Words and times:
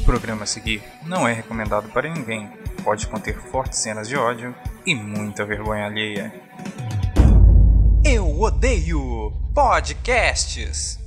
O 0.00 0.02
programa 0.02 0.44
a 0.44 0.46
seguir 0.46 0.82
não 1.04 1.28
é 1.28 1.32
recomendado 1.32 1.90
para 1.90 2.08
ninguém. 2.12 2.48
Pode 2.82 3.06
conter 3.06 3.38
fortes 3.38 3.78
cenas 3.78 4.08
de 4.08 4.16
ódio 4.16 4.54
e 4.86 4.94
muita 4.94 5.44
vergonha 5.44 5.84
alheia. 5.84 6.32
Eu 8.02 8.40
odeio 8.40 9.30
podcasts. 9.54 10.98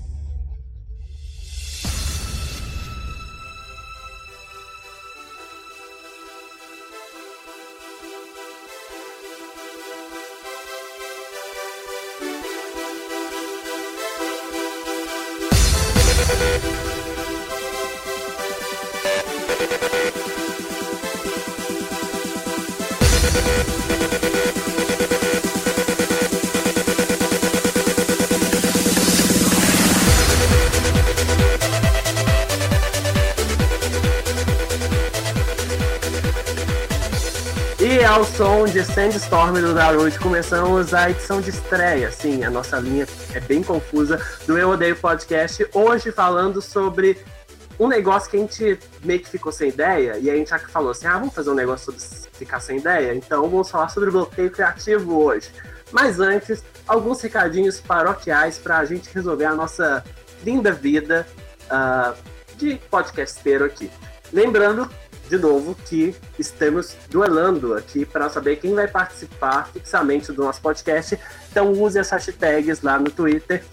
Sandstorm 38.94 39.60
do 39.60 39.74
Naruto, 39.74 40.20
começamos 40.20 40.94
a 40.94 41.10
edição 41.10 41.42
de 41.42 41.50
estreia. 41.50 42.12
Sim, 42.12 42.44
a 42.44 42.50
nossa 42.52 42.78
linha 42.78 43.08
é 43.34 43.40
bem 43.40 43.64
confusa 43.64 44.22
do 44.46 44.56
Eu 44.56 44.70
Odeio 44.70 44.96
Podcast. 44.96 45.66
Hoje 45.74 46.12
falando 46.12 46.62
sobre 46.62 47.18
um 47.80 47.88
negócio 47.88 48.30
que 48.30 48.38
a 48.38 48.40
gente 48.40 48.80
meio 49.04 49.20
que 49.20 49.30
ficou 49.30 49.52
sem 49.52 49.70
ideia. 49.70 50.20
E 50.20 50.30
a 50.30 50.36
gente 50.36 50.52
já 50.52 50.60
falou 50.60 50.92
assim: 50.92 51.08
ah, 51.08 51.18
vamos 51.18 51.34
fazer 51.34 51.50
um 51.50 51.56
negócio 51.56 51.92
sobre 52.00 52.30
ficar 52.34 52.60
sem 52.60 52.78
ideia? 52.78 53.16
Então 53.16 53.50
vamos 53.50 53.68
falar 53.72 53.90
sobre 53.90 54.12
bloqueio 54.12 54.52
criativo 54.52 55.24
hoje. 55.24 55.50
Mas 55.92 56.20
antes, 56.20 56.64
alguns 56.88 57.20
recadinhos 57.20 57.82
paroquiais 57.82 58.60
para 58.60 58.78
a 58.78 58.86
gente 58.86 59.10
resolver 59.12 59.46
a 59.46 59.56
nossa 59.56 60.04
linda 60.44 60.72
vida 60.72 61.26
uh, 61.66 62.16
de 62.58 62.76
podcasteiro 62.92 63.66
aqui. 63.66 63.90
Lembrando 64.32 64.88
de 65.30 65.38
novo 65.38 65.76
que 65.86 66.16
estamos 66.38 66.96
duelando 67.10 67.74
aqui 67.74 68.06
para 68.06 68.30
saber 68.30 68.58
quem 68.58 68.74
vai 68.74 68.88
participar 68.88 69.70
fixamente 69.72 70.32
do 70.32 70.44
nosso 70.44 70.62
podcast. 70.62 71.18
Então 71.50 71.72
use 71.72 71.98
as 71.98 72.10
hashtags 72.10 72.82
lá 72.82 73.00
no 73.00 73.10
Twitter 73.10 73.64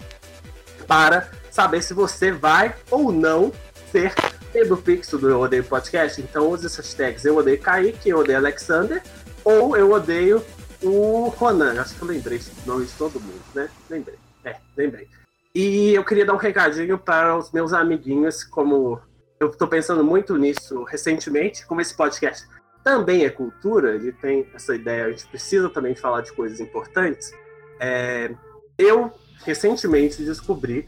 para 0.87 1.29
saber 1.49 1.81
se 1.81 1.93
você 1.93 2.31
vai 2.31 2.75
ou 2.89 3.11
não 3.11 3.51
ser 3.91 4.13
membro 4.53 4.77
fixo 4.77 5.17
do 5.17 5.29
Eu 5.29 5.41
Odeio 5.41 5.63
Podcast. 5.63 6.21
Então 6.21 6.49
use 6.49 6.65
as 6.65 6.75
hashtags 6.75 7.25
Eu 7.25 7.37
Odeio 7.37 7.59
Kaique, 7.59 8.09
Eu 8.09 8.19
Odeio 8.19 8.37
Alexander 8.37 9.01
ou 9.43 9.75
Eu 9.75 9.91
Odeio 9.91 10.43
o 10.81 11.27
Ronan. 11.27 11.79
Acho 11.79 11.95
que 11.95 12.01
eu 12.01 12.07
lembrei 12.07 12.39
o 12.39 12.67
nome 12.67 12.85
de 12.85 12.93
todo 12.93 13.19
mundo, 13.19 13.43
né? 13.53 13.69
Lembrei. 13.89 14.17
É, 14.43 14.55
lembrei. 14.75 15.07
E 15.53 15.93
eu 15.93 16.03
queria 16.03 16.25
dar 16.25 16.33
um 16.33 16.37
recadinho 16.37 16.97
para 16.97 17.37
os 17.37 17.51
meus 17.51 17.73
amiguinhos, 17.73 18.43
como 18.43 18.99
eu 19.41 19.47
estou 19.47 19.67
pensando 19.67 20.03
muito 20.03 20.37
nisso 20.37 20.83
recentemente, 20.83 21.65
como 21.65 21.81
esse 21.81 21.95
podcast 21.95 22.47
também 22.83 23.25
é 23.25 23.29
cultura, 23.29 23.95
ele 23.95 24.11
tem 24.11 24.47
essa 24.53 24.75
ideia, 24.75 25.05
a 25.05 25.09
gente 25.09 25.25
precisa 25.25 25.67
também 25.67 25.95
falar 25.95 26.21
de 26.21 26.31
coisas 26.31 26.59
importantes. 26.59 27.33
É, 27.79 28.31
eu 28.77 29.11
recentemente 29.43 30.23
descobri, 30.23 30.87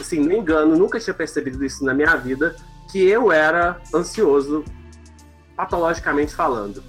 assim, 0.00 0.18
não 0.18 0.32
engano, 0.32 0.76
nunca 0.76 0.98
tinha 0.98 1.14
percebido 1.14 1.64
isso 1.64 1.84
na 1.84 1.94
minha 1.94 2.16
vida, 2.16 2.56
que 2.90 3.06
eu 3.06 3.30
era 3.30 3.80
ansioso, 3.94 4.64
patologicamente 5.54 6.34
falando. 6.34 6.82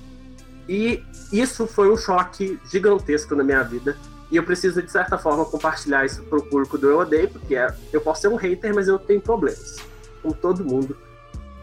E 0.67 1.03
isso 1.31 1.67
foi 1.67 1.91
um 1.91 1.97
choque 1.97 2.59
gigantesco 2.71 3.35
na 3.35 3.43
minha 3.43 3.61
vida. 3.61 3.95
E 4.31 4.35
eu 4.37 4.43
preciso, 4.43 4.81
de 4.81 4.91
certa 4.91 5.15
forma, 5.15 5.45
compartilhar 5.45 6.05
isso 6.05 6.23
pro 6.23 6.41
público 6.41 6.75
do 6.75 6.89
Eu 6.89 6.99
Odeio, 6.99 7.29
porque 7.29 7.55
é, 7.55 7.71
eu 7.93 8.01
posso 8.01 8.21
ser 8.21 8.29
um 8.29 8.35
hater, 8.35 8.73
mas 8.73 8.87
eu 8.87 8.97
tenho 8.97 9.21
problemas. 9.21 9.88
Como 10.21 10.33
todo 10.33 10.63
mundo 10.63 10.97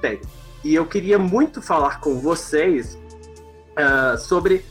tem. 0.00 0.20
E 0.64 0.74
eu 0.74 0.86
queria 0.86 1.18
muito 1.18 1.62
falar 1.62 2.00
com 2.00 2.18
vocês 2.18 2.98
uh, 3.76 4.18
sobre 4.18 4.64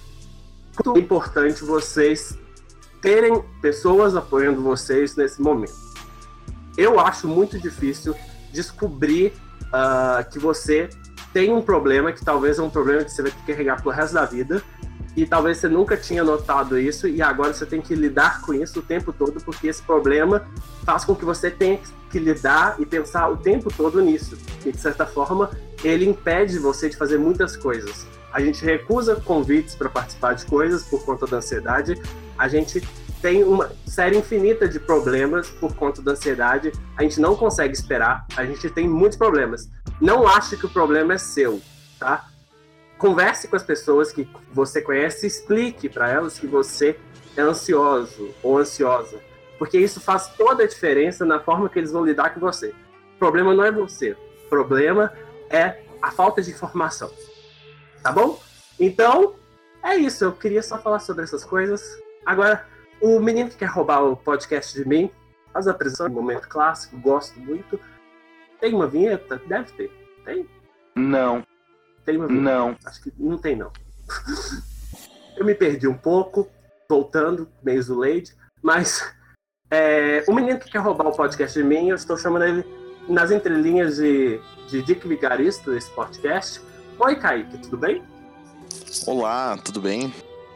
quanto 0.76 0.98
é 0.98 1.02
importante 1.02 1.64
vocês 1.64 2.38
terem 3.02 3.44
pessoas 3.62 4.16
apoiando 4.16 4.62
vocês 4.62 5.16
nesse 5.16 5.42
momento. 5.42 5.74
Eu 6.78 7.00
acho 7.00 7.28
muito 7.28 7.60
difícil 7.60 8.16
descobrir 8.52 9.34
uh, 9.66 10.30
que 10.30 10.40
você 10.40 10.90
tem 11.32 11.54
um 11.54 11.62
problema, 11.62 12.12
que 12.12 12.24
talvez 12.24 12.60
é 12.60 12.62
um 12.62 12.70
problema 12.70 13.04
que 13.04 13.12
você 13.12 13.22
vai 13.22 13.32
ter 13.32 13.38
que 13.38 13.48
carregar 13.48 13.82
pro 13.82 13.92
resto 13.92 14.14
da 14.14 14.26
vida, 14.26 14.64
e 15.16 15.26
talvez 15.26 15.58
você 15.58 15.70
nunca 15.70 15.96
tinha 15.96 16.24
notado 16.24 16.78
isso 16.78 17.08
e 17.08 17.22
agora 17.22 17.54
você 17.54 17.66
tem 17.66 17.82
que 17.82 17.96
lidar 17.96 18.42
com 18.42 18.54
isso 18.54 18.80
o 18.80 18.82
tempo 18.82 19.14
todo 19.14 19.42
porque 19.44 19.68
esse 19.68 19.82
problema 19.82 20.46
faz 20.84 21.06
com 21.06 21.16
que 21.16 21.24
você 21.24 21.50
tenha 21.50 21.80
que 22.12 22.20
lidar 22.20 22.76
e 22.80 22.86
pensar 22.86 23.30
o 23.30 23.38
tempo 23.38 23.72
todo 23.74 24.02
nisso. 24.02 24.38
E 24.66 24.72
de 24.72 24.78
certa 24.78 25.06
forma, 25.06 25.50
ele 25.84 26.06
impede 26.06 26.60
você 26.60 26.90
de 26.90 26.98
fazer 26.98 27.18
muitas 27.18 27.56
coisas. 27.56 28.06
A 28.32 28.42
gente 28.42 28.64
recusa 28.64 29.16
convites 29.16 29.76
para 29.76 29.90
participar 29.90 30.34
de 30.34 30.46
coisas 30.46 30.84
por 30.84 31.04
conta 31.06 31.26
da 31.26 31.38
ansiedade. 31.38 32.02
A 32.38 32.48
gente 32.48 32.82
tem 33.22 33.44
uma 33.44 33.72
série 33.88 34.18
infinita 34.18 34.68
de 34.68 34.80
problemas 34.80 35.50
por 35.50 35.74
conta 35.74 36.02
da 36.02 36.12
ansiedade. 36.12 36.72
A 36.98 37.04
gente 37.04 37.20
não 37.20 37.36
consegue 37.36 37.74
esperar. 37.74 38.26
A 38.36 38.46
gente 38.46 38.70
tem 38.70 38.88
muitos 38.88 39.18
problemas. 39.18 39.70
Não 40.02 40.28
ache 40.28 40.58
que 40.58 40.66
o 40.66 40.70
problema 40.70 41.14
é 41.14 41.18
seu, 41.18 41.62
tá? 41.98 42.28
Converse 42.98 43.48
com 43.48 43.56
as 43.56 43.64
pessoas 43.64 44.12
que 44.12 44.28
você 44.52 44.82
conhece 44.82 45.28
explique 45.28 45.90
para 45.90 46.10
elas 46.10 46.40
que 46.40 46.48
você 46.48 46.98
é 47.36 47.42
ansioso 47.42 48.34
ou 48.42 48.58
ansiosa, 48.58 49.20
porque 49.58 49.78
isso 49.78 50.00
faz 50.00 50.28
toda 50.36 50.64
a 50.64 50.68
diferença 50.68 51.26
na 51.26 51.40
forma 51.40 51.70
que 51.70 51.80
eles 51.80 51.92
vão 51.92 52.06
lidar 52.06 52.34
com 52.34 52.40
você. 52.40 52.74
O 53.16 53.20
problema 53.20 53.54
não 53.54 53.64
é 53.64 53.72
você, 53.72 54.12
o 54.12 54.50
problema 54.50 55.12
é 55.50 55.82
a 56.02 56.12
falta 56.12 56.42
de 56.42 56.52
informação. 56.52 57.12
Tá 58.02 58.12
bom? 58.12 58.40
Então, 58.80 59.36
é 59.84 59.96
isso. 59.96 60.24
Eu 60.24 60.32
queria 60.32 60.62
só 60.62 60.78
falar 60.78 61.00
sobre 61.00 61.24
essas 61.24 61.44
coisas. 61.44 61.82
Agora, 62.26 62.68
o 63.02 63.20
menino 63.20 63.50
que 63.50 63.58
quer 63.58 63.70
roubar 63.70 64.04
o 64.04 64.16
podcast 64.16 64.74
de 64.74 64.88
mim, 64.88 65.12
faz 65.52 65.68
a 65.68 65.72
apresentação, 65.72 66.10
momento 66.10 66.48
clássico, 66.48 66.98
gosto 66.98 67.40
muito. 67.40 67.80
Tem 68.60 68.74
uma 68.74 68.88
vinheta? 68.88 69.42
Deve 69.48 69.72
ter. 69.74 69.92
Tem? 70.24 70.48
Não. 70.96 71.44
Tem 72.06 72.18
uma? 72.18 72.28
Não. 72.28 72.78
Acho 72.86 73.02
que 73.02 73.12
não 73.18 73.38
tem, 73.38 73.56
não. 73.56 73.72
eu 75.38 75.46
me 75.46 75.56
perdi 75.56 75.88
um 75.88 75.98
pouco, 75.98 76.48
voltando, 76.90 77.48
meio 77.64 77.82
Zuleide, 77.82 78.34
mas 78.62 79.12
é, 79.72 80.24
o 80.28 80.34
menino 80.34 80.60
que 80.60 80.70
quer 80.70 80.80
roubar 80.80 81.08
o 81.08 81.12
podcast 81.16 81.58
de 81.58 81.66
mim, 81.66 81.90
eu 81.90 81.96
estou 81.96 82.18
chamando 82.18 82.46
ele 82.46 82.66
nas 83.10 83.32
entrelinhas 83.32 83.98
de, 83.98 84.40
de 84.70 84.82
Dick 84.82 85.08
Vigarista 85.08 85.72
desse 85.72 85.90
podcast. 85.92 86.62
Oi, 87.00 87.16
Kaique, 87.16 87.58
tudo 87.58 87.78
bem? 87.78 88.04
Olá, 89.06 89.58
tudo 89.58 89.82
bem? 89.82 90.14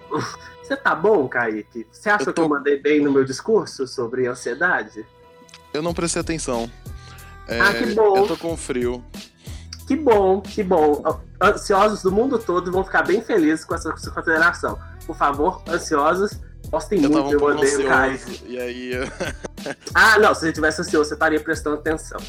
Você 0.64 0.78
tá 0.78 0.94
bom, 0.94 1.28
Kaique? 1.28 1.88
Você 1.92 2.10
acha 2.12 2.24
Eu 2.30 2.34
tô- 2.34 2.34
que 2.34 2.42
eu 2.42 2.50
mandei 2.50 2.78
bem 2.80 3.02
no 3.02 3.12
meu 3.12 3.24
discurso 3.26 3.88
sobre 3.88 4.28
ansiedade? 4.28 5.04
Eu 5.74 5.82
não 5.82 5.94
prestei 5.96 6.22
atenção. 6.22 6.70
É, 7.48 7.60
Ah, 7.60 7.74
que 7.74 7.88
bom. 7.96 8.18
Eu 8.18 8.28
tô 8.28 8.38
com 8.38 8.56
frio. 8.56 9.04
Que 9.90 9.96
bom, 9.96 10.40
que 10.40 10.62
bom. 10.62 11.02
Ansiosos 11.42 12.04
do 12.04 12.12
mundo 12.12 12.38
todo 12.38 12.72
vão 12.72 12.84
ficar 12.84 13.02
bem 13.02 13.24
felizes 13.24 13.66
com 13.66 13.74
essa 13.74 13.92
consideração. 13.92 14.78
Por 15.08 15.16
favor, 15.16 15.64
ansiosos, 15.68 16.40
postem 16.70 17.04
Eu 17.04 17.10
muito, 17.10 17.32
eu 17.34 17.42
odeio 17.44 17.82
o 17.86 17.88
Kaique. 17.90 18.24
ansioso. 18.24 18.46
E 18.48 18.60
aí. 18.60 18.92
Ah, 19.96 20.18
não, 20.20 20.34
se 20.36 20.42
você 20.42 20.54
tivesse 20.54 20.80
ansioso, 20.82 21.10
você 21.10 21.16
estaria 21.16 21.40
prestando 21.40 21.78
atenção. 21.78 22.20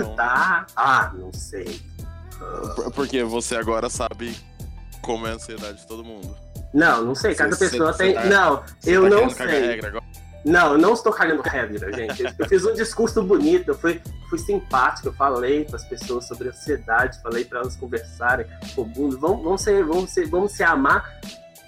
não. 0.00 0.14
Tá? 0.16 0.66
Ah, 0.76 1.10
não 1.14 1.32
sei. 1.32 1.80
Por- 2.76 2.92
Porque 2.92 3.24
você 3.24 3.56
agora 3.56 3.88
sabe 3.88 4.36
como 5.00 5.26
é 5.26 5.30
a 5.30 5.34
ansiedade 5.36 5.78
de 5.80 5.86
todo 5.88 6.04
mundo. 6.04 6.36
Não, 6.74 7.02
não 7.02 7.14
sei, 7.14 7.34
cada 7.34 7.56
Você- 7.56 7.70
pessoa 7.70 7.92
você 7.92 7.98
tem. 8.04 8.14
tá- 8.14 8.24
Não, 8.26 8.62
eu 8.84 9.02
tá 9.04 9.08
não 9.08 9.30
sei. 9.30 9.46
regra 9.46 9.88
agora? 9.88 10.04
Não, 10.46 10.72
eu 10.74 10.78
não 10.78 10.92
estou 10.92 11.12
cagando 11.12 11.42
regra, 11.42 11.92
gente. 11.92 12.22
Eu- 12.38 12.48
fiz 12.48 12.64
um 12.64 12.72
discurso 12.72 13.20
bonito, 13.22 13.68
eu 13.72 13.74
fui, 13.74 14.00
fui 14.30 14.38
simpático, 14.38 15.08
eu 15.08 15.12
falei 15.12 15.64
para 15.64 15.74
as 15.76 15.84
pessoas 15.84 16.28
sobre 16.28 16.48
ansiedade, 16.48 17.20
falei 17.20 17.44
para 17.44 17.60
elas 17.60 17.74
conversarem 17.74 18.46
com 18.74 18.82
o 18.82 18.86
mundo. 18.86 19.18
Vamos, 19.18 19.42
vamos, 19.42 19.60
ser, 19.60 19.84
vamos, 19.84 20.10
ser, 20.10 20.28
vamos 20.28 20.52
se 20.52 20.62
amar, 20.62 21.18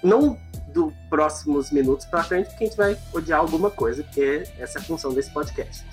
não 0.01 0.39
do 0.69 0.93
próximos 1.09 1.71
minutos 1.71 2.05
para 2.05 2.23
frente, 2.23 2.49
porque 2.49 2.63
a 2.63 2.67
gente 2.67 2.77
vai 2.77 2.97
odiar 3.11 3.39
alguma 3.39 3.69
coisa, 3.69 4.01
porque 4.03 4.43
essa 4.57 4.79
é 4.79 4.81
a 4.81 4.85
função 4.85 5.13
desse 5.13 5.29
podcast. 5.31 5.83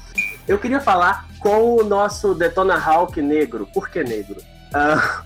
Eu 0.47 0.59
queria 0.59 0.81
falar 0.81 1.27
com 1.41 1.77
o 1.77 1.83
nosso 1.83 2.35
Detona 2.35 2.79
Hawk 2.79 3.21
negro. 3.21 3.67
Por 3.75 3.89
que 3.89 4.05
negro? 4.05 4.41
Ah, 4.73 5.25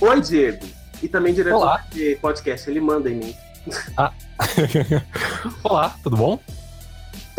Oi, 0.00 0.20
Diego. 0.22 0.66
E 1.02 1.08
também 1.08 1.34
diretor 1.34 1.58
Olá. 1.58 1.84
de 1.90 2.16
podcast, 2.16 2.70
ele 2.70 2.80
manda 2.80 3.10
em 3.10 3.16
mim. 3.16 3.36
Olá, 5.62 5.94
tudo 6.02 6.16
bom? 6.16 6.38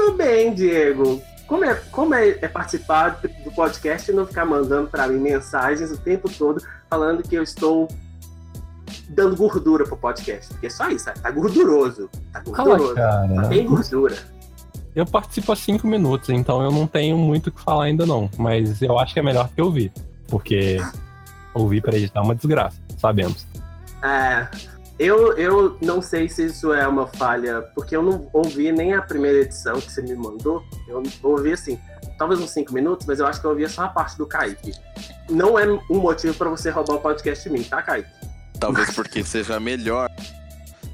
Tudo 0.02 0.18
bem, 0.18 0.52
Diego. 0.52 1.22
como 1.46 1.64
é, 1.64 1.76
como 1.92 2.16
é, 2.16 2.30
é 2.30 2.48
participar 2.48 3.22
do 3.44 3.52
podcast 3.52 4.10
e 4.10 4.14
não 4.16 4.26
ficar 4.26 4.46
mandando 4.46 4.88
para 4.88 5.08
mim 5.08 5.20
mensagens 5.20 5.92
o 5.92 5.98
tempo 5.98 6.28
todo 6.28 6.60
falando 6.90 7.22
que 7.22 7.36
eu 7.36 7.44
estou 7.44 7.88
dando 9.10 9.36
gordura 9.36 9.86
pro 9.86 9.96
podcast. 9.96 10.52
Porque 10.54 10.66
é 10.66 10.70
só 10.72 10.90
isso, 10.90 11.06
tá 11.06 11.30
gorduroso. 11.30 12.10
Tá 12.34 12.40
gorduroso. 12.40 12.96
cara. 12.96 13.36
Tá 13.36 13.48
bem 13.48 13.68
gordura. 13.68 14.18
Eu 14.96 15.06
participo 15.06 15.52
há 15.52 15.56
cinco 15.56 15.86
minutos, 15.86 16.30
então 16.30 16.64
eu 16.64 16.72
não 16.72 16.88
tenho 16.88 17.16
muito 17.16 17.48
o 17.48 17.52
que 17.52 17.62
falar 17.62 17.86
ainda 17.86 18.08
não. 18.08 18.28
Mas 18.40 18.82
eu 18.82 18.98
acho 18.98 19.14
que 19.14 19.20
é 19.20 19.24
melhor 19.24 19.50
que 19.50 19.62
ouvir. 19.62 19.94
Porque 20.28 20.78
ouvir 21.54 21.82
pra 21.82 21.96
editar 21.96 22.22
é 22.22 22.24
uma 22.24 22.36
desgraça, 22.36 22.82
sabemos. 22.98 23.46
É, 24.02 24.48
eu, 25.02 25.36
eu 25.36 25.78
não 25.82 26.00
sei 26.00 26.30
se 26.30 26.46
isso 26.46 26.72
é 26.72 26.88
uma 26.88 27.08
falha, 27.08 27.64
porque 27.74 27.96
eu 27.96 28.04
não 28.04 28.30
ouvi 28.32 28.72
nem 28.72 28.94
a 28.94 29.02
primeira 29.02 29.40
edição 29.40 29.82
que 29.82 29.92
você 29.92 30.00
me 30.00 30.14
mandou. 30.14 30.64
Eu 30.88 31.02
ouvi 31.24 31.54
assim, 31.54 31.80
talvez 32.20 32.40
uns 32.40 32.52
5 32.52 32.72
minutos, 32.72 33.08
mas 33.08 33.20
eu 33.20 33.26
acho 33.26 33.42
que 33.42 33.48
eu 33.48 33.50
ouvi 33.50 33.68
só 33.68 33.86
a 33.86 33.90
parte 33.90 34.16
do 34.16 34.28
Kaique. 34.28 34.72
Não 35.28 35.58
é 35.58 35.66
um 35.90 35.98
motivo 36.00 36.36
pra 36.36 36.50
você 36.50 36.70
roubar 36.70 36.98
o 36.98 37.00
podcast 37.00 37.50
de 37.50 37.50
mim, 37.50 37.64
tá, 37.64 37.82
Kaique? 37.82 38.12
Talvez 38.60 38.94
porque 38.94 39.24
seja 39.24 39.60
melhor. 39.60 40.08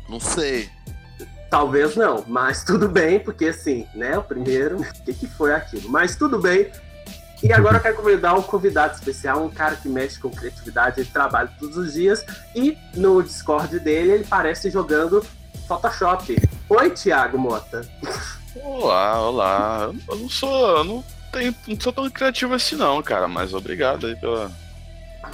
Não 0.08 0.22
sei. 0.22 0.70
Talvez 1.50 1.98
não, 1.98 2.24
mas 2.28 2.64
tudo 2.64 2.88
bem, 2.88 3.20
porque 3.20 3.48
assim, 3.48 3.86
né, 3.94 4.18
o 4.18 4.24
primeiro, 4.24 4.80
o 4.80 5.04
que, 5.04 5.14
que 5.14 5.28
foi 5.28 5.54
aquilo? 5.54 5.90
Mas 5.90 6.16
tudo 6.16 6.40
bem. 6.40 6.72
E 7.44 7.54
agora 7.54 7.78
eu 7.78 7.82
quero 7.82 7.96
convidar 7.96 8.34
um 8.34 8.42
convidado 8.42 8.96
especial, 8.96 9.44
um 9.44 9.50
cara 9.50 9.76
que 9.76 9.88
mexe 9.88 10.20
com 10.20 10.30
criatividade, 10.30 11.02
ele 11.02 11.10
trabalha 11.12 11.50
todos 11.60 11.78
os 11.78 11.94
dias 11.94 12.26
e 12.56 12.78
no 12.96 13.22
Discord 13.22 13.80
dele 13.80 14.12
ele 14.12 14.24
parece 14.24 14.72
jogando 14.72 15.24
Photoshop. 15.68 16.36
Oi, 16.68 16.90
Thiago 16.90 17.38
Mota. 17.38 17.88
Olá, 18.56 19.22
olá. 19.22 19.94
Eu 20.10 20.16
não 20.16 20.30
sou. 20.30 20.78
Eu 20.78 20.84
não, 20.84 21.04
tenho, 21.32 21.56
não 21.68 21.80
sou 21.80 21.94
tão 21.94 22.10
criativo 22.10 22.56
assim, 22.56 22.76
não, 22.76 23.02
cara, 23.04 23.28
mas 23.28 23.54
obrigado 23.54 24.08
aí 24.08 24.16
pela. 24.16 24.52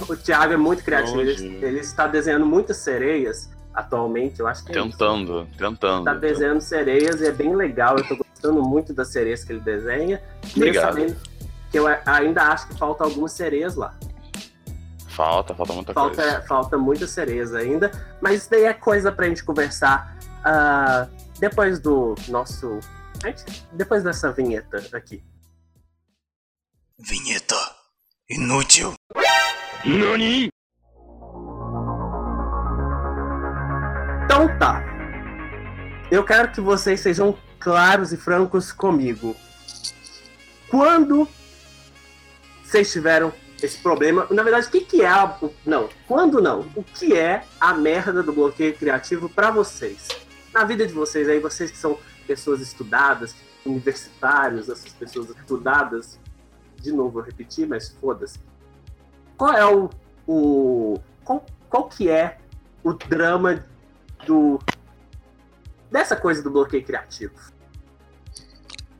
O 0.06 0.16
Thiago 0.16 0.52
é 0.52 0.56
muito 0.56 0.84
criativo, 0.84 1.20
ele, 1.20 1.64
ele 1.64 1.78
está 1.78 2.06
desenhando 2.06 2.44
muitas 2.44 2.78
sereias 2.78 3.48
atualmente, 3.72 4.40
eu 4.40 4.46
acho 4.46 4.64
que 4.64 4.72
é 4.72 4.78
isso. 4.78 4.90
Tentando, 4.90 5.48
tentando. 5.56 6.04
Tá 6.04 6.14
desenhando 6.14 6.60
sereias 6.60 7.20
e 7.20 7.26
é 7.26 7.32
bem 7.32 7.54
legal, 7.56 7.96
eu 7.96 8.06
tô 8.06 8.16
gostando 8.16 8.62
muito 8.62 8.92
das 8.92 9.08
sereias 9.08 9.44
que 9.44 9.52
ele 9.52 9.60
desenha. 9.60 10.20
Obrigado. 10.54 11.16
Eu 11.78 11.86
ainda 12.06 12.42
acho 12.44 12.68
que 12.68 12.78
falta 12.78 13.04
algumas 13.04 13.32
sereias 13.32 13.74
lá. 13.74 13.94
Falta, 15.08 15.54
falta 15.54 15.72
muita 15.72 15.94
coisa. 15.94 16.22
Falta, 16.22 16.46
falta 16.46 16.78
muitas 16.78 17.10
sereias 17.10 17.54
ainda, 17.54 17.90
mas 18.20 18.42
isso 18.42 18.50
daí 18.50 18.64
é 18.64 18.74
coisa 18.74 19.12
pra 19.12 19.28
gente 19.28 19.44
conversar 19.44 20.16
ah, 20.44 21.06
depois 21.38 21.78
do 21.78 22.14
nosso. 22.28 22.80
gente, 23.22 23.66
Depois 23.72 24.02
dessa 24.02 24.32
vinheta 24.32 24.84
aqui. 24.92 25.22
Vinheta 26.98 27.56
inútil. 28.28 28.94
Então 34.24 34.58
tá. 34.58 34.82
Eu 36.10 36.24
quero 36.24 36.50
que 36.50 36.60
vocês 36.60 37.00
sejam 37.00 37.36
claros 37.58 38.12
e 38.12 38.16
francos 38.16 38.72
comigo. 38.72 39.36
Quando 40.68 41.28
vocês 42.74 42.90
tiveram 42.90 43.32
esse 43.62 43.78
problema, 43.78 44.26
na 44.30 44.42
verdade, 44.42 44.66
o 44.66 44.70
que, 44.70 44.80
que 44.80 45.02
é 45.02 45.08
a. 45.08 45.38
Não, 45.64 45.88
quando 46.08 46.42
não? 46.42 46.66
O 46.74 46.82
que 46.82 47.16
é 47.16 47.44
a 47.60 47.72
merda 47.72 48.20
do 48.20 48.32
bloqueio 48.32 48.76
criativo 48.76 49.28
pra 49.28 49.52
vocês? 49.52 50.08
Na 50.52 50.64
vida 50.64 50.84
de 50.84 50.92
vocês 50.92 51.28
aí, 51.28 51.38
vocês 51.38 51.70
que 51.70 51.76
são 51.76 51.96
pessoas 52.26 52.60
estudadas, 52.60 53.34
universitários, 53.64 54.68
essas 54.68 54.92
pessoas 54.92 55.30
estudadas, 55.30 56.18
de 56.80 56.90
novo 56.90 57.20
eu 57.20 57.22
repeti, 57.22 57.64
mas 57.64 57.90
foda-se. 58.00 58.40
Qual 59.36 59.52
é 59.52 59.64
o. 59.64 59.88
o 60.26 60.98
qual, 61.24 61.46
qual 61.70 61.88
que 61.88 62.10
é 62.10 62.38
o 62.82 62.92
drama 62.92 63.64
do. 64.26 64.58
dessa 65.92 66.16
coisa 66.16 66.42
do 66.42 66.50
bloqueio 66.50 66.84
criativo? 66.84 67.34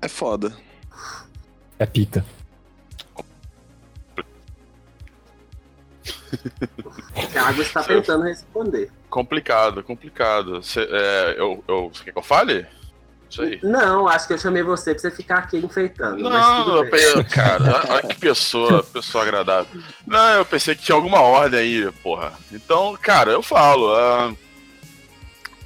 É 0.01 0.07
foda. 0.07 0.57
É 1.77 1.85
pica. 1.85 2.25
Thiago 7.33 7.63
está 7.63 7.83
tentando 7.83 8.25
responder. 8.25 8.91
Complicado, 9.09 9.83
complicado. 9.83 10.63
Cê, 10.63 10.81
é, 10.81 11.35
eu, 11.39 11.63
eu, 11.67 11.91
você 11.93 12.05
quer 12.05 12.13
que 12.13 12.19
eu 12.19 12.23
fale? 12.23 12.67
Isso 13.31 13.43
aí. 13.43 13.59
Não, 13.63 14.07
acho 14.07 14.27
que 14.27 14.33
eu 14.35 14.39
chamei 14.39 14.63
você 14.63 14.93
pra 14.93 15.01
você 15.01 15.11
ficar 15.11 15.39
aqui 15.39 15.59
enfeitando. 15.59 16.19
Não, 16.19 16.85
eu 16.85 17.25
cara, 17.25 17.85
olha 17.89 18.03
que 18.03 18.17
pessoa, 18.17 18.83
pessoa 18.83 19.25
agradável. 19.25 19.83
Não, 20.07 20.35
eu 20.35 20.45
pensei 20.45 20.75
que 20.75 20.83
tinha 20.83 20.95
alguma 20.95 21.21
ordem 21.21 21.59
aí, 21.59 21.93
porra. 22.03 22.33
Então, 22.53 22.97
cara, 23.01 23.33
eu 23.33 23.43
falo. 23.43 23.93
ah, 23.95 24.33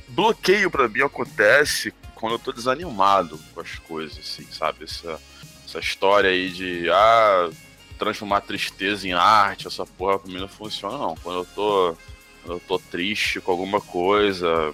bloqueio 0.09 0.71
pra 0.71 0.89
mim 0.89 1.03
acontece 1.03 1.93
quando 2.15 2.33
eu 2.33 2.39
tô 2.39 2.53
desanimado 2.53 3.39
com 3.55 3.61
as 3.61 3.79
coisas, 3.79 4.19
assim, 4.19 4.47
sabe? 4.51 4.85
Essa, 4.85 5.21
essa 5.65 5.79
história 5.79 6.31
aí 6.31 6.51
de 6.51 6.91
ah, 6.91 7.51
transformar 7.99 8.41
tristeza 8.43 9.07
em 9.09 9.13
arte, 9.13 9.67
essa 9.67 9.85
porra 9.85 10.19
pra 10.19 10.31
mim 10.33 10.39
não 10.41 10.49
funciona, 10.49 10.97
não. 10.97 11.15
Quando 11.17 11.41
eu 11.41 11.47
tô. 11.55 11.97
Quando 12.45 12.57
eu 12.57 12.61
tô 12.67 12.79
triste 12.79 13.41
com 13.41 13.51
alguma 13.51 13.81
coisa. 13.81 14.73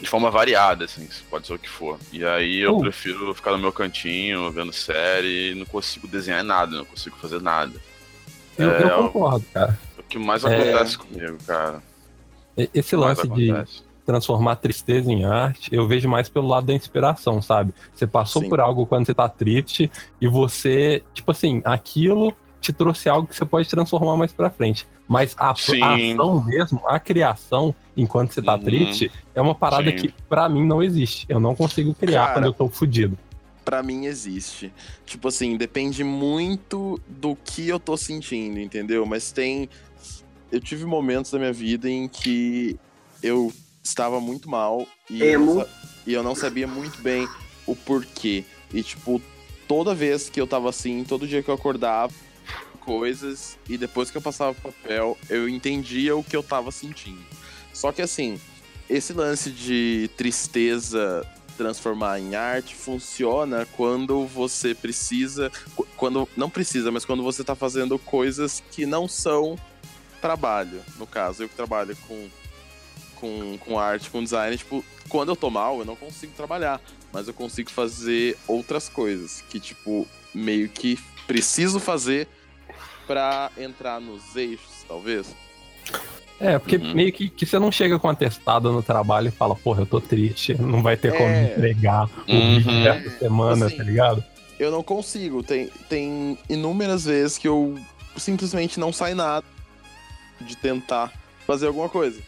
De 0.00 0.08
forma 0.08 0.28
variada, 0.28 0.86
assim, 0.86 1.08
pode 1.30 1.46
ser 1.46 1.54
o 1.54 1.58
que 1.58 1.68
for. 1.68 1.96
E 2.12 2.24
aí 2.24 2.58
eu 2.58 2.76
Uh. 2.76 2.80
prefiro 2.80 3.32
ficar 3.32 3.52
no 3.52 3.58
meu 3.58 3.72
cantinho, 3.72 4.50
vendo 4.50 4.72
série, 4.72 5.52
e 5.52 5.54
não 5.54 5.64
consigo 5.64 6.08
desenhar 6.08 6.42
nada, 6.42 6.76
não 6.76 6.84
consigo 6.84 7.16
fazer 7.16 7.40
nada. 7.40 7.72
Eu, 8.58 8.70
É, 8.72 8.82
eu 8.82 9.04
concordo, 9.04 9.46
cara. 9.54 9.78
É 9.96 10.00
o 10.00 10.02
que 10.02 10.18
mais 10.18 10.44
É. 10.44 10.48
acontece 10.72 10.98
comigo, 10.98 11.38
cara. 11.46 11.80
Esse 12.56 12.96
lance 12.96 13.26
de 13.28 13.50
acontece. 13.52 13.82
Transformar 14.04 14.56
tristeza 14.56 15.10
em 15.10 15.24
arte, 15.24 15.68
eu 15.74 15.86
vejo 15.88 16.08
mais 16.08 16.28
pelo 16.28 16.46
lado 16.46 16.66
da 16.66 16.74
inspiração, 16.74 17.40
sabe? 17.40 17.72
Você 17.94 18.06
passou 18.06 18.42
Sim. 18.42 18.48
por 18.48 18.60
algo 18.60 18.86
quando 18.86 19.06
você 19.06 19.14
tá 19.14 19.28
triste 19.28 19.90
e 20.20 20.28
você, 20.28 21.02
tipo 21.14 21.30
assim, 21.30 21.62
aquilo 21.64 22.34
te 22.60 22.72
trouxe 22.72 23.08
algo 23.08 23.26
que 23.28 23.34
você 23.36 23.44
pode 23.44 23.68
transformar 23.68 24.16
mais 24.16 24.32
pra 24.32 24.50
frente. 24.50 24.86
Mas 25.06 25.34
a, 25.38 25.48
a 25.48 25.50
ação 25.52 26.44
mesmo, 26.44 26.80
a 26.86 26.98
criação, 26.98 27.74
enquanto 27.94 28.32
você 28.32 28.40
tá 28.40 28.54
Uhum. 28.54 28.60
triste, 28.64 29.12
é 29.34 29.40
uma 29.40 29.54
parada 29.54 29.90
Sim. 29.90 29.96
que 29.96 30.14
pra 30.28 30.48
mim 30.48 30.64
não 30.66 30.82
existe. 30.82 31.26
Eu 31.28 31.38
não 31.40 31.54
consigo 31.54 31.94
criar 31.94 32.22
Cara, 32.28 32.32
quando 32.34 32.44
eu 32.46 32.52
tô 32.54 32.68
fudido. 32.68 33.18
Pra 33.66 33.82
mim 33.82 34.06
existe. 34.06 34.72
Tipo 35.04 35.28
assim, 35.28 35.56
depende 35.58 36.02
muito 36.04 36.98
do 37.06 37.36
que 37.36 37.68
eu 37.68 37.78
tô 37.78 37.96
sentindo, 37.98 38.58
entendeu? 38.58 39.04
Mas 39.04 39.30
tem. 39.32 39.68
Eu 40.50 40.60
tive 40.60 40.84
momentos 40.86 41.30
da 41.30 41.38
minha 41.38 41.52
vida 41.52 41.88
em 41.88 42.06
que 42.08 42.78
eu 43.22 43.52
estava 43.84 44.18
muito 44.20 44.48
mal 44.48 44.88
e, 45.10 45.20
eu 45.20 45.26
Emo. 45.34 45.54
não, 45.56 45.66
e 46.06 46.12
eu 46.14 46.22
não 46.22 46.34
sabia 46.34 46.66
muito 46.66 47.00
bem 47.02 47.28
o 47.66 47.76
porquê. 47.76 48.44
E, 48.72 48.82
tipo, 48.82 49.20
toda 49.68 49.94
vez 49.94 50.28
que 50.30 50.40
eu 50.40 50.46
tava 50.46 50.70
assim, 50.70 51.04
todo 51.04 51.28
dia 51.28 51.42
que 51.42 51.48
eu 51.50 51.54
acordava, 51.54 52.12
coisas, 52.80 53.58
e 53.68 53.76
depois 53.78 54.10
que 54.10 54.16
eu 54.16 54.22
passava 54.22 54.52
o 54.52 54.54
papel, 54.72 55.16
eu 55.28 55.48
entendia 55.48 56.16
o 56.16 56.24
que 56.24 56.36
eu 56.36 56.42
tava 56.42 56.70
sentindo. 56.70 57.24
Só 57.72 57.92
que 57.92 58.02
assim, 58.02 58.40
esse 58.88 59.12
lance 59.12 59.50
de 59.50 60.10
tristeza 60.16 61.26
transformar 61.56 62.18
em 62.20 62.34
arte 62.34 62.74
funciona 62.74 63.66
quando 63.76 64.26
você 64.26 64.74
precisa. 64.74 65.50
qu- 65.76 65.86
Quando. 65.96 66.28
Não 66.36 66.50
precisa, 66.50 66.90
mas 66.90 67.04
quando 67.04 67.22
você 67.22 67.44
tá 67.44 67.54
fazendo 67.54 67.98
coisas 67.98 68.62
que 68.72 68.84
não 68.84 69.06
são 69.08 69.56
trabalho. 70.20 70.82
No 70.98 71.06
caso, 71.06 71.44
eu 71.44 71.48
que 71.48 71.54
trabalho 71.54 71.96
com, 72.08 72.28
com, 73.14 73.56
com 73.58 73.78
arte, 73.78 74.10
com 74.10 74.22
design, 74.22 74.56
tipo, 74.56 74.84
quando 75.08 75.30
eu 75.30 75.36
tô 75.36 75.50
mal, 75.50 75.78
eu 75.78 75.84
não 75.84 75.96
consigo 75.96 76.32
trabalhar. 76.36 76.80
Mas 77.12 77.28
eu 77.28 77.34
consigo 77.34 77.70
fazer 77.70 78.36
outras 78.48 78.88
coisas 78.88 79.40
que, 79.48 79.60
tipo, 79.60 80.06
meio 80.34 80.68
que 80.68 80.98
preciso 81.26 81.78
fazer 81.78 82.26
pra 83.06 83.50
entrar 83.56 84.00
nos 84.00 84.34
eixos, 84.34 84.84
talvez. 84.88 85.34
É, 86.40 86.58
porque 86.58 86.76
Uhum. 86.76 86.94
meio 86.94 87.12
que, 87.12 87.28
que 87.30 87.46
você 87.46 87.58
não 87.58 87.70
chega 87.70 87.98
com 87.98 88.08
atestado 88.08 88.72
no 88.72 88.82
trabalho 88.82 89.28
e 89.28 89.30
fala, 89.30 89.54
porra, 89.54 89.82
eu 89.82 89.86
tô 89.86 90.00
triste, 90.00 90.54
não 90.60 90.82
vai 90.82 90.96
ter 90.96 91.12
como 91.12 91.28
É. 91.34 91.52
entregar 91.54 92.10
o 92.26 92.32
Uhum. 92.34 92.56
vídeo 92.56 92.82
dessa 92.82 93.10
semana, 93.18 93.66
Assim, 93.66 93.76
tá 93.76 93.82
ligado? 93.84 94.24
Eu 94.58 94.70
não 94.70 94.82
consigo. 94.82 95.42
Tem, 95.42 95.68
tem 95.88 96.36
inúmeras 96.48 97.04
vezes 97.04 97.38
que 97.38 97.46
eu 97.46 97.78
simplesmente 98.16 98.78
não 98.80 98.92
sai 98.92 99.14
nada 99.14 99.44
de 100.40 100.56
tentar 100.56 101.12
fazer 101.46 101.66
alguma 101.68 101.88
coisa. 101.88 102.20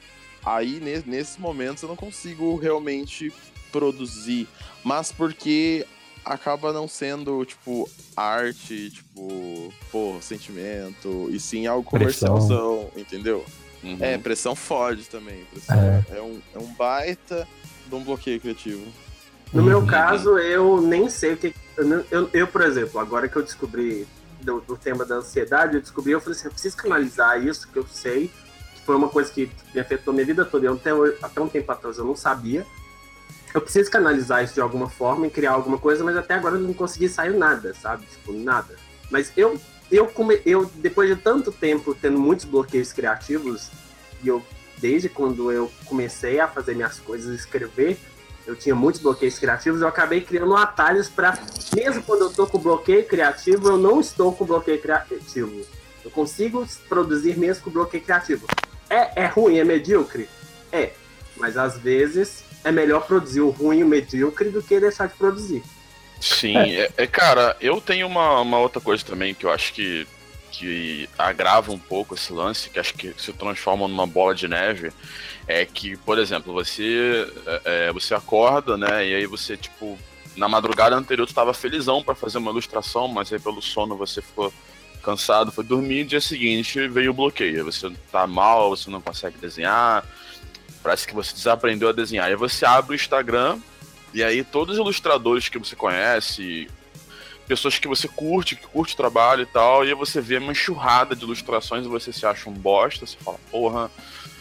Aí, 0.46 0.78
ne- 0.80 1.02
nesses 1.04 1.36
momentos, 1.36 1.82
eu 1.82 1.88
não 1.88 1.96
consigo 1.96 2.56
realmente 2.56 3.32
produzir. 3.72 4.46
Mas 4.84 5.10
porque 5.10 5.84
acaba 6.24 6.72
não 6.72 6.86
sendo, 6.86 7.44
tipo, 7.44 7.90
arte, 8.16 8.90
tipo, 8.90 9.72
pô, 9.90 10.16
sentimento, 10.20 11.28
e 11.30 11.40
sim 11.40 11.66
algo 11.66 11.82
comercialzão, 11.82 12.90
entendeu? 12.96 13.44
Uhum. 13.82 13.98
É, 14.00 14.16
pressão 14.18 14.54
fode 14.54 15.04
também. 15.04 15.44
Pressão 15.50 16.04
é. 16.10 16.22
um, 16.22 16.40
é 16.54 16.58
um 16.58 16.72
baita 16.74 17.46
de 17.86 17.94
um 17.94 18.02
bloqueio 18.02 18.40
criativo. 18.40 18.86
No 19.52 19.62
meu 19.62 19.80
Uhum. 19.80 19.86
caso, 19.86 20.38
eu 20.38 20.80
nem 20.80 21.08
sei 21.08 21.34
o 21.34 21.36
que, 21.36 21.54
Eu, 21.76 22.04
eu, 22.10 22.30
eu, 22.32 22.46
por 22.46 22.62
exemplo, 22.62 22.98
agora 22.98 23.28
que 23.28 23.36
eu 23.36 23.42
descobri 23.42 24.06
do, 24.40 24.60
do, 24.60 24.76
tema 24.76 25.04
da 25.04 25.16
ansiedade, 25.16 25.74
eu 25.76 25.80
descobri, 25.80 26.12
eu 26.12 26.20
falei 26.20 26.38
assim, 26.38 26.48
eu 26.48 26.52
preciso 26.52 26.76
canalizar 26.76 27.44
isso, 27.44 27.68
que 27.68 27.78
eu 27.78 27.86
sei, 27.86 28.30
foi 28.86 28.94
uma 28.94 29.08
coisa 29.08 29.30
que 29.30 29.50
me 29.74 29.80
afetou 29.80 30.14
minha 30.14 30.24
vida 30.24 30.44
toda. 30.44 30.64
Eu 30.64 30.74
até, 30.74 30.90
até 31.20 31.40
um 31.40 31.48
tempo 31.48 31.70
atrás 31.72 31.98
eu 31.98 32.04
não 32.04 32.14
sabia. 32.14 32.64
Eu 33.52 33.60
preciso 33.60 33.90
canalizar 33.90 34.44
isso 34.44 34.54
de 34.54 34.60
alguma 34.60 34.88
forma 34.88 35.26
e 35.26 35.30
criar 35.30 35.52
alguma 35.52 35.76
coisa, 35.76 36.04
mas 36.04 36.16
até 36.16 36.34
agora 36.34 36.54
eu 36.54 36.60
não 36.60 36.72
consegui 36.72 37.08
sair 37.08 37.34
nada, 37.34 37.74
sabe? 37.74 38.06
Tipo, 38.06 38.32
nada. 38.32 38.76
Mas 39.10 39.32
eu, 39.36 39.60
eu, 39.90 40.06
come, 40.06 40.40
eu 40.46 40.70
depois 40.76 41.08
de 41.08 41.16
tanto 41.16 41.50
tempo 41.50 41.94
tendo 41.94 42.18
muitos 42.18 42.44
bloqueios 42.44 42.92
criativos, 42.92 43.70
e 44.22 44.28
eu, 44.28 44.42
desde 44.78 45.08
quando 45.08 45.50
eu 45.50 45.70
comecei 45.86 46.38
a 46.38 46.46
fazer 46.46 46.74
minhas 46.74 47.00
coisas, 47.00 47.34
escrever, 47.34 47.98
eu 48.46 48.54
tinha 48.54 48.74
muitos 48.74 49.00
bloqueios 49.00 49.38
criativos, 49.38 49.80
eu 49.80 49.88
acabei 49.88 50.20
criando 50.20 50.54
atalhos 50.54 51.08
para, 51.08 51.36
mesmo 51.74 52.02
quando 52.02 52.22
eu 52.22 52.28
estou 52.28 52.46
com 52.46 52.58
bloqueio 52.58 53.04
criativo, 53.06 53.68
eu 53.68 53.76
não 53.76 54.00
estou 54.00 54.32
com 54.32 54.44
bloqueio 54.44 54.80
criativo. 54.80 55.66
Eu 56.04 56.10
consigo 56.12 56.64
produzir 56.88 57.36
mesmo 57.36 57.64
com 57.64 57.70
bloqueio 57.70 58.04
criativo. 58.04 58.46
É, 58.88 59.22
é 59.22 59.26
ruim, 59.26 59.58
é 59.58 59.64
medíocre? 59.64 60.28
É. 60.72 60.90
Mas 61.36 61.56
às 61.56 61.78
vezes 61.78 62.44
é 62.64 62.72
melhor 62.72 63.06
produzir 63.06 63.40
o 63.40 63.50
ruim 63.50 63.78
e 63.78 63.84
o 63.84 63.88
medíocre 63.88 64.50
do 64.50 64.62
que 64.62 64.80
deixar 64.80 65.06
de 65.08 65.14
produzir. 65.14 65.62
Sim, 66.20 66.56
é, 66.56 66.90
é 66.96 67.06
cara, 67.06 67.56
eu 67.60 67.80
tenho 67.80 68.06
uma, 68.06 68.40
uma 68.40 68.58
outra 68.58 68.80
coisa 68.80 69.04
também 69.04 69.34
que 69.34 69.44
eu 69.44 69.50
acho 69.50 69.72
que 69.72 70.06
que 70.58 71.06
agrava 71.18 71.70
um 71.70 71.78
pouco 71.78 72.14
esse 72.14 72.32
lance, 72.32 72.70
que 72.70 72.78
acho 72.78 72.94
que 72.94 73.14
se 73.18 73.30
transforma 73.34 73.86
numa 73.86 74.06
bola 74.06 74.34
de 74.34 74.48
neve, 74.48 74.90
é 75.46 75.66
que, 75.66 75.98
por 75.98 76.18
exemplo, 76.18 76.50
você 76.50 77.28
é, 77.46 77.88
é 77.88 77.92
você 77.92 78.14
acorda, 78.14 78.74
né, 78.76 79.06
e 79.06 79.14
aí 79.14 79.26
você, 79.26 79.54
tipo, 79.54 79.98
na 80.34 80.48
madrugada 80.48 80.96
anterior 80.96 81.26
tu 81.26 81.30
estava 81.30 81.52
felizão 81.52 82.02
para 82.02 82.14
fazer 82.14 82.38
uma 82.38 82.50
ilustração, 82.50 83.06
mas 83.06 83.30
aí 83.30 83.38
pelo 83.38 83.60
sono 83.60 83.96
você 83.96 84.22
ficou 84.22 84.50
cansado, 85.06 85.52
foi 85.52 85.62
dormir, 85.62 86.04
dia 86.04 86.20
seguinte 86.20 86.88
veio 86.88 87.12
o 87.12 87.14
bloqueio, 87.14 87.64
você 87.64 87.92
tá 88.10 88.26
mal, 88.26 88.70
você 88.70 88.90
não 88.90 89.00
consegue 89.00 89.38
desenhar, 89.38 90.04
parece 90.82 91.06
que 91.06 91.14
você 91.14 91.32
desaprendeu 91.32 91.88
a 91.88 91.92
desenhar, 91.92 92.26
aí 92.26 92.34
você 92.34 92.66
abre 92.66 92.92
o 92.92 92.96
Instagram, 92.96 93.60
e 94.12 94.24
aí 94.24 94.42
todos 94.42 94.74
os 94.74 94.80
ilustradores 94.80 95.48
que 95.48 95.60
você 95.60 95.76
conhece, 95.76 96.68
pessoas 97.46 97.78
que 97.78 97.86
você 97.86 98.08
curte, 98.08 98.56
que 98.56 98.66
curte 98.66 98.94
o 98.94 98.96
trabalho 98.96 99.42
e 99.42 99.46
tal, 99.46 99.84
e 99.84 99.90
aí 99.90 99.94
você 99.94 100.20
vê 100.20 100.38
uma 100.38 100.50
enxurrada 100.50 101.14
de 101.14 101.22
ilustrações 101.22 101.86
e 101.86 101.88
você 101.88 102.12
se 102.12 102.26
acha 102.26 102.50
um 102.50 102.52
bosta, 102.52 103.06
você 103.06 103.16
fala, 103.16 103.38
porra, 103.48 103.88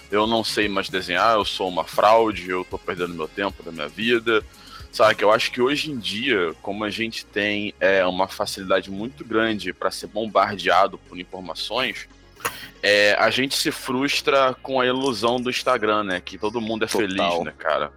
eu 0.09 0.25
não 0.25 0.43
sei 0.43 0.67
mais 0.67 0.89
desenhar, 0.89 1.35
eu 1.35 1.45
sou 1.45 1.69
uma 1.69 1.83
fraude, 1.83 2.49
eu 2.49 2.65
tô 2.65 2.79
perdendo 2.79 3.13
meu 3.13 3.27
tempo 3.27 3.61
da 3.61 3.71
minha 3.71 3.87
vida. 3.87 4.43
Sabe, 4.95 5.15
que 5.15 5.25
eu 5.25 5.29
acho 5.29 5.51
que 5.51 5.61
hoje 5.61 5.91
em 5.91 5.97
dia, 5.97 6.55
como 6.61 6.85
a 6.85 6.89
gente 6.89 7.25
tem 7.25 7.75
é, 7.81 8.05
uma 8.05 8.29
facilidade 8.29 8.89
muito 8.89 9.25
grande 9.25 9.73
para 9.73 9.91
ser 9.91 10.07
bombardeado 10.07 10.97
por 10.97 11.19
informações, 11.19 12.07
é, 12.81 13.13
a 13.19 13.29
gente 13.29 13.57
se 13.57 13.71
frustra 13.71 14.55
com 14.63 14.79
a 14.79 14.85
ilusão 14.85 15.35
do 15.35 15.49
Instagram, 15.49 16.05
né? 16.05 16.21
Que 16.21 16.37
todo 16.37 16.61
mundo 16.61 16.85
é 16.85 16.87
Total. 16.87 17.09
feliz, 17.09 17.43
né, 17.43 17.53
cara? 17.57 17.91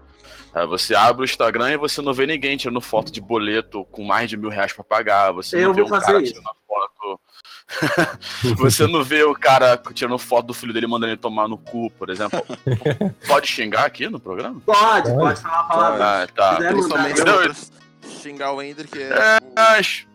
É, 0.52 0.66
você 0.66 0.96
abre 0.96 1.22
o 1.22 1.24
Instagram 1.24 1.70
e 1.70 1.76
você 1.76 2.02
não 2.02 2.12
vê 2.12 2.26
ninguém 2.26 2.56
tirando 2.56 2.80
foto 2.80 3.12
de 3.12 3.20
boleto 3.20 3.84
com 3.92 4.02
mais 4.02 4.28
de 4.28 4.36
mil 4.36 4.50
reais 4.50 4.72
pra 4.72 4.82
pagar. 4.82 5.30
Você 5.30 5.56
eu 5.56 5.68
não 5.68 5.74
vê 5.74 5.82
um 5.82 5.88
cara 5.88 6.20
isso. 6.20 6.32
tirando 6.32 6.50
foto. 6.66 7.20
você 8.56 8.86
não 8.86 9.04
vê 9.04 9.22
o 9.22 9.34
cara 9.34 9.80
tirando 9.92 10.18
foto 10.18 10.46
do 10.46 10.54
filho 10.54 10.72
dele 10.72 10.86
mandando 10.86 11.12
ele 11.12 11.20
tomar 11.20 11.48
no 11.48 11.58
cu, 11.58 11.90
por 11.90 12.10
exemplo. 12.10 12.42
Pode 13.26 13.46
xingar 13.46 13.84
aqui 13.84 14.08
no 14.08 14.18
programa? 14.18 14.60
Pode, 14.64 15.12
pode 15.12 15.40
falar 15.40 15.60
a 15.60 15.64
palavra. 15.64 16.22
Ah, 16.22 16.26
tá. 16.26 16.56
Principalmente 16.56 17.20
xingar 18.22 18.52
o 18.52 18.62
Ender, 18.62 18.88
que 18.88 18.98
é. 18.98 19.38
é 19.56 19.82
tipo, 19.82 20.07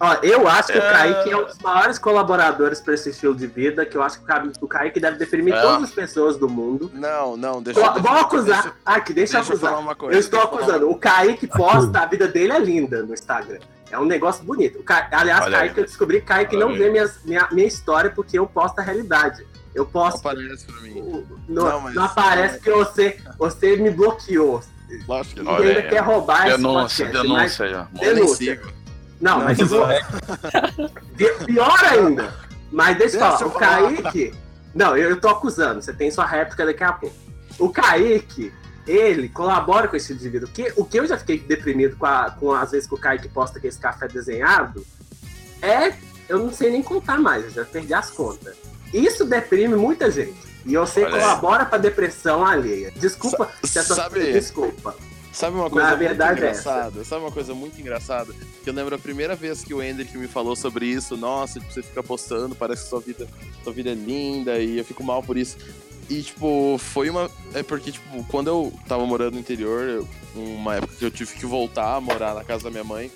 Ó, 0.00 0.14
eu 0.22 0.48
acho 0.48 0.72
que 0.72 0.78
é... 0.78 0.80
o 0.80 0.92
Kaique 0.92 1.30
é 1.30 1.36
um 1.36 1.44
dos 1.44 1.58
maiores 1.58 1.98
colaboradores 1.98 2.80
para 2.80 2.94
esse 2.94 3.10
estilo 3.10 3.34
de 3.34 3.46
vida, 3.46 3.84
que 3.84 3.94
eu 3.94 4.02
acho 4.02 4.18
que 4.18 4.24
o 4.62 4.66
Kaique 4.66 4.98
deve 4.98 5.18
deprimir 5.18 5.54
é. 5.54 5.60
todas 5.60 5.84
as 5.84 5.90
pessoas 5.90 6.38
do 6.38 6.48
mundo. 6.48 6.90
Não, 6.94 7.36
não, 7.36 7.62
deixa 7.62 7.78
eu... 7.78 8.02
Vou 8.02 8.12
acusar. 8.12 8.62
Deixa, 8.62 8.76
Aqui, 8.86 9.12
deixa, 9.12 9.34
deixa 9.34 9.52
eu 9.52 9.56
acusar. 9.56 9.96
Coisa, 9.96 10.16
eu 10.16 10.18
estou 10.18 10.40
acusando. 10.40 10.86
Uma... 10.86 10.96
O 10.96 10.98
Kaique 10.98 11.46
posta, 11.46 12.00
a 12.00 12.06
vida 12.06 12.26
dele 12.26 12.54
é 12.54 12.58
linda 12.58 13.02
no 13.02 13.12
Instagram. 13.12 13.58
É 13.90 13.98
um 13.98 14.06
negócio 14.06 14.42
bonito. 14.42 14.82
Ca... 14.82 15.06
Aliás, 15.12 15.44
Olha 15.44 15.58
Kaique, 15.58 15.74
aí. 15.74 15.82
eu 15.82 15.86
descobri 15.86 16.20
que 16.20 16.26
Kaique 16.26 16.56
Olha 16.56 16.64
não 16.64 16.72
aí. 16.72 16.78
vê 16.78 16.90
minha, 16.90 17.10
minha, 17.24 17.48
minha 17.52 17.66
história 17.66 18.08
porque 18.08 18.38
eu 18.38 18.46
posto 18.46 18.78
a 18.78 18.82
realidade. 18.82 19.46
Eu 19.74 19.84
posto. 19.84 20.24
Não 20.24 20.32
aparece 20.32 20.64
pra 20.64 20.80
mim. 20.80 21.26
Não, 21.46 21.64
não, 21.64 21.80
mas... 21.82 21.94
não 21.94 22.04
aparece 22.04 22.58
que 22.58 22.70
você, 22.70 23.18
você 23.38 23.76
me 23.76 23.90
bloqueou. 23.90 24.62
Lógico 25.06 25.36
que 25.36 25.42
não. 25.42 25.62
E 25.62 25.68
ainda 25.68 25.82
quer 25.82 26.00
roubar 26.00 26.48
denúncia, 26.48 27.04
esse 27.04 27.12
podcast. 27.12 27.28
Denúncia, 27.28 27.86
denúncia. 28.00 28.56
denúncia. 28.56 28.79
Não, 29.20 29.38
não 29.38 29.44
mas 29.44 29.58
eu 29.58 29.66
vou... 29.66 29.86
Pior 31.46 31.84
ainda. 31.84 32.32
Mas 32.70 32.96
deixa 32.96 33.16
eu 33.16 33.20
falar, 33.20 33.46
o 33.46 33.50
Kaique. 33.50 34.34
Não, 34.74 34.96
eu, 34.96 35.10
eu 35.10 35.20
tô 35.20 35.28
acusando, 35.28 35.82
você 35.82 35.92
tem 35.92 36.10
sua 36.10 36.24
réplica 36.24 36.64
daqui 36.64 36.84
a 36.84 36.92
pouco. 36.92 37.16
O 37.58 37.68
Kaique, 37.68 38.52
ele 38.86 39.28
colabora 39.28 39.88
com 39.88 39.96
esse 39.96 40.12
indivíduo. 40.12 40.48
O 40.48 40.52
que, 40.52 40.72
o 40.76 40.84
que 40.84 40.98
eu 40.98 41.06
já 41.06 41.18
fiquei 41.18 41.38
deprimido 41.38 41.96
com, 41.96 42.06
a, 42.06 42.30
com 42.30 42.52
as 42.52 42.70
vezes 42.70 42.88
que 42.88 42.94
o 42.94 42.98
Kaique 42.98 43.28
posta 43.28 43.58
aquele 43.58 43.74
café 43.74 44.08
desenhado 44.08 44.86
é. 45.60 45.92
Eu 46.28 46.38
não 46.38 46.52
sei 46.52 46.70
nem 46.70 46.80
contar 46.80 47.18
mais, 47.18 47.44
eu 47.44 47.50
já 47.50 47.64
perdi 47.64 47.92
as 47.92 48.08
contas. 48.08 48.56
Isso 48.94 49.24
deprime 49.24 49.74
muita 49.74 50.08
gente. 50.12 50.38
E 50.64 50.74
eu 50.74 50.86
sei 50.86 51.04
que 51.04 51.10
colabora 51.10 51.64
pra 51.64 51.76
depressão 51.76 52.46
alheia. 52.46 52.92
Desculpa 52.94 53.50
se 53.64 53.78
essa 53.78 53.96
sabe, 53.96 54.32
desculpa. 54.32 54.94
Sabe 55.40 55.56
uma 55.56 55.70
coisa 55.70 55.88
Na 55.88 55.96
muito 55.96 56.06
verdade 56.06 56.32
é 56.32 56.42
engraçada? 56.42 57.00
É 57.00 57.04
Sabe 57.04 57.24
uma 57.24 57.32
coisa 57.32 57.54
muito 57.54 57.80
engraçada? 57.80 58.34
Que 58.62 58.68
eu 58.68 58.74
lembro 58.74 58.94
a 58.94 58.98
primeira 58.98 59.34
vez 59.34 59.64
que 59.64 59.72
o 59.72 59.82
Hendrick 59.82 60.16
me 60.18 60.28
falou 60.28 60.54
sobre 60.54 60.84
isso, 60.84 61.16
nossa, 61.16 61.58
tipo, 61.58 61.72
você 61.72 61.82
fica 61.82 62.02
postando, 62.02 62.54
parece 62.54 62.82
que 62.82 62.90
sua 62.90 63.00
vida, 63.00 63.26
sua 63.64 63.72
vida 63.72 63.88
é 63.88 63.94
linda 63.94 64.58
e 64.58 64.76
eu 64.76 64.84
fico 64.84 65.02
mal 65.02 65.22
por 65.22 65.38
isso. 65.38 65.56
E, 66.10 66.22
tipo, 66.22 66.76
foi 66.76 67.08
uma. 67.08 67.30
É 67.54 67.62
porque, 67.62 67.90
tipo, 67.90 68.22
quando 68.24 68.48
eu 68.48 68.72
tava 68.86 69.06
morando 69.06 69.34
no 69.34 69.40
interior, 69.40 70.06
uma 70.36 70.74
época 70.74 70.92
que 70.98 71.04
eu 71.06 71.10
tive 71.10 71.32
que 71.32 71.46
voltar 71.46 71.94
a 71.94 72.00
morar 72.02 72.34
na 72.34 72.44
casa 72.44 72.64
da 72.64 72.70
minha 72.70 72.84
mãe, 72.84 73.10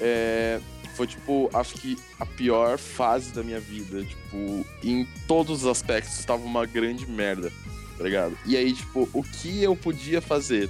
é, 0.00 0.58
foi, 0.96 1.06
tipo, 1.06 1.48
acho 1.54 1.74
que 1.74 1.96
a 2.18 2.26
pior 2.26 2.76
fase 2.76 3.30
da 3.32 3.44
minha 3.44 3.60
vida. 3.60 4.02
Tipo, 4.02 4.66
em 4.82 5.06
todos 5.28 5.62
os 5.62 5.70
aspectos 5.70 6.18
estava 6.18 6.42
uma 6.42 6.66
grande 6.66 7.08
merda, 7.08 7.52
tá 7.96 8.02
ligado? 8.02 8.36
E 8.44 8.56
aí, 8.56 8.72
tipo, 8.72 9.08
o 9.12 9.22
que 9.22 9.62
eu 9.62 9.76
podia 9.76 10.20
fazer? 10.20 10.68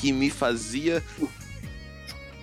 Que 0.00 0.12
me 0.12 0.30
fazia 0.30 1.02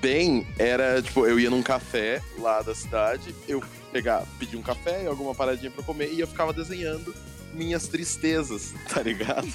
bem 0.02 0.46
era, 0.60 1.02
tipo, 1.02 1.26
eu 1.26 1.40
ia 1.40 1.50
num 1.50 1.64
café 1.64 2.22
lá 2.38 2.62
da 2.62 2.76
cidade, 2.76 3.34
eu 3.48 3.64
pegar, 3.92 4.26
pedir 4.38 4.58
um 4.58 4.62
café 4.62 5.04
e 5.04 5.08
alguma 5.08 5.34
paradinha 5.34 5.72
pra 5.72 5.84
comer 5.84 6.12
e 6.12 6.20
eu 6.20 6.28
ficava 6.28 6.52
desenhando 6.52 7.16
minhas 7.54 7.88
tristezas, 7.88 8.74
tá 8.94 9.02
ligado? 9.02 9.48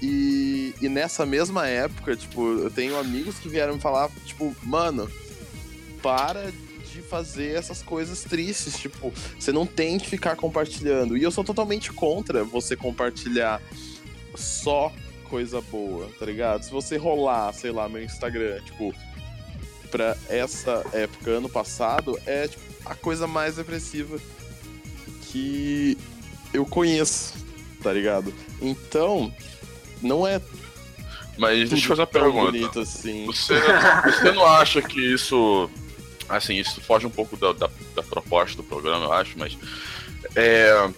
E, 0.00 0.74
e 0.80 0.88
nessa 0.88 1.24
mesma 1.24 1.68
época, 1.68 2.16
tipo, 2.16 2.58
eu 2.58 2.70
tenho 2.70 2.98
amigos 2.98 3.38
que 3.38 3.48
vieram 3.48 3.74
me 3.74 3.80
falar, 3.80 4.10
tipo, 4.24 4.56
mano, 4.62 5.08
para 6.02 6.50
de 6.92 7.00
fazer 7.02 7.54
essas 7.54 7.82
coisas 7.82 8.22
tristes, 8.24 8.78
tipo, 8.78 9.12
você 9.38 9.52
não 9.52 9.64
tem 9.64 9.98
que 9.98 10.08
ficar 10.08 10.34
compartilhando. 10.36 11.16
E 11.16 11.22
eu 11.22 11.30
sou 11.30 11.44
totalmente 11.44 11.92
contra 11.92 12.42
você 12.42 12.74
compartilhar 12.74 13.62
só 14.34 14.92
coisa 15.32 15.62
boa, 15.62 16.10
tá 16.18 16.26
ligado? 16.26 16.62
Se 16.62 16.70
você 16.70 16.98
rolar, 16.98 17.54
sei 17.54 17.70
lá, 17.70 17.88
meu 17.88 18.02
Instagram, 18.02 18.60
tipo, 18.66 18.94
pra 19.90 20.14
essa 20.28 20.84
época, 20.92 21.30
ano 21.30 21.48
passado, 21.48 22.20
é 22.26 22.48
tipo, 22.48 22.62
a 22.84 22.94
coisa 22.94 23.26
mais 23.26 23.56
depressiva 23.56 24.18
que 25.22 25.96
eu 26.52 26.66
conheço, 26.66 27.32
tá 27.82 27.90
ligado? 27.90 28.34
Então, 28.60 29.34
não 30.02 30.26
é. 30.26 30.38
Mas 31.38 31.70
deixa 31.70 31.86
eu 31.86 31.88
fazer 31.88 32.02
uma 32.02 32.06
pergunta. 32.06 32.52
Bonito 32.52 32.80
assim. 32.80 33.24
Você, 33.24 33.54
você 34.04 34.32
não 34.32 34.44
acha 34.44 34.82
que 34.82 35.00
isso. 35.00 35.70
Assim, 36.28 36.56
isso 36.56 36.78
foge 36.82 37.06
um 37.06 37.10
pouco 37.10 37.38
da, 37.38 37.54
da, 37.54 37.70
da 37.94 38.02
proposta 38.02 38.58
do 38.58 38.62
programa, 38.62 39.06
eu 39.06 39.12
acho, 39.14 39.38
mas. 39.38 39.56
É, 40.36 40.90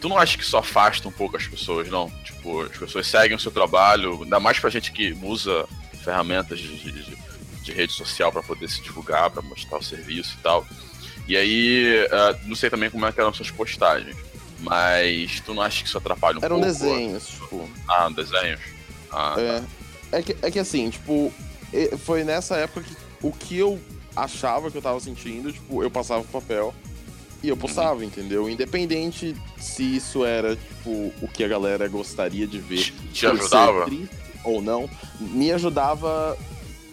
tu 0.00 0.08
não 0.08 0.18
acha 0.18 0.36
que 0.36 0.44
isso 0.44 0.56
afasta 0.56 1.08
um 1.08 1.12
pouco 1.12 1.36
as 1.36 1.46
pessoas, 1.46 1.88
não? 1.88 2.10
Tipo, 2.24 2.62
as 2.62 2.76
pessoas 2.76 3.06
seguem 3.06 3.36
o 3.36 3.40
seu 3.40 3.50
trabalho, 3.50 4.22
ainda 4.22 4.40
mais 4.40 4.58
pra 4.58 4.70
gente 4.70 4.92
que 4.92 5.16
usa 5.22 5.66
ferramentas 6.02 6.58
de, 6.58 6.76
de, 6.76 7.16
de 7.62 7.72
rede 7.72 7.92
social 7.92 8.32
para 8.32 8.42
poder 8.42 8.68
se 8.68 8.82
divulgar, 8.82 9.30
para 9.30 9.42
mostrar 9.42 9.78
o 9.78 9.82
serviço 9.82 10.36
e 10.38 10.42
tal. 10.42 10.66
E 11.26 11.36
aí, 11.36 12.06
uh, 12.06 12.48
não 12.48 12.56
sei 12.56 12.70
também 12.70 12.90
como 12.90 13.04
é 13.04 13.12
que 13.12 13.20
eram 13.20 13.34
suas 13.34 13.50
postagens, 13.50 14.16
mas 14.60 15.40
tu 15.40 15.52
não 15.52 15.62
acha 15.62 15.82
que 15.82 15.88
isso 15.88 15.98
atrapalha 15.98 16.38
um 16.38 16.44
eram 16.44 16.60
pouco? 16.60 16.64
Eram 16.64 16.72
desenhos, 16.72 17.28
tipo. 17.28 17.68
Ah, 17.86 18.08
desenhos? 18.08 18.60
Ah, 19.12 19.34
é. 19.38 19.60
Tá. 19.60 19.66
É 20.10 20.22
que, 20.22 20.36
é 20.40 20.50
que 20.50 20.58
assim, 20.58 20.88
tipo, 20.88 21.32
foi 21.98 22.24
nessa 22.24 22.56
época 22.56 22.82
que 22.82 22.96
o 23.20 23.30
que 23.30 23.58
eu 23.58 23.78
achava 24.16 24.70
que 24.70 24.78
eu 24.78 24.82
tava 24.82 24.98
sentindo, 25.00 25.52
tipo, 25.52 25.82
eu 25.82 25.90
passava 25.90 26.22
pro 26.22 26.40
papel 26.40 26.74
e 27.42 27.48
eu 27.48 27.56
postava, 27.56 28.04
entendeu? 28.04 28.48
Independente 28.48 29.34
se 29.58 29.96
isso 29.96 30.24
era, 30.24 30.56
tipo, 30.56 31.12
o 31.22 31.28
que 31.28 31.44
a 31.44 31.48
galera 31.48 31.86
gostaria 31.88 32.46
de 32.46 32.58
ver. 32.58 32.92
Te 33.12 33.26
ajudava? 33.26 33.86
Ou 34.44 34.60
não, 34.62 34.88
me 35.20 35.52
ajudava 35.52 36.36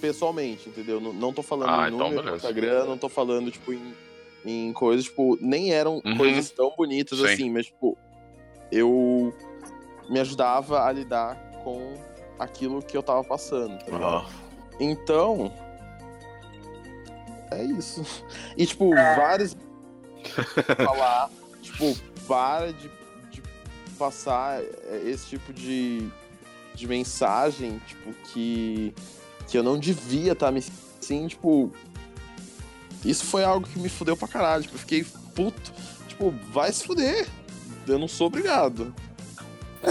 pessoalmente, 0.01 0.69
entendeu? 0.69 0.99
Não, 0.99 1.13
não 1.13 1.33
tô 1.33 1.41
falando 1.41 1.69
Ah, 1.69 1.85
em 1.89 1.93
então 1.93 1.97
número 1.97 2.15
no 2.17 2.23
beleza. 2.23 2.35
Instagram, 2.47 2.85
não 2.85 2.97
tô 2.97 3.09
falando, 3.09 3.49
tipo, 3.49 3.73
em, 3.73 3.93
em 4.45 4.73
coisas, 4.73 5.05
tipo, 5.05 5.37
nem 5.41 5.71
eram 5.73 6.01
Uhum. 6.05 6.17
coisas 6.17 6.51
tão 6.51 6.71
bonitas 6.75 7.17
Sim. 7.19 7.25
assim, 7.25 7.49
mas, 7.49 7.65
tipo, 7.67 7.97
eu 8.71 9.33
me 10.09 10.19
ajudava 10.19 10.83
a 10.83 10.91
lidar 10.91 11.35
com 11.63 11.93
aquilo 12.37 12.81
que 12.83 12.95
eu 12.95 13.01
tava 13.01 13.23
passando, 13.23 13.79
tá? 13.83 13.95
Aham. 13.95 14.25
Então. 14.79 15.51
É 17.51 17.63
isso. 17.63 18.03
E, 18.57 18.65
tipo, 18.65 18.93
É. 18.95 19.15
várias. 19.15 19.55
falar, 20.83 21.29
tipo, 21.61 21.95
para 22.27 22.71
de, 22.73 22.89
de 23.31 23.41
passar 23.97 24.61
é, 24.61 25.01
esse 25.05 25.27
tipo 25.27 25.53
de, 25.53 26.07
de 26.73 26.87
mensagem, 26.87 27.81
tipo, 27.87 28.13
que, 28.31 28.93
que 29.47 29.57
eu 29.57 29.63
não 29.63 29.77
devia 29.77 30.33
estar 30.33 30.51
me 30.51 30.63
assim, 31.05 31.27
tipo. 31.27 31.71
Isso 33.03 33.25
foi 33.25 33.43
algo 33.43 33.67
que 33.67 33.77
me 33.77 33.87
fudeu 33.87 34.17
pra 34.17 34.27
caralho. 34.27 34.63
Tipo, 34.63 34.75
eu 34.75 34.79
fiquei 34.79 35.05
puto. 35.35 35.71
Tipo, 36.07 36.33
vai 36.51 36.71
se 36.71 36.83
fuder. 36.83 37.27
Eu 37.87 37.99
não 37.99 38.07
sou 38.07 38.27
obrigado. 38.27 38.93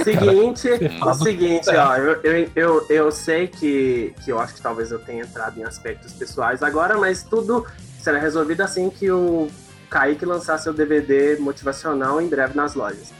Seguinte, 0.02 0.68
o 1.00 1.14
seguinte, 1.14 1.70
ó, 1.70 1.96
eu, 1.96 2.20
eu, 2.22 2.50
eu, 2.56 2.86
eu 2.88 3.12
sei 3.12 3.46
que, 3.46 4.12
que 4.24 4.32
eu 4.32 4.40
acho 4.40 4.54
que 4.54 4.60
talvez 4.60 4.90
eu 4.90 4.98
tenha 4.98 5.22
entrado 5.22 5.56
em 5.60 5.62
aspectos 5.62 6.12
pessoais 6.12 6.64
agora, 6.64 6.98
mas 6.98 7.22
tudo 7.22 7.64
será 8.00 8.18
resolvido 8.18 8.62
assim 8.62 8.90
que 8.90 9.08
o 9.08 9.48
Kaique 9.94 10.26
lançar 10.26 10.58
seu 10.58 10.72
DVD 10.74 11.36
motivacional 11.38 12.20
em 12.20 12.26
breve 12.28 12.56
nas 12.56 12.74
lojas. 12.74 13.12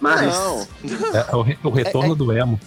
Mas 0.00 0.22
Não. 0.22 0.66
É, 1.14 1.36
o, 1.36 1.40
re- 1.42 1.58
o 1.62 1.70
retorno 1.70 2.16
do 2.16 2.32
emo. 2.32 2.58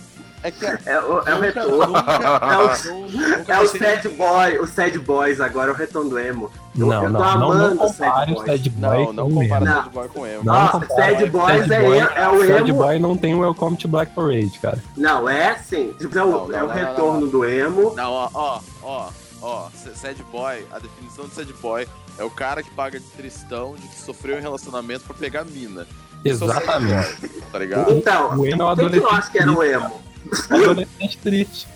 É 0.42 0.50
que 0.50 0.66
é, 0.66 1.02
o, 1.02 1.20
é 1.28 1.36
o 1.36 1.42
retorno. 1.42 1.94
É 1.98 2.58
o- 2.58 3.52
É 3.52 3.60
o 3.60 3.68
Sad 3.68 4.08
Boy, 4.08 4.60
o 4.60 4.66
Sad 4.66 4.98
Boys 5.00 5.42
agora, 5.42 5.72
é 5.72 5.74
o 5.74 5.76
retorno 5.76 6.10
do 6.12 6.18
emo. 6.18 6.50
Eu- 6.78 6.88
Não, 6.88 7.04
eu 7.04 7.10
não, 7.10 7.20
tô 7.20 7.26
não, 7.26 7.40
não 7.40 7.52
amando 7.52 7.84
o 7.84 7.90
Sad 7.90 8.10
compare 8.10 8.32
o 8.32 8.36
Boy. 8.36 8.46
Sad 8.46 8.70
Boy 8.70 8.80
Não, 8.80 9.06
com 9.08 9.14
não 9.14 9.28
o 9.28 9.34
compara 9.34 9.66
emo. 9.66 9.66
Não. 9.66 9.76
Sad 9.84 9.90
Boy 9.94 10.08
com 10.08 10.26
emo. 10.26 10.44
Não 10.46 10.54
Ó, 10.56 10.68
compara. 10.70 10.96
Sad 10.96 11.26
Boys 11.30 11.60
Sad 11.68 11.74
é, 11.74 11.82
Boy- 11.82 11.98
é 12.00 12.30
o 12.30 12.48
Sad 12.48 12.70
emo. 12.72 12.74
Boy 12.82 13.00
não 13.00 13.18
tem 13.18 13.36
Welcome 13.36 13.76
to 13.78 13.88
Black 13.90 14.14
Parade, 14.16 14.60
cara. 14.62 14.80
Não, 14.96 15.28
é 15.28 15.56
sim. 15.58 15.94
Tipo, 16.00 16.18
é 16.18 16.24
o, 16.24 16.32
Não, 16.32 16.48
não, 16.48 16.58
é 16.58 16.64
o 16.64 16.68
não, 16.68 16.74
retorno 16.74 17.20
não, 17.22 17.28
do 17.28 17.44
emo. 17.46 17.94
Não, 17.96 18.10
ó, 18.14 18.30
ó, 18.34 18.60
ó, 18.82 19.10
ó, 19.42 19.68
sad 19.94 20.24
boy, 20.32 20.66
a 20.72 20.80
definição 20.80 21.26
de 21.26 21.32
sad 21.36 21.54
boy 21.62 21.86
é 22.20 22.24
o 22.24 22.30
cara 22.30 22.62
que 22.62 22.70
paga 22.72 23.00
de 23.00 23.06
tristão 23.08 23.76
de 23.76 23.88
que 23.88 24.00
sofreu 24.02 24.38
em 24.38 24.42
relacionamento 24.42 25.06
pra 25.06 25.16
pegar 25.16 25.46
mina. 25.46 25.88
O 26.24 26.28
Exatamente. 26.28 27.18
tá 27.52 27.60
ligado? 27.60 27.92
Então, 27.94 28.38
O 28.38 28.46
emo 28.46 28.62
é 28.64 28.66
o 28.74 28.76
quem 28.76 28.90
que 28.90 29.06
acho 29.08 29.32
que 29.32 29.40
era 29.40 29.52
o 29.52 29.64
emo? 29.64 30.02
Adolescente 30.50 31.18
triste. 31.18 31.68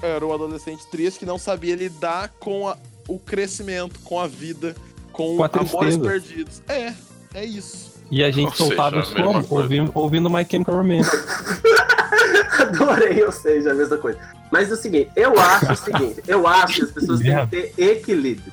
Era 0.00 0.24
um 0.24 0.32
adolescente 0.32 0.86
triste 0.86 1.18
que 1.18 1.26
não 1.26 1.36
sabia 1.38 1.74
lidar 1.74 2.30
com 2.38 2.68
a- 2.68 2.76
o 3.08 3.18
crescimento, 3.18 3.98
com 4.04 4.20
a 4.20 4.28
vida, 4.28 4.76
com, 5.12 5.36
Com 5.36 5.42
a 5.44 5.50
amores 5.52 5.96
perdidos. 5.96 6.62
É, 6.68 6.94
é 7.34 7.44
isso. 7.44 7.98
E 8.08 8.22
a 8.22 8.30
gente 8.30 8.46
Ou 8.50 8.52
soltava 8.68 9.02
como? 9.02 9.44
coisa. 9.44 9.64
Ouvindo, 9.64 9.90
ouvindo 9.94 10.30
My 10.30 10.46
Chemical 10.48 10.76
Romance. 10.76 11.10
Adorei, 12.60 13.22
ou 13.24 13.32
seja, 13.32 13.72
a 13.72 13.74
mesma 13.74 13.96
coisa. 13.98 14.18
Mas 14.50 14.70
é 14.70 14.74
o 14.74 14.76
seguinte, 14.76 15.10
eu 15.16 15.38
acho 15.38 15.72
o 15.72 15.76
seguinte, 15.76 16.22
eu 16.26 16.46
acho 16.46 16.74
que 16.76 16.82
as 16.82 16.90
pessoas 16.92 17.20
têm 17.20 17.46
que 17.46 17.46
ter 17.48 17.74
equilíbrio. 17.82 18.52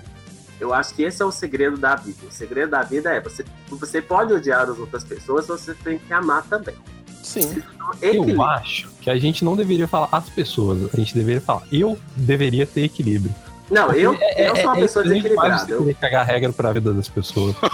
Eu 0.60 0.74
acho 0.74 0.94
que 0.96 1.04
esse 1.04 1.22
é 1.22 1.26
o 1.26 1.32
segredo 1.32 1.78
da 1.78 1.96
vida. 1.96 2.18
O 2.28 2.32
segredo 2.32 2.70
da 2.72 2.82
vida 2.82 3.10
é 3.14 3.20
você, 3.20 3.44
você 3.70 4.02
pode 4.02 4.34
odiar 4.34 4.70
as 4.70 4.78
outras 4.80 5.04
pessoas, 5.04 5.48
você 5.48 5.74
tem 5.74 5.98
que 6.00 6.14
amar 6.14 6.44
também. 6.44 6.76
Sim. 7.24 7.62
Eu 8.02 8.42
acho 8.44 8.88
que 9.02 9.10
a 9.10 9.18
gente 9.18 9.44
não 9.44 9.56
deveria 9.56 9.88
falar 9.88 10.08
as 10.12 10.30
pessoas, 10.30 10.94
a 10.94 10.98
gente 10.98 11.14
deveria 11.16 11.42
falar, 11.42 11.64
eu 11.72 11.98
deveria 12.16 12.66
ter 12.66 12.84
equilíbrio. 12.84 13.34
Não, 13.70 13.92
eu, 13.94 14.14
eu 14.38 14.56
sou 14.56 14.66
uma 14.66 14.76
pessoa 14.76 15.04
estranho 15.04 15.24
demais 15.24 15.52
desequilibrada. 15.54 15.66
você 15.66 15.74
Eu- 15.74 15.80
querer 15.80 15.94
cagar 15.96 16.26
regra 16.26 16.54
pra 16.54 16.72
vida 16.74 16.94
das 16.94 17.10
pessoas. 17.10 17.56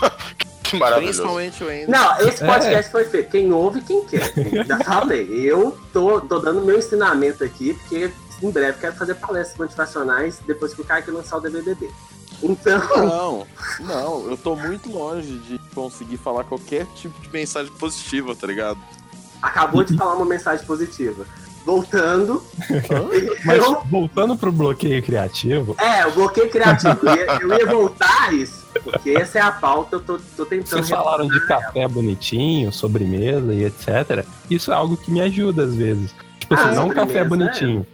Que 0.64 0.78
maravilhoso. 0.78 1.24
Principalmente 1.24 1.64
o 1.66 1.68
Andy. 1.68 1.92
Não, 1.92 2.22
esse 2.22 2.42
É. 2.42 2.48
podcast 2.48 2.92
foi 2.94 3.04
feito. 3.04 3.30
Quem 3.30 3.52
ouve, 3.52 3.82
quem 3.82 4.06
quer. 4.06 4.32
Já 4.66 4.80
falei. 4.80 5.28
Eu 5.30 5.78
tô, 5.92 6.22
tô 6.22 6.40
dando 6.40 6.62
meu 6.62 6.78
ensinamento 6.80 7.44
aqui, 7.44 7.74
porque 7.74 8.10
em 8.42 8.50
breve 8.50 8.78
quero 8.80 8.96
fazer 8.96 9.16
palestras 9.16 9.58
motivacionais 9.58 10.40
depois 10.48 10.74
que 10.74 10.80
o 10.80 10.86
Kaique 10.86 11.12
lançar 11.12 11.36
o 11.36 11.42
DVD 11.42 11.76
dele. 11.76 11.92
Então, 12.44 12.82
Não, 12.98 13.48
não, 13.80 14.30
eu 14.30 14.38
tô 14.38 14.56
muito 14.56 14.92
longe 14.92 15.38
de 15.48 15.60
conseguir 15.76 16.18
falar 16.18 16.44
qualquer 16.44 16.86
tipo 16.96 17.20
de 17.22 17.30
mensagem 17.32 17.72
positiva, 17.74 18.36
tá 18.36 18.48
ligado? 18.48 18.80
acabou 19.42 19.84
de 19.84 19.96
falar 19.98 20.16
uma 20.16 20.26
mensagem 20.26 20.66
positiva. 20.66 21.26
Voltando. 21.66 22.44
Mas 23.46 23.58
eu, 23.58 23.82
voltando 23.86 24.36
pro 24.36 24.52
bloqueio 24.52 25.02
criativo, 25.04 25.76
é, 25.80 26.06
o 26.08 26.12
bloqueio 26.12 26.50
criativo. 26.50 26.98
Eu 27.04 27.16
ia, 27.16 27.26
eu 27.42 27.60
ia 27.60 27.66
voltar 27.68 28.30
a 28.30 28.34
isso, 28.34 28.66
porque 28.84 29.12
essa 29.12 29.38
é 29.38 29.42
a 29.42 29.52
pauta, 29.52 29.98
eu 29.98 30.00
tô, 30.00 30.20
tô 30.36 30.46
tentando. 30.46 30.70
vocês 30.70 30.90
falaram 30.90 31.28
de 31.28 31.40
café 31.46 31.88
bonitinho, 31.88 32.72
sobremesa 32.72 33.54
e 33.54 33.64
etc. 33.66 34.26
Isso 34.50 34.72
é 34.72 34.76
algo 34.76 34.98
que 34.98 35.12
me 35.12 35.22
ajuda 35.22 35.64
às 35.64 35.76
vezes. 35.76 36.16
Tipo 36.40 36.56
assim, 36.56 36.70
Ah, 36.70 36.72
não 36.74 36.88
um 36.88 36.90
café 36.90 37.24
sobremesa, 37.24 37.30
bonitinho. 37.30 37.88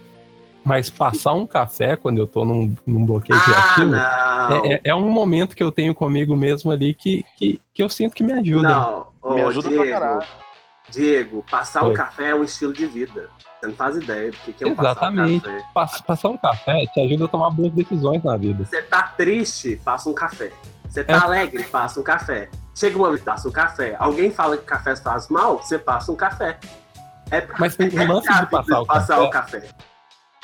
Mas 0.67 0.89
passar 0.89 1.31
um 1.31 1.47
café 1.47 1.95
quando 1.95 2.17
eu 2.17 2.27
tô 2.27 2.43
num, 2.43 2.75
num 2.85 3.05
bloqueio 3.05 3.39
Ah, 3.39 3.43
criativo 3.43 3.91
não. 3.91 4.65
é, 4.65 4.73
é- 4.73 4.81
é 4.83 4.95
um 4.95 5.09
momento 5.09 5.55
que 5.55 5.63
eu 5.63 5.71
tenho 5.71 5.95
comigo 5.95 6.35
mesmo 6.35 6.69
ali 6.71 6.93
que, 6.93 7.23
que, 7.37 7.61
que 7.73 7.81
eu 7.81 7.87
sinto 7.87 8.13
que 8.13 8.21
me 8.21 8.33
ajuda. 8.33 8.67
Não, 8.67 9.07
ô, 9.21 9.33
Me 9.35 9.41
ajuda 9.43 9.69
pra 9.69 9.83
Diego, 9.83 9.91
caralho. 9.99 10.27
Diego, 10.89 11.45
passar 11.49 11.83
um 11.85 11.87
Oi. 11.87 11.93
café 11.93 12.29
é 12.31 12.35
um 12.35 12.43
estilo 12.43 12.73
de 12.73 12.85
vida. 12.85 13.29
Você 13.61 13.67
não 13.67 13.73
faz 13.75 13.95
ideia 13.95 14.29
do 14.31 14.37
que 14.37 14.51
que 14.51 14.63
é 14.65 14.67
um 14.67 14.71
Exatamente. 14.71 15.49
passar 15.73 15.99
um 15.99 16.03
Passar 16.03 16.29
um 16.29 16.37
café 16.37 16.85
te 16.93 16.99
ajuda 16.99 17.25
a 17.25 17.27
tomar 17.29 17.49
boas 17.49 17.71
decisões 17.71 18.21
na 18.21 18.35
vida. 18.35 18.65
Você 18.65 18.81
tá 18.81 19.03
triste, 19.03 19.79
passa 19.85 20.09
um 20.09 20.13
café. 20.13 20.51
Você 20.89 21.01
tá 21.01 21.13
É. 21.13 21.17
alegre, 21.17 21.63
passa 21.63 21.97
um 21.99 22.03
café. 22.03 22.49
Chega 22.75 22.97
uma 22.97 23.09
vez, 23.09 23.21
passa 23.23 23.47
um 23.47 23.51
café. 23.51 23.95
Alguém 23.97 24.31
fala 24.31 24.57
que 24.57 24.65
café 24.65 24.95
faz 24.97 25.29
mal, 25.29 25.59
você 25.59 25.79
passa 25.79 26.11
um 26.11 26.15
café. 26.15 26.57
É, 27.31 27.45
Mas 27.57 27.75
o 27.77 27.83
é 27.83 28.05
lance 28.05 28.27
de 28.27 28.33
rápido 28.33 28.49
passar 28.51 28.81
o 28.81 28.85
passar 28.85 29.15
café- 29.15 29.21
o 29.27 29.29
café. 29.29 29.63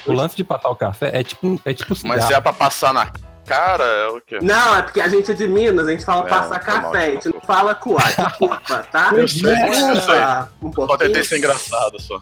O 0.05 0.13
lance 0.13 0.35
de 0.35 0.43
passar 0.43 0.69
o 0.69 0.75
café 0.75 1.11
é 1.13 1.23
tipo, 1.23 1.47
um- 1.47 1.59
é 1.65 1.73
tipo 1.73 1.95
Mas 2.05 2.25
se 2.25 2.33
é 2.33 2.41
pra 2.41 2.53
passar 2.53 2.93
na 2.93 3.11
cara, 3.45 3.83
é 3.83 4.07
o 4.07 4.21
quê? 4.21 4.39
Não, 4.41 4.75
é 4.75 4.81
porque 4.81 5.01
a 5.01 5.07
gente 5.07 5.29
é 5.31 5.33
de 5.33 5.47
Minas, 5.47 5.87
a 5.87 5.91
gente 5.91 6.05
fala 6.05 6.25
É, 6.25 6.29
passar 6.29 6.59
tá 6.59 6.73
mal, 6.81 6.91
café, 6.91 7.05
a 7.07 7.11
gente 7.11 7.29
não 7.33 7.41
fala 7.41 7.75
coar, 7.75 8.15
desculpa, 8.15 8.83
tá? 8.91 9.11
Eu 9.15 9.27
sei, 9.27 9.51
eu 9.51 9.73
sei. 10.01 10.19
Um 10.61 10.71
Só 10.73 10.97
tentei 10.97 11.23
ser 11.23 11.37
engraçado, 11.37 12.01
só. 12.01 12.21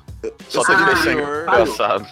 Só 0.50 0.64
tentei 0.64 0.94
Ah, 0.94 0.96
ser 0.98 1.14
engraçado. 1.14 2.06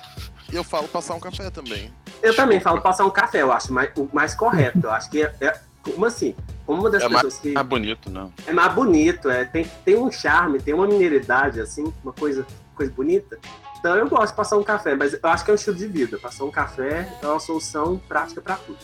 E 0.51 0.55
eu 0.55 0.63
falo 0.63 0.87
passar 0.87 1.13
um 1.13 1.19
café 1.19 1.49
também. 1.51 1.93
Eu 2.23 2.35
também 2.35 2.59
falo 2.59 2.81
passar 2.81 3.05
um 3.05 3.09
café, 3.11 3.41
eu 3.41 3.51
acho 3.51 3.71
mais, 3.71 3.91
o 3.95 4.09
mais 4.11 4.33
correto. 4.35 4.79
Eu 4.83 4.91
acho 4.91 5.09
que 5.09 5.21
é, 5.23 5.33
é- 5.41 5.59
como 5.83 6.05
assim? 6.05 6.35
Como 6.65 6.81
uma 6.81 6.89
das 6.89 7.01
É 7.03 7.09
pessoas 7.09 7.37
que 7.37 7.53
Ah, 7.55 7.63
bonito, 7.63 8.09
não. 8.09 8.31
é 8.45 8.51
mais 8.53 8.71
bonito, 8.73 9.29
é, 9.29 9.45
tem, 9.45 9.65
tem 9.85 9.95
um 9.97 10.11
charme, 10.11 10.59
tem 10.59 10.73
uma 10.73 10.85
mineridade, 10.87 11.59
assim, 11.61 11.91
uma 12.03 12.11
coisa, 12.13 12.45
coisa 12.75 12.91
bonita. 12.91 13.37
Então 13.79 13.95
eu 13.95 14.09
gosto 14.09 14.31
de 14.31 14.35
passar 14.35 14.57
um 14.57 14.63
café, 14.63 14.95
mas 14.95 15.13
eu 15.13 15.19
acho 15.23 15.45
que 15.45 15.51
é 15.51 15.53
um 15.53 15.55
estilo 15.55 15.75
de 15.75 15.87
vida. 15.87 16.17
Passar 16.17 16.43
um 16.43 16.51
café 16.51 17.09
é 17.21 17.27
uma 17.27 17.39
solução 17.39 17.99
prática 18.07 18.41
pra 18.41 18.55
tudo. 18.55 18.77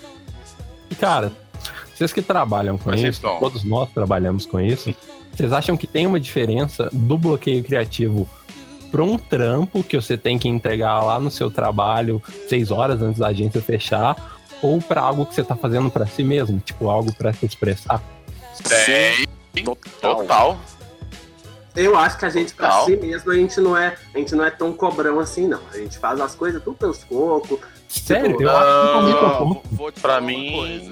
E, 0.90 0.96
cara, 0.96 1.32
vocês 1.94 2.14
que 2.14 2.22
trabalham 2.22 2.78
com 2.78 2.90
Mas 2.90 3.02
isso, 3.02 3.22
todos 3.22 3.64
nós 3.64 3.90
trabalhamos 3.92 4.46
com 4.46 4.60
isso, 4.60 4.96
vocês 5.34 5.52
acham 5.52 5.76
que 5.76 5.86
tem 5.86 6.08
uma 6.08 6.20
diferença 6.20 6.90
do 6.94 7.18
bloqueio 7.18 7.64
criativo 7.64 8.30
para 8.92 9.04
um 9.04 9.18
trampo 9.18 9.84
que 9.84 10.00
você 10.00 10.18
tem 10.18 10.40
que 10.40 10.48
entregar 10.48 11.04
lá 11.04 11.20
no 11.20 11.30
seu 11.30 11.52
trabalho 11.52 12.24
seis 12.48 12.72
horas 12.72 13.02
antes 13.02 13.20
da 13.20 13.28
agência 13.28 13.62
fechar, 13.62 14.16
ou 14.62 14.82
para 14.82 15.02
algo 15.02 15.26
que 15.26 15.36
você 15.36 15.44
tá 15.44 15.56
fazendo 15.56 15.92
para 15.92 16.06
si 16.06 16.24
mesmo, 16.24 16.60
tipo 16.60 16.90
algo 16.90 17.14
para 17.14 17.34
se 17.34 17.46
expressar? 17.46 18.02
Tem. 18.86 19.66
Total. 19.66 20.16
Total. 20.16 20.58
Eu 21.76 21.98
acho 21.98 22.18
que 22.18 22.26
a 22.26 22.30
gente, 22.30 22.54
pra 22.54 22.70
Total. 22.70 22.86
si 22.86 22.96
mesmo, 22.98 23.32
a 23.32 23.36
gente 23.36 23.60
não 23.60 23.76
é, 23.78 23.98
a 24.14 24.18
gente 24.18 24.34
não 24.36 24.46
é 24.46 24.50
tão 24.52 24.72
cobrão 24.74 25.20
assim, 25.20 25.48
não. 25.48 25.62
A 25.74 25.78
gente 25.78 25.98
faz 26.00 26.20
as 26.22 26.34
coisas 26.36 26.64
tudo 26.64 26.78
pelos 26.78 27.04
cocos. 27.04 27.60
Sério, 27.90 28.38
eu 28.42 28.48
não, 28.48 28.56
acho 28.58 28.88
totalmente 28.88 29.14
não. 29.14 29.28
oposto. 29.28 29.46
vou, 29.46 29.64
vou 29.78 29.92
te 29.92 30.00
Pra 30.02 30.10
falar 30.14 30.22
uma 30.22 30.28
mim- 30.28 30.52
coisa. 30.54 30.92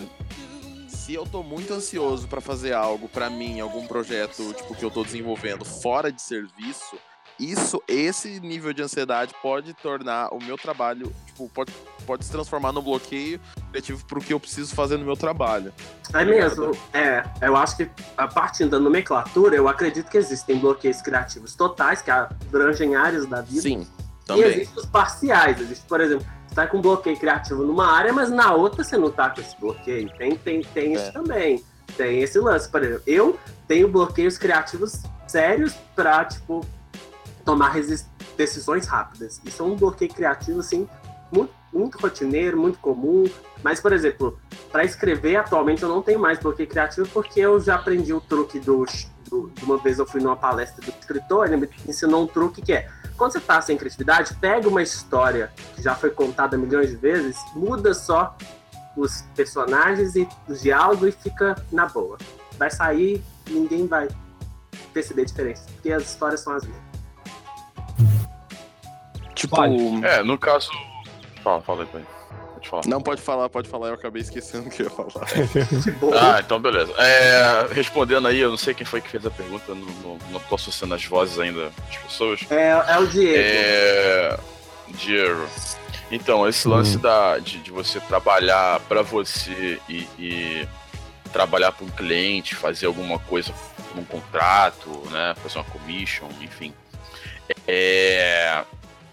Se 0.88 1.14
eu 1.14 1.26
tô 1.26 1.44
muito 1.44 1.74
ansioso 1.74 2.28
pra 2.28 2.40
fazer 2.40 2.74
algo 2.74 3.10
pra 3.10 3.30
mim, 3.30 3.60
algum 3.60 3.86
projeto 3.86 4.54
tipo 4.54 4.74
que 4.74 4.84
eu 4.86 4.90
tô 4.92 5.04
desenvolvendo 5.04 5.66
fora 5.66 6.10
de 6.12 6.22
serviço, 6.22 6.98
isso, 7.40 7.82
esse 7.90 8.40
nível 8.40 8.72
de 8.74 8.82
ansiedade 8.84 9.34
pode 9.42 9.74
tornar 9.74 10.34
o 10.34 10.40
meu 10.42 10.58
trabalho, 10.58 11.14
tipo, 11.26 11.50
pode, 11.50 11.74
pode 12.04 12.26
se 12.26 12.32
transformar 12.32 12.72
no 12.72 12.82
bloqueio 12.82 13.40
criativo 13.72 14.06
pro 14.06 14.20
que 14.22 14.34
eu 14.34 14.40
preciso 14.40 14.76
fazer 14.76 14.98
no 14.98 15.06
meu 15.06 15.16
trabalho. 15.18 15.74
É 16.14 16.24
mesmo, 16.24 16.72
é. 16.94 17.24
Eu 17.42 17.56
acho 17.56 17.76
que, 17.78 17.90
a 18.18 18.28
partir 18.28 18.66
da 18.66 18.80
nomenclatura, 18.80 19.56
eu 19.56 19.68
acredito 19.68 20.10
que 20.10 20.18
existem 20.18 20.60
bloqueios 20.60 21.02
criativos 21.02 21.56
totais, 21.56 22.02
que 22.02 22.12
abrangem 22.12 22.96
áreas 22.96 23.26
da 23.26 23.42
vida. 23.42 23.62
Sim, 23.62 23.88
E 24.24 24.26
também. 24.26 24.44
existem 24.46 24.78
os 24.78 24.86
parciais. 24.86 25.60
Existe, 25.60 25.86
por 25.88 26.00
exemplo, 26.02 26.26
você 26.48 26.56
tá 26.56 26.68
com 26.68 26.80
bloqueio 26.82 27.18
criativo 27.18 27.64
numa 27.64 27.88
área, 27.92 28.14
mas 28.14 28.30
na 28.30 28.54
outra 28.54 28.84
você 28.84 28.98
não 28.98 29.10
tá 29.10 29.30
com 29.32 29.42
esse 29.42 29.60
bloqueio. 29.60 30.10
Tem, 30.18 30.36
tem, 30.38 30.62
tem 30.62 30.94
isso 30.94 31.06
É. 31.06 31.12
também. 31.12 31.64
Tem 31.98 32.22
esse 32.22 32.40
lance. 32.40 32.70
Por 32.70 32.84
exemplo, 32.84 33.04
eu 33.08 33.40
tenho 33.68 33.88
bloqueios 33.88 34.38
criativos 34.38 35.02
sérios 35.28 35.74
pra, 35.96 36.26
tipo, 36.26 36.64
tomar 37.44 37.74
decisões 38.38 38.86
rápidas. 38.88 39.42
Isso 39.44 39.62
é 39.64 39.66
um 39.66 39.76
bloqueio 39.76 40.14
criativo, 40.14 40.60
assim, 40.60 40.88
muito 41.32 41.52
muito 41.74 41.98
rotineiro, 41.98 42.58
muito 42.58 42.80
comum. 42.80 43.26
Mas, 43.64 43.80
por 43.80 43.92
exemplo, 43.92 44.40
para 44.72 44.84
escrever 44.84 45.38
atualmente 45.38 45.84
eu 45.84 45.90
não 45.90 46.02
tenho 46.02 46.20
mais 46.20 46.40
bloqueio 46.40 46.70
criativo 46.70 47.08
porque 47.14 47.40
eu 47.40 47.60
já 47.60 47.76
aprendi 47.76 48.14
o 48.14 48.22
truque 48.22 48.60
do, 48.60 48.86
do. 49.30 49.50
De 49.50 49.64
uma 49.64 49.78
vez 49.78 50.00
eu 50.00 50.06
fui 50.06 50.22
numa 50.22 50.36
palestra 50.36 50.84
do 50.86 50.92
escritor, 51.00 51.48
ele 51.48 51.58
me 51.58 51.70
ensinou 51.88 52.24
um 52.24 52.28
truque 52.28 52.62
que 52.62 52.74
é 52.74 52.90
quando 53.18 53.32
você 53.32 53.40
tá 53.40 53.62
sem 53.62 53.78
criatividade, 53.78 54.36
pega 54.36 54.68
uma 54.68 54.82
história 54.82 55.52
que 55.76 55.82
já 55.82 55.96
foi 55.96 56.10
contada 56.10 56.58
milhões 56.58 56.90
de 56.90 56.96
vezes, 56.96 57.38
muda 57.56 57.94
só 57.94 58.36
os 58.98 59.22
personagens 59.36 60.16
e 60.16 60.28
os 60.48 60.62
diálogos 60.62 61.10
e 61.10 61.12
fica 61.12 61.56
na 61.72 61.86
boa. 61.86 62.18
Vai 62.58 62.70
sair, 62.70 63.24
ninguém 63.50 63.88
vai 63.88 64.08
perceber 64.94 65.24
a 65.24 65.26
diferença, 65.26 65.66
porque 65.74 65.92
as 65.92 66.04
histórias 66.04 66.42
são 66.42 66.54
as 66.54 66.64
mesmas. 66.64 66.84
Tipo. 69.36 69.56
É, 70.06 70.24
no 70.24 70.38
caso. 70.38 70.70
Fala, 71.44 71.62
fala 71.62 71.82
aí, 71.82 71.88
pai. 71.88 72.06
Pode 72.54 72.70
falar. 72.70 72.84
Não, 72.88 73.02
pode 73.02 73.22
falar, 73.22 73.50
pode 73.50 73.68
falar, 73.68 73.88
eu 73.90 73.94
acabei 73.96 74.22
esquecendo 74.22 74.68
o 74.68 74.72
que 74.72 74.84
eu 74.84 74.86
ia 74.86 74.90
falar. 74.92 75.26
De 75.84 75.92
boa. 75.92 76.36
Ah, 76.38 76.40
então 76.40 76.60
beleza. 76.62 76.94
É, 76.98 77.68
respondendo 77.74 78.28
aí, 78.28 78.40
eu 78.40 78.50
não 78.50 78.58
sei 78.58 78.74
quem 78.74 78.86
foi 78.86 79.02
que 79.02 79.10
fez 79.10 79.26
a 79.26 79.30
pergunta, 79.32 79.76
não, 79.76 79.86
não, 79.86 80.18
não 80.32 80.40
tô 80.40 80.56
associando 80.56 80.96
as 80.96 81.04
vozes 81.06 81.38
ainda 81.40 81.72
das 81.88 81.98
pessoas. 81.98 82.40
É, 82.50 82.70
é 82.88 83.00
o 83.00 83.08
Diego. 83.08 83.38
É. 83.38 84.40
Diego. 84.90 85.46
Então, 86.12 86.48
esse 86.48 86.68
lance 86.68 86.98
Hum. 86.98 87.02
da, 87.02 87.40
de, 87.40 87.58
de 87.60 87.72
você 87.72 88.00
trabalhar 88.00 88.80
pra 88.82 89.02
você 89.02 89.80
e, 89.90 90.08
e 90.18 90.68
trabalhar 91.32 91.72
para 91.72 91.86
um 91.86 91.90
cliente, 91.90 92.56
fazer 92.56 92.86
alguma 92.86 93.18
coisa 93.20 93.52
num 93.96 94.06
contrato, 94.06 94.90
né? 95.12 95.36
Fazer 95.42 95.58
uma 95.58 95.64
commission, 95.66 96.28
enfim. 96.40 96.74
É, 97.68 98.64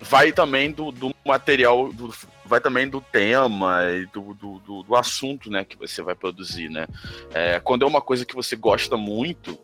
vai 0.00 0.32
também 0.32 0.72
do, 0.72 0.90
do 0.90 1.14
material, 1.24 1.92
do- 1.92 2.14
vai 2.44 2.60
também 2.60 2.88
do 2.88 3.00
tema 3.00 3.84
e 3.92 4.06
do, 4.06 4.34
do, 4.34 4.82
do, 4.82 4.96
assunto, 4.96 5.50
né? 5.50 5.64
Que 5.64 5.76
você 5.76 6.02
vai 6.02 6.14
produzir, 6.14 6.68
né? 6.68 6.86
É, 7.34 7.60
quando 7.60 7.84
é 7.84 7.88
uma 7.88 8.00
coisa 8.00 8.24
que 8.24 8.34
você 8.34 8.56
gosta 8.56 8.96
muito 8.96 9.58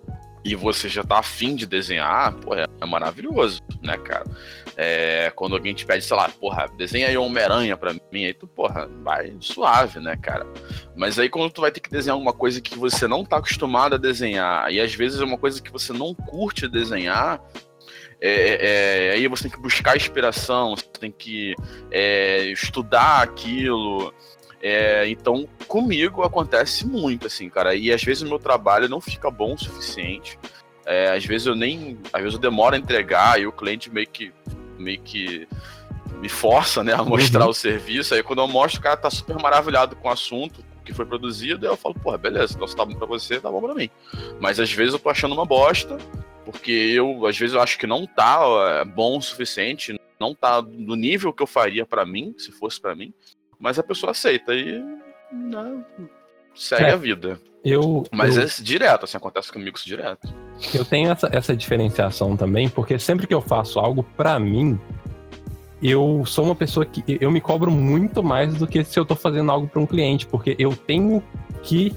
e 0.45 0.55
você 0.55 0.89
já 0.89 1.03
tá 1.03 1.19
afim 1.19 1.57
de 1.57 1.67
desenhar, 1.67 2.33
pô, 2.35 2.55
é, 2.55 2.67
é 2.81 2.87
maravilhoso, 2.87 3.61
né, 3.83 3.97
cara? 3.97 4.25
É, 4.77 5.33
quando 5.35 5.57
alguém 5.57 5.75
te 5.75 5.85
pede, 5.85 6.05
sei 6.05 6.17
lá, 6.17 6.29
porra, 6.29 6.69
desenha 6.77 7.09
aí 7.09 7.17
Homem-Aranha 7.17 7.77
pra 7.77 7.93
mim, 7.93 8.25
aí 8.25 8.33
tu, 8.33 8.47
porra, 8.47 8.87
vai 9.03 9.35
suave, 9.41 9.99
né, 9.99 10.17
cara? 10.17 10.47
Mas 10.95 11.19
aí 11.19 11.29
quando 11.29 11.51
tu 11.51 11.63
vai 11.63 11.73
ter 11.73 11.81
que 11.81 11.91
desenhar 11.91 12.15
alguma 12.15 12.33
coisa 12.33 12.61
que 12.61 12.79
você 12.79 13.09
não 13.09 13.25
tá 13.25 13.39
acostumado 13.39 13.97
a 13.97 13.99
desenhar, 13.99 14.71
e 14.73 14.81
às 14.81 14.95
vezes 14.95 15.21
é 15.21 15.25
uma 15.25 15.39
coisa 15.39 15.61
que 15.61 15.73
você 15.73 15.93
não 15.93 16.15
curte 16.15 16.69
desenhar, 16.69 17.41
é, 18.21 19.11
é, 19.11 19.11
aí 19.13 19.29
você 19.29 19.45
tem 19.45 19.53
que 19.53 19.61
buscar 19.61 19.97
inspiração, 19.97 20.75
você 20.75 20.87
tem 21.01 21.13
que 21.13 21.55
é, 21.91 22.47
estudar 22.47 23.23
aquilo. 23.23 24.13
É, 24.63 25.09
então, 25.09 25.49
comigo 25.69 26.23
acontece 26.23 26.87
muito, 26.87 27.27
assim, 27.27 27.49
cara. 27.49 27.75
E 27.75 27.93
às 27.93 28.03
vezes 28.03 28.23
o 28.23 28.29
meu 28.29 28.39
trabalho 28.39 28.89
não 28.89 29.01
fica 29.01 29.31
bom 29.31 29.55
o 29.55 29.59
suficiente. 29.59 30.39
É, 30.85 31.17
às 31.17 31.25
vezes 31.25 31.47
eu 31.47 31.55
nem. 31.55 31.99
Às 32.13 32.23
vezes 32.23 32.35
eu 32.35 32.41
demoro 32.41 32.75
a 32.75 32.79
entregar 32.79 33.41
e 33.41 33.47
o 33.47 33.53
cliente 33.53 33.91
meio 33.91 34.09
que. 34.09 34.33
meio 34.79 35.01
que 35.01 35.47
me 36.19 36.29
força, 36.31 36.83
né, 36.83 36.95
a 36.95 37.05
mostrar 37.05 37.47
o 37.47 37.53
serviço. 37.53 38.15
Aí 38.15 38.23
quando 38.23 38.41
eu 38.41 38.49
mostro, 38.49 38.81
o 38.81 38.83
cara 38.83 38.97
tá 38.97 39.11
super 39.11 39.37
maravilhado 39.37 39.95
com 39.97 40.09
o 40.09 40.11
assunto 40.11 40.65
que 40.87 40.95
foi 40.95 41.05
produzido, 41.05 41.67
aí 41.67 41.73
eu 41.73 41.77
falo, 41.77 41.97
porra, 41.97 42.17
beleza, 42.17 42.55
então 42.55 42.67
se 42.67 42.77
tá 42.77 42.85
bom 42.85 42.95
pra 42.95 43.07
você, 43.07 43.41
tá 43.41 43.51
bom 43.51 43.61
pra 43.61 43.75
mim. 43.75 43.91
Mas 44.41 44.61
às 44.61 44.73
vezes 44.73 44.95
eu 44.95 45.01
tô 45.01 45.11
achando 45.11 45.35
uma 45.35 45.45
bosta, 45.45 45.99
porque 46.47 46.71
eu, 46.71 47.27
às 47.27 47.37
vezes, 47.37 47.55
eu 47.55 47.61
acho 47.61 47.77
que 47.79 47.87
não 47.87 48.07
tá 48.07 48.85
bom 48.85 49.19
o 49.19 49.21
suficiente, 49.23 50.01
não 50.19 50.33
tá 50.35 50.63
no 50.63 50.95
nível 50.95 51.33
que 51.33 51.43
eu 51.43 51.47
faria 51.47 51.85
pra 51.85 52.07
mim, 52.07 52.35
se 52.39 52.51
fosse 52.53 52.81
pra 52.81 52.95
mim, 52.95 53.13
mas 53.59 53.79
a 53.79 53.83
pessoa 53.83 54.13
aceita 54.13 54.55
e 54.55 54.81
né, 55.33 55.85
segue 56.55 56.85
É. 56.85 56.93
a 56.93 56.97
vida. 56.97 57.39
Eu, 57.65 58.05
Mas 58.13 58.37
eu, 58.37 58.45
é 58.45 58.47
direto, 58.61 59.05
assim, 59.05 59.17
acontece 59.17 59.53
comigo 59.53 59.77
isso 59.77 59.85
direto. 59.85 60.33
eu 60.73 60.85
tenho 60.85 61.11
essa, 61.11 61.29
essa 61.33 61.55
diferenciação 61.57 62.37
também, 62.37 62.69
porque 62.69 62.97
sempre 62.97 63.27
que 63.27 63.35
eu 63.35 63.43
faço 63.43 63.81
algo 63.81 64.05
pra 64.17 64.39
mim, 64.39 64.79
eu 65.83 66.23
sou 66.25 66.45
uma 66.45 66.55
pessoa 66.55 66.87
que 66.87 67.19
eu 67.21 67.29
me 67.31 67.41
cobro 67.41 67.71
muito 67.73 68.23
mais 68.23 68.55
do 68.55 68.69
que 68.69 68.85
se 68.85 68.97
eu 68.99 69.05
tô 69.05 69.17
fazendo 69.17 69.51
algo 69.51 69.67
pra 69.67 69.81
um 69.81 69.87
cliente, 69.87 70.27
porque 70.29 70.55
eu 70.61 70.77
tenho 70.77 71.21
que 71.65 71.93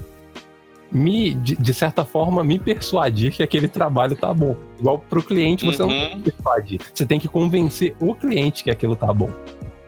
me, 0.90 1.34
de, 1.34 1.56
de 1.56 1.74
certa 1.74 2.04
forma, 2.04 2.42
me 2.42 2.58
persuadir 2.58 3.32
que 3.32 3.42
aquele 3.42 3.68
trabalho 3.68 4.16
tá 4.16 4.32
bom. 4.34 4.56
Igual 4.78 4.98
pro 4.98 5.22
cliente, 5.22 5.64
você 5.64 5.82
não 5.82 5.88
Uhum. 5.88 6.20
persuadir. 6.20 6.80
Você 6.92 7.06
tem 7.06 7.20
que 7.20 7.28
convencer 7.28 7.94
o 8.00 8.14
cliente 8.14 8.64
que 8.64 8.70
aquilo 8.70 8.96
tá 8.96 9.12
bom. 9.12 9.30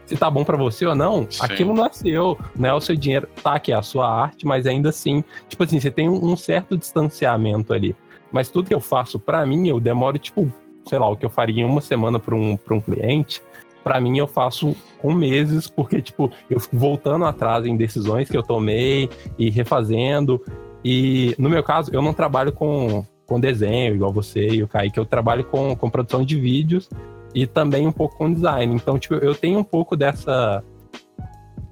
Se 0.05 0.17
tá 0.17 0.29
bom 0.29 0.43
pra 0.43 0.57
você 0.57 0.85
ou 0.85 0.95
não, 0.95 1.25
Sim. 1.29 1.39
aquilo 1.43 1.73
não 1.73 1.85
é 1.85 1.89
seu, 1.91 2.37
não 2.55 2.69
é 2.69 2.73
o 2.73 2.81
seu 2.81 2.95
dinheiro. 2.95 3.27
Tá, 3.41 3.59
que 3.59 3.71
é 3.71 3.75
a 3.75 3.81
sua 3.81 4.07
arte, 4.09 4.45
mas 4.45 4.65
ainda 4.67 4.89
assim, 4.89 5.23
tipo 5.47 5.63
assim, 5.63 5.79
você 5.79 5.89
tem 5.89 6.09
um, 6.09 6.35
certo 6.35 6.77
distanciamento 6.77 7.73
ali. 7.73 7.95
Mas 8.31 8.49
tudo 8.49 8.67
que 8.67 8.73
eu 8.73 8.81
faço 8.81 9.19
pra 9.19 9.45
mim, 9.45 9.67
eu 9.67 9.79
demoro, 9.79 10.17
tipo, 10.19 10.51
sei 10.87 10.99
lá, 10.99 11.09
o 11.09 11.15
que 11.15 11.25
eu 11.25 11.29
faria 11.29 11.61
em 11.63 11.65
uma 11.65 11.81
semana 11.81 12.19
pra 12.19 12.35
um, 12.35 12.57
pra 12.57 12.75
um 12.75 12.81
cliente, 12.81 13.41
pra 13.83 13.99
mim 14.01 14.17
eu 14.17 14.27
faço 14.27 14.75
com 14.99 15.13
meses, 15.13 15.69
porque, 15.69 16.01
tipo, 16.01 16.31
eu 16.49 16.59
fico 16.59 16.77
voltando 16.77 17.25
atrás 17.25 17.65
em 17.65 17.75
decisões 17.77 18.29
que 18.29 18.37
eu 18.37 18.43
tomei 18.43 19.09
e 19.37 19.49
refazendo. 19.49 20.41
E 20.83 21.35
no 21.37 21.49
meu 21.49 21.63
caso, 21.63 21.89
eu 21.93 22.01
não 22.01 22.13
trabalho 22.13 22.51
com, 22.51 23.05
com 23.25 23.39
desenho, 23.39 23.95
igual 23.95 24.11
você 24.11 24.47
e 24.49 24.63
o 24.63 24.67
Kaique, 24.67 24.97
eu 24.99 25.05
trabalho 25.05 25.43
com, 25.45 25.75
com 25.75 25.89
produção 25.89 26.23
de 26.25 26.39
vídeos 26.39 26.89
e 27.33 27.47
também 27.47 27.87
um 27.87 27.91
pouco 27.91 28.17
com 28.17 28.31
design. 28.31 28.75
Então, 28.75 28.99
tipo, 28.99 29.15
eu 29.15 29.33
tenho 29.33 29.59
um 29.59 29.63
pouco 29.63 29.95
dessa 29.95 30.63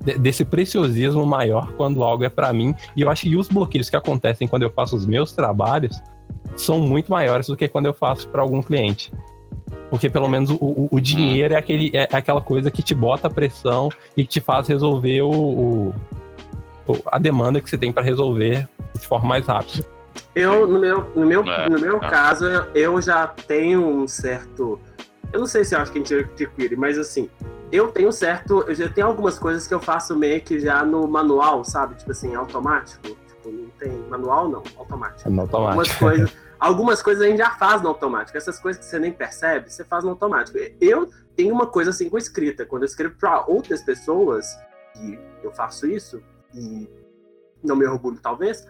de- 0.04 0.17
desse 0.17 0.43
preciosismo 0.45 1.26
maior 1.26 1.74
quando 1.74 2.02
algo 2.04 2.24
é 2.24 2.30
pra 2.30 2.52
mim. 2.54 2.74
E 2.95 3.02
eu 3.02 3.10
acho 3.10 3.24
que 3.24 3.36
os 3.36 3.47
bloqueios 3.47 3.89
que 3.89 3.95
acontecem 3.95 4.47
quando 4.47 4.63
eu 4.63 4.71
faço 4.71 4.95
os 4.95 5.06
meus 5.06 5.32
trabalhos 5.34 6.02
são 6.56 6.80
muito 6.80 7.12
maiores 7.12 7.47
do 7.47 7.56
que 7.56 7.67
quando 7.67 7.86
eu 7.86 7.93
faço 7.93 8.28
pra 8.30 8.41
algum 8.41 8.62
cliente. 8.63 9.12
Porque 9.89 10.10
pelo 10.10 10.28
menos 10.28 10.50
o, 10.50 10.88
o- 10.91 11.00
dinheiro 11.00 11.54
é, 11.54 11.58
aquele, 11.58 11.91
é 11.93 12.08
aquela 12.12 12.41
coisa 12.41 12.71
que 12.71 12.82
te 12.82 12.95
bota 12.95 13.28
a 13.28 13.30
pressão 13.30 13.89
e 14.17 14.24
que 14.24 14.30
te 14.30 14.39
faz 14.41 14.67
resolver 14.67 15.21
o- 15.21 15.30
o- 15.30 15.93
a 17.06 17.17
demanda 17.19 17.62
que 17.62 17.69
você 17.69 17.77
tem 17.77 17.91
pra 17.91 18.01
resolver 18.04 18.67
de 18.99 19.08
forma 19.08 19.27
mais 19.30 19.45
rápida. 19.45 19.86
Eu, 20.36 20.67
no 20.67 20.80
meu, 20.80 21.10
no 21.15 21.25
meu, 21.25 21.43
É, 21.43 21.69
no 21.69 21.80
meu 21.80 21.97
é. 21.97 22.10
caso, 22.10 22.45
eu 22.75 23.01
já 23.01 23.27
tenho 23.27 23.86
um 23.86 24.08
certo. 24.08 24.80
Eu 25.32 25.39
não 25.39 25.47
sei 25.47 25.63
se 25.63 25.73
eu 25.75 25.80
acho 25.80 25.91
que 25.91 25.99
a 25.99 26.01
gente 26.01 26.13
adquire, 26.13 26.75
mas 26.75 26.97
assim, 26.97 27.30
eu 27.71 27.88
tenho 27.89 28.10
um 28.10 28.12
certo. 28.12 28.62
Eu 28.67 28.75
já 28.75 28.89
tenho 28.89 29.08
algumas 29.08 29.39
coisas 29.39 29.65
que 29.67 29.73
eu 29.73 29.80
faço 29.80 30.15
meio 30.15 30.41
que 30.41 30.60
já 30.60 30.84
no 30.84 31.08
manual, 31.08 31.63
sabe? 31.63 31.95
Tipo 31.95 32.12
assim, 32.12 32.36
automático. 32.36 33.01
Tipo, 33.08 33.49
não 33.51 33.69
tem 33.80 33.91
manual, 34.10 34.49
não, 34.49 34.63
automático. 34.77 35.30
No 35.30 35.41
Algumas 35.41 35.54
automático. 35.54 35.99
coisas, 35.99 36.34
algumas 36.60 37.01
coisas 37.01 37.23
a 37.23 37.27
gente 37.27 37.38
já 37.38 37.51
faz 37.51 37.82
no 37.82 37.88
automático. 37.89 38.38
Essas 38.38 38.60
coisas 38.60 38.84
que 38.84 38.89
você 38.89 38.99
nem 38.99 39.12
percebe, 39.13 39.71
você 39.71 39.86
faz 39.86 40.04
no 40.04 40.10
automático. 40.12 40.58
Eu 40.82 41.10
tenho 41.36 41.54
uma 41.54 41.67
coisa 41.67 41.91
assim 41.91 42.10
com 42.10 42.17
escrita. 42.17 42.65
Quando 42.65 42.84
eu 42.84 42.88
escrevo 42.88 43.15
para 43.17 43.45
outras 43.47 43.82
pessoas, 43.82 44.45
e 45.01 45.17
eu 45.41 45.51
faço 45.54 45.88
isso, 45.88 46.21
e 46.54 46.90
não 47.64 47.76
me 47.76 47.86
orgulho 47.86 48.20
talvez, 48.22 48.66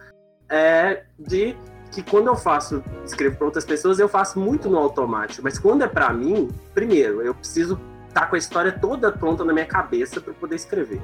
é 0.48 1.04
de 1.18 1.56
que 1.90 2.02
quando 2.02 2.28
eu 2.28 2.36
faço, 2.36 2.82
escrevo 3.04 3.36
para 3.36 3.46
outras 3.46 3.64
pessoas, 3.64 3.98
eu 3.98 4.08
faço 4.08 4.40
muito 4.40 4.68
no 4.68 4.78
automático. 4.78 5.42
Mas 5.42 5.58
quando 5.58 5.82
é 5.82 5.88
para 5.88 6.12
mim, 6.12 6.48
primeiro, 6.74 7.20
eu 7.20 7.34
preciso 7.34 7.78
estar 8.08 8.26
com 8.26 8.34
a 8.34 8.38
história 8.38 8.72
toda 8.72 9.12
pronta 9.12 9.44
na 9.44 9.52
minha 9.52 9.66
cabeça 9.66 10.20
para 10.20 10.32
poder 10.32 10.56
escrever. 10.56 11.02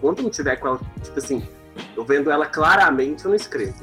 Quando 0.00 0.22
não 0.22 0.30
tiver 0.30 0.56
com 0.56 0.68
ela, 0.68 0.80
tipo 1.02 1.18
assim, 1.18 1.46
eu 1.96 2.04
vendo 2.04 2.30
ela 2.30 2.46
claramente, 2.46 3.24
eu 3.24 3.30
não 3.30 3.36
escrevo. 3.36 3.82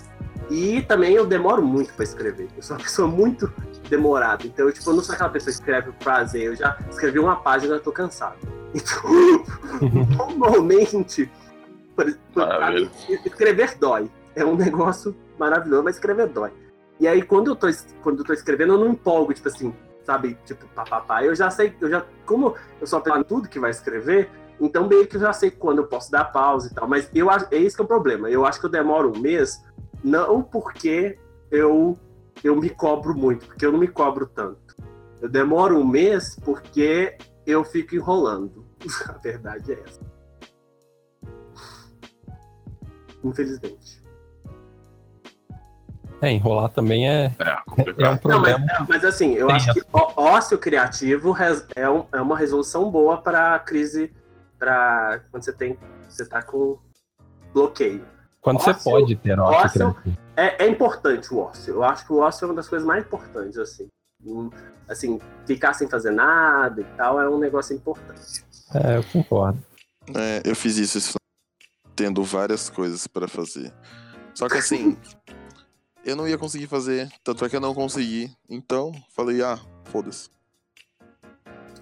E 0.50 0.82
também 0.84 1.14
eu 1.16 1.26
demoro 1.26 1.64
muito 1.64 1.94
para 1.94 2.04
escrever. 2.04 2.48
Eu 2.56 2.62
sou 2.62 2.78
uma 2.78 2.84
pessoa 2.84 3.08
muito 3.08 3.52
demorada. 3.90 4.46
Então, 4.46 4.68
eu, 4.68 4.74
tipo, 4.74 4.90
eu 4.90 4.96
não 4.96 5.04
sou 5.04 5.16
aquela 5.16 5.30
pessoa 5.30 5.52
que 5.52 5.60
escreve 5.60 5.92
prazer. 5.94 6.44
Eu 6.44 6.56
já 6.56 6.78
escrevi 6.90 7.18
uma 7.18 7.38
página 7.38 7.74
e 7.74 7.78
eu 7.78 7.82
tô 7.82 7.92
cansado. 7.92 8.38
Então, 8.76 10.32
normalmente, 10.36 11.32
escrever 13.26 13.78
dói. 13.78 14.10
É 14.36 14.44
um 14.44 14.56
negócio 14.58 15.16
maravilhoso, 15.38 15.84
mas 15.84 15.96
escrever 15.96 16.28
dói. 16.28 16.52
E 17.00 17.08
aí, 17.08 17.22
quando 17.22 17.52
eu 17.52 17.56
tô, 17.56 17.68
quando 18.02 18.20
eu 18.20 18.26
tô 18.26 18.34
escrevendo, 18.34 18.74
eu 18.74 18.80
não 18.80 18.90
empolgo, 18.90 19.34
tipo 19.34 19.48
assim, 19.48 19.74
sabe? 20.04 20.38
Tipo, 20.46 20.66
papapá. 20.68 21.24
Eu 21.24 21.36
já 21.36 21.50
sei, 21.50 21.76
eu 21.82 21.90
já, 21.90 22.06
como 22.26 22.56
eu 22.80 22.88
só 22.88 23.02
em 23.18 23.24
tudo 23.24 23.50
que 23.50 23.60
vai 23.60 23.72
escrever, 23.72 24.30
então 24.60 24.88
meio 24.88 25.08
que 25.08 25.16
eu 25.16 25.22
já 25.22 25.34
sei 25.34 25.52
quando 25.52 25.80
eu 25.80 25.88
posso 25.88 26.12
dar 26.12 26.26
pausa 26.26 26.70
e 26.70 26.74
tal. 26.74 26.88
Mas 26.88 27.10
eu 27.14 27.30
acho, 27.30 27.48
é 27.52 27.58
esse 27.58 27.76
que 27.76 27.82
é 27.82 27.86
o 27.86 27.88
problema. 27.88 28.30
Eu 28.30 28.46
acho 28.46 28.60
que 28.60 28.66
eu 28.66 28.70
demoro 28.70 29.12
um 29.16 29.20
mês, 29.20 29.64
não 30.04 30.42
porque 30.44 31.18
eu, 31.52 31.98
eu 32.44 32.56
me 32.56 32.70
cobro 32.70 33.16
muito, 33.16 33.48
porque 33.48 33.66
eu 33.66 33.72
não 33.72 33.80
me 33.80 33.88
cobro 33.88 34.28
tanto. 34.28 34.76
Eu 35.22 35.30
demoro 35.30 35.78
um 35.78 35.86
mês 35.86 36.38
porque 36.44 37.18
eu 37.46 37.64
fico 37.64 37.96
enrolando. 37.96 38.66
A 39.08 39.14
verdade 39.14 39.74
é 39.74 39.84
essa. 39.86 40.13
Infelizmente. 43.24 44.02
É, 46.22 46.32
enrolar 46.32 46.70
também 46.70 47.10
é, 47.10 47.36
É, 47.38 47.50
é 47.50 47.54
um 47.68 47.72
complicado. 47.72 47.98
Não, 48.24 48.40
mas, 48.40 48.54
problema. 48.56 48.86
mas 48.88 49.04
assim, 49.06 49.34
eu 49.34 49.48
Tem 49.48 49.56
acho 49.58 49.74
que 49.74 49.82
ó- 49.92 50.14
ócio 50.16 50.58
criativo 50.58 51.36
é, 51.76 51.90
um- 51.90 52.06
é 52.14 52.22
uma 52.22 52.38
resolução 52.38 52.90
boa 52.90 53.18
para 53.22 53.56
a 53.56 53.60
crise 53.60 54.14
para 54.58 55.20
quando 55.30 55.44
você 55.44 55.52
tem, 55.52 55.78
você 56.08 56.26
tá 56.26 56.42
com 56.42 56.78
bloqueio. 57.54 58.06
Quando 58.40 58.62
você 58.62 58.70
Ócio- 58.72 58.92
pode 58.92 59.16
ter 59.18 59.38
ócio 59.40 59.88
ócio-. 59.90 60.14
É, 60.38 60.64
é 60.66 60.68
importante 60.70 61.34
o 61.34 61.40
ócio. 61.40 61.74
Eu 61.76 61.84
acho 61.84 62.06
que 62.06 62.14
o 62.14 62.20
ócio 62.20 62.46
é 62.46 62.48
uma 62.48 62.56
das 62.56 62.68
coisas 62.70 62.88
mais 62.88 63.04
importantes, 63.04 63.58
assim. 63.58 63.88
Hum, 64.26 64.50
Assim, 64.88 65.18
ficar 65.46 65.74
sem 65.74 65.88
fazer 65.90 66.12
nada 66.12 66.82
e 66.82 66.84
tal 66.98 67.20
é 67.20 67.28
um 67.30 67.38
negócio 67.40 67.74
importante. 67.74 68.44
É, 68.76 68.98
eu 68.98 69.04
concordo. 69.14 69.58
É, 70.14 70.42
eu 70.44 70.54
fiz 70.58 70.78
isso, 70.78 70.98
esse 70.98 71.14
tendo 71.96 72.24
várias 72.24 72.70
coisas 72.70 73.08
pra 73.08 73.28
fazer. 73.28 73.74
Só 74.34 74.48
que 74.48 74.58
assim, 74.58 74.98
eu 76.06 76.16
não 76.16 76.28
ia 76.28 76.38
conseguir 76.38 76.68
fazer, 76.68 77.12
tanto 77.24 77.46
é 77.46 77.50
que 77.50 77.56
eu 77.56 77.62
não 77.62 77.74
consegui. 77.74 78.36
Então, 78.50 78.92
falei, 79.16 79.42
ah, 79.42 79.60
foda-se. 79.86 80.30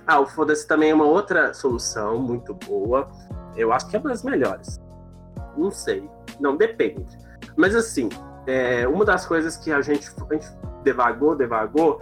Ah, 0.05 0.19
o 0.19 0.25
foda-se 0.25 0.67
também 0.67 0.89
é 0.89 0.93
uma 0.93 1.05
outra 1.05 1.53
solução 1.53 2.19
muito 2.19 2.53
boa. 2.53 3.09
Eu 3.55 3.71
acho 3.71 3.87
que 3.87 3.95
é 3.95 3.99
uma 3.99 4.09
das 4.09 4.23
melhores. 4.23 4.79
Não 5.57 5.71
sei. 5.71 6.09
Não, 6.39 6.57
depende. 6.57 7.17
Mas 7.55 7.75
assim, 7.75 8.09
é, 8.47 8.87
uma 8.87 9.05
das 9.05 9.25
coisas 9.25 9.57
que 9.57 9.71
a 9.71 9.81
gente, 9.81 10.09
a 10.09 10.33
gente 10.33 10.47
devagou, 10.83 11.35
devagou, 11.35 12.01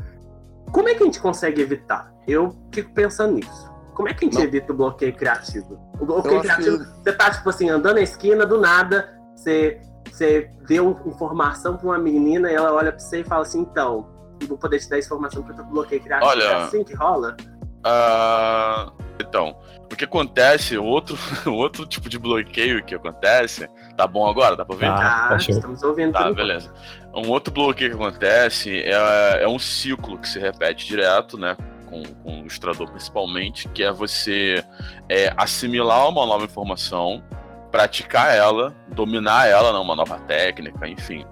como 0.71 0.87
é 0.87 0.95
que 0.95 1.03
a 1.03 1.05
gente 1.05 1.19
consegue 1.19 1.61
evitar? 1.61 2.13
Eu 2.27 2.55
fico 2.71 2.93
pensando 2.93 3.35
nisso. 3.35 3.68
Como 3.99 4.07
é 4.07 4.13
que 4.13 4.23
a 4.23 4.27
gente 4.29 4.37
Não. 4.37 4.43
evita 4.45 4.71
o 4.71 4.75
bloqueio 4.77 5.13
criativo? 5.13 5.77
O 5.99 6.05
bloqueio 6.05 6.39
criativo, 6.39 6.79
que 6.79 6.85
você 7.03 7.11
tá, 7.11 7.31
tipo 7.31 7.49
assim, 7.49 7.69
andando 7.69 7.95
na 7.95 8.01
esquina, 8.01 8.45
do 8.45 8.57
nada, 8.57 9.09
você, 9.35 9.81
você 10.09 10.49
deu 10.65 10.97
informação 11.05 11.75
pra 11.75 11.85
uma 11.85 11.99
menina 11.99 12.49
e 12.49 12.55
ela 12.55 12.71
olha 12.71 12.93
pra 12.93 12.99
você 13.01 13.19
e 13.19 13.23
fala 13.25 13.41
assim, 13.41 13.59
então, 13.59 14.07
vou 14.47 14.57
poder 14.57 14.79
te 14.79 14.89
dar 14.89 14.99
informação 14.99 15.43
porque 15.43 15.59
eu 15.59 15.63
tô 15.65 15.69
com 15.69 15.73
bloqueio 15.73 16.01
criativo. 16.01 16.31
Olha, 16.31 16.43
é 16.43 16.55
assim 16.55 16.81
que 16.81 16.95
rola? 16.95 17.35
Ah, 17.83 18.89
então, 19.19 19.57
o 19.91 19.95
que 19.97 20.05
acontece, 20.05 20.77
outro, 20.77 21.17
outro 21.51 21.85
tipo 21.85 22.07
de 22.07 22.17
bloqueio 22.17 22.81
que 22.85 22.95
acontece. 22.95 23.67
Tá 23.97 24.07
bom 24.07 24.29
agora? 24.29 24.55
Dá 24.55 24.63
pra 24.63 24.77
ver? 24.77 24.85
Tá. 24.85 25.27
Ah, 25.31 25.39
show. 25.39 25.53
estamos 25.53 25.83
ouvindo. 25.83 26.13
Tá, 26.13 26.31
beleza. 26.31 26.71
Um 27.13 27.27
outro 27.27 27.53
bloqueio 27.53 27.89
que 27.89 28.01
acontece 28.01 28.81
é, 28.81 29.43
é 29.43 29.47
um 29.49 29.59
ciclo 29.59 30.17
que 30.17 30.29
se 30.29 30.39
repete 30.39 30.87
direto, 30.87 31.37
né? 31.37 31.57
Com, 31.89 32.03
com 32.03 32.37
o 32.37 32.39
ilustrador 32.41 32.89
principalmente, 32.89 33.67
que 33.69 33.83
é 33.83 33.91
você 33.91 34.63
é, 35.07 35.33
assimilar 35.35 36.07
uma 36.07 36.25
nova 36.25 36.45
informação, 36.45 37.23
praticar 37.71 38.35
ela, 38.35 38.75
dominar 38.89 39.47
ela, 39.47 39.73
né, 39.73 39.79
uma 39.79 39.95
nova 39.95 40.19
técnica, 40.19 40.87
enfim. 40.87 41.25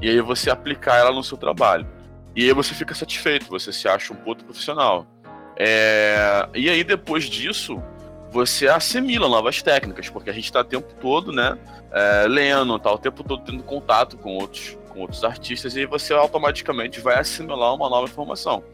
E 0.00 0.08
aí 0.08 0.20
você 0.20 0.50
aplicar 0.50 0.96
ela 0.98 1.10
no 1.10 1.24
seu 1.24 1.36
trabalho. 1.36 1.86
E 2.36 2.44
aí 2.44 2.52
você 2.52 2.74
fica 2.74 2.94
satisfeito, 2.94 3.46
você 3.48 3.72
se 3.72 3.88
acha 3.88 4.12
um 4.12 4.16
puto 4.16 4.44
profissional. 4.44 5.06
É, 5.56 6.48
e 6.54 6.68
aí 6.68 6.84
depois 6.84 7.24
disso, 7.24 7.82
você 8.30 8.68
assimila 8.68 9.28
novas 9.28 9.62
técnicas, 9.62 10.08
porque 10.08 10.30
a 10.30 10.32
gente 10.32 10.44
está 10.44 10.60
o 10.60 10.64
tempo 10.64 10.94
todo, 11.00 11.32
né? 11.32 11.58
é, 11.94 12.26
lendo, 12.26 12.76
tá 12.80 12.92
o 12.92 12.98
tempo 12.98 13.22
todo 13.22 13.44
tendo 13.44 13.62
contato 13.62 14.18
com 14.18 14.34
outros, 14.34 14.76
com 14.88 15.00
outros 15.00 15.22
artistas, 15.22 15.76
e 15.76 15.80
aí 15.80 15.86
você 15.86 16.12
automaticamente 16.12 17.00
vai 17.00 17.20
assimilar 17.20 17.72
uma 17.72 17.88
nova 17.88 18.06
informação. 18.06 18.64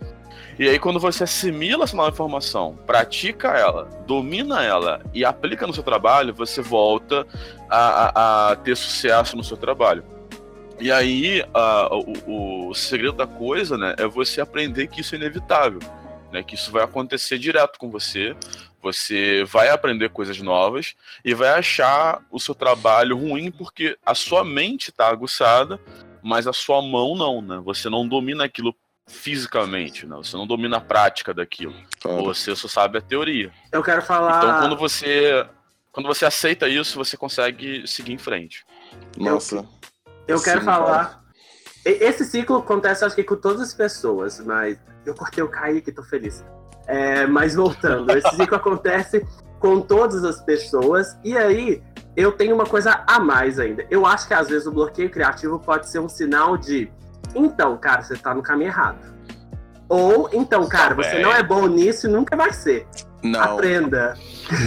E 0.61 0.69
aí, 0.69 0.79
quando 0.79 1.01
você 1.01 1.25
assimila 1.25 1.85
essa 1.85 1.97
nova 1.97 2.11
informação, 2.11 2.79
pratica 2.87 3.49
ela, 3.57 3.85
domina 4.07 4.63
ela 4.63 5.01
e 5.15 5.25
aplica 5.25 5.67
no 5.67 5.73
seu 5.73 5.83
trabalho, 5.83 6.35
você 6.35 6.61
volta 6.61 7.27
a, 7.67 7.79
a- 7.79 8.51
a 8.51 8.57
ter 8.57 8.77
sucesso 8.77 9.39
no 9.39 9.43
seu 9.43 9.57
trabalho. 9.57 10.05
E 10.79 10.93
aí, 10.93 11.43
a- 11.55 11.89
o, 11.91 12.69
o 12.69 12.75
segredo 12.75 13.15
da 13.15 13.27
coisa, 13.27 13.79
né, 13.79 13.95
é 13.97 14.07
você 14.07 14.43
aprender 14.43 14.89
que 14.89 15.01
isso 15.01 15.15
é 15.15 15.19
inevitável, 15.19 15.81
né, 16.31 16.43
que 16.43 16.55
isso 16.57 16.71
vai 16.71 16.83
acontecer 16.85 17.39
direto 17.39 17.79
com 17.79 17.91
você. 17.91 18.37
Você 18.83 19.43
vai 19.45 19.71
aprender 19.71 20.11
coisas 20.11 20.39
novas 20.43 20.95
e 21.25 21.33
vai 21.33 21.49
achar 21.59 22.21
o 22.31 22.39
seu 22.39 22.55
trabalho 22.55 23.17
ruim 23.17 23.51
porque 23.51 23.97
a 24.05 24.15
sua 24.15 24.45
mente 24.45 24.91
está 24.91 25.09
aguçada, 25.09 25.81
mas 26.23 26.47
a 26.47 26.53
sua 26.53 26.83
mão 26.83 27.15
não, 27.17 27.41
né? 27.41 27.61
Você 27.65 27.89
não 27.89 28.07
domina 28.07 28.45
aquilo 28.45 28.75
fisicamente, 29.11 30.07
né? 30.07 30.17
Você 30.17 30.37
não 30.37 30.47
domina 30.47 30.79
a 30.79 30.81
prática 30.81 31.35
daquilo. 31.35 31.75
Cara, 32.03 32.23
Você 32.23 32.55
só 32.55 32.69
sabe 32.69 32.99
a 32.99 33.01
teoria. 33.03 33.53
Eu 33.73 33.83
quero 33.83 34.01
falar. 34.01 34.39
Então, 34.39 34.61
quando 34.61 34.77
você 34.77 35.47
quando 35.93 36.07
você 36.07 36.25
aceita 36.25 36.69
isso, 36.69 36.97
você 36.97 37.17
consegue 37.17 37.87
seguir 37.87 38.13
em 38.13 38.19
frente. 38.19 38.65
nossa. 39.17 39.67
Eu 40.29 40.41
quero 40.41 40.61
Sim, 40.61 40.67
falar. 40.67 41.21
Esse 41.85 42.25
ciclo 42.25 42.59
acontece, 42.59 43.05
acho 43.05 43.17
que 43.17 43.25
com 43.25 43.35
todas 43.35 43.61
as 43.61 43.75
pessoas, 43.75 44.39
mas 44.39 44.79
eu 45.05 45.15
cortei 45.15 45.43
o 45.43 45.49
Kaique, 45.49 45.91
tô 45.91 46.05
feliz. 46.05 46.45
É, 46.87 47.27
mas 47.27 47.57
voltando, 47.57 48.11
esse 48.17 48.37
ciclo 48.37 48.57
acontece 48.57 49.27
com 49.59 49.81
todas 49.81 50.25
as 50.25 50.41
pessoas, 50.43 51.19
e 51.25 51.37
aí 51.37 51.83
eu 52.17 52.31
tenho 52.33 52.55
uma 52.55 52.67
coisa 52.67 53.03
a 53.07 53.19
mais 53.19 53.59
ainda. 53.59 53.85
Eu 53.91 54.07
acho 54.07 54.29
que 54.29 54.35
às 54.35 54.49
vezes 54.49 54.67
o 54.67 54.73
bloqueio 54.73 55.11
criativo 55.11 55.59
pode 55.59 55.89
ser 55.89 55.99
um 55.99 56.09
sinal 56.09 56.57
de 56.57 56.91
então, 57.35 57.77
cara, 57.77 58.03
você 58.03 58.17
tá 58.17 58.35
no 58.35 58.43
caminho 58.43 58.69
errado. 58.69 58.99
Ou, 59.89 60.31
então, 60.33 60.69
cara, 60.69 60.95
você 60.95 61.19
não 61.19 61.33
é 61.33 61.43
bom 61.43 61.67
nisso 61.67 62.07
e 62.07 62.11
nunca 62.11 62.37
vai 62.37 62.53
ser. 62.53 62.87
Não. 63.23 63.41
Aprenda. 63.41 64.17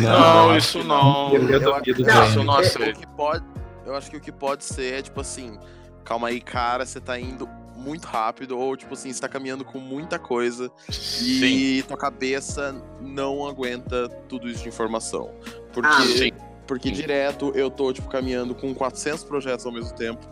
Não, 0.02 0.56
isso 0.58 0.84
não. 0.84 1.34
Eu, 1.34 1.50
eu 1.50 1.62
Eu 1.62 1.74
duvido 1.80 2.04
Não, 2.04 2.14
também. 2.14 2.30
Isso 2.30 2.40
eu 2.40 2.44
não 2.44 2.54
é- 2.54 2.58
O 2.58 2.60
aceito. 2.60 3.00
que 3.00 3.08
pode. 3.08 3.46
Eu 3.86 3.96
acho 3.96 4.12
que 4.12 4.18
o 4.18 4.22
que 4.22 4.32
pode 4.32 4.64
ser 4.64 4.94
é, 4.96 5.02
tipo 5.02 5.20
assim, 5.22 5.58
calma 6.04 6.28
aí, 6.28 6.40
cara, 6.42 6.86
você 6.86 7.00
tá 7.00 7.18
indo 7.20 7.48
muito 7.76 8.06
rápido, 8.06 8.58
ou 8.58 8.78
tipo 8.78 8.94
assim, 8.94 9.12
você 9.12 9.20
tá 9.20 9.28
caminhando 9.28 9.66
com 9.66 9.78
muita 9.78 10.18
coisa 10.18 10.72
Sim. 10.90 11.44
e 11.44 11.84
tua 11.84 11.98
cabeça 11.98 12.74
não 13.02 13.46
aguenta 13.48 14.08
tudo 14.30 14.48
isso 14.48 14.64
de 14.64 14.70
informação. 14.70 15.32
Porque, 15.74 15.90
Ah, 15.90 16.02
sim. 16.02 16.32
porque 16.66 16.90
Sim. 16.90 16.94
direto 16.96 17.52
eu 17.56 17.70
tô, 17.70 17.92
tipo, 17.92 18.08
caminhando 18.08 18.56
com 18.56 18.74
400 18.74 19.24
projetos 19.26 19.66
ao 19.66 19.72
mesmo 19.72 19.94
tempo 19.96 20.26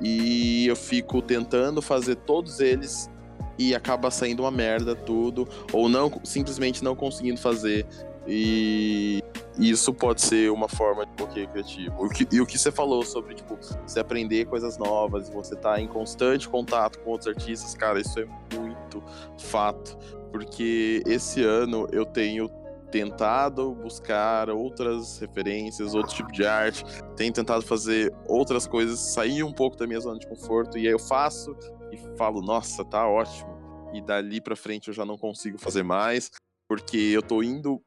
e 0.00 0.66
eu 0.66 0.76
fico 0.76 1.22
tentando 1.22 1.80
fazer 1.80 2.16
todos 2.16 2.60
eles 2.60 3.10
e 3.58 3.74
acaba 3.74 4.10
saindo 4.10 4.42
uma 4.42 4.50
merda 4.50 4.94
tudo, 4.94 5.48
ou 5.72 5.88
não 5.88 6.20
simplesmente 6.24 6.84
não 6.84 6.94
conseguindo 6.94 7.40
fazer. 7.40 7.86
E 8.26 9.22
isso 9.58 9.94
pode 9.94 10.20
ser 10.20 10.50
uma 10.50 10.68
forma 10.68 11.06
de 11.06 11.12
bloqueio 11.12 11.48
criativo. 11.48 12.08
E 12.30 12.40
o 12.40 12.46
que 12.46 12.58
você 12.58 12.70
falou 12.70 13.02
sobre, 13.02 13.34
tipo, 13.34 13.56
você 13.86 14.00
aprender 14.00 14.44
coisas 14.46 14.76
novas 14.76 15.28
você 15.28 15.56
tá 15.56 15.80
em 15.80 15.86
constante 15.86 16.48
contato 16.48 16.98
com 16.98 17.10
outros 17.10 17.28
artistas, 17.28 17.74
cara, 17.74 18.00
isso 18.00 18.18
é 18.18 18.26
muito 18.54 19.02
fato. 19.38 19.96
Porque 20.30 21.02
esse 21.06 21.42
ano 21.42 21.86
eu 21.92 22.04
tenho 22.04 22.50
tentado 22.90 23.74
buscar 23.74 24.48
outras 24.50 25.18
referências, 25.18 25.94
outro 25.94 26.14
tipo 26.14 26.32
de 26.32 26.44
arte, 26.46 26.84
tenho 27.16 27.32
tentado 27.32 27.62
fazer 27.62 28.12
outras 28.28 28.66
coisas, 28.66 28.98
sair 28.98 29.42
um 29.42 29.52
pouco 29.52 29.76
da 29.76 29.86
minha 29.86 30.00
zona 30.00 30.18
de 30.18 30.26
conforto, 30.26 30.78
e 30.78 30.86
aí 30.86 30.92
eu 30.92 30.98
faço 30.98 31.56
e 31.92 32.16
falo, 32.16 32.40
nossa, 32.40 32.84
tá 32.84 33.06
ótimo. 33.06 33.56
E 33.92 34.00
dali 34.00 34.40
pra 34.40 34.56
frente 34.56 34.88
eu 34.88 34.94
já 34.94 35.04
não 35.04 35.16
consigo 35.16 35.58
fazer 35.58 35.82
mais, 35.82 36.30
porque 36.68 36.96
eu 36.96 37.22
tô 37.22 37.42
indo 37.42 37.80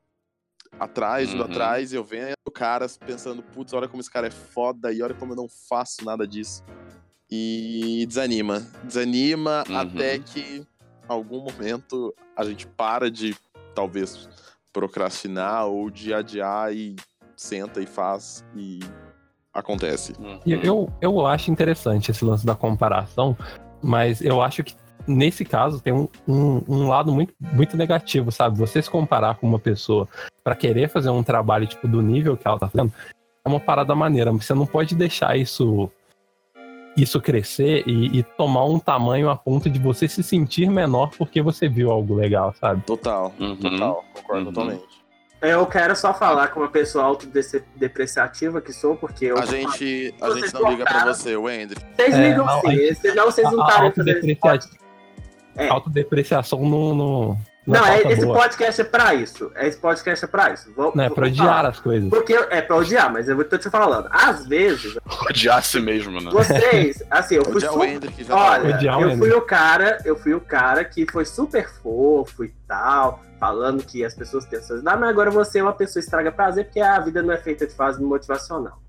atrás, 0.79 1.33
indo 1.33 1.43
Uhum. 1.43 1.49
atrás, 1.49 1.91
e 1.91 1.95
eu 1.95 2.03
vendo 2.03 2.33
caras 2.53 2.97
pensando, 2.97 3.43
putz, 3.43 3.73
olha 3.73 3.87
como 3.87 4.01
esse 4.01 4.09
cara 4.09 4.27
é 4.27 4.31
foda, 4.31 4.91
e 4.91 5.01
olha 5.01 5.13
como 5.13 5.33
eu 5.33 5.37
não 5.37 5.47
faço 5.69 6.03
nada 6.03 6.27
disso. 6.27 6.63
E 7.29 8.05
desanima. 8.07 8.59
Desanima 8.83 9.63
Uhum. 9.69 9.77
até 9.77 10.17
que 10.19 10.65
algum 11.07 11.41
momento 11.41 12.13
a 12.35 12.43
gente 12.43 12.65
para 12.67 13.11
de 13.11 13.35
talvez 13.75 14.27
procrastinar 14.73 15.65
ou 15.65 15.89
de 15.89 16.13
adiar 16.13 16.73
e 16.73 16.95
senta 17.35 17.81
e 17.81 17.85
faz 17.85 18.45
e 18.55 18.79
acontece. 19.53 20.13
Eu, 20.45 20.91
eu 21.01 21.25
acho 21.25 21.51
interessante 21.51 22.11
esse 22.11 22.23
lance 22.23 22.45
da 22.45 22.55
comparação, 22.55 23.37
mas 23.81 24.21
eu 24.21 24.41
acho 24.41 24.63
que 24.63 24.75
nesse 25.07 25.43
caso 25.43 25.81
tem 25.81 25.93
um, 25.93 26.07
um, 26.27 26.63
um 26.67 26.87
lado 26.87 27.11
muito, 27.11 27.33
muito 27.39 27.75
negativo, 27.75 28.31
sabe? 28.31 28.57
Você 28.57 28.81
se 28.81 28.89
comparar 28.89 29.35
com 29.35 29.47
uma 29.47 29.59
pessoa 29.59 30.07
para 30.43 30.55
querer 30.55 30.89
fazer 30.89 31.09
um 31.09 31.23
trabalho 31.23 31.65
tipo 31.65 31.87
do 31.87 32.01
nível 32.01 32.37
que 32.37 32.47
ela 32.47 32.59
tá 32.59 32.67
fazendo, 32.67 32.93
é 33.43 33.49
uma 33.49 33.59
parada 33.59 33.95
maneira, 33.95 34.31
mas 34.31 34.45
você 34.45 34.53
não 34.53 34.65
pode 34.65 34.95
deixar 34.95 35.37
isso 35.37 35.91
isso 37.01 37.19
crescer 37.21 37.83
e, 37.87 38.19
e 38.19 38.23
tomar 38.23 38.65
um 38.65 38.79
tamanho 38.79 39.29
a 39.29 39.35
ponto 39.35 39.69
de 39.69 39.79
você 39.79 40.07
se 40.07 40.21
sentir 40.23 40.69
menor 40.69 41.11
porque 41.17 41.41
você 41.41 41.67
viu 41.69 41.91
algo 41.91 42.15
legal, 42.15 42.53
sabe? 42.59 42.81
Total, 42.85 43.33
Uhum. 43.39 43.55
total, 43.55 44.03
concordo 44.13 44.45
Uhum. 44.47 44.53
totalmente. 44.53 44.99
Eu 45.41 45.65
quero 45.67 45.95
só 45.95 46.13
falar 46.13 46.49
com 46.49 46.59
uma 46.59 46.67
pessoa 46.69 47.05
autodepreciativa 47.05 48.59
que 48.59 48.73
sou, 48.73 48.95
porque 48.97 49.25
eu. 49.25 49.37
A 49.37 49.45
gente, 49.45 50.13
a 50.21 50.29
gente 50.31 50.53
não 50.53 50.69
liga 50.71 50.83
pra 50.83 51.05
você, 51.13 51.37
Wendy. 51.37 51.75
Vocês 51.95 52.13
É, 52.13 52.29
ligam 52.29 52.45
não, 52.45 52.59
sim, 52.61 52.93
senão 52.95 53.25
vocês 53.25 53.49
não 53.49 53.65
esse 53.69 53.77
autodeprecia- 53.79 54.59
É. 55.55 55.67
Autodepreciação 55.69 56.59
não, 56.67 56.93
não, 56.95 57.37
Não, 57.69 57.85
é, 57.85 58.01
esse 58.11 58.25
boa. 58.25 58.37
podcast 58.39 58.81
é 58.81 58.83
pra 58.83 59.13
isso. 59.13 59.51
Esse 59.55 59.77
podcast 59.77 60.25
é 60.25 60.27
pra 60.27 60.51
isso. 60.51 60.71
Vou, 60.75 60.91
Não, 60.95 61.03
é 61.03 61.07
pra 61.09 61.15
falar. 61.15 61.27
odiar 61.27 61.65
as 61.65 61.79
coisas. 61.79 62.09
Porque 62.09 62.33
é 62.33 62.61
pra 62.61 62.75
odiar, 62.77 63.11
mas 63.11 63.29
eu 63.29 63.43
tô 63.47 63.57
te 63.57 63.69
falando. 63.69 64.07
Às 64.11 64.45
vezes, 64.47 64.97
Odiasse 65.29 65.79
mesmo, 65.79 66.19
né? 66.19 66.29
vocês, 66.31 67.03
assim, 67.09 67.35
eu 67.35 67.45
fui 67.45 67.55
Odiar. 67.65 67.83
Hendrick 67.83 68.23
já 68.23 68.33
tá 68.35 68.51
Olha, 68.51 68.75
Odiar 68.75 68.97
o 68.99 69.01
eu 69.09 69.17
fui 69.17 69.31
o 69.31 69.41
cara, 69.41 69.97
eu 70.05 70.15
fui 70.17 70.33
o 70.33 70.41
cara 70.41 70.83
que 70.83 71.05
foi 71.11 71.25
super 71.25 71.69
fofo 71.69 72.43
e 72.43 72.49
tal, 72.67 73.21
falando 73.39 73.83
que 73.83 74.03
as 74.03 74.13
pessoas 74.13 74.45
têm 74.45 74.61
suas 74.61 74.81
idades, 74.81 74.99
mas 74.99 75.09
agora 75.09 75.29
você 75.31 75.59
é 75.59 75.63
uma 75.63 75.73
pessoa 75.73 76.01
estraga 76.01 76.31
prazer 76.31 76.65
porque 76.65 76.79
a 76.81 76.99
vida 76.99 77.21
não 77.21 77.33
é 77.33 77.37
feita 77.37 77.65
de 77.67 77.73
fase 77.73 78.01
motivacional. 78.01 78.79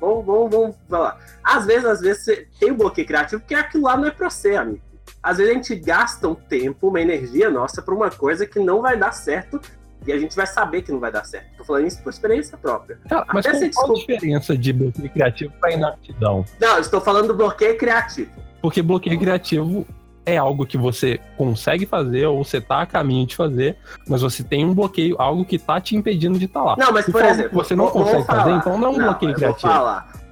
Vamos, 0.00 0.26
vamos, 0.26 0.50
vamos 0.50 0.76
falar. 0.88 1.18
Às 1.42 1.64
vezes, 1.66 1.84
às 1.84 2.00
vezes, 2.00 2.24
você 2.24 2.48
tem 2.60 2.72
um 2.72 2.76
bloqueio 2.76 3.06
criativo 3.06 3.40
porque 3.40 3.54
aquilo 3.54 3.84
lá 3.84 3.96
não 3.96 4.06
é 4.08 4.10
pra 4.10 4.28
você, 4.28 4.54
amigo. 4.56 4.82
Às 5.24 5.38
vezes 5.38 5.52
a 5.52 5.54
gente 5.54 5.74
gasta 5.74 6.28
um 6.28 6.34
tempo, 6.34 6.88
uma 6.88 7.00
energia 7.00 7.48
nossa 7.48 7.80
pra 7.80 7.94
uma 7.94 8.10
coisa 8.10 8.44
que 8.44 8.60
não 8.60 8.82
vai 8.82 8.94
dar 8.94 9.10
certo 9.12 9.58
e 10.06 10.12
a 10.12 10.18
gente 10.18 10.36
vai 10.36 10.46
saber 10.46 10.82
que 10.82 10.92
não 10.92 11.00
vai 11.00 11.10
dar 11.10 11.24
certo. 11.24 11.46
Tô 11.56 11.64
falando 11.64 11.86
isso 11.86 12.02
por 12.02 12.10
experiência 12.10 12.58
própria. 12.58 12.98
Cara, 13.08 13.24
mas 13.32 13.46
Até 13.46 13.70
qual, 13.70 13.90
a 13.90 13.94
diferença 13.94 14.56
de 14.56 14.70
bloqueio 14.70 15.10
criativo 15.10 15.54
pra 15.58 15.72
inaptidão? 15.72 16.44
Não, 16.60 16.78
estou 16.78 17.00
falando 17.00 17.28
do 17.28 17.34
bloqueio 17.34 17.78
criativo. 17.78 18.30
Porque 18.60 18.82
bloqueio 18.82 19.18
criativo 19.18 19.86
é 20.26 20.36
algo 20.36 20.66
que 20.66 20.76
você 20.76 21.18
consegue 21.38 21.86
fazer 21.86 22.26
ou 22.26 22.44
você 22.44 22.60
tá 22.60 22.82
a 22.82 22.86
caminho 22.86 23.26
de 23.26 23.34
fazer, 23.34 23.78
mas 24.06 24.20
você 24.20 24.42
tem 24.44 24.64
um 24.64 24.74
bloqueio, 24.74 25.16
algo 25.18 25.42
que 25.42 25.58
tá 25.58 25.80
te 25.80 25.96
impedindo 25.96 26.38
de 26.38 26.44
estar 26.44 26.62
lá. 26.62 26.76
Não, 26.78 26.92
mas 26.92 27.06
Se 27.06 27.12
por 27.12 27.24
exemplo, 27.24 27.54
você 27.54 27.74
não 27.74 27.88
consegue 27.88 28.24
fazer, 28.24 28.50
então 28.50 28.76
não 28.76 28.88
é 28.88 28.90
um 28.90 29.04
bloqueio 29.04 29.30
eu 29.30 29.36
criativo. 29.36 29.72
Vou 29.72 29.72
falar. 29.72 30.23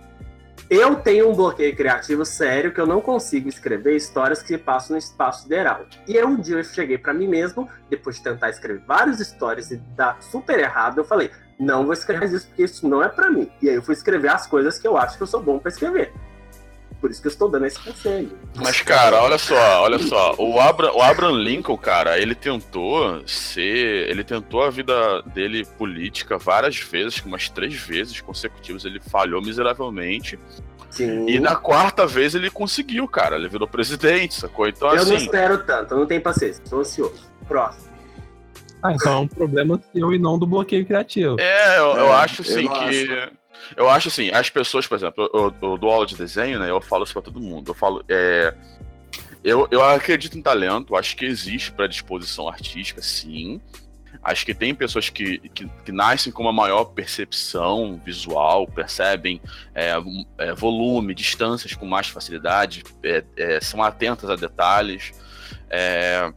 Eu 0.75 0.97
tenho 0.97 1.29
um 1.29 1.35
bloqueio 1.35 1.77
criativo 1.77 2.25
sério 2.25 2.73
que 2.73 2.81
eu 2.81 2.87
não 2.87 2.99
consigo 2.99 3.47
escrever 3.47 3.95
histórias 3.95 4.43
que 4.43 4.57
passam 4.57 4.95
no 4.95 4.99
espaço 4.99 5.43
sideral. 5.43 5.85
E 6.09 6.17
aí 6.17 6.25
um 6.25 6.41
dia 6.41 6.57
eu 6.57 6.65
cheguei 6.65 6.97
pra 6.97 7.13
mim 7.13 7.29
mesmo, 7.29 7.69
depois 7.91 8.17
de 8.17 8.23
tentar 8.23 8.49
escrever 8.49 8.83
várias 8.87 9.21
histórias 9.21 9.71
e 9.71 9.77
dar 9.77 10.17
super 10.23 10.59
errado, 10.59 10.97
eu 10.97 11.05
falei: 11.05 11.31
não 11.61 11.85
vou 11.85 11.93
escrever 11.93 12.33
isso 12.33 12.47
porque 12.47 12.63
isso 12.63 12.89
não 12.89 13.03
é 13.03 13.09
pra 13.11 13.31
mim. 13.31 13.51
E 13.61 13.69
aí 13.69 13.75
eu 13.75 13.83
fui 13.83 13.93
escrever 13.93 14.31
as 14.31 14.47
coisas 14.47 14.79
que 14.79 14.89
eu 14.89 14.97
acho 14.97 15.19
que 15.19 15.23
eu 15.23 15.27
sou 15.27 15.43
bom 15.43 15.59
pra 15.59 15.69
escrever. 15.69 16.11
Por 17.03 17.11
isso 17.11 17.21
que 17.21 17.27
eu 17.27 17.33
estou 17.33 17.49
dando 17.51 17.67
esse 17.67 17.81
conselho. 17.81 18.31
Mas, 18.55 18.81
cara, 18.81 19.21
olha 19.21 19.37
só, 19.37 19.83
olha 19.83 19.99
só. 19.99 20.37
O, 20.39 20.61
Abra, 20.61 20.95
o 20.95 21.03
Abraham 21.03 21.43
Lincoln, 21.43 21.77
cara, 21.77 22.17
ele 22.17 22.33
tentou 22.33 23.21
ser. 23.27 24.09
Ele 24.09 24.23
tentou 24.23 24.63
a 24.63 24.71
vida 24.71 25.21
dele 25.23 25.67
política 25.77 26.39
várias 26.39 26.79
vezes, 26.79 27.21
umas 27.25 27.49
três 27.49 27.75
vezes 27.75 28.21
consecutivas. 28.21 28.85
Ele 28.85 29.01
falhou 29.01 29.43
miseravelmente. 29.43 30.39
Sim. 30.91 31.29
E 31.29 31.41
na 31.41 31.57
quarta 31.57 32.07
vez 32.07 32.37
ele 32.37 32.49
conseguiu, 32.49 33.09
cara. 33.09 33.35
Ele 33.35 33.49
virou 33.49 33.67
presidente, 33.67 34.35
sacou? 34.35 34.69
Então, 34.69 34.89
eu 34.91 34.95
não 34.95 35.03
assim. 35.03 35.25
espero 35.25 35.59
tanto, 35.65 35.95
eu 35.95 35.99
não 35.99 36.07
tenho 36.07 36.23
paciência, 36.23 36.65
sou 36.65 36.79
ansioso. 36.81 37.29
Próximo. 37.49 37.91
Ah, 38.81 38.93
então 38.93 39.13
é 39.13 39.17
um 39.17 39.29
problema 39.29 39.81
seu 39.93 40.13
e 40.15 40.19
não 40.21 40.39
do 40.39 40.47
bloqueio 40.47 40.87
criativo. 40.87 41.37
É, 41.41 41.79
eu, 41.79 41.97
eu 41.97 42.07
É, 42.07 42.13
acho 42.13 42.43
assim 42.43 42.65
não 42.65 42.73
que. 42.75 43.33
Eu 43.77 43.89
acho 43.89 44.09
assim, 44.09 44.31
as 44.31 44.51
pessoas, 44.51 44.87
por 44.87 44.97
exemplo, 44.97 45.31
eu, 45.33 45.55
eu 45.63 45.79
dou 45.79 45.91
aula 45.91 46.07
de 46.07 46.17
desenho, 46.17 46.59
né? 46.59 46.71
Eu 46.71 46.81
falo 46.81 47.05
isso 47.05 47.13
pra 47.13 47.23
todo 47.23 47.41
mundo. 47.41 47.71
Eu 47.71 47.75
falo. 47.75 48.05
É, 48.09 48.55
eu, 49.45 49.67
eu 49.71 49.83
acredito 49.83 50.39
em 50.39 50.43
talento, 50.43 50.95
acho 50.95 51.17
que 51.17 51.25
existe 51.25 51.73
predisposição 51.73 52.49
artística, 52.49 53.03
sim. 53.03 53.61
Acho 54.23 54.47
que 54.47 54.55
tem 54.55 54.75
pessoas 54.75 55.09
que, 55.09 55.39
que, 55.51 55.69
que 55.85 55.91
nascem 55.91 56.33
com 56.33 56.43
uma 56.43 56.53
maior 56.53 56.85
percepção 56.85 58.01
visual, 58.05 58.69
percebem 58.69 59.41
é, 59.75 59.95
é, 60.39 60.53
volume, 60.53 61.15
distâncias 61.15 61.75
com 61.75 61.87
mais 61.87 62.09
facilidade, 62.09 62.85
é, 63.03 63.25
é, 63.37 63.61
são 63.61 63.83
atentas 63.83 64.31
a 64.31 64.37
detalhes. 64.37 65.13
É, 65.69 66.33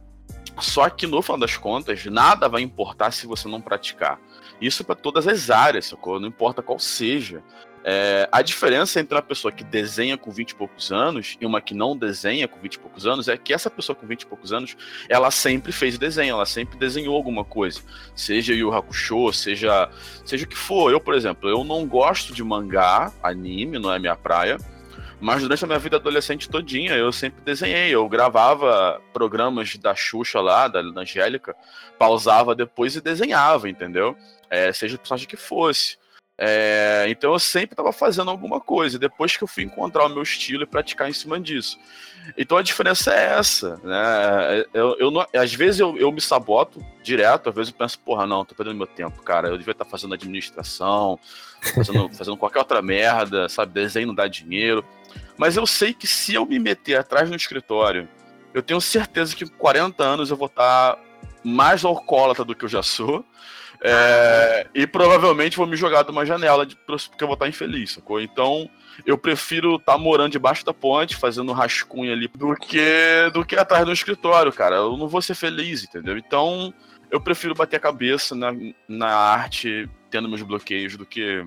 só 0.58 0.88
que 0.88 1.06
no 1.06 1.22
final 1.22 1.38
das 1.38 1.56
contas, 1.56 2.04
nada 2.06 2.48
vai 2.48 2.62
importar 2.62 3.12
se 3.12 3.26
você 3.26 3.46
não 3.46 3.60
praticar. 3.60 4.18
Isso 4.60 4.84
para 4.84 4.94
todas 4.94 5.26
as 5.28 5.50
áreas, 5.50 5.86
sacou? 5.86 6.18
Não 6.18 6.28
importa 6.28 6.62
qual 6.62 6.78
seja. 6.78 7.42
É, 7.88 8.28
a 8.32 8.42
diferença 8.42 8.98
entre 8.98 9.14
uma 9.14 9.22
pessoa 9.22 9.52
que 9.52 9.62
desenha 9.62 10.18
com 10.18 10.28
20 10.28 10.50
e 10.50 10.54
poucos 10.56 10.90
anos 10.90 11.36
e 11.40 11.46
uma 11.46 11.60
que 11.60 11.72
não 11.72 11.96
desenha 11.96 12.48
com 12.48 12.58
20 12.58 12.74
e 12.74 12.78
poucos 12.80 13.06
anos 13.06 13.28
é 13.28 13.36
que 13.36 13.54
essa 13.54 13.70
pessoa 13.70 13.94
com 13.94 14.04
20 14.04 14.22
e 14.22 14.26
poucos 14.26 14.52
anos, 14.52 14.76
ela 15.08 15.30
sempre 15.30 15.70
fez 15.70 15.96
desenho, 15.96 16.32
ela 16.32 16.46
sempre 16.46 16.76
desenhou 16.76 17.14
alguma 17.14 17.44
coisa. 17.44 17.80
Seja 18.12 18.52
Yu 18.52 18.74
Hakusho, 18.74 19.32
seja, 19.32 19.88
seja 20.24 20.44
o 20.44 20.48
que 20.48 20.56
for. 20.56 20.90
Eu, 20.90 20.98
por 20.98 21.14
exemplo, 21.14 21.48
eu 21.48 21.62
não 21.62 21.86
gosto 21.86 22.34
de 22.34 22.42
mangá, 22.42 23.12
anime, 23.22 23.78
não 23.78 23.92
é 23.92 24.00
minha 24.00 24.16
praia. 24.16 24.58
Mas 25.20 25.42
durante 25.42 25.64
a 25.64 25.66
minha 25.66 25.78
vida 25.78 25.96
adolescente 25.96 26.48
todinha, 26.48 26.94
eu 26.94 27.10
sempre 27.10 27.42
desenhei. 27.42 27.94
Eu 27.94 28.06
gravava 28.08 29.00
programas 29.12 29.76
da 29.76 29.94
Xuxa 29.94 30.40
lá, 30.40 30.68
da 30.68 30.80
Angélica, 30.80 31.54
pausava 31.98 32.54
depois 32.54 32.96
e 32.96 33.00
desenhava, 33.00 33.68
entendeu? 33.68 34.16
É, 34.50 34.72
seja 34.72 34.96
o 34.96 34.98
personagem 34.98 35.28
que 35.28 35.36
fosse. 35.36 35.98
É, 36.38 37.06
então 37.08 37.32
eu 37.32 37.38
sempre 37.38 37.72
estava 37.72 37.92
fazendo 37.92 38.30
alguma 38.30 38.60
coisa. 38.60 38.98
Depois 38.98 39.36
que 39.36 39.42
eu 39.42 39.48
fui 39.48 39.64
encontrar 39.64 40.04
o 40.04 40.08
meu 40.08 40.22
estilo 40.22 40.62
e 40.62 40.66
praticar 40.66 41.08
em 41.08 41.12
cima 41.12 41.40
disso. 41.40 41.78
Então 42.36 42.58
a 42.58 42.62
diferença 42.62 43.14
é 43.14 43.38
essa, 43.38 43.76
né? 43.84 44.64
Eu, 44.74 44.96
eu 44.98 45.10
não- 45.10 45.26
às 45.34 45.54
vezes 45.54 45.80
eu, 45.80 45.96
eu 45.96 46.10
me 46.10 46.20
saboto 46.20 46.84
direto, 47.02 47.48
às 47.48 47.54
vezes 47.54 47.72
eu 47.72 47.78
penso, 47.78 47.98
porra, 48.00 48.26
não, 48.26 48.44
tô 48.44 48.54
perdendo 48.54 48.76
meu 48.76 48.86
tempo, 48.86 49.22
cara. 49.22 49.48
Eu 49.48 49.56
devia 49.56 49.72
estar 49.72 49.84
fazendo 49.84 50.14
administração, 50.14 51.18
fazendo, 51.74 52.10
fazendo 52.14 52.36
qualquer 52.36 52.58
outra 52.58 52.82
merda, 52.82 53.48
sabe? 53.48 53.72
Desenho 53.72 54.08
não 54.08 54.14
dá 54.14 54.26
dinheiro. 54.26 54.84
Mas 55.38 55.56
eu 55.56 55.66
sei 55.66 55.94
que 55.94 56.06
se 56.06 56.34
eu 56.34 56.44
me 56.44 56.58
meter 56.58 56.96
atrás 56.96 57.30
no 57.30 57.36
escritório, 57.36 58.08
eu 58.52 58.62
tenho 58.62 58.80
certeza 58.80 59.34
que 59.34 59.48
com 59.48 59.56
40 59.56 60.02
anos 60.02 60.30
eu 60.30 60.36
vou 60.36 60.46
estar 60.46 60.98
mais 61.44 61.84
alcoólatra 61.84 62.44
do 62.44 62.54
que 62.54 62.64
eu 62.64 62.68
já 62.68 62.82
sou. 62.82 63.24
É, 63.88 64.66
e 64.74 64.86
provavelmente 64.86 65.56
vou 65.56 65.66
me 65.66 65.76
jogar 65.76 66.02
de 66.02 66.10
uma 66.10 66.26
janela 66.26 66.66
de, 66.66 66.76
porque 66.76 67.22
eu 67.22 67.28
vou 67.28 67.34
estar 67.34 67.48
infeliz, 67.48 67.92
sacou? 67.92 68.20
Então 68.20 68.68
eu 69.04 69.16
prefiro 69.16 69.76
estar 69.76 69.96
morando 69.98 70.32
debaixo 70.32 70.64
da 70.64 70.72
ponte, 70.72 71.16
fazendo 71.16 71.52
rascunho 71.52 72.12
ali, 72.12 72.28
do 72.28 72.54
que, 72.56 73.30
do 73.32 73.44
que 73.44 73.56
atrás 73.56 73.84
do 73.84 73.92
escritório, 73.92 74.52
cara. 74.52 74.76
Eu 74.76 74.96
não 74.96 75.08
vou 75.08 75.22
ser 75.22 75.34
feliz, 75.34 75.84
entendeu? 75.84 76.16
Então 76.16 76.72
eu 77.10 77.20
prefiro 77.20 77.54
bater 77.54 77.76
a 77.76 77.80
cabeça 77.80 78.34
na, 78.34 78.52
na 78.88 79.14
arte, 79.14 79.88
tendo 80.10 80.28
meus 80.28 80.42
bloqueios, 80.42 80.96
do 80.96 81.06
que 81.06 81.46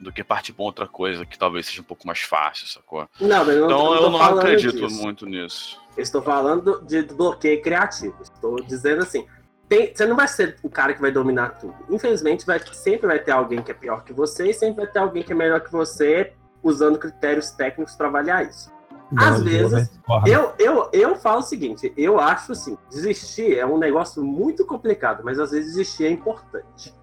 do 0.00 0.12
que 0.12 0.24
partir 0.24 0.52
pra 0.52 0.64
outra 0.64 0.88
coisa 0.88 1.24
que 1.24 1.38
talvez 1.38 1.66
seja 1.66 1.80
um 1.80 1.84
pouco 1.84 2.04
mais 2.06 2.18
fácil, 2.18 2.66
sacou? 2.66 3.08
Não, 3.20 3.48
eu 3.48 3.60
não, 3.60 3.66
Então 3.66 3.94
eu 3.94 4.10
não 4.10 4.20
acredito 4.20 4.88
disso. 4.88 5.00
muito 5.00 5.26
nisso. 5.26 5.80
Eu 5.96 6.02
estou 6.02 6.20
falando 6.20 6.82
de 6.84 7.02
bloqueio 7.02 7.62
criativo. 7.62 8.16
Estou 8.20 8.56
dizendo 8.56 9.02
assim, 9.02 9.24
tem- 9.72 9.94
você 9.94 10.04
não 10.04 10.14
vai 10.14 10.28
ser 10.28 10.56
o 10.62 10.68
cara 10.68 10.92
que 10.92 11.00
vai 11.00 11.10
dominar 11.10 11.58
tudo. 11.58 11.74
Infelizmente, 11.88 12.44
vai, 12.44 12.60
sempre 12.74 13.06
vai 13.06 13.18
ter 13.18 13.30
alguém 13.30 13.62
que 13.62 13.70
é 13.70 13.74
pior 13.74 14.04
que 14.04 14.12
você 14.12 14.50
e 14.50 14.52
sempre 14.52 14.84
vai 14.84 14.92
ter 14.92 14.98
alguém 14.98 15.22
que 15.22 15.32
é 15.32 15.34
melhor 15.34 15.60
que 15.60 15.72
você 15.72 16.34
usando 16.62 16.98
critérios 16.98 17.52
técnicos 17.52 17.96
para 17.96 18.08
avaliar 18.08 18.46
isso. 18.46 18.70
Às 19.16 19.38
Não, 19.38 19.44
vezes, 19.44 19.88
discordo. 19.88 20.28
Eu, 20.28 20.52
eu, 20.58 20.90
eu 20.92 21.16
falo 21.16 21.40
o 21.40 21.42
seguinte, 21.42 21.90
eu 21.96 22.20
acho 22.20 22.52
assim, 22.52 22.76
desistir 22.90 23.58
é 23.58 23.64
um 23.64 23.78
negócio 23.78 24.22
muito 24.22 24.66
complicado, 24.66 25.22
mas 25.24 25.38
às 25.38 25.52
vezes 25.52 25.72
desistir 25.72 26.04
é 26.04 26.10
importante. 26.10 26.94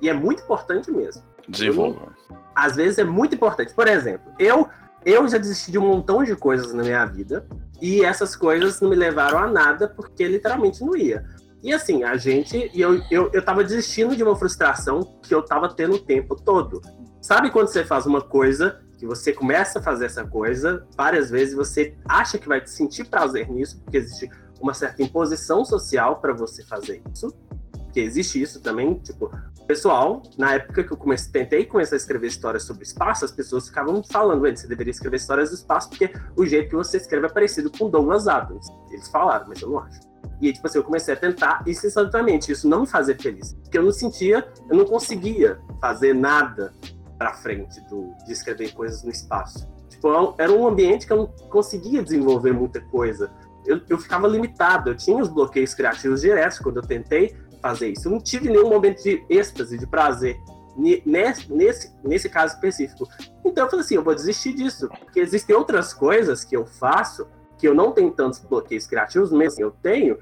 E 0.00 0.08
é 0.08 0.12
muito 0.12 0.42
importante 0.42 0.90
mesmo. 0.90 1.22
Desenvolva. 1.48 2.14
Às 2.54 2.76
vezes 2.76 2.98
é 2.98 3.04
muito 3.04 3.34
importante. 3.34 3.72
Por 3.72 3.88
exemplo, 3.88 4.30
eu, 4.38 4.68
eu 5.06 5.26
já 5.26 5.38
desisti 5.38 5.72
de 5.72 5.78
um 5.78 5.86
montão 5.86 6.22
de 6.22 6.36
coisas 6.36 6.72
na 6.74 6.82
minha 6.82 7.04
vida 7.06 7.46
e 7.80 8.04
essas 8.04 8.36
coisas 8.36 8.78
não 8.80 8.90
me 8.90 8.96
levaram 8.96 9.38
a 9.38 9.46
nada 9.46 9.88
porque 9.88 10.26
literalmente 10.28 10.84
não 10.84 10.94
ia. 10.94 11.24
E 11.62 11.72
assim, 11.72 12.02
a 12.04 12.16
gente. 12.16 12.70
E 12.72 12.80
eu, 12.80 13.02
eu, 13.10 13.30
eu 13.32 13.44
tava 13.44 13.62
desistindo 13.62 14.16
de 14.16 14.22
uma 14.22 14.36
frustração 14.36 15.18
que 15.22 15.34
eu 15.34 15.42
tava 15.42 15.68
tendo 15.74 15.96
o 15.96 15.98
tempo 15.98 16.34
todo. 16.34 16.80
Sabe 17.20 17.50
quando 17.50 17.68
você 17.68 17.84
faz 17.84 18.06
uma 18.06 18.22
coisa, 18.22 18.80
que 18.98 19.06
você 19.06 19.32
começa 19.32 19.78
a 19.78 19.82
fazer 19.82 20.06
essa 20.06 20.24
coisa 20.24 20.86
várias 20.96 21.30
vezes, 21.30 21.54
você 21.54 21.94
acha 22.08 22.38
que 22.38 22.48
vai 22.48 22.66
sentir 22.66 23.04
prazer 23.04 23.48
nisso, 23.48 23.80
porque 23.82 23.98
existe 23.98 24.30
uma 24.60 24.74
certa 24.74 25.02
imposição 25.02 25.64
social 25.64 26.20
para 26.20 26.32
você 26.32 26.62
fazer 26.64 27.02
isso. 27.12 27.28
Porque 27.72 28.00
existe 28.00 28.40
isso 28.40 28.60
também, 28.60 28.94
tipo, 29.00 29.30
pessoal, 29.66 30.22
na 30.36 30.54
época 30.54 30.84
que 30.84 30.92
eu 30.92 30.96
comecei, 30.96 31.30
tentei 31.32 31.64
começar 31.64 31.94
a 31.94 31.98
escrever 31.98 32.26
histórias 32.26 32.64
sobre 32.64 32.84
espaço, 32.84 33.24
as 33.24 33.32
pessoas 33.32 33.68
ficavam 33.68 34.02
falando, 34.02 34.42
"Ué, 34.42 34.54
você 34.54 34.66
deveria 34.66 34.90
escrever 34.90 35.16
histórias 35.16 35.50
do 35.50 35.54
espaço, 35.54 35.88
porque 35.88 36.12
o 36.36 36.44
jeito 36.44 36.70
que 36.70 36.76
você 36.76 36.96
escreve 36.96 37.26
é 37.26 37.28
parecido 37.28 37.70
com 37.70 37.88
Douglas 37.88 38.28
Adams. 38.28 38.66
Eles 38.90 39.08
falaram, 39.08 39.46
mas 39.48 39.60
eu 39.62 39.70
não 39.70 39.78
acho. 39.78 40.09
E 40.40 40.52
tipo 40.52 40.66
assim, 40.66 40.78
eu 40.78 40.84
comecei 40.84 41.14
a 41.14 41.16
tentar 41.16 41.62
incessantemente, 41.66 42.50
isso 42.52 42.68
não 42.68 42.80
me 42.80 42.86
fazia 42.86 43.16
feliz. 43.18 43.52
Porque 43.62 43.78
eu 43.78 43.82
não 43.82 43.92
sentia, 43.92 44.48
eu 44.68 44.76
não 44.76 44.84
conseguia 44.84 45.58
fazer 45.80 46.14
nada 46.14 46.72
pra 47.18 47.34
frente 47.34 47.80
do, 47.88 48.14
de 48.26 48.32
escrever 48.32 48.72
coisas 48.72 49.02
no 49.02 49.10
espaço. 49.10 49.68
Tipo, 49.90 50.34
era 50.38 50.50
um 50.50 50.66
ambiente 50.66 51.06
que 51.06 51.12
eu 51.12 51.16
não 51.18 51.26
conseguia 51.50 52.02
desenvolver 52.02 52.52
muita 52.52 52.80
coisa. 52.80 53.30
Eu, 53.66 53.80
eu 53.88 53.98
ficava 53.98 54.26
limitado, 54.26 54.90
eu 54.90 54.96
tinha 54.96 55.18
os 55.18 55.28
bloqueios 55.28 55.74
criativos 55.74 56.22
diretos 56.22 56.58
quando 56.58 56.78
eu 56.78 56.82
tentei 56.82 57.36
fazer 57.60 57.90
isso. 57.90 58.08
Eu 58.08 58.12
não 58.12 58.20
tive 58.20 58.48
nenhum 58.48 58.70
momento 58.70 59.02
de 59.02 59.22
êxtase, 59.28 59.76
de 59.76 59.86
prazer, 59.86 60.38
ne- 60.74 61.02
nesse, 61.04 61.52
nesse, 61.52 61.92
nesse 62.02 62.30
caso 62.30 62.54
específico. 62.54 63.06
Então 63.44 63.64
eu 63.64 63.70
falei 63.70 63.84
assim, 63.84 63.96
eu 63.96 64.02
vou 64.02 64.14
desistir 64.14 64.54
disso, 64.54 64.88
porque 64.88 65.20
existem 65.20 65.54
outras 65.54 65.92
coisas 65.92 66.42
que 66.42 66.56
eu 66.56 66.64
faço 66.64 67.26
que 67.58 67.68
eu 67.68 67.74
não 67.74 67.92
tenho 67.92 68.10
tantos 68.10 68.40
bloqueios 68.40 68.86
criativos, 68.86 69.30
mesmo 69.30 69.48
assim 69.48 69.62
eu 69.62 69.70
tenho, 69.70 70.18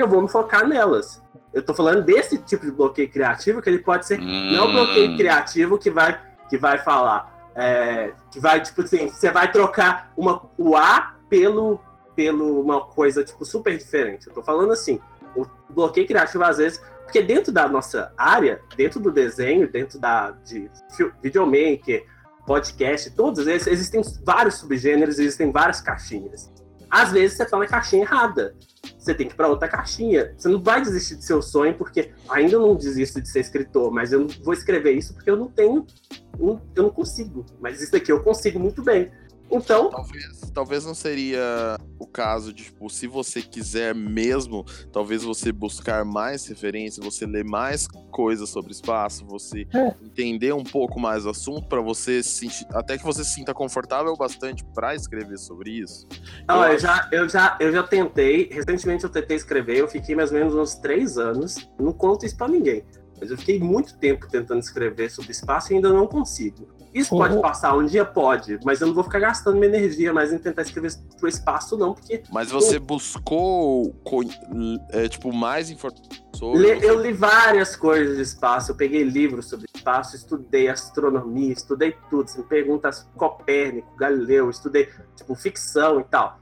eu 0.00 0.08
vou 0.08 0.22
me 0.22 0.28
focar 0.28 0.66
nelas. 0.66 1.22
Eu 1.52 1.62
tô 1.62 1.74
falando 1.74 2.04
desse 2.04 2.38
tipo 2.38 2.64
de 2.64 2.72
bloqueio 2.72 3.10
criativo, 3.10 3.62
que 3.62 3.68
ele 3.70 3.78
pode 3.78 4.06
ser 4.06 4.20
Hum. 4.20 4.52
não 4.52 4.70
bloqueio 4.72 5.16
criativo 5.16 5.78
que 5.78 5.90
vai, 5.90 6.20
que 6.48 6.58
vai 6.58 6.78
falar. 6.78 7.36
é, 7.60 8.12
que 8.30 8.38
vai, 8.38 8.62
tipo 8.62 8.82
assim, 8.82 9.08
você 9.08 9.32
vai 9.32 9.50
trocar 9.50 10.12
uma, 10.16 10.48
o 10.56 10.76
A 10.76 11.16
pelo, 11.28 11.80
pelo 12.14 12.60
uma 12.60 12.82
coisa, 12.82 13.24
tipo, 13.24 13.44
super 13.44 13.76
diferente. 13.76 14.28
Eu 14.28 14.32
tô 14.32 14.42
falando 14.42 14.72
assim, 14.72 15.00
o 15.34 15.44
bloqueio 15.68 16.06
criativo, 16.06 16.44
às 16.44 16.58
vezes, 16.58 16.80
porque 17.02 17.20
dentro 17.20 17.50
da 17.50 17.68
nossa 17.68 18.12
área, 18.16 18.60
dentro 18.76 19.00
do 19.00 19.10
desenho, 19.10 19.66
dentro 19.66 19.98
da 19.98 20.30
de 20.44 20.70
videomaker, 21.20 22.06
podcast, 22.46 23.10
todos 23.10 23.46
eles, 23.46 23.66
existem 23.66 24.02
vários 24.24 24.54
subgêneros, 24.56 25.18
existem 25.18 25.50
várias 25.50 25.80
caixinhas. 25.80 26.52
Às 26.90 27.12
vezes 27.12 27.36
você 27.36 27.44
tá 27.44 27.58
na 27.58 27.66
caixinha 27.66 28.02
errada. 28.02 28.54
Você 28.98 29.14
tem 29.14 29.26
que 29.26 29.34
ir 29.34 29.36
para 29.36 29.48
outra 29.48 29.68
caixinha. 29.68 30.34
Você 30.36 30.48
não 30.48 30.62
vai 30.62 30.80
desistir 30.80 31.16
do 31.16 31.22
seu 31.22 31.42
sonho, 31.42 31.74
porque 31.74 32.12
ainda 32.28 32.54
eu 32.54 32.60
não 32.60 32.74
desisto 32.74 33.20
de 33.20 33.28
ser 33.28 33.40
escritor, 33.40 33.90
mas 33.90 34.12
eu 34.12 34.20
não 34.20 34.28
vou 34.42 34.54
escrever 34.54 34.92
isso 34.92 35.14
porque 35.14 35.30
eu 35.30 35.36
não 35.36 35.48
tenho. 35.48 35.86
eu 36.38 36.82
não 36.82 36.90
consigo. 36.90 37.44
Mas 37.60 37.80
isso 37.80 37.92
daqui 37.92 38.12
eu 38.12 38.22
consigo 38.22 38.58
muito 38.58 38.82
bem. 38.82 39.10
Então, 39.50 39.88
Talvez, 39.90 40.40
talvez 40.52 40.84
não 40.84 40.94
seria 40.94 41.76
o 41.98 42.06
caso 42.06 42.52
de, 42.52 42.64
tipo, 42.64 42.88
se 42.90 43.06
você 43.06 43.40
quiser 43.40 43.94
mesmo, 43.94 44.64
talvez 44.92 45.22
você 45.22 45.50
buscar 45.50 46.04
mais 46.04 46.46
referência, 46.46 47.02
você 47.02 47.24
ler 47.26 47.44
mais 47.44 47.86
coisas 48.10 48.48
sobre 48.50 48.72
espaço, 48.72 49.24
você 49.26 49.66
É. 49.74 49.94
entender 50.02 50.52
um 50.52 50.62
pouco 50.64 51.00
mais 51.00 51.24
o 51.24 51.30
assunto 51.30 51.66
pra 51.68 51.80
você 51.80 52.22
se 52.22 52.30
sentir, 52.40 52.66
até 52.74 52.98
que 52.98 53.04
você 53.04 53.24
se 53.24 53.32
sinta 53.34 53.54
confortável 53.54 54.14
bastante 54.16 54.64
pra 54.74 54.94
escrever 54.94 55.38
sobre 55.38 55.70
isso. 55.70 56.06
ó, 56.48 56.54
eu, 56.56 56.62
acho- 56.62 56.78
já, 56.80 57.08
eu, 57.10 57.28
já, 57.28 57.56
eu 57.60 57.72
já 57.72 57.82
tentei, 57.82 58.48
recentemente 58.52 59.04
eu 59.04 59.10
tentei 59.10 59.36
escrever, 59.36 59.78
eu 59.78 59.88
fiquei 59.88 60.14
mais 60.14 60.30
ou 60.30 60.38
menos 60.38 60.54
uns 60.54 60.74
três 60.74 61.16
anos, 61.16 61.68
não 61.80 61.92
conto 61.92 62.26
isso 62.26 62.36
para 62.36 62.48
ninguém, 62.48 62.84
mas 63.20 63.30
eu 63.30 63.38
fiquei 63.38 63.58
muito 63.58 63.96
tempo 63.98 64.28
tentando 64.28 64.60
escrever 64.60 65.10
sobre 65.10 65.30
espaço 65.32 65.72
e 65.72 65.76
ainda 65.76 65.92
não 65.92 66.06
consigo. 66.06 66.68
Isso 66.94 67.14
Oh, 67.14 67.18
pode 67.18 67.40
passar 67.40 67.76
um 67.76 67.84
dia? 67.84 68.04
Pode, 68.04 68.58
mas 68.64 68.80
eu 68.80 68.86
não 68.88 68.94
vou 68.94 69.04
ficar 69.04 69.18
gastando 69.20 69.56
minha 69.56 69.66
energia 69.68 70.12
mais 70.12 70.32
em 70.32 70.38
tentar 70.38 70.62
escrever 70.62 70.90
pro 71.18 71.28
espaço, 71.28 71.76
não, 71.76 71.92
porque 71.94 72.22
Mas 72.32 72.50
você 72.50 72.78
buscou, 72.78 73.92
co- 74.04 74.22
é, 74.90 75.08
tipo, 75.08 75.32
mais 75.32 75.70
informações 75.70 76.22
sobre... 76.34 76.78
Eu 76.84 77.00
li 77.00 77.12
várias 77.12 77.76
coisas 77.76 78.16
de 78.16 78.22
espaço, 78.22 78.72
eu 78.72 78.76
peguei 78.76 79.02
livros 79.02 79.48
sobre 79.48 79.66
espaço, 79.74 80.16
estudei 80.16 80.68
astronomia, 80.68 81.52
estudei 81.52 81.94
tudo. 82.08 82.28
Você 82.28 82.38
me 82.38 82.44
pergunta 82.44 82.90
Copérnico, 83.16 83.94
Galileu, 83.96 84.48
estudei 84.50 84.88
tipo 85.16 85.34
ficção 85.34 86.00
e 86.00 86.04
tal. 86.04 86.38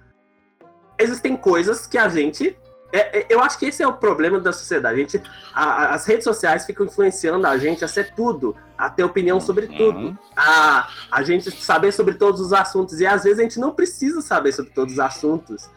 Existem 0.98 1.36
coisas 1.36 1.86
que 1.86 1.98
a 1.98 2.08
gente. 2.08 2.56
É- 2.92 3.18
é- 3.20 3.26
eu 3.28 3.40
acho 3.42 3.58
que 3.58 3.66
esse 3.66 3.82
é 3.82 3.86
o 3.88 3.92
problema 3.92 4.38
da 4.40 4.52
sociedade. 4.52 4.94
A 4.94 4.98
gente, 4.98 5.22
a- 5.54 5.94
as 5.94 6.06
redes 6.06 6.24
sociais 6.24 6.64
ficam 6.66 6.86
influenciando 6.86 7.46
a 7.46 7.56
gente 7.58 7.84
a 7.84 7.88
ser 7.88 8.14
tudo, 8.14 8.56
a 8.78 8.88
ter 8.90 9.04
opinião 9.04 9.40
sobre 9.40 9.66
tudo, 9.66 9.98
Uhum. 9.98 10.16
a, 10.36 10.88
a 11.10 11.22
gente 11.22 11.50
saber 11.50 11.92
sobre 11.92 12.14
todos 12.14 12.40
os 12.40 12.52
assuntos. 12.52 13.00
E 13.00 13.06
às 13.06 13.24
vezes 13.24 13.38
a 13.38 13.42
gente 13.42 13.58
não 13.60 13.72
precisa 13.72 14.20
saber 14.20 14.52
sobre 14.52 14.70
todos 14.72 14.94
os 14.94 14.98
assuntos. 15.00 15.68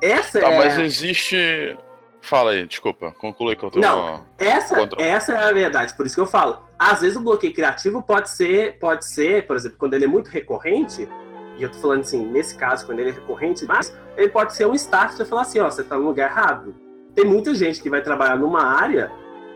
Essa 0.00 0.40
Tá, 0.40 0.48
é. 0.50 0.58
mas 0.58 0.78
existe. 0.78 1.76
Fala 2.20 2.52
aí, 2.52 2.66
desculpa, 2.66 3.12
conclui 3.12 3.54
que 3.54 3.62
eu 3.62 3.70
tô. 3.70 3.78
Não. 3.80 4.24
Essa, 4.38 4.74
Contra. 4.76 5.02
essa 5.02 5.32
é 5.34 5.44
a 5.48 5.52
verdade, 5.52 5.92
por 5.94 6.06
isso 6.06 6.14
que 6.14 6.20
eu 6.22 6.26
falo. 6.26 6.58
Às 6.78 7.02
vezes 7.02 7.16
o 7.16 7.20
bloqueio 7.20 7.52
criativo 7.52 8.02
pode 8.02 8.30
ser, 8.30 8.78
pode 8.78 9.04
ser, 9.06 9.46
por 9.46 9.56
exemplo, 9.56 9.76
quando 9.78 9.92
ele 9.92 10.06
é 10.06 10.08
muito 10.08 10.28
recorrente, 10.30 11.06
e 11.56 11.62
eu 11.62 11.70
tô 11.70 11.78
falando 11.78 12.00
assim, 12.00 12.24
nesse 12.26 12.56
caso, 12.56 12.84
quando 12.86 12.98
ele 13.00 13.10
é 13.10 13.12
recorrente, 13.12 13.64
mas 13.64 13.96
ele 14.16 14.28
pode 14.28 14.54
ser 14.54 14.66
um 14.66 14.74
start 14.74 15.12
você 15.12 15.24
falar 15.24 15.42
assim, 15.42 15.60
ó, 15.60 15.70
você 15.70 15.84
tá 15.84 15.96
no 15.96 16.04
lugar 16.06 16.30
errado. 16.30 16.74
Tem 17.14 17.24
muita 17.24 17.54
gente 17.54 17.80
que 17.80 17.88
vai 17.88 18.02
trabalhar 18.02 18.36
numa 18.36 18.62
área, 18.62 19.10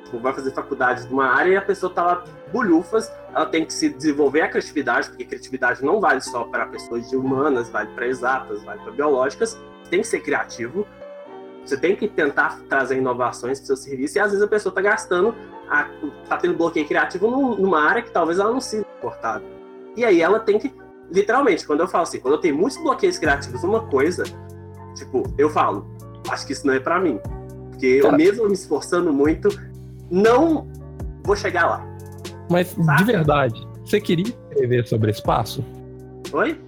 tipo, 0.05 0.19
vai 0.19 0.33
fazer 0.33 0.53
faculdade 0.53 1.09
numa 1.09 1.27
área 1.27 1.53
e 1.53 1.57
a 1.57 1.63
pessoa 1.63 1.93
tá 1.93 2.05
lá 2.05 2.25
bulhufas, 2.53 3.13
ela 3.35 3.47
tem 3.47 3.65
que 3.65 3.73
se 3.73 3.89
desenvolver 3.89 4.43
a 4.43 4.49
criatividade, 4.49 5.09
porque 5.09 5.25
criatividade 5.25 5.85
não 5.85 6.01
vale 6.01 6.21
só 6.21 6.45
para 6.45 6.67
pessoas 6.67 7.13
humanas, 7.13 7.69
vale 7.69 7.91
para 7.95 8.07
exatas, 8.07 8.63
vale 8.63 8.81
para 8.81 8.93
biológicas, 8.93 9.59
tem 9.91 10.01
que 10.01 10.07
ser 10.07 10.21
criativo. 10.21 10.87
Você 11.65 11.77
tem 11.77 11.95
que 11.95 12.09
tentar 12.09 12.61
trazer 12.69 12.97
inovações 12.97 13.59
para 13.59 13.65
o 13.65 13.67
seu 13.67 13.77
serviço 13.77 14.17
e 14.17 14.21
às 14.21 14.31
vezes 14.31 14.43
a 14.43 14.49
pessoa 14.49 14.71
está 14.71 14.81
gastando, 14.81 15.35
a, 15.69 15.87
tá 16.27 16.39
tendo 16.39 16.55
bloqueio 16.55 16.87
criativo 16.89 17.31
num- 17.31 17.57
numa 17.57 17.83
área 17.83 18.01
que 18.01 18.11
talvez 18.11 18.39
ela 18.39 18.51
não 18.51 18.61
seja 18.61 18.87
importada. 18.99 19.45
E 19.95 20.03
aí 20.03 20.23
ela 20.23 20.41
tem 20.41 20.59
que, 20.59 20.73
literalmente, 21.11 21.67
quando 21.67 21.81
eu 21.81 21.89
falo 21.89 22.03
assim, 22.03 22.21
quando 22.21 22.35
eu 22.35 22.41
tenho 22.41 22.57
muitos 22.57 22.79
bloqueios 22.79 23.19
criativos 23.19 23.63
numa 23.63 23.87
coisa, 23.87 24.25
tipo, 24.95 25.23
eu 25.37 25.51
falo, 25.51 25.87
acho 26.29 26.47
que 26.47 26.53
isso 26.53 26.67
não 26.67 26.75
é 26.75 26.81
para 26.81 27.01
mim. 27.01 27.19
Porque 27.71 27.87
eu 27.87 28.13
mesmo 28.13 28.47
me 28.47 28.55
esforçando 28.55 29.13
muito, 29.13 29.49
não 30.11 30.69
vou 31.25 31.37
chegar 31.37 31.67
lá. 31.67 31.87
Mas, 32.51 32.69
Saca? 32.69 32.99
de 32.99 33.05
verdade, 33.05 33.69
você 33.85 34.01
queria 34.01 34.35
escrever 34.51 34.87
sobre 34.87 35.11
espaço? 35.11 35.65
Oi? 36.33 36.59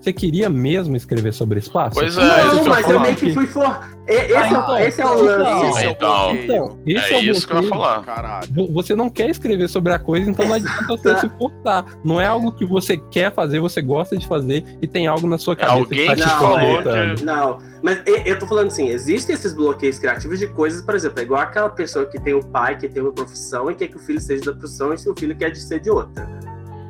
Você 0.00 0.12
queria 0.14 0.48
mesmo 0.48 0.96
escrever 0.96 1.32
sobre 1.34 1.58
espaço? 1.58 1.94
Pois 2.00 2.16
é, 2.16 2.44
não, 2.44 2.64
mas 2.64 2.88
eu 2.88 3.00
meio 3.00 3.14
que 3.16 3.34
fui 3.34 3.46
for. 3.46 3.78
Esse, 4.08 4.34
Ah, 4.34 4.40
é, 4.42 4.48
então, 4.48 4.68
o- 4.74 4.78
esse 4.78 5.00
é 5.00 5.06
o 5.06 5.08
então, 5.12 5.24
lance. 5.24 5.66
Esse 5.68 5.84
é 5.84 5.88
o 5.88 5.92
Então. 5.92 6.34
Então, 6.36 6.78
esse 6.86 7.12
É 7.12 7.12
é, 7.12 7.18
o 7.18 7.20
isso 7.30 7.46
que 7.46 7.52
eu 7.52 7.62
ia 7.62 7.68
falar. 7.68 8.02
Caralho. 8.02 8.48
Vo- 8.50 8.72
Você 8.72 8.96
não 8.96 9.10
quer 9.10 9.28
escrever 9.30 9.68
sobre 9.68 9.92
a 9.92 9.98
coisa, 9.98 10.28
então 10.30 10.46
não 10.46 10.54
adianta 10.54 10.86
você 10.88 11.16
se 11.20 11.28
forçar. 11.38 11.84
Não 12.02 12.18
é 12.20 12.26
algo 12.26 12.50
que 12.50 12.64
você 12.64 12.96
quer 12.96 13.32
fazer, 13.32 13.60
você 13.60 13.82
gosta 13.82 14.16
de 14.16 14.26
fazer 14.26 14.64
e 14.80 14.86
tem 14.88 15.06
algo 15.06 15.28
na 15.28 15.36
sua 15.38 15.54
cabeça 15.54 15.76
alguém 15.78 16.00
que 16.00 16.06
tá 16.06 16.14
que 16.16 16.22
te 16.22 16.28
falou 16.28 16.82
que- 16.82 17.22
Não, 17.24 17.58
mas 17.82 18.00
eu 18.24 18.38
tô 18.38 18.46
falando 18.46 18.68
assim, 18.68 18.88
existem 18.88 19.34
esses 19.34 19.52
bloqueios 19.52 19.98
criativos 19.98 20.38
de 20.38 20.46
coisas, 20.48 20.80
por 20.82 20.94
exemplo, 20.94 21.20
é 21.20 21.22
igual 21.22 21.42
aquela 21.42 21.68
pessoa 21.68 22.06
que 22.06 22.18
tem 22.18 22.32
o 22.34 22.42
pai 22.42 22.78
que 22.78 22.88
tem 22.88 23.02
uma 23.02 23.12
profissão 23.12 23.70
e 23.70 23.74
quer 23.74 23.86
que 23.88 23.96
o 23.96 24.00
filho 24.00 24.20
seja 24.20 24.46
da 24.46 24.52
profissão 24.54 24.92
e 24.94 24.98
se 24.98 25.08
o 25.10 25.14
filho 25.14 25.36
quer 25.36 25.50
de 25.50 25.60
ser 25.60 25.78
de 25.78 25.90
outra. 25.90 26.26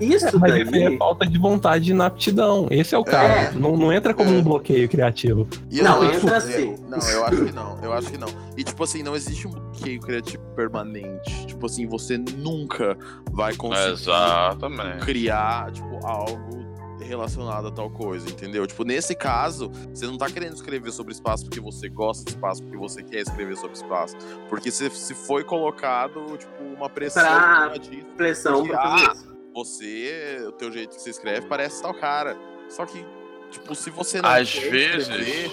Isso 0.01 0.27
É, 0.29 0.33
mas 0.39 0.55
isso 0.63 0.75
aí 0.75 0.83
é 0.83 0.89
daí. 0.89 0.99
falta 0.99 1.27
de 1.27 1.39
vontade 1.39 1.91
e 1.91 1.95
inaptidão. 1.95 2.67
Esse 2.71 2.95
é 2.95 2.99
o 2.99 3.05
caso. 3.05 3.57
É. 3.57 3.59
Não, 3.59 3.77
não 3.77 3.93
entra 3.93 4.15
como 4.15 4.31
É. 4.31 4.33
um 4.33 4.43
bloqueio 4.43 4.89
criativo. 4.89 5.47
Eu 5.71 5.85
Não, 5.85 6.05
entra 6.05 6.35
é, 6.35 6.37
assim. 6.37 6.77
Não, 6.89 6.99
eu 6.99 7.25
acho 7.27 7.45
que 7.45 7.53
não. 7.53 7.79
Eu 7.83 7.93
acho 7.93 8.11
que 8.11 8.19
não. 8.19 8.29
E 8.57 8.65
tipo 8.65 8.83
assim, 8.85 9.03
não 9.03 9.15
existe 9.15 9.47
um 9.47 9.51
bloqueio 9.51 10.01
criativo 10.01 10.43
permanente. 10.57 11.47
Tipo 11.47 11.67
assim, 11.67 11.87
você 11.87 12.17
nunca 12.17 12.97
vai 13.31 13.55
conseguir 13.55 13.93
Exatamente. 13.93 15.05
criar, 15.05 15.71
tipo, 15.73 16.07
algo 16.07 16.61
relacionado 17.03 17.67
a 17.69 17.71
tal 17.73 17.91
coisa, 17.91 18.29
entendeu? 18.29 18.65
Tipo, 18.67 18.85
nesse 18.85 19.15
caso, 19.17 19.71
você 19.93 20.07
não 20.07 20.17
tá 20.17 20.31
querendo 20.31 20.55
escrever 20.55 20.93
sobre 20.93 21.13
espaço 21.13 21.45
porque 21.45 21.59
você 21.61 21.89
gosta 21.89 22.25
de 22.25 22.31
espaço, 22.31 22.63
porque 22.63 22.77
você 22.77 23.03
quer 23.03 23.21
escrever 23.23 23.57
sobre 23.57 23.77
espaço. 23.77 24.17
Porque 24.49 24.71
se, 24.71 24.89
se 24.91 25.15
foi 25.15 25.43
colocado, 25.43 26.37
tipo, 26.39 26.63
uma 26.77 26.89
pressão 26.89 27.23
Pra- 27.25 27.77
disso. 27.79 28.07
Pressão 28.17 28.65
pra 28.67 28.81
fazer 28.83 29.07
Ah, 29.09 29.13
isso. 29.13 29.30
Você, 29.55 30.45
o 30.47 30.53
teu 30.53 30.71
jeito 30.73 30.95
que 30.97 31.03
você 31.03 31.11
escreve 31.11 31.47
parece 31.47 31.83
tal 31.83 31.95
cara. 31.95 32.37
Só 32.69 32.87
que, 32.87 33.05
tipo, 33.51 33.75
se 33.75 33.91
você 33.91 34.23
não 34.23 34.31
Às 34.31 34.53
vezes. 34.55 35.51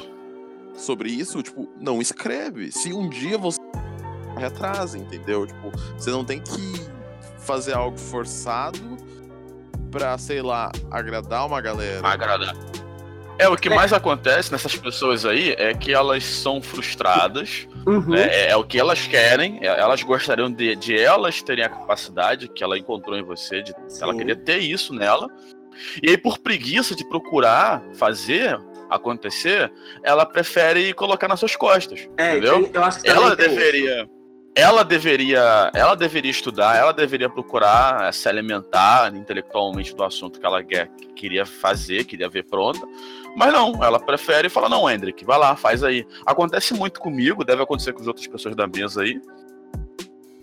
sobre 0.75 1.09
isso, 1.09 1.41
tipo, 1.41 1.67
não 1.79 2.01
escreve. 2.01 2.71
Se 2.71 2.93
um 2.93 3.09
dia 3.09 3.37
você 3.37 3.59
retrasa, 4.37 4.97
entendeu? 4.97 5.47
Tipo, 5.47 5.71
você 5.97 6.11
não 6.11 6.23
tem 6.23 6.39
que 6.39 6.51
fazer 7.39 7.73
algo 7.73 7.97
forçado 7.97 8.79
pra, 9.91 10.17
sei 10.17 10.41
lá, 10.41 10.71
agradar 10.91 11.47
uma 11.47 11.59
galera. 11.59 12.07
Agradar. 12.07 12.55
É, 13.39 13.47
o 13.47 13.55
que 13.55 13.69
mais 13.69 13.93
acontece 13.93 14.51
nessas 14.51 14.75
pessoas 14.75 15.23
aí 15.25 15.53
é 15.59 15.73
que 15.73 15.93
elas 15.93 16.23
são 16.23 16.59
frustradas, 16.61 17.67
Uhum. 17.85 18.09
né? 18.09 18.27
É, 18.31 18.49
é 18.51 18.55
o 18.55 18.63
que 18.63 18.79
elas 18.79 19.05
querem, 19.07 19.59
é- 19.61 19.67
elas 19.67 20.01
gostariam 20.01 20.51
de, 20.51 20.75
de 20.75 20.97
elas 20.99 21.41
terem 21.43 21.63
a 21.63 21.69
capacidade 21.69 22.47
que 22.47 22.63
ela 22.63 22.77
encontrou 22.77 23.15
em 23.17 23.23
você, 23.23 23.61
de, 23.61 23.73
ela 24.01 24.15
queria 24.15 24.35
ter 24.35 24.57
isso 24.57 24.91
nela. 24.93 25.29
E 26.01 26.09
aí, 26.09 26.17
por 26.17 26.39
preguiça 26.39 26.95
de 26.95 27.07
procurar 27.07 27.83
fazer 27.93 28.59
acontecer, 28.89 29.71
ela 30.03 30.25
prefere 30.25 30.91
colocar 30.93 31.27
nas 31.27 31.39
suas 31.39 31.55
costas. 31.55 32.07
É, 32.17 32.31
entendeu? 32.31 32.67
eu 32.73 32.83
acho 32.83 33.01
que 33.01 33.09
ela 33.09 33.35
tem 33.35 33.45
isso. 33.45 33.55
deveria 33.55 34.09
ela 34.55 34.83
deveria 34.83 35.71
ela 35.75 35.93
deveria 35.95 36.31
estudar 36.31 36.75
ela 36.77 36.91
deveria 36.91 37.29
procurar 37.29 38.11
se 38.11 38.27
alimentar 38.27 39.13
intelectualmente 39.15 39.95
do 39.95 40.03
assunto 40.03 40.39
que 40.39 40.45
ela 40.47 40.63
quer, 40.63 40.87
que 40.97 41.05
queria 41.13 41.45
fazer 41.45 42.05
queria 42.05 42.27
ver 42.27 42.43
pronta 42.43 42.79
mas 43.37 43.53
não 43.53 43.81
ela 43.83 43.99
prefere 43.99 44.49
falar 44.49 44.67
não 44.67 44.89
Hendrik 44.89 45.23
vai 45.23 45.37
lá 45.37 45.55
faz 45.55 45.83
aí 45.83 46.05
acontece 46.25 46.73
muito 46.73 46.99
comigo 46.99 47.45
deve 47.45 47.61
acontecer 47.63 47.93
com 47.93 48.01
as 48.01 48.07
outras 48.07 48.27
pessoas 48.27 48.55
da 48.55 48.67
mesa 48.67 49.03
aí 49.03 49.21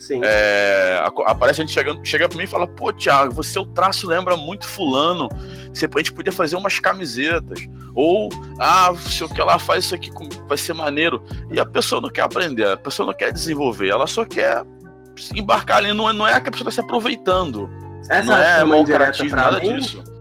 Sim. 0.07 0.21
é, 0.23 1.03
aparece 1.25 1.63
a 1.63 1.65
gente 1.65 1.73
chegando, 1.73 2.05
chega 2.05 2.29
pra 2.29 2.37
mim 2.37 2.45
e 2.45 2.47
fala, 2.47 2.67
pô, 2.67 2.93
Thiago, 2.93 3.33
você 3.33 3.59
o 3.59 3.65
traço 3.65 4.07
lembra 4.07 4.37
muito 4.37 4.67
fulano. 4.67 5.31
Você, 5.73 5.87
a 5.87 5.99
gente 5.99 6.13
podia 6.13 6.31
fazer 6.31 6.57
umas 6.57 6.79
camisetas. 6.79 7.67
Ou, 7.95 8.29
ah, 8.61 8.93
sei 8.99 9.27
o 9.27 9.31
que 9.31 9.41
ela 9.41 9.59
faz 9.59 9.87
isso 9.87 9.95
aqui 9.95 10.11
vai 10.47 10.59
ser 10.59 10.75
maneiro. 10.75 11.25
E 11.51 11.59
a 11.59 11.65
pessoa 11.65 12.03
não 12.03 12.11
quer 12.11 12.21
aprender, 12.21 12.67
a 12.67 12.77
pessoa 12.77 13.07
não 13.07 13.15
quer 13.15 13.33
desenvolver, 13.33 13.89
ela 13.89 14.07
só 14.07 14.27
quer 14.27 14.63
embarcar 15.35 15.79
ali. 15.79 15.95
Não 15.95 16.11
é, 16.11 16.13
não 16.13 16.29
é 16.29 16.39
que 16.39 16.51
a 16.51 16.53
pessoa 16.53 16.67
tá 16.67 16.71
se 16.71 16.81
aproveitando. 16.81 17.71
Essa 18.11 18.25
não 18.25 18.37
é 18.37 18.65
mau 18.65 18.81
indireta 18.81 19.05
caratismo, 19.05 19.37
nada 19.37 19.59
mim. 19.59 19.79
disso. 19.79 20.14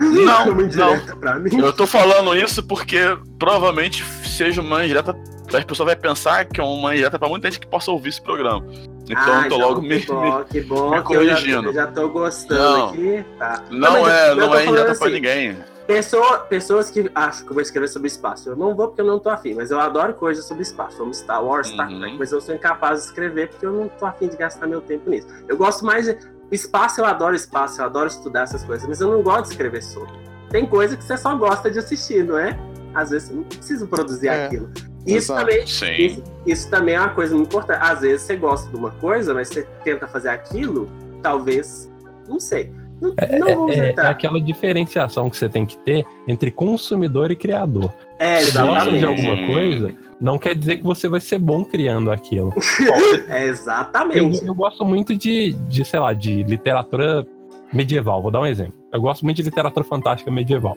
Não, 0.00 0.44
uma 0.44 0.54
não. 0.54 0.60
indireta 0.62 1.16
pra. 1.16 1.38
Eu 1.52 1.72
tô 1.72 1.86
falando 1.86 2.36
isso 2.36 2.62
porque 2.62 2.98
provavelmente 3.38 4.04
seja 4.24 4.60
uma 4.60 4.84
indireta 4.84 5.14
as 5.52 5.62
pessoas 5.64 5.86
vão 5.90 5.96
pensar 6.00 6.44
que 6.46 6.60
é 6.60 6.64
uma 6.64 6.92
indireta 6.94 7.18
pra 7.18 7.28
muita 7.28 7.48
gente 7.50 7.60
que 7.60 7.66
possa 7.66 7.90
ouvir 7.90 8.08
esse 8.08 8.20
programa. 8.22 8.64
Então 9.08 9.22
Ah, 9.34 9.42
eu 9.44 9.48
tô 9.50 9.56
logo 9.58 9.82
me, 9.82 9.98
bom, 10.00 10.44
que 10.44 10.60
bom, 10.62 10.90
me 10.90 10.96
já, 10.96 11.02
corrigindo. 11.02 11.68
eu 11.68 11.74
já 11.74 11.86
tô 11.86 12.08
gostando 12.08 12.60
Não. 12.62 12.88
aqui. 12.88 13.24
Tá. 13.38 13.62
Não, 13.70 14.02
mas 14.02 14.12
é, 14.12 14.34
não 14.34 14.44
é 14.44 14.48
falando 14.48 14.62
indireta 14.62 14.94
pra 14.94 15.06
assim, 15.06 15.14
ninguém. 15.14 15.56
Pessoa, 15.86 16.38
pessoas 16.38 16.90
que 16.90 17.10
acham 17.14 17.44
que 17.44 17.50
eu 17.50 17.54
vou 17.54 17.60
escrever 17.62 17.88
sobre 17.88 18.08
espaço. 18.08 18.48
Eu 18.48 18.56
não 18.56 18.74
vou 18.74 18.88
porque 18.88 19.02
eu 19.02 19.06
não 19.06 19.18
tô 19.18 19.28
afim, 19.28 19.52
mas 19.52 19.70
eu 19.70 19.78
adoro 19.78 20.14
coisas 20.14 20.46
sobre 20.46 20.62
espaço. 20.62 20.96
Como 20.96 21.12
Star 21.12 21.44
Wars, 21.44 21.68
Star 21.68 21.90
Uhum. 21.90 22.00
Trek, 22.00 22.16
mas 22.18 22.32
eu 22.32 22.40
sou 22.40 22.54
incapaz 22.54 23.00
de 23.00 23.06
escrever 23.08 23.50
porque 23.50 23.66
eu 23.66 23.72
não 23.72 23.88
tô 23.90 24.06
afim 24.06 24.28
de 24.28 24.36
gastar 24.38 24.66
meu 24.66 24.80
tempo 24.80 25.10
nisso. 25.10 25.28
Eu 25.46 25.58
gosto 25.58 25.84
mais 25.84 26.06
de. 26.06 26.16
Espaço, 26.54 27.00
eu 27.00 27.04
adoro 27.04 27.34
espaço, 27.34 27.80
eu 27.80 27.84
adoro 27.86 28.06
estudar 28.06 28.42
essas 28.42 28.62
coisas, 28.64 28.86
mas 28.88 29.00
eu 29.00 29.10
não 29.10 29.22
gosto 29.22 29.42
de 29.44 29.48
escrever 29.50 29.82
sobre. 29.82 30.12
Tem 30.50 30.64
coisa 30.66 30.96
que 30.96 31.02
você 31.04 31.16
só 31.16 31.34
gosta 31.36 31.70
de 31.70 31.78
assistir, 31.78 32.24
não 32.24 32.38
é? 32.38 32.56
Às 32.94 33.10
vezes 33.10 33.28
você 33.28 33.34
não 33.34 33.42
precisa 33.44 33.86
produzir 33.86 34.28
É, 34.28 34.46
aquilo. 34.46 34.70
Isso 35.06 35.32
exato. 35.32 35.40
também, 35.40 35.64
isso, 35.64 36.22
isso 36.46 36.70
também 36.70 36.94
é 36.94 37.00
uma 37.00 37.10
coisa 37.10 37.34
muito 37.34 37.48
importante. 37.48 37.78
Às 37.82 38.00
vezes 38.00 38.22
você 38.22 38.36
gosta 38.36 38.70
de 38.70 38.76
uma 38.76 38.90
coisa, 38.92 39.34
mas 39.34 39.48
você 39.48 39.66
tenta 39.82 40.06
fazer 40.06 40.28
aquilo, 40.30 40.88
talvez. 41.22 41.90
Não 42.28 42.38
sei. 42.40 42.72
Não, 43.00 43.12
não 43.38 43.46
vamos 43.56 43.76
É, 43.76 43.86
é 43.86 43.90
entrar. 43.90 44.08
aquela 44.10 44.40
diferenciação 44.40 45.28
que 45.28 45.36
você 45.36 45.48
tem 45.48 45.66
que 45.66 45.76
ter 45.78 46.06
entre 46.28 46.50
consumidor 46.50 47.30
e 47.30 47.36
criador. 47.36 47.92
É, 48.18 48.40
Você 48.40 48.52
gosta 48.52 48.90
de 48.90 48.96
exatamente. 48.96 49.04
alguma 49.28 49.46
coisa, 49.46 49.94
não 50.20 50.38
quer 50.38 50.54
dizer 50.54 50.76
que 50.76 50.84
você 50.84 51.08
vai 51.08 51.20
ser 51.20 51.38
bom 51.38 51.64
criando 51.64 52.10
aquilo. 52.10 52.52
É 53.28 53.44
Eu, 53.44 53.48
exatamente. 53.48 54.46
eu 54.46 54.54
gosto 54.54 54.84
muito 54.84 55.16
de, 55.16 55.52
de, 55.68 55.84
sei 55.84 55.98
lá, 56.00 56.12
de 56.12 56.42
literatura 56.44 57.26
medieval. 57.72 58.22
Vou 58.22 58.30
dar 58.30 58.40
um 58.40 58.46
exemplo. 58.46 58.74
Eu 58.92 59.00
gosto 59.00 59.24
muito 59.24 59.36
de 59.38 59.42
literatura 59.42 59.84
fantástica 59.84 60.30
medieval. 60.30 60.76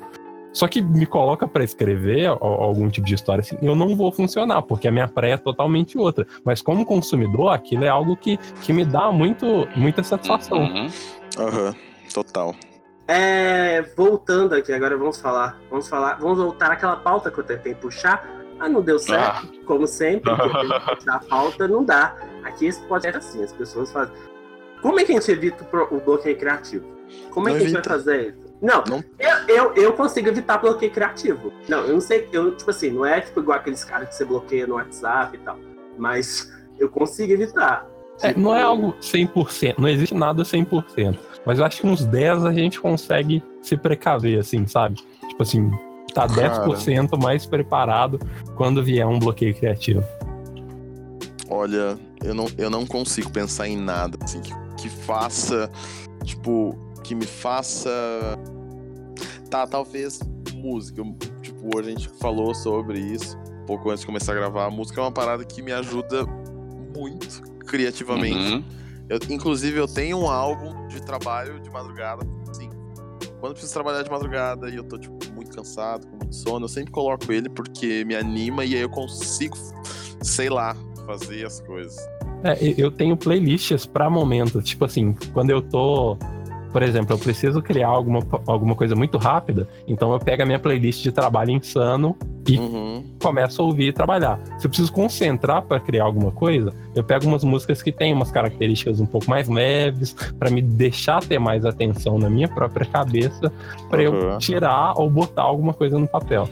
Só 0.51 0.67
que 0.67 0.81
me 0.81 1.05
coloca 1.05 1.47
pra 1.47 1.63
escrever 1.63 2.25
algum 2.25 2.89
tipo 2.89 3.05
de 3.05 3.13
história 3.13 3.41
assim, 3.41 3.57
eu 3.61 3.75
não 3.75 3.95
vou 3.95 4.11
funcionar, 4.11 4.63
porque 4.63 4.87
a 4.87 4.91
minha 4.91 5.07
praia 5.07 5.33
é 5.33 5.37
totalmente 5.37 5.97
outra. 5.99 6.25
Mas 6.43 6.61
como 6.63 6.83
consumidor, 6.83 7.49
aquilo 7.53 7.83
é 7.83 7.89
algo 7.89 8.17
que, 8.17 8.37
que 8.63 8.73
me 8.73 8.83
dá 8.83 9.11
muito, 9.11 9.67
muita 9.75 10.01
satisfação. 10.01 10.57
Uhum. 10.63 10.87
Aham, 11.37 11.75
total. 12.11 12.55
É, 13.07 13.81
voltando 13.95 14.53
aqui, 14.53 14.73
agora 14.73 14.97
vamos 14.97 15.19
falar. 15.19 15.59
Vamos 15.69 15.87
falar. 15.87 16.15
Vamos 16.15 16.37
voltar 16.37 16.71
àquela 16.71 16.97
pauta 16.97 17.31
que 17.31 17.39
eu 17.39 17.43
tentei 17.43 17.73
puxar. 17.73 18.37
Ah, 18.59 18.67
não 18.67 18.81
deu 18.81 18.99
certo, 18.99 19.47
como 19.65 19.87
sempre. 19.87 20.31
a 21.07 21.19
pauta, 21.19 21.67
não 21.67 21.83
dá. 21.83 22.15
Aqui 22.43 22.65
esse 22.65 22.81
podcast 22.83 23.17
é 23.17 23.19
assim, 23.19 23.43
as 23.43 23.53
pessoas 23.53 23.91
fazem. 23.91 24.13
Como 24.81 24.99
é 24.99 25.03
que 25.03 25.11
a 25.11 25.15
gente 25.15 25.31
evita 25.31 25.65
o, 25.91 25.99
bloqueio 25.99 26.37
criativo? 26.37 26.85
Como 27.31 27.47
é 27.47 27.51
Não 27.51 27.59
que 27.59 27.65
a 27.65 27.67
gente 27.67 27.77
evita. 27.77 27.89
vai 27.89 27.97
fazer 27.99 28.27
isso? 28.29 28.47
Não, 28.61 28.83
Não. 28.87 29.03
Eu, 29.19 29.55
eu, 29.55 29.73
eu 29.75 29.93
consigo 29.93 30.27
evitar 30.27 30.57
bloqueio 30.57 30.91
criativo. 30.91 31.53
Não, 31.67 31.81
eu 31.81 31.93
não 31.93 32.01
sei, 32.01 32.27
eu, 32.31 32.55
tipo 32.55 32.69
assim, 32.71 32.89
não 32.89 33.05
é 33.05 33.21
tipo 33.21 33.39
igual 33.39 33.59
aqueles 33.59 33.83
caras 33.83 34.09
que 34.09 34.15
você 34.15 34.25
bloqueia 34.25 34.65
no 34.65 34.75
WhatsApp 34.75 35.37
e 35.37 35.39
tal. 35.39 35.57
Mas 35.97 36.51
eu 36.79 36.89
consigo 36.89 37.31
evitar. 37.31 37.87
É, 38.21 38.33
não 38.33 38.55
é 38.55 38.61
algo 38.61 38.93
100%, 39.01 39.75
não 39.77 39.87
existe 39.87 40.15
nada 40.15 40.43
100%. 40.43 41.17
Mas 41.45 41.59
eu 41.59 41.65
acho 41.65 41.81
que 41.81 41.87
uns 41.87 42.03
10 42.03 42.45
a 42.45 42.53
gente 42.53 42.79
consegue 42.79 43.43
se 43.61 43.77
precaver, 43.77 44.39
assim, 44.39 44.65
sabe? 44.67 44.95
Tipo 45.29 45.43
assim, 45.43 45.71
tá 46.13 46.27
10% 46.27 47.21
mais 47.21 47.45
preparado 47.45 48.19
quando 48.55 48.83
vier 48.83 49.07
um 49.07 49.19
bloqueio 49.19 49.55
criativo. 49.55 50.03
Olha, 51.49 51.97
eu 52.23 52.33
não, 52.33 52.47
eu 52.57 52.69
não 52.69 52.85
consigo 52.85 53.31
pensar 53.31 53.67
em 53.67 53.77
nada 53.77 54.17
assim 54.23 54.41
que, 54.41 54.51
que 54.75 54.89
faça, 54.89 55.69
tipo, 56.23 56.77
que 57.03 57.15
me 57.15 57.25
faça. 57.25 57.89
Tá, 59.49 59.65
talvez 59.65 60.19
música. 60.53 61.03
Tipo, 61.41 61.79
a 61.79 61.83
gente 61.83 62.09
falou 62.19 62.53
sobre 62.53 62.99
isso 62.99 63.37
um 63.61 63.65
pouco 63.65 63.89
antes 63.89 64.01
de 64.01 64.07
começar 64.07 64.33
a 64.33 64.35
gravar. 64.35 64.65
A 64.65 64.71
música 64.71 64.99
é 64.99 65.03
uma 65.03 65.11
parada 65.11 65.45
que 65.45 65.61
me 65.61 65.71
ajuda 65.71 66.25
muito 66.95 67.56
criativamente. 67.67 68.55
Uhum. 68.55 68.63
Eu, 69.09 69.19
inclusive, 69.29 69.77
eu 69.77 69.87
tenho 69.87 70.17
um 70.17 70.29
álbum 70.29 70.87
de 70.87 71.01
trabalho 71.01 71.59
de 71.59 71.69
madrugada. 71.69 72.25
Assim, 72.49 72.69
quando 73.39 73.51
eu 73.51 73.53
preciso 73.53 73.73
trabalhar 73.73 74.03
de 74.03 74.09
madrugada 74.09 74.69
e 74.69 74.75
eu 74.75 74.83
tô, 74.83 74.97
tipo, 74.97 75.17
muito 75.33 75.55
cansado, 75.55 76.07
com 76.07 76.17
muito 76.17 76.35
sono, 76.35 76.65
eu 76.65 76.69
sempre 76.69 76.91
coloco 76.91 77.31
ele 77.31 77.49
porque 77.49 78.03
me 78.03 78.15
anima 78.15 78.65
e 78.65 78.75
aí 78.75 78.81
eu 78.81 78.89
consigo, 78.89 79.55
sei 80.21 80.49
lá, 80.49 80.75
fazer 81.05 81.45
as 81.45 81.61
coisas. 81.61 81.95
É, 82.43 82.57
eu 82.77 82.91
tenho 82.91 83.15
playlists 83.15 83.85
pra 83.85 84.09
momentos. 84.09 84.63
Tipo 84.63 84.85
assim, 84.85 85.15
quando 85.33 85.49
eu 85.49 85.61
tô. 85.61 86.17
Por 86.71 86.83
exemplo, 86.83 87.13
eu 87.15 87.19
preciso 87.19 87.61
criar 87.61 87.87
alguma, 87.87 88.19
alguma 88.45 88.75
coisa 88.75 88.95
muito 88.95 89.17
rápida, 89.17 89.67
então 89.87 90.11
eu 90.13 90.19
pego 90.19 90.43
a 90.43 90.45
minha 90.45 90.59
playlist 90.59 91.01
de 91.01 91.11
trabalho 91.11 91.51
insano 91.51 92.15
E- 92.49 92.57
Uhum. 92.57 93.03
começo 93.21 93.61
a 93.61 93.65
ouvir 93.65 93.87
e 93.89 93.91
trabalhar. 93.93 94.39
Se 94.57 94.65
eu 94.67 94.69
preciso 94.69 94.91
concentrar 94.93 95.63
para 95.63 95.79
criar 95.81 96.05
alguma 96.05 96.31
coisa, 96.31 96.73
eu 96.95 97.03
pego 97.03 97.25
umas 97.25 97.43
músicas 97.43 97.81
que 97.81 97.91
têm 97.91 98.13
umas 98.13 98.31
características 98.31 99.01
um 99.01 99.05
pouco 99.05 99.29
mais 99.29 99.49
leves, 99.49 100.13
para 100.39 100.49
me 100.49 100.61
deixar 100.61 101.21
ter 101.21 101.39
mais 101.39 101.65
atenção 101.65 102.17
na 102.17 102.29
minha 102.29 102.47
própria 102.47 102.85
cabeça, 102.85 103.51
para 103.89 104.01
eu 104.01 104.13
Uhum. 104.13 104.37
tirar 104.37 104.93
ou 104.95 105.09
botar 105.09 105.41
alguma 105.41 105.73
coisa 105.73 105.99
no 105.99 106.07
papel. 106.07 106.47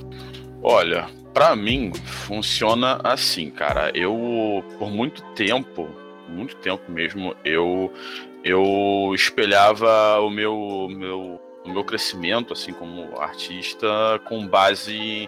Olha, 0.61 1.05
pra 1.33 1.55
mim 1.55 1.93
funciona 1.93 2.99
assim, 3.03 3.49
cara. 3.49 3.89
Eu 3.93 4.63
por 4.77 4.89
muito 4.91 5.21
tempo, 5.35 5.87
muito 6.27 6.55
tempo 6.57 6.91
mesmo, 6.91 7.33
eu 7.45 7.89
eu 8.45 9.11
espelhava 9.15 10.19
o 10.21 10.29
meu 10.29 10.87
meu 10.89 11.41
o 11.65 11.69
meu 11.73 11.83
crescimento 11.83 12.53
assim 12.53 12.71
como 12.71 13.19
artista 13.19 13.87
com 14.25 14.47
base 14.47 15.27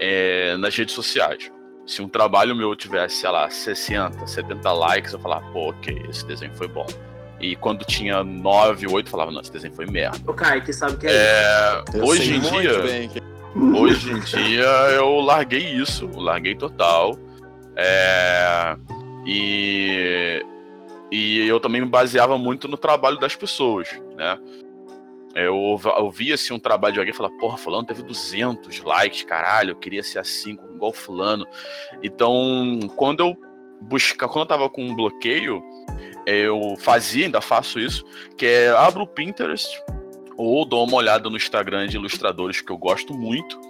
é, 0.00 0.56
nas 0.56 0.74
redes 0.74 0.94
sociais. 0.94 1.52
Se 1.86 2.00
um 2.00 2.08
trabalho 2.08 2.56
meu 2.56 2.74
tivesse, 2.74 3.16
sei 3.16 3.28
lá, 3.30 3.50
60, 3.50 4.26
70 4.26 4.72
likes, 4.72 5.12
eu 5.12 5.20
falava, 5.20 5.44
pô, 5.52 5.68
ok, 5.68 6.02
esse 6.08 6.24
desenho 6.26 6.54
foi 6.56 6.66
bom. 6.66 6.86
E 7.38 7.54
quando 7.56 7.84
tinha 7.84 8.24
9, 8.24 8.86
8, 8.86 9.06
eu 9.06 9.10
falava, 9.10 9.30
não, 9.30 9.42
esse 9.42 9.52
desenho 9.52 9.74
foi 9.74 9.84
merda. 9.84 10.18
O 10.26 10.32
Kaique 10.32 10.72
sabe 10.72 10.94
o 10.94 10.96
que 10.96 11.06
é, 11.06 11.10
É, 11.12 11.82
Eu 11.92 12.04
hoje 12.06 12.34
em 12.36 12.40
dia, 12.40 12.78
bem 12.80 13.08
que- 13.10 13.22
Hoje 13.78 14.10
em 14.12 14.20
dia 14.20 14.64
eu 14.94 15.20
larguei 15.20 15.60
isso, 15.74 16.08
eu 16.14 16.20
larguei 16.20 16.54
total. 16.54 17.18
É, 17.76 18.74
e, 19.26 20.42
e 21.10 21.46
eu 21.46 21.60
também 21.60 21.80
me 21.80 21.88
baseava 21.88 22.36
muito 22.38 22.68
no 22.68 22.76
trabalho 22.76 23.18
das 23.18 23.36
pessoas, 23.36 23.88
né? 24.16 24.38
Eu 25.34 25.56
ouv- 25.56 25.86
ouvia 25.98 26.34
assim, 26.34 26.54
um 26.54 26.58
trabalho 26.60 26.94
de 26.94 27.00
alguém 27.00 27.12
e 27.12 27.16
falava, 27.16 27.36
porra, 27.38 27.56
fulano 27.56 27.84
teve 27.84 28.02
200 28.02 28.80
likes, 28.82 29.24
caralho, 29.24 29.70
eu 29.72 29.76
queria 29.76 30.02
ser 30.02 30.20
assim, 30.20 30.56
igual 30.74 30.92
fulano. 30.92 31.44
Então, 32.02 32.78
quando 32.94 33.20
eu 33.20 33.36
buscar, 33.80 34.28
quando 34.28 34.42
eu 34.44 34.46
tava 34.46 34.70
com 34.70 34.84
um 34.84 34.94
bloqueio, 34.94 35.60
eu 36.24 36.76
fazia, 36.78 37.26
ainda 37.26 37.40
faço 37.40 37.80
isso, 37.80 38.04
que 38.38 38.46
é 38.46 38.70
abro 38.70 39.02
o 39.02 39.06
Pinterest, 39.06 39.68
ou 40.36 40.64
dou 40.64 40.84
uma 40.84 40.96
olhada 40.96 41.28
no 41.28 41.36
Instagram 41.36 41.88
de 41.88 41.96
ilustradores 41.96 42.60
que 42.60 42.70
eu 42.70 42.78
gosto 42.78 43.12
muito. 43.12 43.60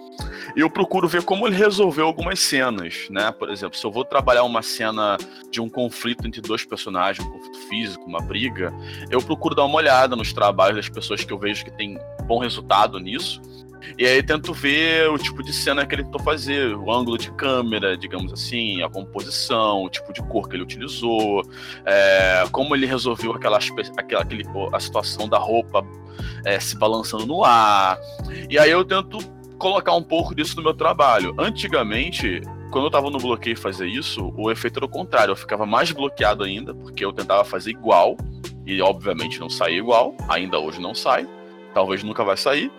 Eu 0.55 0.69
procuro 0.69 1.07
ver 1.07 1.23
como 1.23 1.47
ele 1.47 1.55
resolveu 1.55 2.05
algumas 2.05 2.39
cenas, 2.39 3.07
né? 3.09 3.31
Por 3.31 3.49
exemplo, 3.49 3.77
se 3.77 3.85
eu 3.85 3.91
vou 3.91 4.05
trabalhar 4.05 4.43
uma 4.43 4.61
cena 4.61 5.17
de 5.51 5.59
um 5.59 5.69
conflito 5.69 6.25
entre 6.25 6.41
dois 6.41 6.63
personagens, 6.63 7.27
um 7.27 7.31
conflito 7.31 7.59
físico, 7.67 8.05
uma 8.05 8.21
briga, 8.21 8.73
eu 9.09 9.21
procuro 9.21 9.53
dar 9.53 9.65
uma 9.65 9.75
olhada 9.75 10.15
nos 10.15 10.31
trabalhos 10.31 10.77
das 10.77 10.89
pessoas 10.89 11.23
que 11.23 11.33
eu 11.33 11.37
vejo 11.37 11.65
que 11.65 11.71
tem 11.71 11.97
bom 12.25 12.39
resultado 12.39 12.99
nisso. 12.99 13.41
E 13.97 14.05
aí 14.05 14.21
tento 14.23 14.53
ver 14.53 15.09
o 15.09 15.17
tipo 15.17 15.43
de 15.43 15.53
cena 15.53 15.85
que 15.85 15.93
ele 15.93 16.03
tentou 16.03 16.21
fazer, 16.21 16.75
o 16.75 16.91
ângulo 16.91 17.17
de 17.17 17.31
câmera, 17.31 17.95
digamos 17.95 18.33
assim, 18.33 18.81
a 18.81 18.89
composição, 18.89 19.83
o 19.83 19.89
tipo 19.89 20.11
de 20.11 20.21
cor 20.23 20.49
que 20.49 20.55
ele 20.55 20.63
utilizou, 20.63 21.43
é, 21.85 22.45
como 22.51 22.75
ele 22.75 22.85
resolveu 22.85 23.33
aquela, 23.33 23.59
aquela 23.97 24.23
aquele, 24.23 24.43
a 24.73 24.79
situação 24.79 25.29
da 25.29 25.37
roupa 25.37 25.85
é, 26.43 26.59
se 26.59 26.77
balançando 26.77 27.25
no 27.25 27.43
ar. 27.43 27.99
E 28.49 28.57
aí 28.57 28.71
eu 28.71 28.83
tento 28.83 29.19
colocar 29.57 29.93
um 29.95 30.03
pouco 30.03 30.33
disso 30.35 30.55
no 30.57 30.63
meu 30.63 30.73
trabalho. 30.73 31.33
Antigamente, 31.37 32.41
quando 32.71 32.85
eu 32.85 32.91
tava 32.91 33.09
no 33.09 33.17
bloqueio 33.17 33.57
fazer 33.57 33.87
isso, 33.87 34.33
o 34.37 34.51
efeito 34.51 34.77
era 34.79 34.85
o 34.85 34.89
contrário. 34.89 35.31
Eu 35.31 35.35
ficava 35.35 35.65
mais 35.65 35.91
bloqueado 35.91 36.43
ainda, 36.43 36.73
porque 36.73 37.03
eu 37.05 37.13
tentava 37.13 37.43
fazer 37.43 37.71
igual, 37.71 38.15
e 38.65 38.81
obviamente 38.81 39.39
não 39.39 39.49
saía 39.49 39.77
igual, 39.77 40.15
ainda 40.27 40.59
hoje 40.59 40.81
não 40.81 40.93
sai, 40.95 41.27
talvez 41.73 42.03
nunca 42.03 42.23
vai 42.23 42.37
sair. 42.37 42.71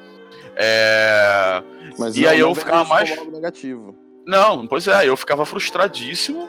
É... 0.56 1.62
Mas 1.98 2.16
E 2.16 2.22
não- 2.22 2.30
aí 2.30 2.40
eu 2.40 2.54
ficava 2.54 2.84
mais- 2.84 3.26
negativo. 3.30 3.94
Não, 4.26 4.66
pois 4.66 4.88
é, 4.88 5.08
eu 5.08 5.16
ficava 5.16 5.46
frustradíssimo 5.46 6.48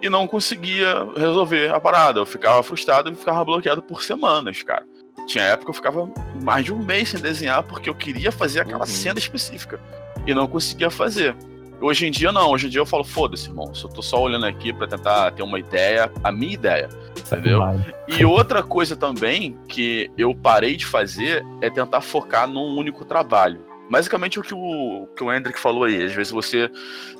e 0.00 0.08
não 0.08 0.26
conseguia 0.26 1.04
resolver 1.16 1.74
a 1.74 1.80
parada. 1.80 2.20
Eu 2.20 2.26
ficava 2.26 2.62
frustrado 2.62 3.10
e 3.10 3.14
ficava 3.14 3.44
bloqueado 3.44 3.82
por 3.82 4.02
semanas, 4.02 4.62
cara. 4.62 4.84
Tinha 5.26 5.44
época 5.44 5.66
que 5.66 5.70
eu 5.70 5.74
ficava 5.74 6.08
mais 6.42 6.64
de 6.64 6.72
um 6.72 6.78
mês 6.82 7.10
sem 7.10 7.20
desenhar 7.20 7.62
porque 7.62 7.88
eu 7.88 7.94
queria 7.94 8.30
fazer 8.32 8.60
aquela 8.60 8.80
Uhum. 8.80 8.86
cena 8.86 9.18
específica 9.18 9.80
e 10.26 10.34
não 10.34 10.46
conseguia 10.46 10.90
fazer. 10.90 11.34
Hoje 11.80 12.06
em 12.06 12.10
dia 12.12 12.30
não, 12.30 12.50
hoje 12.52 12.68
em 12.68 12.70
dia 12.70 12.80
eu 12.80 12.86
falo, 12.86 13.02
foda-se, 13.02 13.48
irmão, 13.48 13.72
eu 13.82 13.88
tô 13.88 14.00
só 14.02 14.22
olhando 14.22 14.46
aqui 14.46 14.72
pra 14.72 14.86
tentar 14.86 15.32
ter 15.32 15.42
uma 15.42 15.58
ideia, 15.58 16.12
a 16.22 16.30
minha 16.30 16.54
ideia. 16.54 16.88
Entendeu? 17.18 17.60
E 18.06 18.24
outra 18.24 18.62
coisa 18.62 18.94
também 18.94 19.58
que 19.66 20.08
eu 20.16 20.32
parei 20.32 20.76
de 20.76 20.86
fazer 20.86 21.44
é 21.60 21.68
tentar 21.68 22.00
focar 22.00 22.46
num 22.46 22.76
único 22.76 23.04
trabalho. 23.04 23.64
basicamente 23.90 24.38
o 24.38 24.42
que 24.42 24.54
o, 24.54 25.08
que 25.16 25.24
o 25.24 25.32
Hendrick 25.32 25.58
falou 25.58 25.84
aí. 25.84 26.04
Às 26.04 26.12
vezes 26.12 26.32
você 26.32 26.70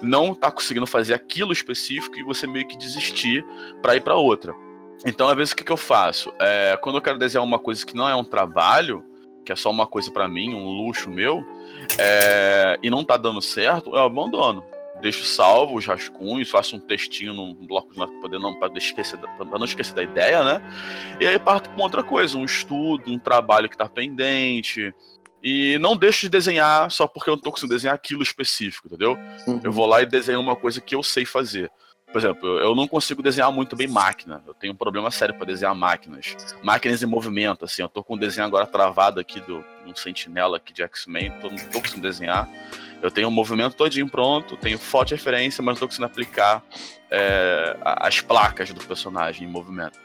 não 0.00 0.32
tá 0.32 0.48
conseguindo 0.50 0.86
fazer 0.86 1.12
aquilo 1.14 1.52
específico 1.52 2.16
e 2.16 2.22
você 2.22 2.46
meio 2.46 2.66
que 2.66 2.78
desistir 2.78 3.44
para 3.82 3.96
ir 3.96 4.00
para 4.00 4.14
outra. 4.14 4.54
Então, 5.04 5.28
às 5.28 5.36
vezes, 5.36 5.52
o 5.52 5.56
que, 5.56 5.64
que 5.64 5.72
eu 5.72 5.76
faço? 5.76 6.32
É, 6.40 6.78
quando 6.80 6.96
eu 6.96 7.02
quero 7.02 7.18
desenhar 7.18 7.44
uma 7.44 7.58
coisa 7.58 7.84
que 7.84 7.96
não 7.96 8.08
é 8.08 8.14
um 8.14 8.24
trabalho, 8.24 9.04
que 9.44 9.52
é 9.52 9.56
só 9.56 9.70
uma 9.70 9.86
coisa 9.86 10.10
para 10.10 10.28
mim, 10.28 10.54
um 10.54 10.64
luxo 10.64 11.10
meu, 11.10 11.44
é, 11.98 12.78
e 12.82 12.90
não 12.90 13.04
tá 13.04 13.16
dando 13.16 13.40
certo, 13.42 13.90
eu 13.90 14.00
abandono. 14.00 14.64
Deixo 15.00 15.24
salvo 15.24 15.76
os 15.76 15.84
rascunhos, 15.84 16.48
faço 16.48 16.76
um 16.76 16.80
textinho 16.80 17.34
num 17.34 17.54
bloco 17.66 17.92
de 17.92 17.98
notas 17.98 18.16
para 18.20 18.38
não, 18.38 18.54
pra 18.54 18.70
esquecer, 18.76 19.18
pra 19.18 19.58
não 19.58 19.64
esquecer 19.64 19.94
da 19.94 20.02
ideia, 20.02 20.44
né? 20.44 20.62
E 21.20 21.26
aí 21.26 21.38
parto 21.40 21.70
com 21.70 21.82
outra 21.82 22.04
coisa, 22.04 22.38
um 22.38 22.44
estudo, 22.44 23.10
um 23.10 23.18
trabalho 23.18 23.68
que 23.68 23.76
tá 23.76 23.88
pendente. 23.88 24.94
E 25.42 25.76
não 25.78 25.96
deixo 25.96 26.20
de 26.20 26.28
desenhar 26.28 26.88
só 26.88 27.08
porque 27.08 27.28
eu 27.28 27.34
não 27.34 27.42
tô 27.42 27.50
conseguindo 27.50 27.74
desenhar 27.74 27.96
aquilo 27.96 28.22
específico, 28.22 28.86
entendeu? 28.86 29.18
Uhum. 29.48 29.60
Eu 29.64 29.72
vou 29.72 29.86
lá 29.86 30.00
e 30.00 30.06
desenho 30.06 30.38
uma 30.38 30.54
coisa 30.54 30.80
que 30.80 30.94
eu 30.94 31.02
sei 31.02 31.24
fazer. 31.24 31.68
Por 32.12 32.18
exemplo, 32.18 32.58
eu 32.58 32.74
não 32.74 32.86
consigo 32.86 33.22
desenhar 33.22 33.50
muito 33.50 33.74
bem 33.74 33.88
máquina. 33.88 34.42
Eu 34.46 34.52
tenho 34.52 34.74
um 34.74 34.76
problema 34.76 35.10
sério 35.10 35.34
para 35.34 35.46
desenhar 35.46 35.74
máquinas. 35.74 36.36
Máquinas 36.62 37.02
em 37.02 37.06
movimento, 37.06 37.64
assim. 37.64 37.80
Eu 37.80 37.88
tô 37.88 38.04
com 38.04 38.14
um 38.14 38.18
desenho 38.18 38.46
agora 38.46 38.66
travado 38.66 39.18
aqui 39.18 39.40
do 39.40 39.64
um 39.86 39.94
sentinela 39.94 40.58
aqui 40.58 40.74
de 40.74 40.82
X-Men. 40.82 41.32
Tô, 41.40 41.48
não 41.48 41.56
tô 41.56 41.80
conseguindo 41.80 42.06
desenhar. 42.06 42.46
Eu 43.00 43.10
tenho 43.10 43.28
o 43.28 43.30
um 43.30 43.34
movimento 43.34 43.74
todinho 43.74 44.08
pronto, 44.08 44.56
tenho 44.58 44.78
foto 44.78 45.12
referência, 45.12 45.62
mas 45.62 45.74
não 45.74 45.80
tô 45.80 45.86
conseguindo 45.86 46.06
aplicar 46.06 46.62
é, 47.10 47.76
as 47.82 48.20
placas 48.20 48.72
do 48.72 48.84
personagem 48.84 49.48
em 49.48 49.50
movimento. 49.50 49.98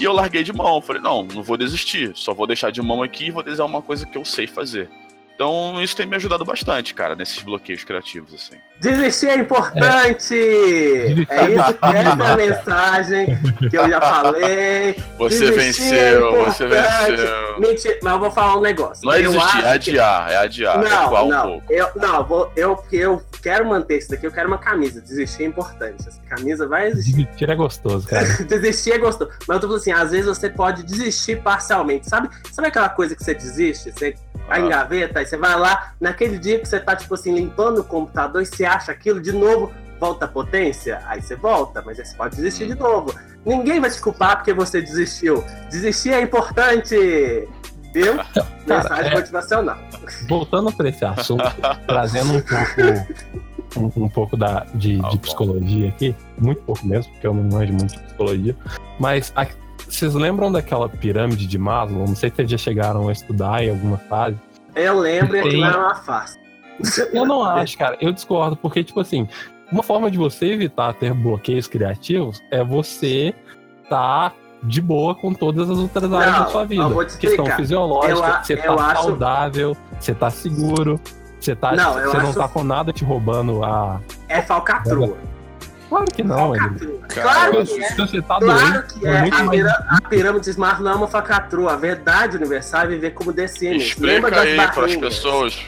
E 0.00 0.04
eu 0.04 0.12
larguei 0.12 0.44
de 0.44 0.52
mão. 0.52 0.80
Falei, 0.80 1.02
não, 1.02 1.24
não 1.24 1.42
vou 1.42 1.56
desistir. 1.56 2.12
Só 2.14 2.32
vou 2.32 2.46
deixar 2.46 2.70
de 2.70 2.80
mão 2.80 3.02
aqui 3.02 3.26
e 3.26 3.30
vou 3.32 3.42
desenhar 3.42 3.68
uma 3.68 3.82
coisa 3.82 4.06
que 4.06 4.16
eu 4.16 4.24
sei 4.24 4.46
fazer. 4.46 4.88
Então, 5.38 5.80
isso 5.80 5.94
tem 5.94 6.04
me 6.04 6.16
ajudado 6.16 6.44
bastante, 6.44 6.92
cara, 6.92 7.14
nesses 7.14 7.40
bloqueios 7.40 7.84
criativos, 7.84 8.34
assim. 8.34 8.56
Desistir 8.80 9.28
é 9.28 9.36
importante! 9.36 10.34
É, 10.34 11.36
é 11.36 11.50
isso 11.50 11.74
que 11.74 11.96
é 11.96 12.26
a 12.26 12.36
mensagem 12.36 13.38
que 13.70 13.78
eu 13.78 13.88
já 13.88 14.00
falei. 14.00 14.96
Você 15.16 15.50
desistir 15.50 15.94
é 15.94 16.12
venceu, 16.16 16.40
é 16.40 16.44
você 16.44 16.66
venceu. 16.66 17.60
Mentira, 17.60 17.98
mas 18.02 18.12
eu 18.14 18.18
vou 18.18 18.30
falar 18.32 18.56
um 18.56 18.60
negócio. 18.60 19.06
Não 19.06 19.12
é 19.12 19.22
desistir, 19.22 19.64
é 19.64 19.70
adiar, 19.70 20.26
que... 20.26 20.32
é 20.32 20.36
adiar. 20.38 20.78
Não, 20.78 21.16
é 21.16 21.28
não, 21.28 21.52
um 21.52 21.62
eu, 21.70 21.88
não, 21.94 22.24
vou, 22.24 22.52
eu, 22.56 22.84
eu 22.90 23.22
quero 23.40 23.64
manter 23.64 23.98
isso 23.98 24.10
daqui, 24.10 24.26
eu 24.26 24.32
quero 24.32 24.48
uma 24.48 24.58
camisa. 24.58 25.00
Desistir 25.00 25.44
é 25.44 25.46
importante. 25.46 26.08
Essa 26.08 26.20
camisa 26.22 26.66
vai 26.66 26.88
existir. 26.88 27.12
Desistir 27.12 27.48
é 27.48 27.54
gostoso, 27.54 28.08
cara. 28.08 28.26
desistir 28.42 28.90
é 28.90 28.98
gostoso. 28.98 29.30
Mas 29.46 29.54
eu 29.54 29.60
tô 29.60 29.66
falando 29.68 29.80
assim, 29.80 29.92
às 29.92 30.10
vezes 30.10 30.26
você 30.26 30.50
pode 30.50 30.82
desistir 30.82 31.40
parcialmente. 31.42 32.08
Sabe, 32.08 32.28
sabe 32.50 32.66
aquela 32.66 32.88
coisa 32.88 33.14
que 33.14 33.22
você 33.22 33.34
desiste? 33.34 33.92
Você 33.92 34.16
vai 34.48 34.62
em 34.62 34.68
gaveta, 34.68 35.20
aí 35.20 35.26
você 35.28 35.36
vai 35.36 35.58
lá, 35.58 35.92
naquele 36.00 36.38
dia 36.38 36.58
que 36.58 36.66
você 36.66 36.80
tá, 36.80 36.96
tipo 36.96 37.14
assim, 37.14 37.34
limpando 37.34 37.78
o 37.80 37.84
computador 37.84 38.42
e 38.42 38.46
você 38.46 38.64
acha 38.64 38.92
aquilo, 38.92 39.20
de 39.20 39.32
novo, 39.32 39.72
volta 40.00 40.24
a 40.24 40.28
potência, 40.28 41.02
aí 41.06 41.20
você 41.20 41.36
volta, 41.36 41.82
mas 41.84 41.98
aí 41.98 42.06
você 42.06 42.16
pode 42.16 42.36
desistir 42.36 42.66
de 42.66 42.74
novo. 42.74 43.14
Ninguém 43.44 43.80
vai 43.80 43.90
te 43.90 44.00
culpar 44.00 44.36
porque 44.36 44.52
você 44.52 44.80
desistiu. 44.80 45.44
Desistir 45.70 46.12
é 46.12 46.20
importante! 46.20 46.96
Viu? 47.94 48.14
Mensagem 48.66 49.12
é, 49.12 49.14
motivacional. 49.14 49.78
Voltando 50.28 50.72
para 50.72 50.88
esse 50.88 51.04
assunto, 51.04 51.44
trazendo 51.86 52.34
um 52.34 52.40
pouco. 52.40 53.28
Um, 53.76 54.04
um 54.04 54.08
pouco 54.08 54.36
da, 54.36 54.66
de, 54.74 54.98
de 54.98 55.18
psicologia 55.18 55.90
aqui, 55.90 56.16
muito 56.38 56.62
pouco 56.62 56.86
mesmo, 56.86 57.12
porque 57.12 57.26
eu 57.26 57.34
não 57.34 57.44
manjo 57.44 57.74
muito 57.74 57.94
de 57.94 58.02
psicologia, 58.02 58.56
mas 58.98 59.30
a, 59.36 59.46
vocês 59.88 60.14
lembram 60.14 60.52
daquela 60.52 60.88
pirâmide 60.88 61.46
de 61.46 61.58
Maslow? 61.58 62.06
Não 62.06 62.14
sei 62.14 62.30
se 62.30 62.36
vocês 62.36 62.50
já 62.50 62.58
chegaram 62.58 63.08
a 63.08 63.12
estudar 63.12 63.64
em 63.64 63.70
alguma 63.70 63.96
fase. 63.96 64.36
Eu 64.78 64.98
lembro 64.98 65.36
e 65.36 65.40
aquilo 65.40 65.64
era 65.64 65.78
uma 65.78 65.94
farsa. 65.94 66.38
Eu 67.12 67.26
não 67.26 67.42
acho, 67.42 67.76
cara. 67.76 67.96
Eu 68.00 68.12
discordo, 68.12 68.56
porque, 68.56 68.84
tipo 68.84 69.00
assim, 69.00 69.28
uma 69.70 69.82
forma 69.82 70.10
de 70.10 70.16
você 70.16 70.46
evitar 70.46 70.94
ter 70.94 71.12
bloqueios 71.12 71.66
criativos 71.66 72.40
é 72.50 72.62
você 72.62 73.34
tá 73.90 74.32
de 74.62 74.80
boa 74.80 75.14
com 75.14 75.32
todas 75.32 75.70
as 75.70 75.78
outras 75.78 76.12
áreas 76.12 76.32
não, 76.32 76.44
da 76.44 76.50
sua 76.50 76.64
vida. 76.64 77.04
Questão 77.18 77.46
fisiológica, 77.46 78.12
eu, 78.12 78.44
você 78.44 78.56
tá 78.56 78.74
acho... 78.74 79.02
saudável, 79.02 79.76
você 79.98 80.14
tá 80.14 80.30
seguro, 80.30 81.00
você 81.40 81.54
tá, 81.54 81.72
não, 81.76 81.94
você 81.94 82.18
não 82.18 82.32
tá 82.32 82.48
com 82.48 82.64
nada 82.64 82.92
te 82.92 83.04
roubando 83.04 83.64
a. 83.64 84.00
É 84.28 84.42
falcatrua. 84.42 85.16
Claro 85.88 86.04
que 86.04 86.22
não, 86.22 86.54
ele. 86.54 87.00
Claro 87.08 87.64
que 87.64 87.82
é. 87.82 87.94
Você 87.96 88.20
tá 88.22 88.38
claro 88.38 88.72
doente, 88.72 88.94
que 88.94 89.06
é. 89.06 89.30
A, 89.30 89.44
mais... 89.44 89.66
a 89.66 90.00
pirâmide 90.08 90.44
de 90.44 90.50
Smart 90.50 90.82
não 90.82 90.90
é 90.92 90.94
uma 90.94 91.08
facatrua. 91.08 91.72
A 91.72 91.76
verdade 91.76 92.36
universal 92.36 92.82
é 92.82 92.86
viver 92.88 93.12
como 93.12 93.32
Sims. 93.32 93.82
Explica 93.82 94.40
aí 94.40 94.56
para 94.56 94.86
as 94.86 94.96
pessoas 94.96 95.66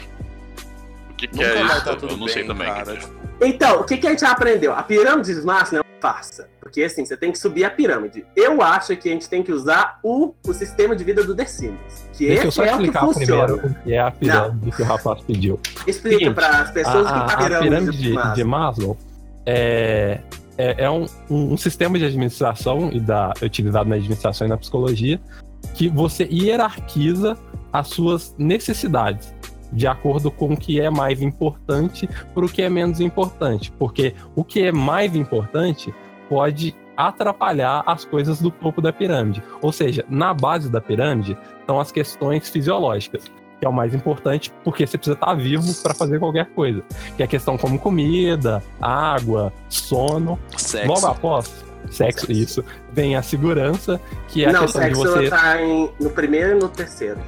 o 1.09 1.13
que, 1.15 1.27
que 1.27 1.43
é 1.43 1.63
isso. 1.63 1.89
Eu 1.89 2.09
não 2.09 2.19
bem, 2.19 2.27
sei 2.27 2.45
também. 2.45 2.67
Cara. 2.67 2.99
Então, 3.41 3.81
o 3.81 3.83
que, 3.83 3.97
que 3.97 4.05
a 4.05 4.11
gente 4.11 4.23
aprendeu? 4.23 4.73
A 4.73 4.83
pirâmide 4.83 5.33
de 5.33 5.39
Smart 5.39 5.73
não 5.73 5.79
é 5.79 5.83
uma 5.83 5.99
farsa. 5.99 6.47
Porque 6.59 6.83
assim, 6.83 7.03
você 7.03 7.17
tem 7.17 7.31
que 7.31 7.39
subir 7.39 7.63
a 7.63 7.71
pirâmide. 7.71 8.23
Eu 8.35 8.61
acho 8.61 8.95
que 8.95 9.09
a 9.09 9.13
gente 9.13 9.27
tem 9.27 9.41
que 9.41 9.51
usar 9.51 9.99
o, 10.03 10.35
o 10.45 10.53
sistema 10.53 10.95
de 10.95 11.03
vida 11.03 11.23
do 11.23 11.35
The 11.35 11.45
Sims. 11.45 12.09
Que 12.13 12.27
Deixa 12.27 12.47
esse 12.47 12.61
é 12.61 12.75
o 12.75 12.79
que 12.79 12.91
funciona. 12.91 13.53
o 13.55 13.73
que 13.73 13.93
é 13.93 13.99
a 13.99 14.11
pirâmide 14.11 14.65
não. 14.65 14.71
que 14.71 14.81
o 14.83 14.85
rapaz 14.85 15.21
pediu. 15.21 15.59
Explica 15.87 16.31
para 16.31 16.61
as 16.61 16.69
pessoas 16.69 17.07
a, 17.07 17.23
o 17.23 17.25
que 17.25 17.31
é 17.31 17.33
a 17.33 17.37
pirâmide, 17.37 17.55
a 17.55 17.61
pirâmide 17.61 17.97
de, 17.97 18.15
de, 18.15 18.35
de 18.35 18.43
Maslow 18.43 18.95
é, 19.45 20.19
é, 20.57 20.85
é 20.85 20.89
um, 20.89 21.05
um, 21.29 21.53
um, 21.53 21.57
sistema 21.57 21.97
de 21.97 22.05
administração 22.05 22.89
e 22.91 22.99
da, 22.99 23.33
utilizado 23.41 23.89
na 23.89 23.95
administração 23.95 24.47
e 24.47 24.49
na 24.49 24.57
psicologia 24.57 25.19
que 25.73 25.87
você 25.87 26.27
hierarquiza 26.31 27.37
as 27.71 27.87
suas 27.87 28.35
necessidades 28.37 29.33
de 29.71 29.87
acordo 29.87 30.29
com 30.29 30.53
o 30.53 30.57
que 30.57 30.81
é 30.81 30.89
mais 30.89 31.21
importante 31.21 32.07
para 32.33 32.45
o 32.45 32.49
que 32.49 32.61
é 32.61 32.69
menos 32.69 32.99
importante, 32.99 33.71
porque 33.79 34.13
o 34.35 34.43
que 34.43 34.63
é 34.63 34.71
mais 34.71 35.15
importante 35.15 35.93
pode 36.27 36.75
atrapalhar 36.97 37.83
as 37.85 38.03
coisas 38.03 38.41
do 38.41 38.51
topo 38.51 38.81
da 38.81 38.91
pirâmide. 38.91 39.41
Ou 39.61 39.71
seja, 39.71 40.05
na 40.09 40.33
base 40.33 40.69
da 40.69 40.81
pirâmide 40.81 41.37
estão 41.59 41.79
as 41.79 41.91
questões 41.91 42.49
fisiológicas 42.49 43.23
que 43.61 43.65
é 43.65 43.69
o 43.69 43.71
mais 43.71 43.93
importante, 43.93 44.51
porque 44.63 44.87
você 44.87 44.97
precisa 44.97 45.13
estar 45.13 45.35
vivo 45.35 45.71
para 45.83 45.93
fazer 45.93 46.17
qualquer 46.17 46.47
coisa. 46.47 46.83
Que 47.15 47.21
é 47.21 47.27
questão 47.27 47.59
como 47.59 47.77
comida, 47.77 48.61
água, 48.81 49.53
sono. 49.69 50.39
Sexo. 50.57 50.87
Logo 50.87 51.05
após 51.05 51.45
sexo, 51.91 52.25
sexo. 52.25 52.31
isso, 52.31 52.65
vem 52.91 53.15
a 53.15 53.21
segurança, 53.21 54.01
que 54.27 54.43
é 54.43 54.51
não, 54.51 54.61
a 54.61 54.63
questão 54.63 54.87
de 54.89 54.95
você. 54.95 55.29
Tá 55.29 55.61
em, 55.61 55.91
no 55.99 56.09
primeiro 56.09 56.57
e 56.57 56.59
no 56.59 56.69
terceiro. 56.69 57.19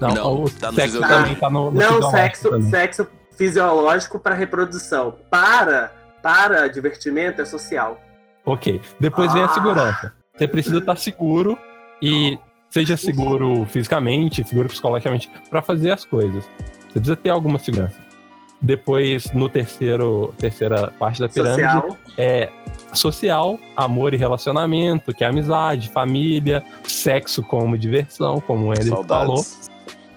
Não, 0.00 0.08
não 0.08 0.44
o 0.44 0.50
tá 0.50 0.72
sexo 0.72 1.00
também 1.00 1.34
tá 1.36 1.48
no, 1.48 1.70
no 1.70 1.80
Não, 1.80 2.10
sexo, 2.10 2.62
sexo 2.62 3.06
fisiológico 3.36 4.18
para 4.18 4.34
reprodução. 4.34 5.14
Para, 5.30 5.92
para 6.20 6.66
divertimento 6.66 7.40
é 7.40 7.44
social. 7.44 8.00
Ok. 8.44 8.80
Depois 8.98 9.30
ah. 9.30 9.34
vem 9.34 9.42
a 9.42 9.46
ah. 9.46 9.54
segurança. 9.54 10.12
Você 10.36 10.48
precisa 10.48 10.78
estar 10.78 10.96
seguro 10.96 11.56
e 12.02 12.36
seja 12.70 12.96
seguro 12.96 13.64
fisicamente, 13.66 14.46
seguro 14.46 14.68
psicologicamente, 14.68 15.30
para 15.48 15.62
fazer 15.62 15.90
as 15.90 16.04
coisas. 16.04 16.44
Você 16.88 16.92
precisa 16.94 17.16
ter 17.16 17.30
alguma 17.30 17.58
segurança. 17.58 18.08
Depois, 18.60 19.30
no 19.32 19.48
terceiro, 19.48 20.34
terceira 20.36 20.92
parte 20.98 21.20
da 21.20 21.28
pirâmide, 21.28 21.70
social. 21.70 21.96
é 22.16 22.50
social, 22.92 23.58
amor 23.76 24.14
e 24.14 24.16
relacionamento, 24.16 25.14
que 25.14 25.22
é 25.22 25.28
amizade, 25.28 25.88
família, 25.90 26.64
sexo 26.82 27.42
como 27.42 27.78
diversão, 27.78 28.40
como 28.40 28.72
ele 28.72 28.90
falou. 29.06 29.44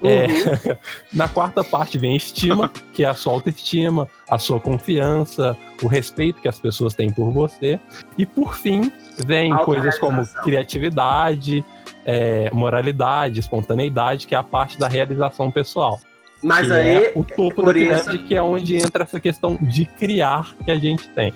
É, 0.03 0.25
uhum. 0.25 0.77
na 1.13 1.27
quarta 1.27 1.63
parte 1.63 1.99
vem 1.99 2.15
estima, 2.15 2.71
que 2.91 3.03
é 3.03 3.07
a 3.07 3.13
sua 3.13 3.33
autoestima, 3.33 4.07
a 4.27 4.39
sua 4.39 4.59
confiança, 4.59 5.55
o 5.83 5.87
respeito 5.87 6.41
que 6.41 6.47
as 6.47 6.59
pessoas 6.59 6.95
têm 6.95 7.11
por 7.11 7.31
você. 7.31 7.79
E 8.17 8.25
por 8.25 8.55
fim, 8.55 8.91
vem 9.17 9.55
coisas 9.57 9.97
como 9.99 10.25
criatividade, 10.43 11.63
é, 12.05 12.49
moralidade, 12.51 13.39
espontaneidade, 13.39 14.27
que 14.27 14.35
é 14.35 14.37
a 14.37 14.43
parte 14.43 14.79
da 14.79 14.87
realização 14.87 15.51
pessoal. 15.51 15.99
Mas 16.43 16.67
que 16.67 16.73
aí, 16.73 17.05
é 17.05 17.11
o 17.15 17.23
topo 17.23 17.61
da 17.61 17.73
pirâmide, 17.73 18.15
isso... 18.15 18.25
que 18.25 18.35
é 18.35 18.41
onde 18.41 18.75
entra 18.75 19.03
essa 19.03 19.19
questão 19.19 19.57
de 19.61 19.85
criar 19.85 20.55
que 20.65 20.71
a 20.71 20.75
gente 20.75 21.07
tem. 21.09 21.33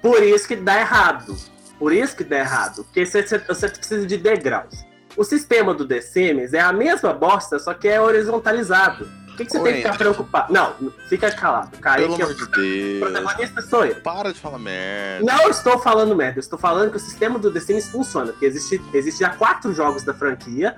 Por 0.00 0.22
isso 0.22 0.46
que 0.46 0.54
dá 0.54 0.80
errado. 0.80 1.36
Por 1.78 1.92
isso 1.92 2.16
que 2.16 2.24
dá 2.24 2.38
errado. 2.38 2.84
Porque 2.84 3.04
você, 3.04 3.22
você 3.22 3.68
precisa 3.68 4.06
de 4.06 4.16
degraus. 4.16 4.86
O 5.16 5.24
sistema 5.24 5.74
do 5.74 5.86
The 5.86 6.00
Sims 6.00 6.52
é 6.52 6.60
a 6.60 6.72
mesma 6.72 7.12
bosta, 7.12 7.58
só 7.58 7.74
que 7.74 7.88
é 7.88 8.00
horizontalizado. 8.00 9.08
Por 9.36 9.44
que, 9.44 9.44
que 9.44 9.52
você 9.52 9.62
tem 9.62 9.72
que 9.74 9.82
ficar 9.82 9.98
preocupado? 9.98 10.50
Não, 10.50 10.74
fica 11.10 11.30
calado. 11.30 11.76
Pelo 11.76 12.14
amor 12.14 12.34
de 12.34 12.46
Deus. 12.46 12.96
O 12.96 13.00
protagonista 13.00 13.60
sou 13.60 13.84
eu. 13.84 13.96
Para 13.96 14.32
de 14.32 14.40
falar 14.40 14.58
merda. 14.58 15.26
Não 15.26 15.50
estou 15.50 15.78
falando 15.78 16.16
merda. 16.16 16.38
Eu 16.38 16.40
estou 16.40 16.58
falando 16.58 16.90
que 16.90 16.96
o 16.96 17.00
sistema 17.00 17.38
do 17.38 17.52
The 17.52 17.60
Sims 17.60 17.88
funciona. 17.88 18.32
Porque 18.32 18.46
existe, 18.46 18.80
existe 18.94 19.20
já 19.20 19.28
quatro 19.30 19.74
jogos 19.74 20.02
da 20.04 20.14
franquia. 20.14 20.74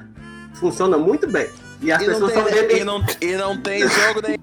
Funciona 0.55 0.99
muito 0.99 1.29
bem. 1.29 1.49
E 1.81 1.93
as 1.93 2.03
e 2.03 2.07
pessoas 2.07 2.33
são 2.33 2.49
e 2.49 2.83
não, 2.83 3.05
e 3.21 3.37
não 3.37 3.63
tem 3.63 3.87
jogo 3.87 4.23
nem 4.27 4.37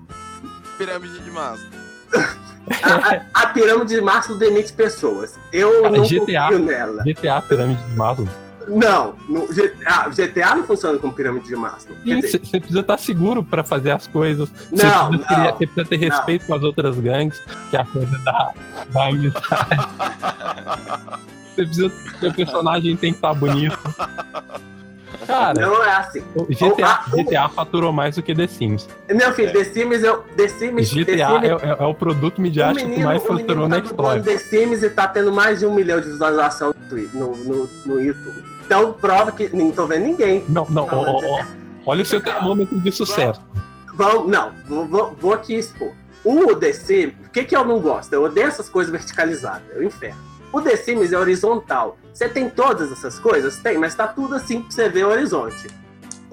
pirâmide 0.78 1.20
de 1.20 1.32
massa. 1.32 1.66
A, 2.82 2.94
a, 2.94 3.44
a, 3.44 3.48
pirâmide 3.48 3.96
de 3.96 4.02
Maslow 4.02 4.38
demite 4.38 4.72
pessoas. 4.72 5.38
Eu 5.52 5.82
Cara, 5.82 5.98
não 5.98 6.04
GTA, 6.06 6.42
confio 6.44 6.60
nela. 6.60 7.04
GTA 7.04 7.42
Pirâmide 7.42 7.84
de 7.84 7.96
Maslow. 7.98 8.28
Não, 8.68 9.16
no 9.30 9.48
GTA, 9.48 10.10
GTA 10.10 10.56
não 10.56 10.64
funciona 10.64 10.98
como 10.98 11.14
pirâmide 11.14 11.48
de 11.48 11.56
Maslow. 11.56 11.96
Você 12.06 12.40
precisa 12.40 12.80
estar 12.82 12.98
seguro 12.98 13.44
pra 13.44 13.64
fazer 13.64 13.92
as 13.92 14.08
coisas. 14.08 14.50
Você 14.72 14.86
Não, 14.86 15.10
precisa, 15.10 15.28
ter, 15.28 15.38
não, 15.38 15.46
você 15.46 15.68
precisa 15.68 15.86
ter 15.86 15.98
respeito 15.98 16.46
com 16.46 16.54
as 16.56 16.64
outras 16.64 17.00
gangues, 17.00 17.42
que 17.70 17.78
é 17.78 17.82
a 17.82 17.86
coisa 17.86 18.18
da, 18.20 18.54
da 18.90 19.08
amizade. 19.08 19.40
Você 21.56 21.64
precisa. 21.66 21.92
Seu 22.20 22.34
personagem 22.34 22.98
tem 22.98 23.12
que 23.14 23.18
estar 23.18 23.34
bonito. 23.34 23.78
Cara, 25.26 25.60
não 25.60 25.84
é 25.84 25.96
assim. 25.96 26.22
o 26.36 26.44
GTA, 26.46 27.02
o- 27.14 27.16
GTA 27.16 27.50
faturou 27.50 27.92
mais 27.94 28.16
do 28.16 28.22
que 28.22 28.36
The 28.36 28.46
Sims. 28.48 28.88
Meu 29.10 29.34
filho, 29.34 29.54
The 29.54 29.64
Sims, 29.64 30.04
eu, 30.04 30.18
The 30.36 30.48
Sims, 30.50 30.90
The 30.90 30.96
GTA 31.04 31.28
Sims 31.30 31.44
é, 31.44 31.48
é- 31.68 31.78
é 31.80 31.86
o 31.86 31.94
produto 31.96 32.38
o 32.38 32.42
midiático 32.42 32.80
que 32.82 32.86
menino, 32.90 33.08
mais 33.08 33.22
o 33.24 33.34
menino 33.34 33.40
faturou 33.48 33.64
tá 33.70 33.70
na 33.70 33.78
Exploit. 33.84 34.24
The 34.24 34.38
Sims 34.38 34.84
e 34.84 34.90
tá 34.90 35.08
tendo 35.08 35.32
mais 35.32 35.60
de 35.60 35.66
um 35.66 35.74
milhão 35.74 36.00
de 36.00 36.08
visualização 36.10 36.76
no, 37.14 37.36
no, 37.38 37.70
no 37.86 38.02
YouTube. 38.02 38.44
Então 38.66 38.94
prova 38.94 39.32
que 39.32 39.56
não 39.56 39.72
tô 39.72 39.86
vendo 39.86 40.06
ninguém. 40.06 40.44
Não, 40.50 40.66
não, 40.70 40.88
ó, 40.92 41.22
ó, 41.24 41.46
olha 41.86 42.02
o 42.02 42.06
seu 42.06 42.22
termômetro 42.22 42.80
de 42.80 42.92
sucesso. 42.92 43.42
Vamos, 43.94 44.30
não, 44.30 44.52
vou, 44.68 44.86
vou, 44.88 45.16
vou 45.20 45.34
aqui 45.34 45.56
expor. 45.56 45.92
O 46.24 46.56
The 46.56 46.74
Sims, 46.74 47.14
o 47.28 47.30
que, 47.30 47.44
que 47.44 47.56
eu 47.56 47.64
não 47.64 47.80
gosto? 47.80 48.12
Eu 48.12 48.24
odeio 48.24 48.48
essas 48.48 48.68
coisas 48.68 48.92
verticalizadas, 48.92 49.62
é 49.76 49.78
o 49.78 49.84
inferno. 49.84 50.20
O 50.52 50.60
The 50.60 50.76
Sims 50.76 51.14
é 51.14 51.18
horizontal. 51.18 51.98
Você 52.12 52.28
tem 52.28 52.50
todas 52.50 52.92
essas 52.92 53.20
coisas? 53.20 53.58
Tem, 53.60 53.78
mas 53.78 53.94
tá 53.94 54.08
tudo 54.08 54.36
assim 54.36 54.62
pra 54.62 54.72
você 54.72 54.90
ver 54.90 55.06
o 55.06 55.10
horizonte. 55.10 55.68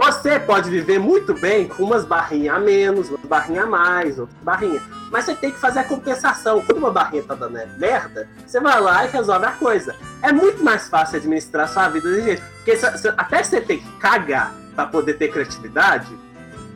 Você 0.05 0.37
pode 0.41 0.69
viver 0.69 0.99
muito 0.99 1.33
bem 1.33 1.69
com 1.69 1.85
umas 1.85 2.05
barrinhas 2.05 2.57
a 2.57 2.59
menos, 2.59 3.09
umas 3.09 3.25
barrinhas 3.25 3.65
a 3.65 3.67
mais, 3.69 4.19
outras 4.19 4.37
barrinhas. 4.43 4.83
Mas 5.13 5.27
você 5.27 5.35
tem 5.37 5.53
que 5.53 5.61
fazer 5.61 5.79
a 5.79 5.85
compensação. 5.85 6.61
Quando 6.63 6.79
uma 6.79 6.91
barrinha 6.91 7.23
tá 7.23 7.37
dando 7.37 7.57
merda, 7.79 8.29
você 8.45 8.59
vai 8.59 8.81
lá 8.81 9.05
e 9.05 9.11
resolve 9.11 9.47
a 9.47 9.53
coisa. 9.53 9.95
É 10.21 10.33
muito 10.33 10.65
mais 10.65 10.89
fácil 10.89 11.19
administrar 11.19 11.69
sua 11.69 11.89
vida 11.89 12.11
desse 12.11 12.25
jeito. 12.25 12.43
Porque 12.57 12.73
até 13.17 13.45
você 13.45 13.61
ter 13.61 13.77
que 13.77 13.93
cagar 13.99 14.53
pra 14.75 14.87
poder 14.87 15.15
ter 15.15 15.29
criatividade, 15.29 16.09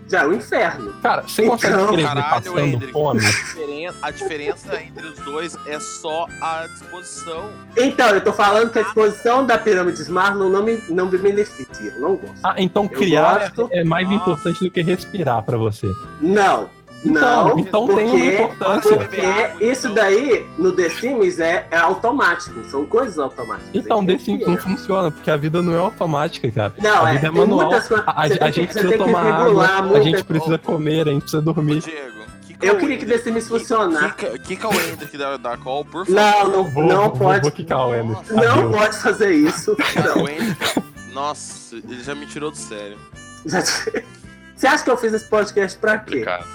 já 0.09 0.23
é 0.23 0.27
o 0.27 0.33
inferno. 0.35 0.93
Cara, 1.03 1.23
você 1.23 1.45
consegue 1.47 1.73
Então, 1.75 1.85
escrever 1.87 2.03
caralho, 2.09 2.31
passando 2.31 2.59
Hendrick. 2.61 2.93
fome? 2.93 3.21
A 3.21 3.31
diferença, 3.31 3.97
a 4.03 4.11
diferença 4.11 4.83
entre 4.83 5.07
os 5.07 5.19
dois 5.21 5.57
é 5.67 5.81
só 5.81 6.27
a 6.41 6.67
disposição. 6.67 7.51
Então, 7.77 8.09
eu 8.11 8.21
tô 8.23 8.33
falando 8.33 8.71
que 8.71 8.79
a 8.79 8.83
disposição 8.83 9.45
da 9.47 9.59
pirâmide 9.59 10.05
de 10.05 10.11
Maslow 10.11 10.49
não 10.49 10.63
me, 10.63 10.81
não 10.89 11.07
me 11.11 11.19
beneficia. 11.19 11.91
Eu 11.93 12.01
não 12.01 12.17
gosto. 12.17 12.37
Ah, 12.45 12.55
então 12.59 12.85
Eu 12.85 12.89
criar 12.91 13.51
gosto. 13.55 13.69
é 13.73 13.83
mais 13.85 14.09
Nossa. 14.09 14.17
importante 14.31 14.65
do 14.65 14.71
que 14.71 14.83
respirar 14.83 15.43
pra 15.43 15.57
você. 15.57 15.89
Não. 16.21 16.69
Então, 17.05 17.49
Não, 17.51 17.59
então 17.59 17.87
tem 17.87 17.97
uma 17.97 18.11
porque, 18.11 18.35
importância. 18.43 18.97
porque 18.97 19.65
isso 19.65 19.95
daí 19.95 20.45
no 20.59 20.73
The 20.73 20.89
Sims 20.89 21.39
é, 21.39 21.67
é 21.71 21.77
automático, 21.77 22.65
são 22.69 22.85
coisas 22.85 23.19
automáticas. 23.19 23.71
Então, 23.75 24.01
Aí 24.01 24.07
The 24.07 24.13
tem 24.17 24.25
Sims 24.25 24.47
não 24.47 24.57
funciona, 24.57 25.11
porque 25.11 25.31
a 25.31 25.37
vida 25.37 25.63
não 25.63 25.75
é 25.75 25.79
automática, 25.79 26.51
cara. 26.51 26.75
Não, 26.79 27.05
a 27.05 27.11
é, 27.11 27.13
vida 27.15 27.29
é 27.29 27.31
tem 27.31 27.41
manual. 27.41 27.71
muitas. 27.71 27.93
A, 27.93 27.97
a- 28.07 28.25
a 28.25 28.29
tem 28.29 28.53
gente 28.53 28.67
precisa 28.73 28.89
tem 28.89 28.99
tomar 28.99 29.25
água, 29.25 29.99
a 29.99 30.01
gente 30.01 30.25
precisa 30.25 30.59
comer, 30.59 31.07
a 31.09 31.13
gente 31.13 31.21
precisa 31.23 31.43
dormir. 31.43 31.81
Diego, 31.81 32.17
que 32.59 32.67
Eu 32.67 32.75
que 32.75 32.81
queria 32.81 32.95
é 32.95 32.97
o 32.97 33.01
que 33.01 33.07
The 33.07 33.19
Sims 33.19 33.27
Hendrick- 33.29 33.49
funcionar. 33.49 34.17
Que, 34.17 34.39
que, 34.41 34.57
que 34.57 34.67
é 34.67 34.69
o 34.69 34.73
Hendrick 34.73 35.17
da, 35.19 35.37
da 35.37 35.57
call, 35.57 35.85
por 35.85 36.07
favor? 36.07 36.21
Não, 36.21 36.49
não, 36.49 36.65
Vou, 36.65 36.83
não 36.85 37.03
vou, 37.03 37.11
pode. 37.19 37.43
Vou 37.43 37.53
quicar 37.53 37.87
o 37.87 37.95
Emerson. 37.95 38.35
Não 38.35 38.73
pode 38.73 38.97
fazer 38.99 39.31
isso. 39.33 39.77
Não. 40.17 40.25
O 40.25 41.15
nossa, 41.15 41.77
ele 41.77 42.03
já 42.03 42.15
me 42.15 42.27
tirou 42.27 42.51
do 42.51 42.57
sério. 42.57 42.97
Você 43.47 44.67
acha 44.67 44.83
que 44.83 44.91
eu 44.91 44.97
fiz 44.97 45.13
esse 45.13 45.27
podcast 45.29 45.79
pra 45.79 45.99
quê? 45.99 46.25
Complicado. 46.25 46.47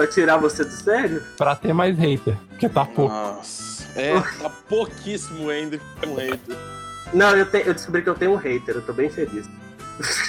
Pra 0.00 0.06
tirar 0.06 0.38
você 0.38 0.64
do 0.64 0.70
sério? 0.70 1.22
Pra 1.36 1.54
ter 1.54 1.74
mais 1.74 1.94
hater, 1.98 2.34
porque 2.48 2.70
tá 2.70 2.86
pouco. 2.86 3.12
Nossa. 3.12 3.86
É, 3.94 4.18
tá 4.18 4.48
pouquíssimo 4.66 5.52
Hendrick 5.52 5.84
com 6.02 6.14
hater. 6.14 6.56
Não, 7.12 7.36
eu, 7.36 7.44
te- 7.44 7.64
eu 7.66 7.74
descobri 7.74 8.00
que 8.00 8.08
eu 8.08 8.14
tenho 8.14 8.32
um 8.32 8.36
hater, 8.36 8.76
eu 8.76 8.80
tô 8.80 8.94
bem 8.94 9.10
feliz. 9.10 9.46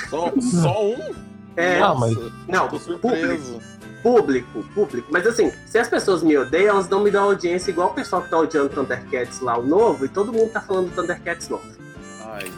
Só, 0.09 0.29
só 0.41 0.85
um? 0.85 1.15
É, 1.55 1.79
Ah, 1.79 1.95
mas- 1.95 2.17
não, 2.49 2.67
Tô 2.67 2.77
público, 2.97 3.61
público, 4.03 4.63
público. 4.75 5.07
Mas 5.09 5.25
assim, 5.25 5.49
se 5.65 5.77
as 5.79 5.87
pessoas 5.87 6.21
me 6.21 6.37
odeiam, 6.37 6.71
elas 6.71 6.89
não 6.89 6.99
me 7.01 7.09
dão 7.09 7.23
audiência 7.23 7.71
igual 7.71 7.91
o 7.91 7.93
pessoal 7.93 8.21
que 8.23 8.29
tá 8.29 8.37
odiando 8.39 8.67
Thundercats 8.67 9.39
lá, 9.39 9.57
o 9.57 9.63
novo, 9.65 10.03
e 10.03 10.09
todo 10.09 10.33
mundo 10.33 10.51
tá 10.51 10.59
falando 10.59 10.89
do 10.89 10.95
Thundercats 11.01 11.47
novo. 11.47 11.63
Ai, 12.25 12.51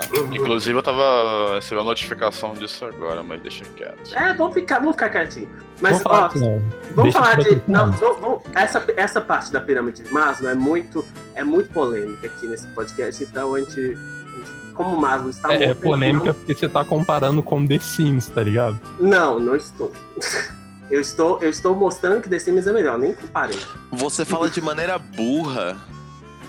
tá. 0.00 0.36
Inclusive 0.36 0.78
eu 0.78 0.82
tava 0.82 1.54
recebendo 1.56 1.84
notificação 1.84 2.54
disso 2.54 2.84
agora, 2.84 3.22
mas 3.22 3.40
deixa 3.42 3.64
quieto. 3.76 4.14
É, 4.14 4.32
vamos 4.34 4.54
ficar, 4.54 4.78
vamos 4.78 4.92
ficar 4.92 5.10
quietinho. 5.10 5.48
Mas, 5.80 5.92
Vamos 5.92 6.02
falar 6.02 6.30
ó, 6.34 6.38
não. 6.38 6.62
Vamos 6.94 7.02
Deixa 7.14 7.18
falar 7.22 7.34
de. 7.36 7.62
Não, 7.68 7.92
vamos- 7.92 8.20
vamos- 8.20 8.42
essa, 8.54 8.84
essa 8.96 9.20
parte 9.20 9.52
da 9.52 9.60
pirâmide 9.60 10.02
de 10.02 10.12
Maslow 10.12 10.50
é 10.50 10.54
muito, 10.54 11.04
é 11.34 11.44
muito 11.44 11.70
polêmica 11.70 12.26
aqui 12.26 12.46
nesse 12.46 12.66
podcast, 12.68 13.22
então 13.22 13.54
a 13.54 13.60
gente. 13.60 13.78
a 13.80 13.84
gente- 13.84 14.72
Como 14.74 14.96
o 14.96 15.00
Maslow 15.00 15.30
está 15.30 15.52
É, 15.54 15.64
é 15.64 15.74
polêmica 15.74 16.34
porque 16.34 16.54
você 16.54 16.68
tá 16.68 16.84
comparando 16.84 17.42
com 17.42 17.66
The 17.66 17.78
Sims, 17.78 18.26
tá 18.28 18.42
ligado? 18.42 18.78
Não, 18.98 19.38
não 19.38 19.54
estou. 19.56 19.92
Eu 20.90 21.02
estou, 21.02 21.38
eu 21.42 21.50
estou 21.50 21.74
mostrando 21.76 22.22
que 22.22 22.30
The 22.30 22.38
Sims 22.38 22.66
é 22.66 22.72
melhor, 22.72 22.98
nem 22.98 23.12
comparei. 23.12 23.58
Você 23.92 24.24
fala 24.24 24.48
de 24.48 24.58
maneira 24.62 24.98
burra. 24.98 25.76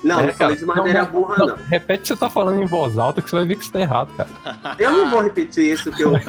Não, 0.03 0.19
É, 0.21 0.27
não 0.27 0.33
falei 0.33 0.55
de 0.55 0.65
maneira 0.65 1.03
não, 1.03 1.11
burra, 1.11 1.35
Não, 1.39 1.47
não. 1.47 1.55
repete 1.69 1.99
o 1.99 2.01
que 2.01 2.07
você 2.07 2.15
tá 2.15 2.29
falando 2.29 2.61
em 2.61 2.65
voz 2.65 2.97
alta 2.97 3.21
que 3.21 3.29
você 3.29 3.35
vai 3.35 3.45
ver 3.45 3.55
que 3.57 3.65
você 3.65 3.71
tá 3.71 3.79
errado, 3.81 4.09
cara. 4.15 4.29
Eu 4.79 4.91
não 4.91 5.09
vou 5.09 5.21
repetir 5.21 5.73
isso 5.73 5.91
que 5.91 6.01
eu 6.03 6.15
em 6.15 6.21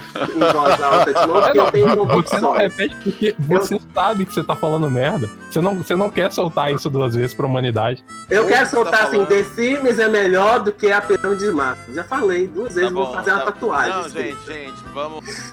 voz 0.53 0.83
alta 0.83 1.15
de 1.15 1.27
novo, 1.27 1.41
porque 1.43 1.59
eu 1.59 1.71
tenho 1.73 1.87
Você 1.89 1.97
não 1.97 2.07
convicções. 2.07 2.59
repete 2.59 2.97
porque 3.03 3.35
você 3.39 3.81
sabe 3.95 4.27
que 4.27 4.35
você 4.35 4.43
tá 4.43 4.57
falando 4.57 4.91
merda. 4.91 5.29
Você 5.51 5.61
não, 5.61 5.77
você 5.77 5.95
não 5.95 6.11
quer 6.11 6.33
soltar 6.33 6.73
isso 6.73 6.91
duas 6.91 7.15
vezes 7.15 7.35
pra 7.35 7.47
humanidade. 7.47 8.05
Eu 8.29 8.47
quero 8.47 8.65
tá 8.65 8.71
soltar 8.71 9.03
assim, 9.05 9.13
falando? 9.25 9.29
The 9.29 9.45
Sims 9.45 9.99
é 9.99 10.09
melhor 10.09 10.61
do 10.61 10.73
que 10.73 10.91
a 10.91 11.01
pirâmide 11.01 11.45
de 11.45 11.51
Maslow. 11.53 11.95
Já 11.95 12.05
falei 12.05 12.47
duas 12.49 12.75
vezes, 12.75 12.91
vou 12.93 13.13
fazer 13.13 13.31
uma 13.33 13.41
tá- 13.41 13.47
tatuagem. 13.53 13.93
Não, 13.95 14.09
gente, 14.09 14.47
gente, 14.47 14.85
vamos. 14.93 15.53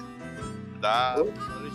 Dá. 0.80 1.16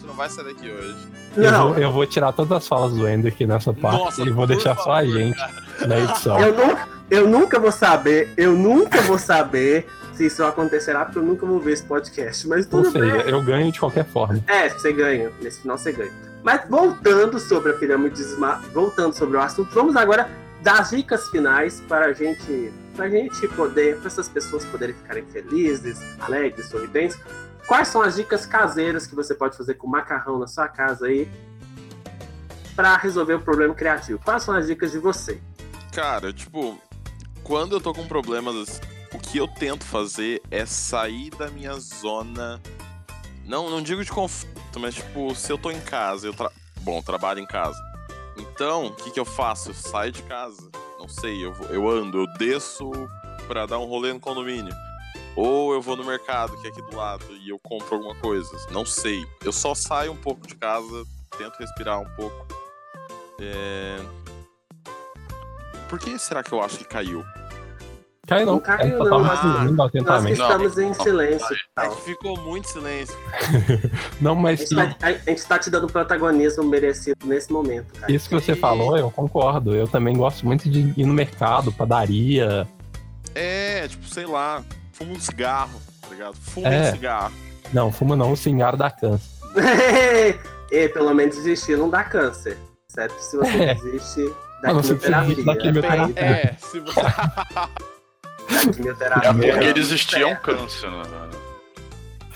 Gente 0.04 0.08
não 0.08 0.16
vai 0.16 0.30
sair 0.30 0.46
daqui 0.46 0.70
hoje. 0.70 0.96
Eu 1.38 1.52
Não, 1.52 1.70
vou, 1.70 1.78
eu 1.78 1.92
vou 1.92 2.06
tirar 2.06 2.34
todas 2.34 2.52
as 2.52 2.68
falas 2.68 2.94
do 2.94 3.08
Ender 3.08 3.32
aqui 3.32 3.46
nessa 3.46 3.74
parte 3.74 4.04
Nossa, 4.04 4.22
e 4.22 4.30
vou 4.30 4.46
deixar 4.46 4.76
só 4.76 4.92
a 4.92 4.96
favor, 4.98 5.12
gente 5.14 5.40
na 5.88 6.00
edição. 6.00 6.40
Eu 6.42 6.54
nunca, 6.54 6.88
eu 7.10 7.28
nunca 7.28 7.60
vou 7.60 7.72
saber, 7.72 8.34
eu 8.36 8.52
nunca 8.52 9.02
vou 9.04 9.18
saber 9.18 9.88
se 10.14 10.26
isso 10.26 10.44
acontecerá, 10.44 11.06
porque 11.06 11.20
eu 11.20 11.24
nunca 11.24 11.46
vou 11.46 11.58
ver 11.60 11.72
esse 11.72 11.84
podcast. 11.84 12.46
Mas 12.50 12.66
Ou 12.66 12.84
tudo 12.84 12.92
seja, 12.92 13.24
bem. 13.24 13.30
eu 13.30 13.42
ganho 13.42 13.72
de 13.72 13.80
qualquer 13.80 14.06
forma. 14.06 14.44
É, 14.48 14.68
você 14.68 14.92
ganha. 14.92 15.32
Nesse 15.42 15.62
final 15.62 15.78
você 15.78 15.94
ganha. 15.94 16.12
Mas 16.44 16.68
voltando 16.70 17.40
sobre 17.40 17.72
a 17.72 17.76
pirâmide 17.76 18.22
voltando 18.74 19.14
sobre 19.14 19.38
o 19.38 19.40
assunto, 19.40 19.74
vamos 19.74 19.96
agora 19.96 20.30
dar 20.62 20.82
as 20.82 20.90
dicas 20.90 21.30
finais 21.30 21.82
para 21.88 22.08
a 22.08 22.14
gente, 22.14 22.74
para 22.94 23.06
a 23.06 23.10
gente 23.10 23.48
poder, 23.50 23.98
para 23.98 24.08
essas 24.08 24.28
pessoas 24.28 24.66
poderem 24.66 24.94
ficarem 24.96 25.24
felizes, 25.32 25.98
alegres, 26.20 26.68
sorridentes. 26.68 27.18
Quais 27.68 27.88
são 27.88 28.02
as 28.02 28.16
dicas 28.16 28.46
caseiras 28.46 29.08
que 29.08 29.16
você 29.16 29.34
pode 29.34 29.56
fazer 29.56 29.76
com 29.76 29.88
macarrão 29.88 30.38
na 30.38 30.48
sua 30.48 30.68
casa 30.68 31.08
aí 31.08 31.30
para 32.76 32.98
resolver 32.98 33.36
o 33.36 33.40
problema 33.40 33.74
criativo? 33.74 34.20
Quais 34.20 34.44
são 34.44 34.56
as 34.56 34.68
dicas 34.68 34.92
de 34.92 35.00
você? 35.00 35.42
Cara, 35.94 36.34
tipo, 36.34 36.78
quando 37.44 37.76
eu 37.76 37.82
tô 37.82 37.94
com 37.94 38.06
problemas, 38.06 38.82
o 39.14 39.20
que 39.20 39.38
eu 39.38 39.48
tento 39.48 39.86
fazer 39.86 40.42
é 40.52 40.66
sair 40.66 41.30
da 41.32 41.50
minha 41.50 41.74
zona. 41.80 42.62
Não, 43.46 43.70
não 43.70 43.82
digo 43.82 44.04
de 44.04 44.12
conforto, 44.12 44.80
mas 44.80 44.96
tipo, 44.96 45.34
se 45.36 45.52
eu 45.52 45.58
tô 45.58 45.72
em 45.72 45.80
casa, 45.80 46.28
eu 46.28 46.34
tra... 46.34 46.52
bom, 46.82 46.98
eu 46.98 47.04
trabalho 47.04 47.40
em 47.40 47.46
casa. 47.46 47.78
Então, 48.38 48.88
o 48.88 48.96
que 48.96 49.12
que 49.12 49.20
eu 49.20 49.26
faço? 49.26 49.70
Eu 49.70 49.74
saio 49.74 50.12
de 50.12 50.24
casa. 50.24 50.70
Não 51.00 51.08
sei, 51.08 51.46
eu, 51.46 51.54
eu 51.70 51.88
ando, 51.90 52.20
eu 52.20 52.28
desço 52.38 52.92
pra 53.48 53.66
dar 53.66 53.78
um 53.78 53.86
rolê 53.86 54.12
no 54.12 54.20
condomínio. 54.20 54.74
Ou 55.36 55.74
eu 55.74 55.82
vou 55.82 55.96
no 55.96 56.04
mercado, 56.06 56.56
que 56.62 56.68
é 56.68 56.70
aqui 56.70 56.82
do 56.82 56.96
lado, 56.96 57.26
e 57.44 57.50
eu 57.50 57.60
compro 57.60 57.96
alguma 57.96 58.16
coisa. 58.16 58.50
Não 58.72 58.86
sei. 58.86 59.26
Eu 59.44 59.52
só 59.52 59.74
saio 59.74 60.12
um 60.12 60.16
pouco 60.18 60.46
de 60.46 60.56
casa, 60.56 61.04
tento 61.38 61.56
respirar 61.60 62.00
um 62.00 62.10
pouco. 62.16 62.46
É... 63.42 63.98
Por 65.90 66.00
que 66.00 66.18
será 66.20 66.44
que 66.44 66.52
eu 66.52 66.62
acho 66.62 66.78
que 66.78 66.86
caiu? 66.86 67.24
Cai 68.26 68.46
não. 68.46 68.54
Não 68.54 68.60
caiu, 68.62 68.98
só 69.00 69.04
não. 69.04 69.28
tava 69.28 69.42
Ah, 69.50 69.66
Nós 69.66 69.88
atentamente. 69.90 70.38
Não. 70.40 70.46
estamos 70.48 70.78
em 70.78 70.94
silêncio. 70.94 71.56
e 71.56 71.82
É 71.82 71.90
que 71.90 72.02
ficou 72.04 72.38
muito 72.40 72.70
silêncio. 72.70 73.16
Não, 74.22 74.32
A 74.32 74.36
mas 74.36 74.60
gente, 74.60 74.70
sim, 74.70 74.76
tá, 74.76 74.96
a- 75.02 75.08
a 75.08 75.12
gente 75.12 75.46
tá 75.46 75.60
te 75.60 75.70
dando 75.70 75.88
protagonismo 75.88 76.64
merecido 76.64 77.18
nesse 77.26 77.52
momento, 77.52 77.92
cara. 78.00 78.10
isso 78.12 78.30
que 78.30 78.36
você 78.36 78.56
falou, 78.56 78.98
eu 78.98 79.12
concordo. 79.12 79.76
Eu 79.76 79.88
também 79.90 80.16
gosto 80.16 80.46
muito 80.46 80.70
de 80.70 80.94
ir 80.98 81.06
no 81.06 81.14
mercado, 81.14 81.70
padaria. 81.74 82.66
É, 83.36 83.86
tipo, 83.90 84.08
sei 84.08 84.26
lá, 84.26 84.64
fuma 85.04 85.18
um 85.18 85.20
cigarro, 85.20 85.82
tá 86.02 86.08
ligado? 86.10 86.36
Fuma 86.36 86.68
É. 86.70 86.90
um 86.90 86.92
cigarro. 86.94 87.34
Não, 87.74 87.92
fuma 87.92 88.16
não, 88.16 88.32
o 88.32 88.38
cigarro 88.38 88.78
dá 88.78 88.90
câncer. 88.92 89.30
e 90.72 90.88
pelo 90.90 91.14
menos 91.14 91.36
desistir 91.36 91.78
não 91.78 91.90
dá 91.90 92.04
câncer. 92.04 92.58
Certo? 92.88 93.20
Se 93.20 93.38
você 93.38 93.64
É. 93.64 93.74
desiste 93.76 94.26
da 94.62 94.70
Ah, 94.70 94.74
não, 94.74 94.84
se 94.84 94.94
você 94.94 95.00
quimioterapia. 95.10 95.28
desiste 95.36 95.46
da 95.46 95.56
quimioterapia. 95.58 96.20
É, 96.24 96.56
se 96.60 96.80
você. 96.80 97.02
da 97.02 98.72
quimioterapia. 98.74 99.30
É 99.30 99.34
porque 99.34 99.74
não, 99.74 99.78
existia 99.78 100.28
um 100.28 100.36
câncer, 100.36 100.90
né? 100.92 101.30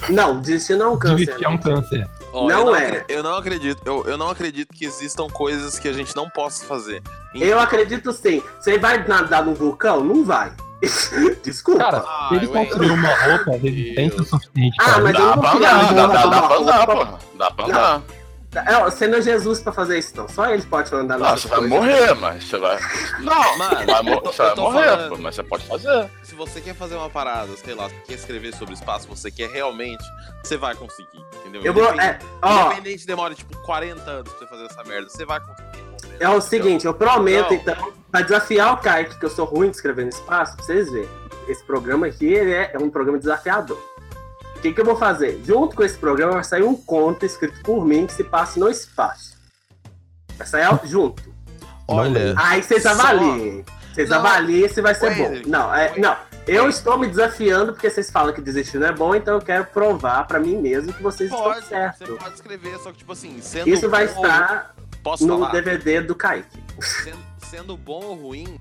Não, 0.09 0.39
desistir 0.41 0.75
não 0.75 0.85
é 0.85 0.89
um 0.89 0.99
câncer. 0.99 1.15
Desistir 1.25 1.45
é 1.45 1.49
um 1.49 1.57
câncer. 1.57 2.07
Ó, 2.33 2.47
Não 2.47 2.67
eu 2.69 2.75
é. 2.75 2.85
acre- 2.87 3.05
Eu 3.07 3.23
não 3.23 3.35
acredito, 3.35 3.81
eu, 3.85 4.03
eu 4.05 4.17
não 4.17 4.29
acredito 4.29 4.73
que 4.73 4.85
existam 4.85 5.27
coisas 5.27 5.79
que 5.79 5.87
a 5.87 5.93
gente 5.93 6.15
não 6.15 6.29
possa 6.29 6.65
fazer. 6.65 7.01
Eu 7.33 7.59
acredito 7.59 8.11
sim. 8.13 8.43
Você 8.59 8.77
vai 8.77 9.07
nadar 9.07 9.43
num 9.45 9.53
vulcão? 9.55 10.03
Não 10.03 10.23
vai. 10.23 10.51
Desculpa. 11.43 11.83
Cara, 11.83 12.03
Ah, 12.05 12.29
ele 12.31 12.45
eu 12.45 12.51
construir 12.51 12.91
uma 12.91 13.09
roupa 13.09 13.51
resistente 13.51 14.15
o 14.21 14.23
suficiente 14.23 14.77
Ah, 14.79 14.99
mas 14.99 15.13
Dá 15.13 15.19
não 15.19 15.37
pra 15.39 15.51
andar, 15.53 15.93
dá, 15.93 16.07
dá, 16.07 16.25
uma 16.25 16.29
dá 16.29 16.47
pra 16.47 16.57
andar, 16.57 16.85
porra. 16.85 17.19
Dá 17.35 17.51
pra 17.51 17.65
andar. 17.65 18.01
É, 18.55 18.83
você 18.85 19.07
não 19.07 19.17
é 19.19 19.21
Jesus 19.21 19.59
pra 19.59 19.71
fazer 19.73 19.99
isso, 19.99 20.15
não. 20.15 20.27
Só 20.27 20.49
ele 20.49 20.63
pode 20.63 20.93
andar 20.95 21.21
Ah, 21.21 21.35
você 21.37 21.47
vai 21.47 21.61
morrer, 21.67 22.13
mas 22.15 22.43
você 22.43 22.57
vai. 22.57 22.79
Não, 23.19 23.57
Mano, 23.57 23.85
vai 23.85 24.01
mor- 24.01 24.21
você 24.23 24.41
vai 24.41 24.55
morrer, 24.55 24.85
falando. 24.85 25.09
pô, 25.09 25.17
mas 25.17 25.35
você 25.35 25.43
pode 25.43 25.65
fazer. 25.67 26.09
Se 26.23 26.33
você 26.33 26.61
quer 26.61 26.73
fazer 26.73 26.95
uma 26.95 27.09
parada, 27.09 27.49
sei 27.57 27.75
lá, 27.75 27.89
quer 28.07 28.13
escrever 28.13 28.55
sobre 28.55 28.73
espaço, 28.73 29.07
você 29.07 29.29
quer 29.29 29.49
realmente, 29.49 30.03
você 30.43 30.57
vai 30.57 30.73
conseguir, 30.75 31.23
entendeu? 31.41 31.61
Eu 31.63 31.73
vou. 31.73 31.83
Independente, 31.83 32.23
É, 32.25 32.27
ó, 32.41 32.65
independente 32.67 33.05
demora 33.05 33.35
tipo 33.35 33.55
40 33.63 34.09
anos 34.09 34.31
pra 34.31 34.39
você 34.39 34.47
fazer 34.47 34.65
essa 34.65 34.83
merda, 34.85 35.09
você 35.09 35.25
vai 35.25 35.39
conseguir. 35.39 35.83
é 36.19 36.29
o 36.29 36.41
seguinte, 36.41 36.85
eu 36.87 36.93
prometo, 36.95 37.49
Não. 37.51 37.57
então, 37.57 37.93
pra 38.11 38.21
desafiar 38.21 38.73
o 38.73 38.77
Kaique, 38.77 39.17
que 39.19 39.25
eu 39.25 39.29
sou 39.29 39.45
ruim 39.45 39.69
de 39.69 39.75
escrever 39.75 40.03
no 40.03 40.09
espaço, 40.09 40.55
pra 40.55 40.65
vocês 40.65 40.91
verem. 40.91 41.09
Esse 41.47 41.63
programa 41.63 42.07
aqui 42.07 42.25
ele 42.25 42.51
é, 42.53 42.71
é 42.73 42.77
um 42.77 42.89
programa 42.89 43.17
desafiador. 43.17 43.77
O 44.55 44.59
que, 44.59 44.73
que 44.73 44.81
eu 44.81 44.85
vou 44.85 44.95
fazer? 44.97 45.39
Junto 45.45 45.75
com 45.75 45.83
esse 45.83 45.97
programa 45.97 46.33
vai 46.33 46.43
sair 46.43 46.63
um 46.63 46.75
conto 46.75 47.25
escrito 47.25 47.61
por 47.61 47.85
mim 47.85 48.05
que 48.07 48.13
se 48.13 48.23
passa 48.23 48.59
no 48.59 48.67
espaço. 48.69 49.37
Vai 50.37 50.47
sair 50.47 50.67
junto. 50.85 51.23
Olha, 51.87 52.33
Aí 52.37 52.61
vocês 52.63 52.83
Só- 52.83 52.89
avaliem. 52.89 53.63
Vocês 53.93 54.11
avaliem 54.11 54.67
se 54.67 54.81
vai 54.81 54.93
ser 54.93 55.07
Ué, 55.07 55.15
bom. 55.15 55.49
Não, 55.49 55.73
é, 55.73 55.97
não. 55.97 56.15
Eu 56.47 56.69
estou 56.69 56.97
me 56.97 57.07
desafiando 57.07 57.73
porque 57.73 57.89
vocês 57.89 58.09
falam 58.09 58.33
que 58.33 58.41
desistir 58.41 58.77
não 58.77 58.87
é 58.87 58.91
bom, 58.91 59.13
então 59.15 59.35
eu 59.35 59.41
quero 59.41 59.65
provar 59.65 60.25
pra 60.27 60.39
mim 60.39 60.57
mesmo 60.57 60.93
que 60.93 61.03
vocês 61.03 61.29
pode, 61.29 61.59
estão 61.59 61.69
certos. 61.69 62.07
você 62.07 62.13
pode 62.15 62.35
escrever, 62.35 62.77
só 62.79 62.91
que 62.91 62.97
tipo 62.99 63.11
assim, 63.11 63.39
sendo 63.41 63.69
Isso 63.69 63.89
vai 63.89 64.07
bom- 64.07 64.21
estar 64.21 64.75
posso 65.03 65.25
no 65.27 65.39
falar? 65.39 65.51
DVD 65.51 66.01
do 66.01 66.15
Kaique. 66.15 66.57
Sendo, 66.79 67.17
sendo 67.49 67.77
bom 67.77 68.03
ou 68.03 68.15
ruim, 68.15 68.59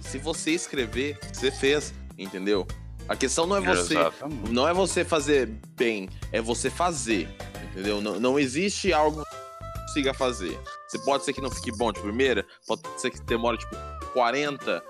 se 0.00 0.18
você 0.18 0.50
escrever, 0.50 1.18
você 1.32 1.50
fez, 1.50 1.94
entendeu? 2.16 2.66
A 3.08 3.16
questão 3.16 3.46
não 3.46 3.56
é 3.56 3.60
você, 3.60 3.94
Exatamente. 3.94 4.50
não 4.50 4.68
é 4.68 4.74
você 4.74 5.04
fazer 5.04 5.46
bem, 5.76 6.08
é 6.30 6.40
você 6.40 6.68
fazer, 6.68 7.28
entendeu? 7.70 8.00
Não, 8.00 8.20
não 8.20 8.38
existe 8.38 8.92
algo 8.92 9.22
que 9.22 9.30
você 9.30 9.82
consiga 9.82 10.14
fazer. 10.14 10.58
Você 10.86 10.98
pode 10.98 11.24
ser 11.24 11.32
que 11.32 11.40
não 11.40 11.50
fique 11.50 11.70
bom 11.76 11.92
de 11.92 12.00
primeira, 12.00 12.44
pode 12.66 12.82
ser 12.98 13.10
que 13.10 13.20
demore 13.22 13.56
tipo 13.56 13.76
40 14.12 14.82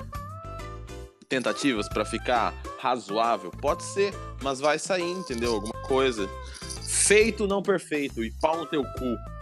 tentativas 1.28 1.88
pra 1.88 2.04
ficar 2.04 2.54
razoável, 2.78 3.50
pode 3.50 3.84
ser, 3.84 4.12
mas 4.42 4.58
vai 4.58 4.78
sair, 4.78 5.10
entendeu? 5.10 5.54
Alguma 5.54 5.80
coisa. 5.82 6.28
Feito 6.88 7.46
não 7.46 7.62
perfeito 7.62 8.24
e 8.24 8.32
pau 8.40 8.56
no 8.56 8.66
teu 8.66 8.82
cu. 8.82 9.37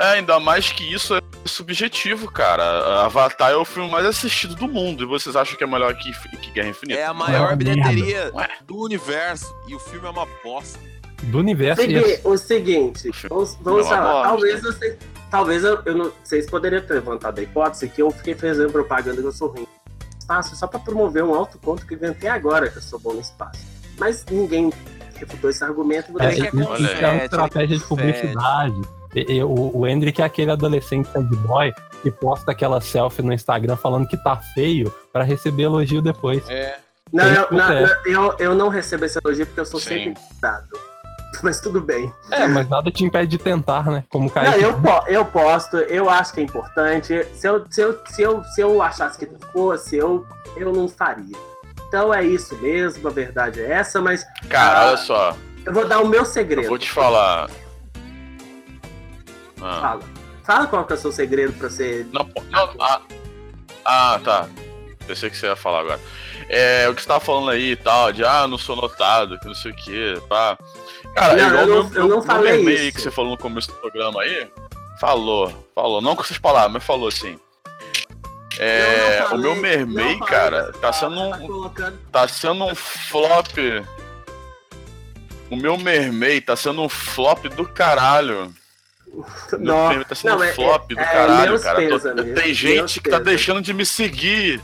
É, 0.00 0.04
ainda 0.14 0.40
mais 0.40 0.72
que 0.72 0.92
isso 0.92 1.14
é 1.14 1.20
subjetivo, 1.44 2.30
cara. 2.30 3.04
Avatar 3.04 3.52
é 3.52 3.56
o 3.56 3.64
filme 3.64 3.90
mais 3.90 4.04
assistido 4.04 4.54
do 4.54 4.66
mundo. 4.66 5.04
E 5.04 5.06
vocês 5.06 5.36
acham 5.36 5.56
que 5.56 5.62
é 5.62 5.66
melhor 5.66 5.94
que, 5.94 6.12
que 6.38 6.50
Guerra 6.50 6.68
Infinita? 6.68 6.98
É 7.00 7.06
a 7.06 7.14
maior 7.14 7.48
uma 7.50 7.56
bilheteria 7.56 8.32
do 8.66 8.76
universo 8.78 9.54
e 9.68 9.74
o 9.74 9.78
filme 9.78 10.06
é 10.06 10.10
uma 10.10 10.26
bosta. 10.42 10.78
Do 11.24 11.38
universo 11.38 11.80
Segui- 11.80 12.20
o 12.24 12.36
seguinte, 12.36 13.10
vamos, 13.30 13.56
é 13.86 13.88
falar. 13.88 14.12
bosta. 14.12 14.28
Talvez 14.28 14.62
vocês. 14.62 14.98
Talvez 15.30 15.64
eu, 15.64 15.82
eu 15.86 15.96
não. 15.96 16.12
Vocês 16.22 16.50
poderiam 16.50 16.82
ter 16.82 16.94
levantado 16.94 17.38
a 17.38 17.42
hipótese 17.42 17.88
que 17.88 18.02
eu 18.02 18.10
fiquei 18.10 18.34
fazendo 18.34 18.70
propaganda 18.70 19.20
que 19.20 19.26
eu 19.26 19.32
sou 19.32 19.48
ruim 19.48 19.62
no 19.62 20.18
espaço 20.18 20.54
só 20.56 20.66
pra 20.66 20.78
promover 20.80 21.24
um 21.24 21.34
alto 21.34 21.58
conto 21.58 21.86
que 21.86 21.94
inventei 21.94 22.28
agora 22.28 22.68
que 22.68 22.78
eu 22.78 22.82
sou 22.82 22.98
bom 22.98 23.14
no 23.14 23.20
espaço. 23.20 23.60
Mas 23.98 24.24
ninguém 24.30 24.72
refutou 25.16 25.50
esse 25.50 25.64
argumento. 25.64 26.10
É, 26.20 26.26
olha 26.26 26.34
isso 26.34 27.04
é 27.04 27.08
uma 27.10 27.24
estratégia 27.24 27.78
de 27.78 27.84
publicidade. 27.84 28.80
E- 29.14 29.34
e 29.34 29.42
o, 29.44 29.76
o 29.76 29.86
Hendrick 29.86 30.20
é 30.20 30.24
aquele 30.24 30.50
adolescente 30.50 31.06
sad 31.08 31.26
boy 31.36 31.72
que 32.02 32.10
posta 32.10 32.50
aquela 32.52 32.80
selfie 32.80 33.22
no 33.22 33.32
Instagram 33.32 33.76
falando 33.76 34.06
que 34.08 34.16
tá 34.16 34.36
feio 34.54 34.92
pra 35.12 35.22
receber 35.22 35.64
elogio 35.64 36.02
depois. 36.02 36.48
É. 36.48 36.76
Não, 37.12 37.24
eu, 37.24 37.46
não, 37.50 37.72
eu, 38.06 38.36
eu 38.38 38.54
não 38.54 38.68
recebo 38.68 39.04
esse 39.04 39.18
elogio 39.24 39.46
porque 39.46 39.60
eu 39.60 39.66
sou 39.66 39.78
Sim. 39.78 39.88
sempre 40.04 40.22
dado. 40.40 40.66
Mas 41.42 41.60
tudo 41.60 41.80
bem. 41.80 42.12
É, 42.30 42.46
mas 42.46 42.68
nada 42.68 42.90
te 42.92 43.04
impede 43.04 43.32
de 43.32 43.38
tentar, 43.38 43.84
né? 43.90 44.04
Como 44.08 44.28
o 44.28 44.32
Não, 44.34 44.52
eu, 44.52 44.80
po- 44.80 45.04
eu 45.08 45.24
posto, 45.24 45.76
eu 45.78 46.08
acho 46.08 46.32
que 46.32 46.40
é 46.40 46.44
importante. 46.44 47.26
Se 47.34 47.48
eu, 47.48 47.64
se 47.68 47.80
eu, 47.80 47.98
se 48.06 48.22
eu, 48.22 48.44
se 48.44 48.60
eu 48.60 48.80
achasse 48.80 49.18
que 49.18 49.26
não 49.26 49.38
fosse, 49.52 49.96
eu, 49.96 50.24
eu 50.56 50.72
não 50.72 50.88
faria. 50.88 51.36
Então 51.88 52.14
é 52.14 52.24
isso 52.24 52.56
mesmo, 52.58 53.08
a 53.08 53.10
verdade 53.10 53.60
é 53.60 53.72
essa, 53.72 54.00
mas 54.00 54.24
Cara, 54.48 54.78
Ah, 54.78 54.86
olha 54.88 54.96
só. 54.96 55.36
eu 55.66 55.72
vou 55.72 55.86
dar 55.88 56.00
o 56.00 56.06
meu 56.08 56.20
Eu 56.20 56.24
segredo. 56.24 56.68
vou 56.68 56.78
te 56.78 56.90
falar. 56.90 57.50
Ah, 59.64 59.80
Fala. 59.80 60.00
Fala 60.44 60.66
qual 60.66 60.84
que 60.84 60.92
é 60.92 60.96
o 60.96 60.98
seu 60.98 61.10
segredo 61.12 61.52
pra 61.54 61.70
você. 61.70 62.06
não, 62.12 62.28
não, 62.50 62.70
ah, 62.80 63.00
ah, 63.84 64.20
tá. 64.22 64.48
Pensei 65.06 65.30
que 65.30 65.36
você 65.36 65.46
ia 65.46 65.56
falar 65.56 65.80
agora. 65.80 66.00
É, 66.48 66.86
o 66.88 66.94
que 66.94 67.00
você 67.02 67.08
tava 67.08 67.20
falando 67.20 67.50
aí 67.50 67.70
e 67.72 67.76
tal, 67.76 68.12
de 68.12 68.22
ah, 68.24 68.46
não 68.46 68.58
sou 68.58 68.76
notado, 68.76 69.38
que 69.38 69.46
não 69.46 69.54
sei 69.54 69.70
o 69.72 69.74
que, 69.74 70.20
pá. 70.28 70.58
Cara, 71.14 71.34
Não, 71.36 71.46
igual 71.48 71.62
eu 71.62 71.66
não- 71.68 71.84
meu- 71.90 71.94
eu 71.96 72.02
não 72.02 72.08
meu 72.08 72.22
falei 72.22 72.52
vermelho 72.56 72.82
isso. 72.84 72.96
que 72.96 73.02
você 73.02 73.10
falou 73.10 73.30
no 73.32 73.38
começo 73.38 73.68
do 73.68 73.74
programa 73.74 74.20
aí. 74.22 74.50
Falou, 75.00 75.66
falou. 75.74 76.00
Não 76.02 76.14
com 76.14 76.22
essas 76.22 76.38
palavras, 76.38 76.72
mas 76.72 76.84
falou 76.84 77.08
assim. 77.08 77.38
É, 78.58 79.20
não 79.30 79.36
o 79.36 79.38
meu 79.38 79.54
falei- 79.56 79.86
falei 79.86 80.18
cara, 80.20 80.72
tá 80.80 80.92
sendo 80.92 81.16
tá 81.30 81.36
um, 81.38 81.46
colocando- 81.46 81.98
tá 82.12 82.28
sendo 82.28 82.64
um 82.66 82.74
flop. 82.74 83.58
O 85.50 85.56
meu 85.56 85.76
mermaid 85.76 86.40
tá 86.42 86.56
sendo 86.56 86.82
um 86.82 86.88
flop 86.88 87.44
do 87.48 87.66
caralho. 87.66 88.52
Meu 89.52 89.60
Não, 89.60 89.88
filme 89.90 90.04
tá 90.04 90.14
sendo 90.14 90.30
não, 90.32 90.38
um 90.38 90.42
é- 90.44 90.52
flop 90.52 90.88
do 90.88 90.98
é, 91.00 91.04
caralho, 91.04 91.60
cara. 91.60 91.88
Tô- 91.88 92.24
tem 92.34 92.52
gente 92.54 93.00
que 93.00 93.10
tá 93.10 93.18
deixando 93.18 93.60
de 93.62 93.72
me 93.72 93.84
seguir. 93.86 94.60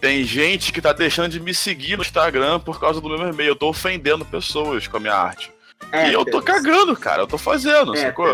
Tem 0.00 0.22
gente 0.24 0.72
que 0.72 0.80
tá 0.80 0.92
deixando 0.92 1.30
de 1.32 1.40
me 1.40 1.52
seguir 1.54 1.96
no 1.96 2.02
Instagram 2.02 2.60
por 2.60 2.78
causa 2.78 3.00
do 3.00 3.08
meu 3.08 3.18
mermaid. 3.18 3.48
Eu 3.48 3.56
tô 3.56 3.68
ofendendo 3.68 4.24
pessoas 4.24 4.86
com 4.86 4.96
a 4.96 5.00
minha 5.00 5.14
arte. 5.14 5.52
é, 5.92 6.10
e 6.10 6.12
eu 6.12 6.24
tô 6.24 6.40
cagando, 6.42 6.94
cara. 6.96 7.22
Eu 7.22 7.26
tô 7.26 7.38
fazendo, 7.38 7.94
É, 7.96 8.02
sacou? 8.02 8.26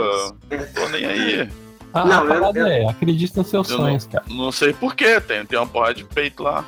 Tô 0.75 0.89
nem 0.91 1.05
aí. 1.07 1.49
A, 1.93 2.05
Não, 2.05 2.23
a 2.33 2.35
eu- 2.35 2.53
eu- 2.57 2.67
é, 2.67 2.89
acredite 2.89 3.37
nos 3.37 3.49
seus 3.49 3.71
Eu 3.71 3.77
sonhos, 3.77 4.07
cara. 4.07 4.25
Não 4.29 4.51
sei 4.51 4.73
porquê. 4.73 5.21
Tem, 5.21 5.47
tem 5.47 5.59
uma 5.59 5.67
porra 5.67 5.95
de 5.95 6.05
peito 6.05 6.43
lá. 6.43 6.65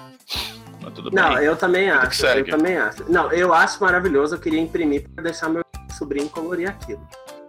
Mas 0.80 0.94
tudo 0.94 1.10
Não, 1.10 1.34
bem. 1.34 1.44
eu 1.44 1.56
também 1.56 1.90
acho. 1.90 2.24
Eu 2.26 2.46
também 2.46 2.76
acho. 2.76 3.04
Não, 3.10 3.32
eu 3.32 3.52
acho 3.52 3.82
maravilhoso. 3.82 4.36
Eu 4.36 4.38
queria 4.38 4.60
imprimir 4.60 5.08
pra 5.10 5.24
deixar 5.24 5.48
meu 5.48 5.64
sobrinho 5.98 6.28
colorir 6.28 6.68
aquilo. 6.70 7.00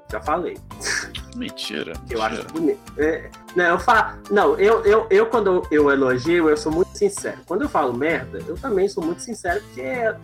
Já 0.10 0.22
falei. 0.22 0.58
Mentira. 1.36 1.94
Eu 2.10 2.20
mentira. 2.22 2.26
acho 2.42 2.54
bonito. 2.54 2.80
É, 2.98 3.30
não, 3.56 3.66
eu 3.66 3.80
falo. 3.80 4.18
Não, 4.32 4.58
eu, 4.60 4.84
eu, 4.86 5.06
eu 5.10 5.26
quando 5.28 5.68
eu 5.70 5.92
elogio, 5.92 6.50
eu 6.50 6.56
sou 6.58 6.72
muito 6.72 6.98
sincero. 6.98 7.38
Quando 7.46 7.64
eu 7.64 7.70
falo 7.70 7.94
merda, 7.94 8.40
eu 8.48 8.56
também 8.58 8.88
sou 8.88 9.04
muito 9.04 9.22
sincero, 9.22 9.62
porque 9.64 9.84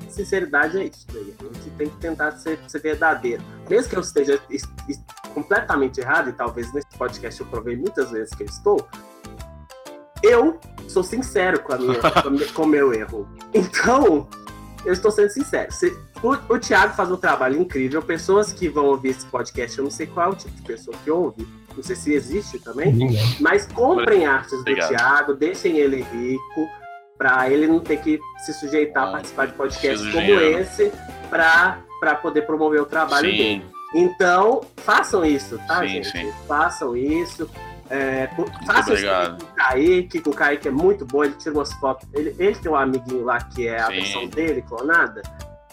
sinceridade 0.10 0.78
é 0.80 0.86
isso. 0.86 1.06
Daí. 1.12 1.36
A 1.40 1.44
gente 1.44 1.70
tem 1.78 1.90
que 1.90 1.98
tentar 1.98 2.32
ser, 2.32 2.58
ser 2.68 2.80
verdadeiro. 2.80 3.44
Mesmo 3.70 3.90
que 3.90 3.96
eu 3.98 4.02
esteja 4.02 4.40
es- 4.50 4.64
es- 4.88 5.02
completamente 5.34 6.00
errado, 6.00 6.30
e 6.30 6.34
talvez 6.34 6.72
nesse 6.74 6.88
podcast 6.98 7.42
eu 7.42 7.48
provei 7.48 7.76
muitas 7.76 8.10
vezes 8.12 8.34
que 8.34 8.44
eu 8.44 8.48
estou, 8.48 8.88
eu 10.24 10.60
sou 10.88 11.04
sincero 11.04 11.60
com, 11.62 11.74
a 11.74 11.78
minha, 11.78 12.00
com, 12.00 12.28
a 12.28 12.32
minha- 12.32 12.52
com 12.54 12.62
o 12.64 12.68
meu 12.68 12.94
erro. 12.94 13.28
Então, 13.54 14.28
eu 14.86 14.94
estou 14.94 15.12
sendo 15.12 15.30
sincero. 15.30 15.72
Se- 15.72 15.96
o, 16.24 16.54
o 16.54 16.60
Thiago 16.60 16.94
faz 16.96 17.12
um 17.12 17.18
trabalho 17.18 17.60
incrível. 17.62 18.02
Pessoas 18.02 18.52
que 18.54 18.68
vão 18.70 18.86
ouvir 18.86 19.10
esse 19.10 19.26
podcast, 19.26 19.78
eu 19.78 19.84
não 19.84 19.92
sei 19.92 20.08
qual 20.08 20.28
é 20.30 20.32
o 20.32 20.36
tipo 20.36 20.56
de 20.56 20.62
pessoa 20.62 20.96
que 21.04 21.12
ouve. 21.12 21.48
Não 21.76 21.84
sei 21.84 21.96
se 21.96 22.14
existe 22.14 22.60
também. 22.60 22.94
Ninguém. 22.94 23.20
Mas 23.40 23.66
comprem 23.68 24.26
artes 24.26 24.54
Obrigado. 24.54 24.90
do 24.90 24.96
Thiago, 24.96 25.34
deixem 25.34 25.78
ele 25.78 26.02
rico, 26.02 26.70
para 27.18 27.50
ele 27.50 27.68
não 27.68 27.80
ter 27.80 27.98
que 27.98 28.20
se 28.46 28.54
sujeitar 28.54 29.04
a 29.06 29.08
Ah, 29.10 29.12
participar 29.14 29.48
de 29.48 29.54
podcasts 29.54 30.02
como 30.12 30.22
dinheiro. 30.26 30.60
esse 30.60 30.92
para 31.30 32.16
poder 32.22 32.44
promover 32.44 32.82
o 32.82 32.86
trabalho 32.86 33.32
dele. 33.32 33.64
Sim, 33.92 34.00
Então, 34.00 34.62
façam 34.78 35.24
isso, 35.26 35.60
tá, 35.68 35.82
Sim, 35.82 35.88
gente? 35.88 36.12
sim. 36.12 36.32
Façam 36.48 36.96
isso. 36.98 37.50
É, 37.90 38.28
façam 38.66 38.96
isso 38.96 39.06
com 39.06 39.44
o 39.44 39.48
Kaique, 39.56 40.20
que 40.22 40.30
o 40.30 40.34
Kaique 40.34 40.68
é 40.68 40.72
muito 40.72 41.06
bom, 41.06 41.24
ele 41.24 41.34
tira 41.36 41.54
umas 41.54 41.72
fotos. 41.74 42.08
Ele, 42.14 42.36
ele 42.40 42.56
tem 42.56 42.72
um 42.72 42.76
amiguinho 42.76 43.24
lá 43.24 43.40
que 43.40 43.68
é 43.68 43.80
a 43.80 43.88
Sim. 43.88 43.94
versão 43.94 44.28
dele, 44.28 44.62
clonada, 44.64 45.22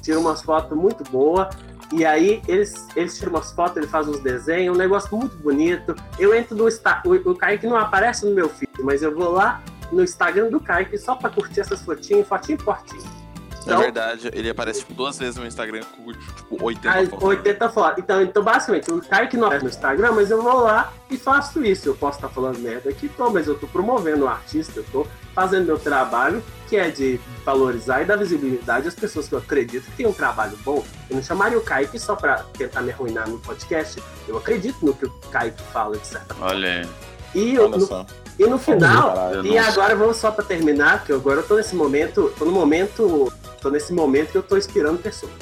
tira 0.00 0.18
umas 0.18 0.42
fotos 0.42 0.76
muito 0.76 1.04
boas. 1.10 1.48
E 1.92 2.04
aí 2.04 2.40
eles, 2.46 2.86
eles 2.94 3.18
tiram 3.18 3.32
umas 3.32 3.50
fotos, 3.50 3.76
ele 3.76 3.86
faz 3.88 4.06
uns 4.06 4.20
desenhos, 4.20 4.76
um 4.76 4.78
negócio 4.78 5.14
muito 5.16 5.36
bonito. 5.38 5.94
Eu 6.18 6.34
entro 6.34 6.56
no 6.56 6.68
Insta- 6.68 7.02
o, 7.04 7.34
Kaique 7.34 7.66
não 7.66 7.76
aparece 7.76 8.24
no 8.24 8.32
meu 8.34 8.48
feed, 8.48 8.70
mas 8.82 9.02
eu 9.02 9.14
vou 9.14 9.32
lá 9.32 9.60
no 9.90 10.02
Instagram 10.02 10.50
do 10.50 10.60
Kaique 10.60 10.96
só 10.96 11.16
pra 11.16 11.28
curtir 11.30 11.60
essas 11.60 11.82
fotinhas, 11.82 12.28
fotinho 12.28 12.58
por 12.58 12.76
fotinho. 12.76 13.19
Na 13.66 13.76
verdade, 13.76 14.30
ele 14.32 14.48
aparece 14.48 14.80
tipo, 14.80 14.94
duas 14.94 15.18
vezes 15.18 15.36
no 15.36 15.46
Instagram 15.46 15.82
com 15.96 16.12
tipo 16.12 16.64
80 16.64 16.98
As 16.98 17.08
fotos. 17.08 17.28
80 17.28 17.68
fotos. 17.70 17.98
Então, 18.02 18.22
então, 18.22 18.42
basicamente, 18.42 18.90
o 18.90 19.00
Kaique 19.00 19.36
não 19.36 19.52
é 19.52 19.58
no 19.58 19.68
Instagram, 19.68 20.12
mas 20.12 20.30
eu 20.30 20.42
vou 20.42 20.60
lá 20.60 20.92
e 21.10 21.16
faço 21.16 21.64
isso. 21.64 21.88
Eu 21.88 21.94
posso 21.94 22.18
estar 22.18 22.28
falando 22.28 22.58
merda 22.58 22.90
aqui, 22.90 23.08
tô, 23.08 23.30
mas 23.30 23.46
eu 23.46 23.58
tô 23.58 23.66
promovendo 23.66 24.24
o 24.24 24.28
artista, 24.28 24.80
eu 24.80 24.84
tô 24.90 25.06
fazendo 25.34 25.66
meu 25.66 25.78
trabalho, 25.78 26.42
que 26.68 26.76
é 26.76 26.90
de 26.90 27.20
valorizar 27.44 28.02
e 28.02 28.04
dar 28.04 28.16
visibilidade 28.16 28.88
às 28.88 28.94
pessoas 28.94 29.28
que 29.28 29.34
eu 29.34 29.38
acredito 29.38 29.84
que 29.84 29.96
têm 29.96 30.06
um 30.06 30.12
trabalho 30.12 30.56
bom. 30.64 30.84
Eu 31.08 31.16
não 31.16 31.22
chamaria 31.22 31.58
o 31.58 31.62
Kaique 31.62 31.98
só 31.98 32.16
pra 32.16 32.44
tentar 32.56 32.82
me 32.82 32.92
arruinar 32.92 33.28
no 33.28 33.38
podcast. 33.38 34.02
Eu 34.26 34.38
acredito 34.38 34.84
no 34.84 34.94
que 34.94 35.06
o 35.06 35.10
Kaique 35.30 35.62
fala, 35.72 35.96
de 35.96 36.06
certa 36.06 36.34
forma. 36.34 36.52
olha 36.52 36.80
aí. 36.80 36.88
E, 37.34 37.58
Olha 37.58 37.76
no, 37.76 37.86
só. 37.86 38.04
E 38.38 38.46
no 38.46 38.58
final, 38.58 39.14
Caralho, 39.14 39.46
e 39.46 39.56
nossa. 39.56 39.68
agora 39.70 39.96
vamos 39.96 40.16
só 40.16 40.30
pra 40.30 40.44
terminar, 40.44 41.04
que 41.04 41.12
agora 41.12 41.40
eu 41.40 41.46
tô 41.46 41.56
nesse 41.56 41.74
momento, 41.74 42.32
tô 42.38 42.44
no 42.44 42.52
momento, 42.52 43.32
tô 43.60 43.70
nesse 43.70 43.92
momento 43.92 44.30
que 44.32 44.38
eu 44.38 44.42
tô 44.42 44.56
inspirando 44.56 44.98
pessoas. 44.98 45.32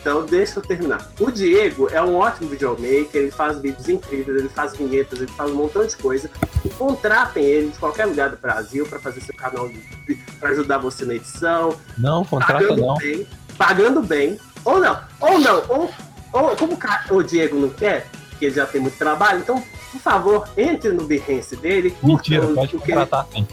Então 0.00 0.24
deixa 0.24 0.60
eu 0.60 0.62
terminar. 0.62 1.10
O 1.18 1.32
Diego 1.32 1.88
é 1.90 2.00
um 2.00 2.14
ótimo 2.14 2.48
videomaker, 2.48 3.08
ele 3.12 3.30
faz 3.32 3.58
vídeos 3.58 3.88
incríveis, 3.88 4.38
ele 4.38 4.48
faz 4.48 4.76
vinhetas, 4.76 5.18
ele 5.18 5.32
faz 5.32 5.50
um 5.50 5.54
montão 5.54 5.84
de 5.84 5.96
coisa. 5.96 6.30
Contratem 6.78 7.44
ele 7.44 7.70
de 7.70 7.78
qualquer 7.78 8.06
lugar 8.06 8.30
do 8.30 8.36
Brasil 8.36 8.86
pra 8.86 9.00
fazer 9.00 9.20
seu 9.20 9.34
canal 9.34 9.68
de 9.68 9.74
YouTube, 9.74 10.24
pra 10.38 10.50
ajudar 10.50 10.78
você 10.78 11.04
na 11.04 11.14
edição, 11.14 11.76
Não, 11.98 12.24
contrata 12.24 12.62
pagando 12.62 12.80
não. 12.80 12.94
bem, 12.94 13.26
pagando 13.58 14.02
bem, 14.02 14.38
ou 14.64 14.78
não, 14.78 15.00
ou 15.20 15.38
não, 15.40 15.64
ou, 15.68 15.90
ou 16.32 16.56
como 16.56 16.78
o, 17.10 17.22
Diego 17.22 17.58
não 17.58 17.70
quer, 17.70 18.06
que 18.38 18.44
ele 18.44 18.54
já 18.54 18.64
tem 18.66 18.80
muito 18.80 18.96
trabalho, 18.98 19.40
então, 19.40 19.60
por 19.92 20.00
favor, 20.00 20.48
entre 20.56 20.90
no 20.92 21.04
Behance 21.04 21.56
dele, 21.56 21.94
Mentira, 22.02 22.44
o- 22.46 22.54
pode 22.54 22.76
o 22.76 22.80
que 22.80 22.90
ele- 22.92 23.00
contratar 23.00 23.26
sim. 23.32 23.46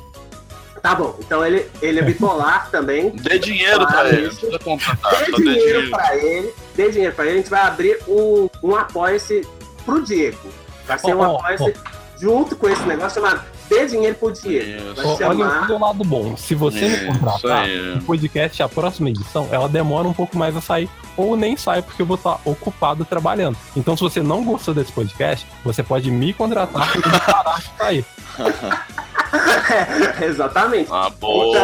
Tá 0.81 0.93
bom, 0.95 1.15
então 1.19 1.45
ele, 1.45 1.65
ele 1.81 1.99
é 1.99 2.01
bipolar 2.03 2.67
também. 2.71 3.11
Dê 3.11 3.39
dinheiro 3.39 3.77
pra 3.77 3.88
Claro, 3.88 4.07
ele. 4.09 4.59
Contratar. 4.59 5.25
Dê 5.25 5.31
dinheiro 5.31 5.89
pra 5.89 6.17
ele, 6.17 6.53
dê 6.75 6.91
dinheiro 6.91 7.15
pra 7.15 7.25
ele, 7.25 7.34
a 7.36 7.38
gente 7.38 7.49
vai 7.49 7.61
abrir 7.61 7.99
um, 8.07 8.49
um 8.61 8.75
apoia-se 8.75 9.47
pro 9.86 10.01
Diego. 10.03 10.38
Vai 10.86 10.99
ser 10.99 11.15
um 11.15 11.19
Ó, 11.21 11.27
ó, 11.27 11.38
apoia-se 11.38 11.73
junto 12.19 12.55
com 12.57 12.67
esse 12.67 12.84
negócio 12.84 13.21
chamado 13.21 13.41
Dê 13.74 13.86
Dinheiro. 13.88 14.17
Isso. 14.21 14.95
Vai 14.95 15.05
Ó, 15.05 15.09
Olha 15.09 15.17
chamar. 15.17 15.63
olha 15.65 15.76
o 15.76 15.80
lado 15.80 16.03
bom. 16.03 16.38
Se 16.38 16.55
você 16.55 16.82
me 16.82 16.95
Isso 16.95 17.05
contratar, 17.07 17.63
aí. 17.65 17.97
o 17.97 18.01
podcast, 18.03 18.61
a 18.63 18.69
próxima 18.69 19.09
edição, 19.09 19.47
ela 19.51 19.67
demora 19.69 20.07
um 20.07 20.13
pouco 20.13 20.38
mais 20.38 20.55
a 20.55 20.61
sair. 20.61 20.89
Ou 21.17 21.36
nem 21.36 21.55
sai, 21.57 21.82
porque 21.82 22.01
eu 22.01 22.05
vou 22.05 22.15
estar 22.15 22.39
ocupado 22.45 23.05
trabalhando. 23.05 23.57
Então, 23.76 23.95
se 23.95 24.01
você 24.03 24.21
não 24.21 24.43
gostou 24.43 24.74
desse 24.74 24.91
podcast, 24.91 25.45
você 25.63 25.84
pode 25.84 26.09
me 26.09 26.34
contratar 26.34 26.91
e 26.97 27.01
parar 27.01 27.59
de 27.59 27.78
sair. 27.78 28.05
Exatamente. 30.21 30.89
Ah, 30.91 31.09
boa. 31.19 31.57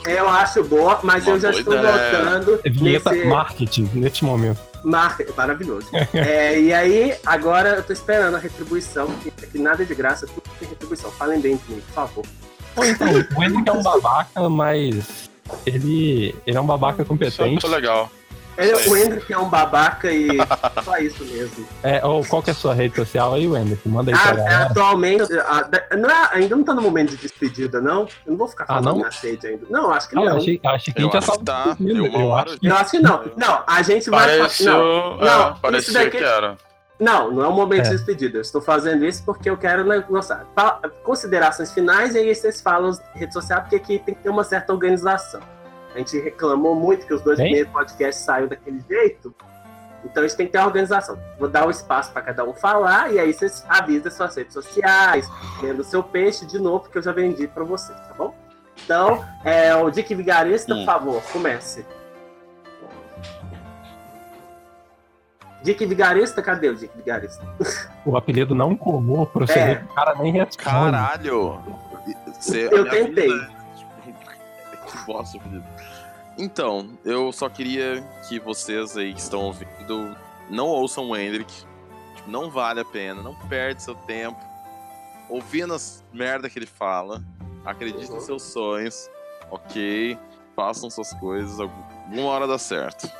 Então, 0.00 0.10
Eu 0.12 0.28
acho 0.28 0.64
boa, 0.64 0.98
mas 1.02 1.26
Uma 1.26 1.36
eu 1.36 1.40
já 1.40 1.50
estou 1.50 1.74
ideia. 1.74 2.22
notando 2.22 2.60
É 2.64 2.70
vinheta 2.70 3.10
nesse 3.12 3.26
marketing 3.26 3.90
neste 3.94 4.24
momento. 4.24 4.58
Mar... 4.86 5.16
maravilhoso. 5.36 5.88
É, 6.14 6.58
e 6.58 6.72
aí, 6.72 7.16
agora 7.26 7.70
eu 7.70 7.82
tô 7.82 7.92
esperando 7.92 8.36
a 8.36 8.38
retribuição, 8.38 9.08
que, 9.18 9.30
que 9.30 9.58
nada 9.58 9.82
é 9.82 9.86
de 9.86 9.94
graça, 9.94 10.26
tudo 10.26 10.42
tem 10.58 10.68
retribuição. 10.68 11.10
Falem 11.10 11.40
bem 11.40 11.56
de 11.56 11.74
mim, 11.74 11.80
por 11.80 11.94
favor. 11.94 12.24
Então, 12.84 13.08
o 13.36 13.42
Henrique 13.42 13.68
é 13.68 13.72
um 13.72 13.82
babaca, 13.82 14.48
mas 14.48 15.30
ele, 15.64 16.34
ele 16.46 16.56
é 16.56 16.60
um 16.60 16.66
babaca 16.66 17.02
Isso 17.02 17.02
é 17.02 17.04
competente. 17.06 17.66
legal. 17.66 18.10
Ele, 18.58 18.76
Sim. 18.76 18.90
o 18.90 18.96
Hendrick 18.96 19.32
é 19.32 19.38
um 19.38 19.48
babaca 19.48 20.10
e 20.10 20.28
só 20.84 20.96
isso 20.98 21.24
mesmo. 21.24 21.66
É, 21.82 22.04
ou 22.04 22.24
qual 22.26 22.42
que 22.42 22.50
é 22.50 22.52
a 22.52 22.56
sua 22.56 22.72
rede 22.74 22.96
social 22.96 23.34
aí, 23.34 23.46
Wender? 23.46 23.78
Manda 23.84 24.10
aí 24.10 24.16
pra 24.18 24.24
Ah, 24.30 24.32
é, 24.32 24.36
galera. 24.36 24.64
atualmente, 24.70 25.38
ah, 25.40 25.62
da- 25.62 25.96
não 25.96 26.08
é- 26.10 26.28
ainda 26.32 26.56
não 26.56 26.64
tá 26.64 26.72
no 26.74 26.80
momento 26.82 27.10
de 27.10 27.16
despedida, 27.18 27.80
não? 27.80 28.02
Eu 28.02 28.08
não 28.32 28.36
vou 28.36 28.48
ficar 28.48 28.64
Ah, 28.64 28.66
falando 28.82 28.86
não? 28.96 28.98
na 29.02 29.10
rede 29.10 29.46
ainda. 29.46 29.66
Não, 29.68 29.90
acho 29.92 30.08
que 30.08 30.18
Ah, 30.18 30.20
não. 30.24 30.36
achei, 30.38 30.60
achei 30.64 30.94
que 30.94 31.00
a 31.00 31.02
Eu 31.02 31.06
gente 31.06 31.16
acho 31.18 31.32
que 31.38 31.44
tá. 31.44 31.76
Eu 31.80 32.06
eu 32.06 32.34
acho 32.34 32.58
que- 32.58 32.68
Não, 32.68 32.76
acho 32.76 32.90
que 32.90 32.98
não. 32.98 33.24
Não, 33.36 33.62
a 33.66 33.82
gente 33.82 34.10
vai. 34.10 34.38
Pareceu. 34.38 34.72
Não, 34.72 35.20
é, 35.20 35.24
não, 35.26 35.50
isso 35.52 35.60
parecia 35.60 35.92
daqui- 35.92 36.18
que 36.18 36.24
era. 36.24 36.56
Não, 36.98 37.30
não 37.30 37.44
é 37.44 37.48
o 37.48 37.52
momento 37.52 37.80
É. 37.86 37.90
de 37.90 37.96
despedida. 37.96 38.38
Eu 38.38 38.42
estou 38.42 38.62
fazendo 38.62 39.04
isso 39.04 39.22
porque 39.22 39.50
eu 39.50 39.56
quero. 39.58 39.84
Pa- 40.54 40.80
Considerações 41.04 41.70
finais 41.72 42.14
e 42.14 42.18
aí 42.18 42.34
vocês 42.34 42.60
falam 42.62 42.88
as 42.88 43.02
redes 43.14 43.34
sociais, 43.34 43.62
porque 43.64 43.76
aqui 43.76 43.98
tem 43.98 44.14
que 44.14 44.22
ter 44.22 44.30
uma 44.30 44.42
certa 44.44 44.72
organização. 44.72 45.40
A 45.96 45.98
gente 45.98 46.20
reclamou 46.20 46.74
muito 46.74 47.06
que 47.06 47.14
os 47.14 47.22
dois 47.22 47.38
primeiros 47.38 47.72
podcasts 47.72 48.22
saíram 48.22 48.48
daquele 48.48 48.80
jeito. 48.86 49.34
Então 50.04 50.22
a 50.22 50.26
gente 50.28 50.36
tem 50.36 50.44
que 50.46 50.52
ter 50.52 50.58
uma 50.58 50.66
organização. 50.66 51.18
Vou 51.38 51.48
dar 51.48 51.66
o 51.66 51.70
espaço 51.70 52.12
para 52.12 52.20
cada 52.20 52.44
um 52.44 52.52
falar 52.52 53.10
e 53.14 53.18
aí 53.18 53.32
vocês 53.32 53.64
avisam 53.66 54.08
as 54.08 54.14
suas 54.14 54.36
redes 54.36 54.52
sociais, 54.52 55.26
vendo 55.62 55.80
o 55.80 55.84
seu 55.84 56.02
peixe 56.02 56.44
de 56.44 56.58
novo, 56.58 56.80
porque 56.80 56.98
eu 56.98 57.02
já 57.02 57.12
vendi 57.12 57.48
para 57.48 57.64
vocês, 57.64 57.98
tá 58.06 58.12
bom? 58.14 58.34
Então, 58.84 59.24
é, 59.42 59.74
o 59.74 59.90
Dick 59.90 60.14
Vigarista, 60.14 60.74
por 60.74 60.82
Hum. 60.82 60.84
favor, 60.84 61.22
comece. 61.32 61.84
Dick 65.62 65.84
Vigarista, 65.86 66.42
cadê 66.42 66.68
o 66.68 66.76
Dick 66.76 66.94
Vigarista? 66.96 67.42
O 68.04 68.16
apelido 68.16 68.54
não 68.54 68.76
colou 68.76 69.26
pra 69.26 69.46
você 69.46 69.58
É. 69.58 69.66
ver 69.66 69.78
que 69.78 69.84
o 69.92 69.94
cara 69.94 70.14
nem 70.16 70.30
responde. 70.32 70.58
Caralho! 70.58 71.58
Você- 72.38 72.68
Eu 72.70 72.88
tentei. 72.88 73.28
vida 73.32 73.50
é- 73.52 73.56
Que 74.86 74.98
bosta, 75.04 75.40
Felipe. 75.40 75.66
Então, 76.38 76.90
eu 77.04 77.32
só 77.32 77.48
queria 77.48 78.02
que 78.28 78.38
vocês 78.38 78.96
aí 78.96 79.14
que 79.14 79.20
estão 79.20 79.40
ouvindo 79.40 80.16
não 80.50 80.66
ouçam 80.66 81.08
o 81.10 81.16
Hendrick. 81.16 81.50
Tipo, 82.14 82.30
Não 82.30 82.50
vale 82.50 82.80
a 82.80 82.84
pena, 82.84 83.22
não 83.22 83.34
perde 83.48 83.82
seu 83.82 83.94
tempo 83.94 84.38
ouvindo 85.28 85.74
as 85.74 86.04
merda 86.12 86.48
que 86.50 86.58
ele 86.58 86.66
fala. 86.66 87.22
Acredite 87.64 88.08
Uhum. 88.08 88.16
nos 88.16 88.24
seus 88.24 88.42
sonhos, 88.42 89.08
ok? 89.50 90.18
Façam 90.54 90.88
suas 90.90 91.12
coisas, 91.14 91.58
alguma 91.58 92.22
hora 92.28 92.46
dá 92.46 92.58
certo. 92.58 93.10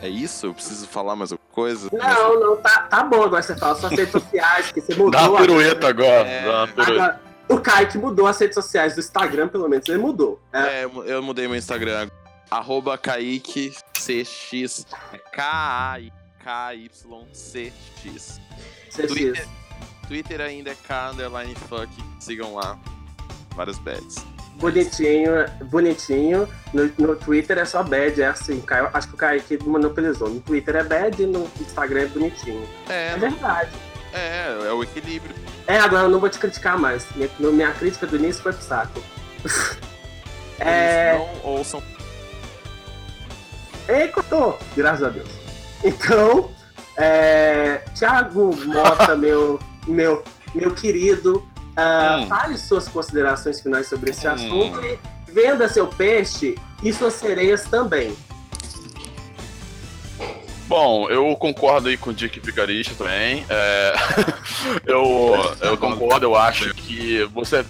É 0.00 0.08
isso? 0.08 0.46
Eu 0.46 0.54
preciso 0.54 0.86
falar 0.88 1.14
mais 1.14 1.30
alguma 1.30 1.48
coisa? 1.52 1.88
Não, 1.92 2.40
não, 2.40 2.56
tá, 2.56 2.82
tá 2.90 3.04
bom. 3.04 3.22
Agora 3.22 3.40
você 3.40 3.54
fala 3.56 3.76
suas 3.76 3.92
redes 3.92 4.10
sociais, 4.10 4.72
que 4.72 4.80
você 4.80 4.94
mudou. 4.96 5.12
Dá 5.12 5.30
uma 5.30 5.40
pirueta 5.40 5.88
agora. 5.88 6.28
É. 6.28 6.44
Dá 6.44 6.58
uma 6.58 6.68
pirueta. 6.68 6.92
Agora, 7.04 7.20
o 7.48 7.58
Kaique 7.60 7.98
mudou 7.98 8.26
as 8.26 8.38
redes 8.38 8.54
sociais 8.54 8.94
do 8.94 9.00
Instagram, 9.00 9.48
pelo 9.48 9.68
menos 9.68 9.88
ele 9.88 9.98
mudou. 9.98 10.40
É, 10.52 10.80
É, 10.80 10.84
eu 10.84 10.90
mu- 10.92 11.04
eu 11.04 11.22
mudei 11.22 11.46
meu 11.48 11.56
Instagram. 11.56 12.08
Arroba 12.50 12.96
Kaique 12.98 13.72
CX. 13.94 14.86
K-A-I-K-Y-C-X. 17.22 18.40
Twitter. 19.08 19.48
Twitter 20.08 20.40
ainda 20.40 20.70
é 20.70 20.74
K 20.74 21.10
underline 21.12 21.54
fuck. 21.68 21.88
Sigam 22.20 22.54
lá. 22.54 22.78
Vários 23.54 23.78
bets. 23.78 24.24
Bonitinho, 24.56 25.30
bonitinho. 25.70 26.46
No, 26.74 26.84
no 26.98 27.16
Twitter 27.16 27.56
é 27.58 27.64
só 27.64 27.82
bad, 27.82 28.20
é 28.20 28.26
assim. 28.26 28.62
Acho 28.92 29.08
que 29.08 29.14
o 29.14 29.16
Kaique 29.16 29.58
monopolizou. 29.64 30.28
No 30.28 30.40
Twitter 30.40 30.76
é 30.76 30.84
bad 30.84 31.22
e 31.22 31.26
no 31.26 31.50
Instagram 31.60 32.02
é 32.02 32.06
bonitinho. 32.06 32.68
É, 32.88 33.12
É 33.12 33.16
verdade. 33.16 33.70
É, 34.12 34.66
é 34.68 34.72
o 34.72 34.82
equilíbrio. 34.82 35.34
É, 35.66 35.78
agora 35.78 36.04
eu 36.04 36.08
não 36.10 36.20
vou 36.20 36.28
te 36.28 36.38
criticar 36.38 36.78
mais. 36.78 37.06
Minha, 37.16 37.30
minha 37.52 37.72
crítica 37.72 38.06
do 38.06 38.16
início 38.16 38.42
foi 38.42 38.52
pro 38.52 38.62
saco. 38.62 39.02
É. 40.64 41.14
não 41.18 41.50
ouçam. 41.54 41.82
Ei, 43.88 44.06
cortou! 44.08 44.58
Graças 44.76 45.02
a 45.02 45.08
Deus. 45.08 45.28
Então, 45.82 46.50
é, 46.96 47.82
Thiago 47.98 48.54
Mota, 48.66 49.16
meu, 49.16 49.58
meu, 49.88 50.22
meu 50.54 50.72
querido, 50.72 51.44
ah, 51.76 52.20
Hum. 52.22 52.28
fale 52.28 52.58
suas 52.58 52.86
considerações 52.86 53.60
finais 53.60 53.88
sobre 53.88 54.10
esse 54.10 54.28
Hum. 54.28 54.32
assunto 54.32 54.80
e 54.84 54.98
venda 55.32 55.68
seu 55.68 55.88
peixe 55.88 56.54
e 56.82 56.92
suas 56.92 57.14
sereias 57.14 57.64
também. 57.64 58.16
Bom, 60.72 61.06
eu 61.10 61.36
concordo 61.36 61.90
aí 61.90 61.98
com 61.98 62.08
o 62.08 62.14
Dick 62.14 62.40
Vigarista 62.40 62.94
também. 62.94 63.44
É, 63.46 63.92
eu, 64.86 65.54
eu 65.60 65.76
concordo, 65.76 66.24
eu 66.24 66.34
acho 66.34 66.72
que 66.72 67.22
você, 67.24 67.62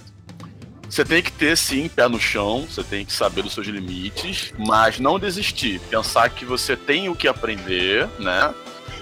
você 0.89 1.03
tem 1.03 1.21
que 1.21 1.29
ter 1.29 1.57
sim 1.57 1.89
pé 1.89 2.07
no 2.07 2.17
chão, 2.17 2.61
você 2.61 2.81
tem 2.81 3.03
que 3.03 3.11
saber 3.11 3.41
dos 3.41 3.51
seus 3.51 3.67
limites, 3.67 4.53
mas 4.57 5.01
não 5.01 5.19
desistir. 5.19 5.81
Pensar 5.89 6.29
que 6.29 6.45
você 6.45 6.77
tem 6.77 7.09
o 7.09 7.15
que 7.15 7.27
aprender, 7.27 8.07
né? 8.19 8.53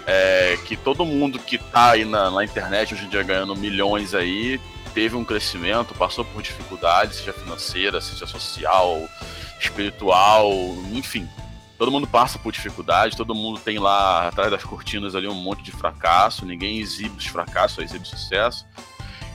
É, 0.07 0.57
que 0.65 0.75
todo 0.75 1.05
mundo 1.05 1.37
que 1.37 1.59
tá 1.59 1.91
aí 1.91 2.03
na, 2.03 2.31
na 2.31 2.43
internet 2.43 2.95
hoje 2.95 3.05
em 3.05 3.09
dia 3.09 3.21
ganhando 3.21 3.55
milhões 3.55 4.15
aí 4.15 4.59
teve 4.95 5.15
um 5.15 5.23
crescimento, 5.23 5.93
passou 5.93 6.25
por 6.25 6.41
dificuldades, 6.41 7.17
seja 7.17 7.33
financeira, 7.33 8.01
seja 8.01 8.25
social, 8.25 9.07
espiritual, 9.59 10.51
enfim 10.91 11.29
todo 11.81 11.91
mundo 11.91 12.05
passa 12.05 12.37
por 12.37 12.51
dificuldade, 12.51 13.17
todo 13.17 13.33
mundo 13.33 13.59
tem 13.59 13.79
lá 13.79 14.27
atrás 14.27 14.51
das 14.51 14.63
cortinas 14.63 15.15
ali 15.15 15.27
um 15.27 15.33
monte 15.33 15.63
de 15.63 15.71
fracasso, 15.71 16.45
ninguém 16.45 16.77
exibe 16.77 17.17
os 17.17 17.25
fracassos, 17.25 17.77
só 17.77 17.81
exibe 17.81 18.07
sucesso. 18.07 18.67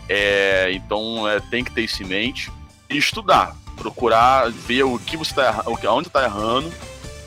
É, 0.08 0.70
então 0.70 1.28
é, 1.28 1.40
tem 1.40 1.64
que 1.64 1.72
ter 1.72 1.82
isso 1.82 2.04
em 2.04 2.06
mente 2.06 2.52
e 2.88 2.96
estudar, 2.96 3.56
procurar 3.74 4.48
ver 4.48 4.84
o 4.84 4.96
que 4.96 5.16
você 5.16 5.32
está 5.32 5.64
onde 5.90 6.06
está 6.06 6.22
errando, 6.22 6.72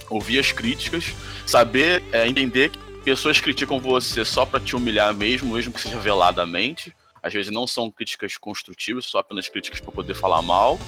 ouvir 0.10 0.40
as 0.40 0.54
críticas, 0.54 1.14
saber 1.46 2.02
é, 2.14 2.26
entender 2.26 2.70
que 2.70 2.80
pessoas 3.04 3.42
criticam 3.42 3.78
você 3.78 4.24
só 4.24 4.46
para 4.46 4.62
te 4.62 4.74
humilhar 4.74 5.14
mesmo, 5.14 5.54
mesmo 5.54 5.74
que 5.74 5.82
seja 5.82 6.00
veladamente. 6.00 6.96
Às 7.22 7.34
vezes 7.34 7.52
não 7.52 7.68
são 7.68 7.92
críticas 7.92 8.38
construtivas, 8.38 9.04
só 9.04 9.20
apenas 9.20 9.50
críticas 9.50 9.82
para 9.82 9.92
poder 9.92 10.14
falar 10.14 10.42
mal. 10.42 10.80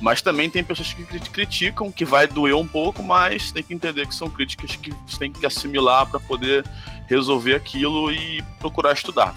Mas 0.00 0.20
também 0.20 0.50
tem 0.50 0.62
pessoas 0.62 0.92
que 0.92 1.04
cri- 1.04 1.20
criticam, 1.20 1.90
que 1.90 2.04
vai 2.04 2.26
doer 2.26 2.54
um 2.54 2.66
pouco, 2.66 3.02
mas 3.02 3.50
tem 3.50 3.62
que 3.62 3.72
entender 3.72 4.06
que 4.06 4.14
são 4.14 4.28
críticas 4.28 4.76
que 4.76 4.92
você 5.06 5.18
tem 5.18 5.32
que 5.32 5.44
assimilar 5.46 6.06
para 6.06 6.20
poder 6.20 6.64
resolver 7.08 7.54
aquilo 7.54 8.12
e 8.12 8.42
procurar 8.58 8.92
estudar. 8.92 9.34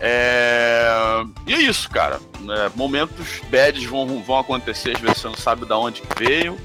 É, 0.00 1.24
E 1.46 1.54
é 1.54 1.60
isso, 1.60 1.88
cara. 1.90 2.20
É, 2.48 2.70
Momentos 2.74 3.40
bads 3.50 3.84
vão, 3.84 4.22
vão 4.22 4.38
acontecer, 4.38 4.96
às 4.96 5.00
vezes 5.00 5.18
você 5.18 5.28
não 5.28 5.36
sabe 5.36 5.64
de 5.66 5.72
onde 5.72 6.02
veio, 6.18 6.58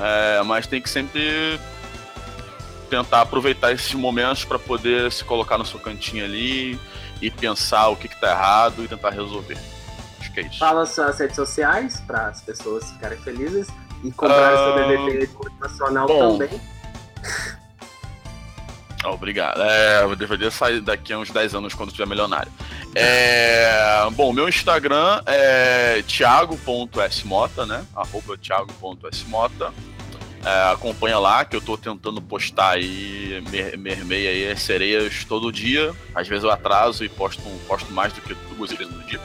é, 0.00 0.42
mas 0.44 0.66
tem 0.66 0.80
que 0.80 0.88
sempre 0.88 1.58
tentar 2.90 3.22
aproveitar 3.22 3.72
esses 3.72 3.92
momentos 3.94 4.44
para 4.44 4.58
poder 4.58 5.10
se 5.10 5.24
colocar 5.24 5.58
no 5.58 5.66
seu 5.66 5.80
cantinho 5.80 6.24
ali 6.24 6.78
e 7.20 7.30
pensar 7.30 7.88
o 7.88 7.96
que, 7.96 8.08
que 8.08 8.20
tá 8.20 8.30
errado 8.30 8.84
e 8.84 8.88
tentar 8.88 9.10
resolver. 9.10 9.58
Que 10.34 10.40
é 10.40 10.42
isso. 10.44 10.58
Fala 10.58 10.84
suas 10.84 11.18
redes 11.18 11.36
sociais 11.36 12.00
para 12.00 12.26
as 12.26 12.42
pessoas 12.42 12.90
ficarem 12.90 13.18
felizes 13.18 13.68
e 14.02 14.10
comprar 14.10 14.52
uh, 14.52 14.56
seu 14.56 14.88
DVD 14.88 15.28
motivacional 15.32 16.06
também. 16.08 16.60
Obrigado. 19.04 19.60
É, 19.62 20.04
o 20.06 20.16
DVD 20.16 20.50
sai 20.50 20.80
daqui 20.80 21.12
a 21.12 21.18
uns 21.18 21.30
10 21.30 21.54
anos 21.54 21.74
quando 21.74 21.90
estiver 21.90 22.06
milionário. 22.06 22.50
É, 22.94 24.08
bom, 24.12 24.32
meu 24.32 24.48
Instagram 24.48 25.20
é 25.26 26.02
thiago.smota, 26.06 27.66
né? 27.66 27.84
Arroba 27.94 28.36
thiago.smota. 28.38 29.72
É, 30.44 30.72
acompanha 30.72 31.18
lá 31.18 31.44
que 31.44 31.56
eu 31.56 31.60
tô 31.60 31.76
tentando 31.76 32.20
postar 32.20 32.72
aí 32.72 33.42
mermeia 33.78 34.30
aí 34.30 34.56
sereias 34.56 35.24
todo 35.24 35.52
dia. 35.52 35.94
Às 36.14 36.28
vezes 36.28 36.44
eu 36.44 36.50
atraso 36.50 37.04
e 37.04 37.08
posto, 37.08 37.42
posto 37.66 37.92
mais 37.92 38.12
do 38.12 38.20
que 38.20 38.34
duas 38.54 38.70
vezes 38.70 38.92
no 38.92 39.02
dia. 39.04 39.20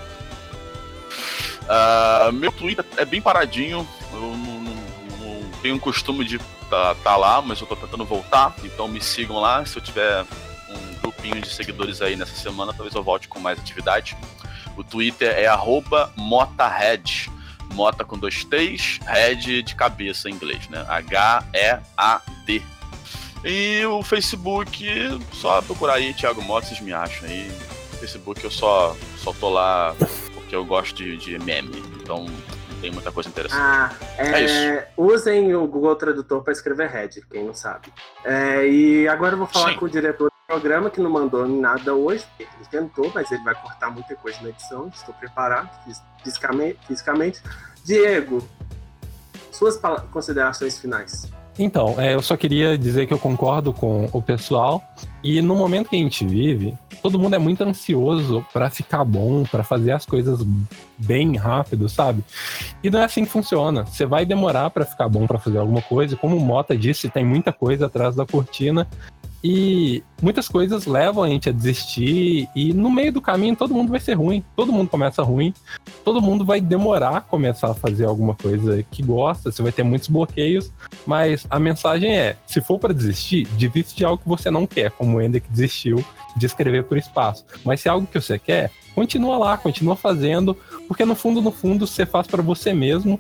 Uh, 1.70 2.32
meu 2.34 2.51
Twitter 2.51 2.84
é 2.97 3.05
bem 3.05 3.22
paradinho. 3.22 3.88
Eu 4.11 4.20
não, 4.20 4.36
não, 4.36 4.61
não 4.63 5.51
tenho 5.61 5.76
o 5.76 5.80
costume 5.80 6.26
de 6.26 6.39
tá, 6.70 6.95
tá 6.95 7.15
lá, 7.15 7.41
mas 7.41 7.61
eu 7.61 7.67
tô 7.67 7.76
tentando 7.76 8.03
voltar. 8.03 8.55
Então 8.63 8.88
me 8.88 8.99
sigam 8.99 9.39
lá. 9.39 9.63
Se 9.65 9.78
eu 9.78 9.82
tiver 9.82 10.26
um 10.70 11.01
grupinho 11.01 11.39
de 11.39 11.49
seguidores 11.49 12.01
aí 12.01 12.15
nessa 12.15 12.36
semana, 12.36 12.74
talvez 12.74 12.95
eu 12.95 13.03
volte 13.03 13.28
com 13.28 13.39
mais 13.39 13.59
atividade. 13.59 14.17
O 14.76 14.84
Twitter 14.84 15.30
é 15.30 15.47
motahead. 16.15 17.32
Mota 17.74 18.03
com 18.03 18.17
dois 18.17 18.43
T's, 18.43 18.99
head 19.05 19.61
de 19.61 19.76
cabeça 19.76 20.28
em 20.28 20.34
inglês, 20.34 20.67
né? 20.70 20.84
H-E-A-D. 20.88 22.63
E 23.45 23.86
o 23.86 24.01
Facebook, 24.01 24.86
só 25.32 25.61
procurar 25.61 25.93
aí 25.93 26.13
Thiago 26.13 26.41
Mota, 26.41 26.67
vocês 26.67 26.80
me 26.80 26.91
acham 26.91 27.30
aí. 27.30 27.49
Facebook 27.99 28.43
eu 28.43 28.49
só, 28.49 28.95
só 29.17 29.32
tô 29.34 29.49
lá 29.49 29.95
porque 30.50 30.56
eu 30.56 30.66
gosto 30.66 30.95
de, 30.95 31.16
de 31.16 31.38
meme. 31.38 31.78
Então 32.02 32.26
tem 32.82 32.89
muita 32.89 33.12
coisa 33.12 33.30
interessante. 33.30 33.62
Ah, 33.62 33.93
é, 34.18 34.45
é 34.45 34.91
usem 34.97 35.54
o 35.54 35.68
Google 35.68 35.95
Tradutor 35.95 36.43
para 36.43 36.52
escrever 36.52 36.89
head, 36.89 37.22
quem 37.30 37.45
não 37.45 37.54
sabe. 37.54 37.93
É, 38.26 38.68
e 38.68 39.08
agora 39.08 39.34
eu 39.36 39.38
vou 39.38 39.45
falar 39.45 39.74
Sim. 39.74 39.78
com 39.78 39.86
o 39.86 39.89
diretor 39.89 40.26
do 40.26 40.47
programa, 40.47 40.89
que 40.89 41.00
não 41.00 41.12
mandou 41.12 41.47
nada 41.47 41.93
hoje. 41.93 42.26
Ele 42.39 42.50
tentou, 42.72 43.12
mas 43.14 43.32
ele 43.32 43.43
vai 43.43 43.54
cortar 43.54 43.91
muita 43.91 44.16
coisa 44.16 44.41
na 44.41 44.50
edição. 44.50 44.88
Estou 44.88 45.14
preparado 45.14 45.70
fisicamente. 46.24 46.80
fisicamente. 46.88 47.43
Diego, 47.86 48.47
suas 49.52 49.80
considerações 50.12 50.80
finais. 50.80 51.30
Então, 51.62 51.99
é, 51.99 52.16
eu 52.16 52.22
só 52.22 52.38
queria 52.38 52.78
dizer 52.78 53.05
que 53.05 53.14
eu 53.14 53.20
concordo 53.20 53.74
com 53.74 54.07
o 54.14 54.22
pessoal. 54.22 54.82
E 55.22 55.41
no 55.41 55.55
momento 55.57 55.89
que 55.89 55.97
a 55.97 55.99
gente 55.99 56.26
vive, 56.26 56.74
todo 57.03 57.20
mundo 57.20 57.36
é 57.36 57.38
muito 57.38 57.62
ansioso 57.66 58.45
para 58.53 58.70
ficar 58.70 59.03
bom, 59.03 59.43
para 59.43 59.62
fazer 59.62 59.91
as 59.91 60.05
coisas 60.05 60.39
bem 60.97 61.36
rápido, 61.36 61.89
sabe? 61.89 62.24
E 62.82 62.89
não 62.89 63.01
é 63.01 63.03
assim 63.03 63.26
que 63.26 63.32
funciona. 63.32 63.86
Você 63.86 64.05
vai 64.05 64.26
demorar 64.26 64.70
para 64.70 64.86
ficar 64.86 65.10
bom 65.10 65.28
para 65.28 65.38
fazer 65.38 65.57
alguma 65.57 65.82
coisa. 65.82 66.16
Como 66.16 66.38
o 66.38 66.39
Mota 66.39 66.78
disse, 66.78 67.10
tem 67.10 67.26
muita 67.26 67.51
coisa 67.51 67.88
atrás 67.88 68.16
da 68.16 68.26
cortina. 68.26 68.88
E 69.44 70.04
muitas 70.22 70.50
coisas 70.50 70.86
levam 70.86 71.24
a 71.24 71.30
gente 71.30 71.50
a 71.50 71.52
desistir, 71.52 72.50
e 72.54 72.74
no 72.74 72.92
meio 72.92 73.14
do 73.14 73.22
caminho 73.22 73.56
todo 73.56 73.74
mundo 73.74 73.90
vai 73.90 74.00
ser 74.00 74.14
ruim, 74.14 74.44
todo 74.56 74.72
mundo 74.72 74.90
começa 74.90 75.24
ruim, 75.24 75.54
todo 76.04 76.22
mundo 76.22 76.44
vai 76.44 76.60
demorar 76.60 77.18
a 77.18 77.22
começar 77.22 77.72
a 77.72 77.74
fazer 77.74 78.06
alguma 78.06 78.36
coisa 78.36 78.84
que 78.84 79.02
gosta, 79.02 79.52
você 79.52 79.62
vai 79.62 79.72
ter 79.72 79.84
muitos 79.84 80.10
bloqueios, 80.10 80.72
mas 81.06 81.48
a 81.50 81.58
mensagem 81.58 82.18
é: 82.18 82.36
se 82.46 82.60
for 82.60 82.78
para 82.80 82.94
desistir, 82.94 83.48
desiste 83.58 83.96
de 83.96 84.06
algo 84.06 84.22
que 84.22 84.28
você 84.28 84.52
não 84.52 84.68
quer, 84.68 84.92
como 84.92 85.18
o 85.18 85.22
Ender 85.22 85.42
que 85.42 85.50
desistiu 85.50 86.04
de 86.36 86.46
escrever 86.46 86.84
por 86.84 86.98
espaço. 86.98 87.46
Mas 87.64 87.82
se 87.82 87.88
é 87.88 87.92
algo 87.92 88.08
que 88.08 88.20
você 88.20 88.38
quer, 88.38 88.72
continua 88.94 89.38
lá, 89.38 89.58
continua 89.58 89.96
fazendo, 89.96 90.56
porque 90.88 91.06
no 91.06 91.16
fundo, 91.16 91.42
no 91.42 91.52
fundo, 91.52 91.88
você 91.88 92.06
faz 92.06 92.28
para 92.28 92.42
você 92.42 92.74
mesmo. 92.74 93.20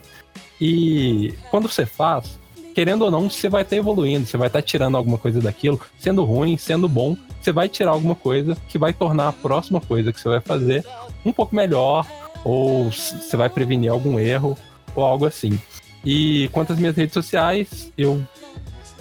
E 0.59 1.33
quando 1.49 1.69
você 1.69 1.85
faz, 1.85 2.38
querendo 2.79 3.01
ou 3.01 3.11
não, 3.11 3.29
você 3.29 3.49
vai 3.49 3.63
estar 3.63 3.75
evoluindo, 3.75 4.25
você 4.25 4.37
vai 4.37 4.47
estar 4.47 4.61
tirando 4.61 4.95
alguma 4.95 5.17
coisa 5.17 5.41
daquilo, 5.41 5.81
sendo 5.97 6.23
ruim, 6.23 6.55
sendo 6.55 6.87
bom, 6.87 7.17
você 7.41 7.51
vai 7.51 7.67
tirar 7.67 7.91
alguma 7.91 8.15
coisa 8.15 8.55
que 8.69 8.77
vai 8.77 8.93
tornar 8.93 9.27
a 9.27 9.33
próxima 9.33 9.81
coisa 9.81 10.13
que 10.13 10.21
você 10.21 10.29
vai 10.29 10.39
fazer 10.39 10.85
um 11.25 11.33
pouco 11.33 11.53
melhor, 11.53 12.07
ou 12.41 12.89
você 12.89 13.35
vai 13.35 13.49
prevenir 13.49 13.91
algum 13.91 14.17
erro, 14.17 14.57
ou 14.95 15.03
algo 15.03 15.25
assim. 15.25 15.59
E 16.05 16.47
quanto 16.53 16.71
às 16.71 16.79
minhas 16.79 16.95
redes 16.95 17.13
sociais, 17.13 17.91
eu 17.97 18.25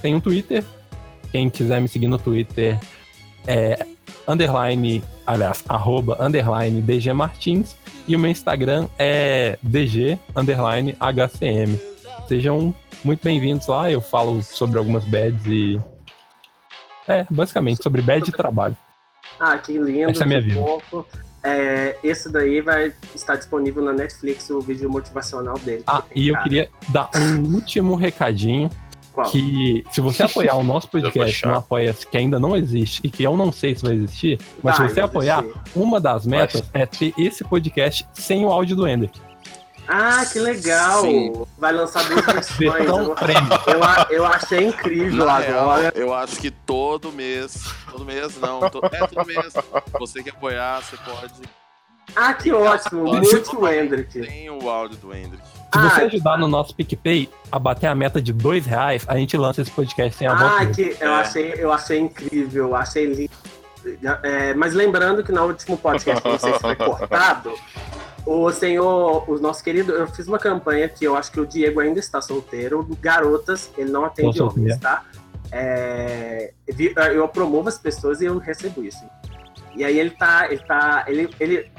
tenho 0.02 0.16
um 0.16 0.20
Twitter. 0.20 0.64
Quem 1.30 1.48
quiser 1.48 1.80
me 1.80 1.86
seguir 1.86 2.08
no 2.08 2.18
Twitter 2.18 2.76
é 3.46 3.86
underline, 4.26 5.04
aliás, 5.24 5.62
arroba 5.68 6.16
underline 6.20 6.82
DG 6.82 7.12
Martins. 7.12 7.76
E 8.08 8.16
o 8.16 8.18
meu 8.18 8.32
Instagram 8.32 8.88
é 8.98 9.56
DG 9.62 10.18
underline 10.34 10.96
HCM. 10.98 11.78
Sejam 12.26 12.74
muito 13.04 13.22
bem-vindos 13.22 13.66
lá. 13.66 13.90
Eu 13.90 14.00
falo 14.00 14.42
sobre 14.42 14.78
algumas 14.78 15.04
bads 15.04 15.46
e. 15.46 15.80
É, 17.06 17.26
basicamente, 17.30 17.82
sobre 17.82 18.02
bad 18.02 18.28
e 18.28 18.32
trabalho. 18.32 18.76
Ah, 19.40 19.56
que 19.58 19.78
lindo. 19.78 20.10
Essa 20.10 20.22
é 20.22 20.24
a 20.24 20.26
minha 20.26 20.40
vida. 20.40 20.60
É, 21.42 21.96
esse 22.02 22.30
daí 22.30 22.60
vai 22.60 22.92
estar 23.14 23.36
disponível 23.36 23.82
na 23.82 23.92
Netflix, 23.92 24.50
o 24.50 24.60
vídeo 24.60 24.90
motivacional 24.90 25.58
dele. 25.58 25.82
Ah, 25.86 26.02
e 26.14 26.28
eu 26.28 26.42
queria 26.42 26.68
dar 26.88 27.08
um 27.14 27.54
último 27.54 27.94
recadinho. 27.94 28.70
Qual? 29.12 29.30
Que 29.30 29.84
se 29.90 30.00
você 30.00 30.22
apoiar 30.24 30.56
o 30.56 30.62
nosso 30.62 30.88
podcast 30.90 31.44
no 31.44 31.54
apoia 31.54 31.92
que 31.92 32.16
ainda 32.16 32.38
não 32.38 32.56
existe 32.56 33.00
e 33.02 33.10
que 33.10 33.24
eu 33.24 33.36
não 33.36 33.50
sei 33.50 33.74
se 33.74 33.82
vai 33.82 33.94
existir, 33.94 34.38
mas 34.62 34.78
vai, 34.78 34.88
se 34.88 34.94
você 34.94 35.00
apoiar, 35.00 35.44
uma 35.74 36.00
das 36.00 36.26
metas 36.26 36.62
é 36.72 36.86
ter 36.86 37.12
esse 37.18 37.42
podcast 37.42 38.06
sem 38.12 38.44
o 38.44 38.48
áudio 38.48 38.76
do 38.76 38.86
Ender. 38.86 39.10
Ah, 39.88 40.24
que 40.30 40.38
legal! 40.38 41.00
Sim. 41.00 41.32
Vai 41.56 41.72
lançar 41.72 42.04
duas 42.04 42.24
versões. 42.26 42.60
eu, 42.86 43.14
eu, 43.14 44.06
eu 44.10 44.26
achei 44.26 44.66
incrível 44.66 45.24
Na 45.24 45.36
agora. 45.36 45.82
Real, 45.82 45.92
eu 45.94 46.14
acho 46.14 46.36
que 46.36 46.50
todo 46.50 47.10
mês, 47.10 47.72
todo 47.90 48.04
mês 48.04 48.38
não, 48.38 48.68
to, 48.68 48.80
é 48.92 49.06
todo 49.06 49.26
mês. 49.26 49.54
Você 49.98 50.22
quer 50.22 50.30
apoiar, 50.30 50.82
você 50.82 50.96
pode. 50.98 51.42
Ah, 52.14 52.34
que 52.34 52.52
ótimo! 52.52 53.04
Muito 53.04 53.66
Hendrick. 53.66 54.20
Tem 54.20 54.50
o 54.50 54.68
áudio 54.68 54.98
do 54.98 55.14
Hendrick. 55.14 55.42
Se 55.72 55.78
você 55.78 56.00
ah, 56.02 56.04
ajudar 56.04 56.38
no 56.38 56.48
nosso 56.48 56.74
PicPay 56.74 57.28
a 57.52 57.58
bater 57.58 57.86
a 57.86 57.94
meta 57.94 58.20
de 58.20 58.32
dois 58.32 58.64
reais, 58.64 59.04
a 59.06 59.16
gente 59.16 59.36
lança 59.36 59.60
esse 59.62 59.70
podcast 59.70 60.16
sem 60.16 60.26
a 60.26 60.32
Ah, 60.32 60.66
que 60.66 60.96
eu, 60.98 61.14
achei, 61.14 61.54
eu 61.56 61.72
achei 61.72 61.98
incrível, 61.98 62.74
achei 62.74 63.06
lindo. 63.06 63.30
É, 64.22 64.54
mas 64.54 64.74
lembrando 64.74 65.22
que 65.22 65.30
no 65.30 65.44
último 65.44 65.76
podcast, 65.76 66.26
não 66.26 66.38
sei 66.38 66.52
se 66.52 66.58
foi 66.58 66.76
cortado, 66.76 67.54
o 68.28 68.52
senhor, 68.52 69.24
o 69.26 69.38
nosso 69.38 69.64
querido, 69.64 69.92
eu 69.92 70.06
fiz 70.06 70.28
uma 70.28 70.38
campanha 70.38 70.86
que 70.86 71.02
eu 71.02 71.16
acho 71.16 71.32
que 71.32 71.40
o 71.40 71.46
Diego 71.46 71.80
ainda 71.80 71.98
está 71.98 72.20
solteiro, 72.20 72.86
garotas, 73.00 73.70
ele 73.76 73.90
não 73.90 74.04
atende 74.04 74.42
homens, 74.42 74.76
tá? 74.76 75.02
É, 75.50 76.52
eu 77.14 77.26
promovo 77.28 77.70
as 77.70 77.78
pessoas 77.78 78.20
e 78.20 78.26
eu 78.26 78.36
recebo 78.36 78.84
isso. 78.84 79.02
E 79.74 79.82
aí 79.82 79.98
ele 79.98 80.10
tá, 80.10 80.46
ele 80.50 80.60
tá, 80.60 81.04
ele, 81.08 81.30
ele 81.40 81.70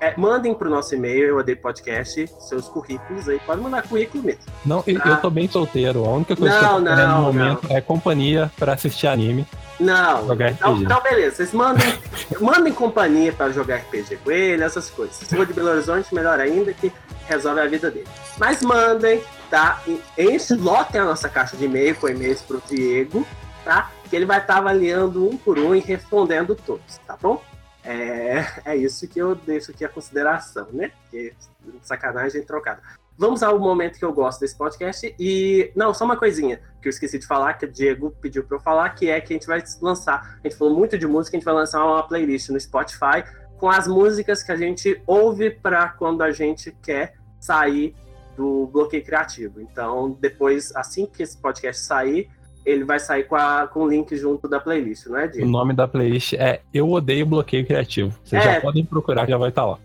é, 0.00 0.14
mandem 0.16 0.54
pro 0.54 0.70
nosso 0.70 0.94
e-mail, 0.94 1.28
eu 1.28 1.38
odeio 1.38 1.58
podcast, 1.58 2.28
seus 2.40 2.68
currículos 2.68 3.28
aí, 3.28 3.40
pode 3.40 3.60
mandar 3.60 3.82
currículo 3.82 4.22
mesmo. 4.22 4.42
Não, 4.64 4.82
eu, 4.86 4.98
eu 4.98 5.16
tô 5.20 5.30
bem 5.30 5.48
solteiro, 5.48 6.04
a 6.04 6.10
única 6.10 6.36
coisa 6.36 6.54
não, 6.54 6.60
que 6.60 6.88
eu 6.90 6.96
tô 6.96 7.02
não, 7.02 7.16
no 7.18 7.32
momento 7.32 7.68
não. 7.68 7.76
é 7.76 7.80
companhia 7.80 8.50
para 8.56 8.74
assistir 8.74 9.06
anime. 9.06 9.46
Não. 9.80 10.32
Então, 10.32 10.80
então, 10.80 11.02
beleza. 11.02 11.36
Vocês 11.36 11.52
mandem, 11.52 11.86
mandem 12.40 12.72
companhia 12.72 13.32
para 13.32 13.50
jogar 13.50 13.76
RPG 13.78 14.18
com 14.22 14.30
ele, 14.30 14.62
essas 14.62 14.88
coisas. 14.90 15.16
Se 15.16 15.34
for 15.34 15.44
de 15.44 15.52
Belo 15.52 15.70
Horizonte, 15.70 16.14
melhor 16.14 16.38
ainda, 16.38 16.72
que 16.72 16.92
resolve 17.26 17.60
a 17.60 17.66
vida 17.66 17.90
dele. 17.90 18.06
Mas 18.38 18.62
mandem, 18.62 19.20
tá? 19.50 19.82
Enche, 20.16 20.54
lotem 20.54 21.00
a 21.00 21.04
nossa 21.04 21.28
caixa 21.28 21.56
de 21.56 21.64
e-mail 21.64 21.94
com 21.96 22.08
e-mails 22.08 22.42
pro 22.42 22.62
Diego, 22.68 23.26
tá? 23.64 23.90
Que 24.08 24.16
ele 24.16 24.26
vai 24.26 24.38
estar 24.38 24.54
tá 24.54 24.58
avaliando 24.60 25.28
um 25.28 25.36
por 25.36 25.58
um 25.58 25.74
e 25.74 25.80
respondendo 25.80 26.54
todos, 26.54 26.98
tá 27.06 27.16
bom? 27.20 27.42
É, 27.84 28.46
é 28.72 28.76
isso 28.76 29.06
que 29.06 29.18
eu 29.18 29.34
deixo 29.34 29.70
aqui 29.70 29.84
a 29.84 29.88
consideração, 29.88 30.68
né? 30.72 30.90
Porque 31.02 31.34
sacanagem 31.82 32.42
trocada. 32.42 32.80
Vamos 33.16 33.44
ao 33.44 33.58
momento 33.60 33.98
que 33.98 34.04
eu 34.04 34.12
gosto 34.12 34.40
desse 34.40 34.56
podcast. 34.56 35.14
E, 35.18 35.70
não, 35.76 35.94
só 35.94 36.04
uma 36.04 36.16
coisinha 36.16 36.60
que 36.82 36.88
eu 36.88 36.90
esqueci 36.90 37.18
de 37.18 37.26
falar, 37.26 37.54
que 37.54 37.64
o 37.64 37.70
Diego 37.70 38.10
pediu 38.20 38.42
para 38.42 38.56
eu 38.56 38.60
falar, 38.60 38.90
que 38.90 39.08
é 39.08 39.20
que 39.20 39.32
a 39.32 39.36
gente 39.36 39.46
vai 39.46 39.62
lançar. 39.80 40.38
A 40.42 40.48
gente 40.48 40.58
falou 40.58 40.76
muito 40.76 40.98
de 40.98 41.06
música, 41.06 41.36
a 41.36 41.38
gente 41.38 41.44
vai 41.44 41.54
lançar 41.54 41.84
uma 41.84 42.02
playlist 42.02 42.48
no 42.48 42.58
Spotify 42.58 43.22
com 43.56 43.70
as 43.70 43.86
músicas 43.86 44.42
que 44.42 44.50
a 44.50 44.56
gente 44.56 45.00
ouve 45.06 45.50
para 45.50 45.90
quando 45.90 46.22
a 46.22 46.32
gente 46.32 46.72
quer 46.82 47.14
sair 47.38 47.94
do 48.36 48.66
bloqueio 48.66 49.04
criativo. 49.04 49.60
Então, 49.60 50.18
depois, 50.20 50.74
assim 50.74 51.06
que 51.06 51.22
esse 51.22 51.38
podcast 51.38 51.82
sair, 51.82 52.28
ele 52.64 52.84
vai 52.84 52.98
sair 52.98 53.24
com, 53.24 53.36
a, 53.36 53.66
com 53.66 53.80
o 53.80 53.88
link 53.88 54.16
junto 54.16 54.48
da 54.48 54.58
playlist, 54.58 55.06
não 55.06 55.18
é, 55.18 55.28
Diego? 55.28 55.46
O 55.46 55.50
nome 55.50 55.74
da 55.74 55.86
playlist 55.86 56.32
é 56.34 56.60
Eu 56.72 56.90
Odeio 56.90 57.26
Bloqueio 57.26 57.66
Criativo. 57.66 58.16
Vocês 58.24 58.44
é, 58.44 58.54
já 58.54 58.60
podem 58.60 58.84
procurar, 58.84 59.28
já 59.28 59.36
vai 59.36 59.50
estar 59.50 59.62
tá 59.62 59.68
lá 59.68 59.78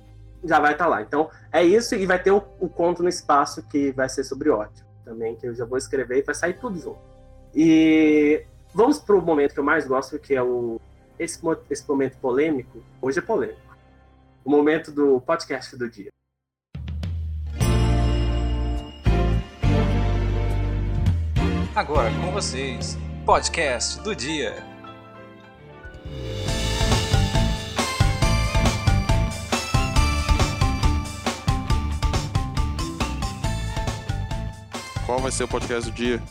já 0.44 0.60
vai 0.60 0.72
estar 0.72 0.86
tá 0.86 0.90
lá. 0.90 1.02
Então, 1.02 1.30
é 1.52 1.64
isso 1.64 1.96
e 1.96 2.06
vai 2.06 2.22
ter 2.22 2.32
o, 2.32 2.44
o, 2.60 2.70
conto 2.70 3.04
no 3.04 3.10
espaço 3.10 3.62
que 3.64 3.92
vai 3.92 4.08
ser 4.08 4.24
sobre 4.24 4.50
ódio 4.50 4.86
também, 5.04 5.36
que 5.36 5.48
eu 5.48 5.56
já 5.56 5.66
vou 5.66 5.78
escrever 5.78 6.20
e 6.20 6.22
vai 6.22 6.36
sair 6.36 6.54
tudo 6.54 6.80
junto. 6.80 7.00
E 7.54 8.44
vamos 8.74 9.00
para 9.00 9.16
o 9.16 9.22
momento 9.22 9.54
que 9.54 9.60
eu 9.60 9.64
mais 9.64 9.88
gosto, 9.88 10.20
que 10.20 10.36
é 10.36 10.42
o 10.42 10.80
esse, 11.18 11.40
esse 11.70 11.88
momento 11.88 12.18
polêmico, 12.18 12.82
hoje 13.02 13.20
é 13.20 13.22
polêmico. 13.22 13.60
O 14.46 14.50
momento 14.50 14.92
do 14.92 15.20
podcast 15.20 15.76
do 15.76 15.90
dia. 15.90 16.10
Agora 21.76 22.10
com 22.12 22.32
vocês, 22.32 22.98
podcast 23.26 24.02
do 24.02 24.16
dia. 24.16 24.66
Qual 35.06 35.20
vai 35.20 35.32
ser 35.32 35.44
o 35.44 35.48
podcast 35.48 35.92
do 35.92 35.96
dia? 35.96 36.22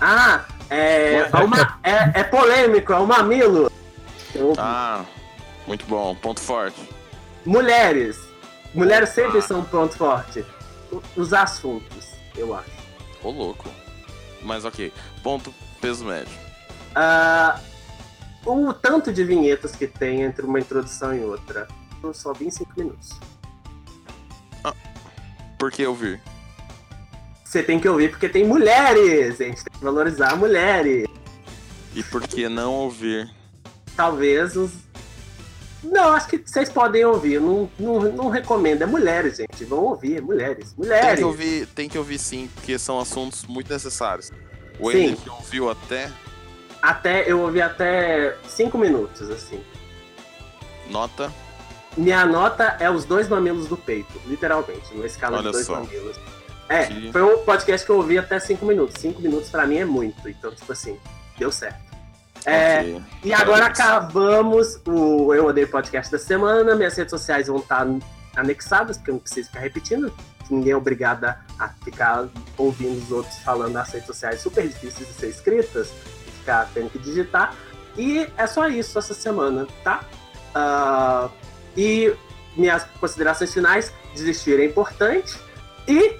Ah, 0.00 0.44
é, 0.70 1.14
é, 1.16 1.28
uma, 1.44 1.78
é, 1.82 2.20
é 2.20 2.24
polêmico, 2.24 2.92
é 2.92 2.96
o 2.96 3.06
mamilo. 3.06 3.70
Ah, 4.56 5.04
muito 5.66 5.84
bom, 5.86 6.14
ponto 6.14 6.40
forte. 6.40 6.80
Mulheres. 7.44 8.16
Mulheres 8.72 9.08
sempre 9.10 9.38
ah. 9.38 9.42
são 9.42 9.64
ponto 9.64 9.96
forte. 9.96 10.44
Os 11.16 11.32
assuntos, 11.32 12.10
eu 12.36 12.54
acho. 12.54 12.70
Ô, 13.22 13.30
louco. 13.30 13.83
Mas 14.44 14.64
ok. 14.64 14.92
Ponto 15.22 15.52
peso 15.80 16.04
médio. 16.04 16.32
Uh, 16.94 17.58
o 18.46 18.72
tanto 18.72 19.12
de 19.12 19.24
vinhetas 19.24 19.74
que 19.74 19.86
tem 19.86 20.22
entre 20.22 20.44
uma 20.44 20.60
introdução 20.60 21.14
e 21.14 21.20
outra. 21.20 21.66
Eu 22.02 22.12
só 22.12 22.32
vi 22.32 22.46
em 22.46 22.50
5 22.50 22.72
minutos. 22.76 23.10
Ah, 24.62 24.74
por 25.58 25.72
que 25.72 25.86
ouvir? 25.86 26.20
Você 27.42 27.62
tem 27.62 27.80
que 27.80 27.88
ouvir 27.88 28.10
porque 28.10 28.28
tem 28.28 28.44
mulheres! 28.44 29.40
A 29.40 29.44
gente 29.44 29.64
tem 29.64 29.72
que 29.72 29.84
valorizar 29.84 30.36
mulheres. 30.36 31.06
E 31.94 32.02
por 32.02 32.26
que 32.26 32.48
não 32.48 32.72
ouvir? 32.74 33.30
Talvez 33.96 34.56
os. 34.56 34.83
Não, 35.84 36.12
acho 36.12 36.28
que 36.28 36.38
vocês 36.38 36.68
podem 36.68 37.04
ouvir. 37.04 37.40
Não, 37.40 37.68
não, 37.78 38.00
não 38.00 38.28
recomendo. 38.30 38.82
É 38.82 38.86
mulheres, 38.86 39.36
gente. 39.36 39.64
Vão 39.64 39.80
ouvir, 39.80 40.22
mulheres. 40.22 40.74
Mulheres. 40.76 41.06
Tem 41.06 41.16
que 41.16 41.24
ouvir, 41.24 41.66
tem 41.66 41.88
que 41.88 41.98
ouvir 41.98 42.18
sim, 42.18 42.48
porque 42.54 42.78
são 42.78 42.98
assuntos 42.98 43.44
muito 43.44 43.72
necessários. 43.72 44.32
O 44.78 44.90
Ender 44.90 45.16
ouviu 45.32 45.70
até. 45.70 46.10
Até, 46.80 47.30
eu 47.30 47.40
ouvi 47.40 47.62
até 47.62 48.36
5 48.48 48.76
minutos, 48.76 49.30
assim. 49.30 49.62
Nota? 50.90 51.32
Minha 51.96 52.26
nota 52.26 52.76
é 52.80 52.90
os 52.90 53.04
dois 53.04 53.28
mamilos 53.28 53.68
do 53.68 53.76
peito, 53.76 54.20
literalmente, 54.26 54.92
numa 54.92 55.06
escala 55.06 55.38
Olha 55.38 55.46
de 55.46 55.52
dois 55.52 55.66
só. 55.66 55.80
mamilos. 55.80 56.16
É, 56.68 56.86
que... 56.86 57.12
foi 57.12 57.22
um 57.22 57.38
podcast 57.44 57.86
que 57.86 57.92
eu 57.92 57.96
ouvi 57.96 58.18
até 58.18 58.38
5 58.38 58.64
minutos. 58.66 59.00
5 59.00 59.20
minutos 59.20 59.48
pra 59.48 59.66
mim 59.66 59.78
é 59.78 59.84
muito, 59.84 60.28
então, 60.28 60.52
tipo 60.54 60.72
assim, 60.72 60.98
deu 61.38 61.52
certo. 61.52 61.93
É, 62.44 62.80
okay. 62.80 63.02
E 63.24 63.32
agora 63.32 63.66
acabamos 63.66 64.80
o 64.86 65.32
Eu 65.32 65.46
Odeio 65.46 65.68
Podcast 65.68 66.12
da 66.12 66.18
semana. 66.18 66.74
Minhas 66.74 66.96
redes 66.96 67.10
sociais 67.10 67.46
vão 67.46 67.56
estar 67.56 67.86
anexadas, 68.36 68.96
porque 68.96 69.10
eu 69.10 69.14
não 69.14 69.20
preciso 69.20 69.48
ficar 69.48 69.60
repetindo. 69.60 70.12
Ninguém 70.50 70.72
é 70.72 70.76
obrigado 70.76 71.24
a 71.24 71.68
ficar 71.82 72.28
ouvindo 72.58 73.02
os 73.02 73.10
outros 73.10 73.38
falando 73.38 73.72
nas 73.72 73.90
redes 73.90 74.06
sociais 74.06 74.40
super 74.40 74.66
difíceis 74.66 75.08
de 75.08 75.14
ser 75.14 75.28
escritas, 75.28 75.90
ficar 76.38 76.68
tendo 76.74 76.90
que 76.90 76.98
digitar. 76.98 77.54
E 77.96 78.28
é 78.36 78.46
só 78.46 78.68
isso 78.68 78.98
essa 78.98 79.14
semana, 79.14 79.66
tá? 79.82 80.04
Uh, 80.54 81.30
e 81.76 82.14
minhas 82.56 82.84
considerações 83.00 83.54
finais: 83.54 83.92
desistir 84.14 84.60
é 84.60 84.66
importante. 84.66 85.38
E 85.88 86.18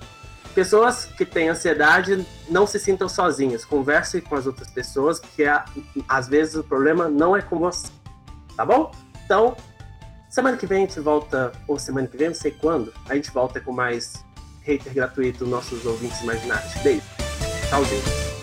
pessoas 0.55 1.05
que 1.05 1.27
têm 1.27 1.49
ansiedade 1.49 2.25
não 2.49 2.67
se 2.67 2.79
sintam 2.79 3.09
sozinhas. 3.09 3.65
Converse 3.65 4.21
com 4.21 4.37
as 4.37 4.47
outras 4.47 4.71
pessoas, 4.71 5.19
porque 5.21 5.45
às 6.09 6.29
vezes 6.29 6.55
o 6.55 6.65
problema 6.65 7.09
não 7.09 7.37
é 7.37 7.43
com 7.43 7.59
você. 7.59 7.89
Tá 8.57 8.65
bom? 8.65 8.93
Então, 9.25 9.57
Semana 10.35 10.57
que 10.57 10.67
vem 10.67 10.79
a 10.79 10.81
gente 10.89 10.99
volta, 10.99 11.53
ou 11.69 11.79
semana 11.79 12.09
que 12.09 12.17
vem, 12.17 12.27
não 12.27 12.35
sei 12.35 12.51
quando, 12.51 12.93
a 13.09 13.15
gente 13.15 13.31
volta 13.31 13.61
com 13.61 13.73
mais 13.73 14.25
hater 14.63 14.93
gratuito, 14.93 15.47
nossos 15.47 15.87
ouvintes 15.87 16.21
imaginários. 16.23 16.75
Beijo. 16.83 17.03
Tchauzinho. 17.71 18.34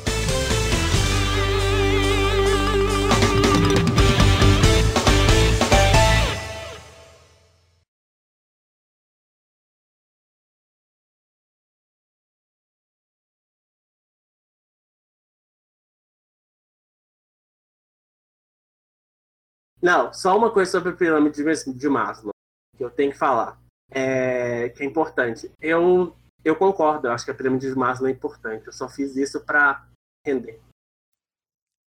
Não, 19.81 20.13
só 20.13 20.37
uma 20.37 20.51
coisa 20.51 20.71
sobre 20.71 20.91
a 20.91 20.95
pirâmide 20.95 21.43
de 21.73 21.89
Maslow 21.89 22.31
que 22.77 22.83
eu 22.83 22.91
tenho 22.91 23.11
que 23.11 23.17
falar, 23.17 23.59
é, 23.89 24.69
que 24.69 24.83
é 24.83 24.85
importante. 24.85 25.51
Eu, 25.59 26.15
eu 26.43 26.55
concordo, 26.55 27.07
eu 27.07 27.11
acho 27.11 27.25
que 27.25 27.31
a 27.31 27.35
pirâmide 27.35 27.69
de 27.69 27.75
Maslow 27.75 28.07
é 28.07 28.11
importante. 28.11 28.67
Eu 28.67 28.73
só 28.73 28.87
fiz 28.87 29.15
isso 29.15 29.43
para 29.45 29.87
render. 30.25 30.59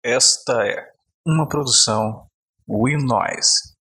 Esta 0.03 0.65
é 0.65 0.93
uma 1.25 1.47
produção 1.47 2.27
Will 2.67 2.99
Noise. 2.99 3.73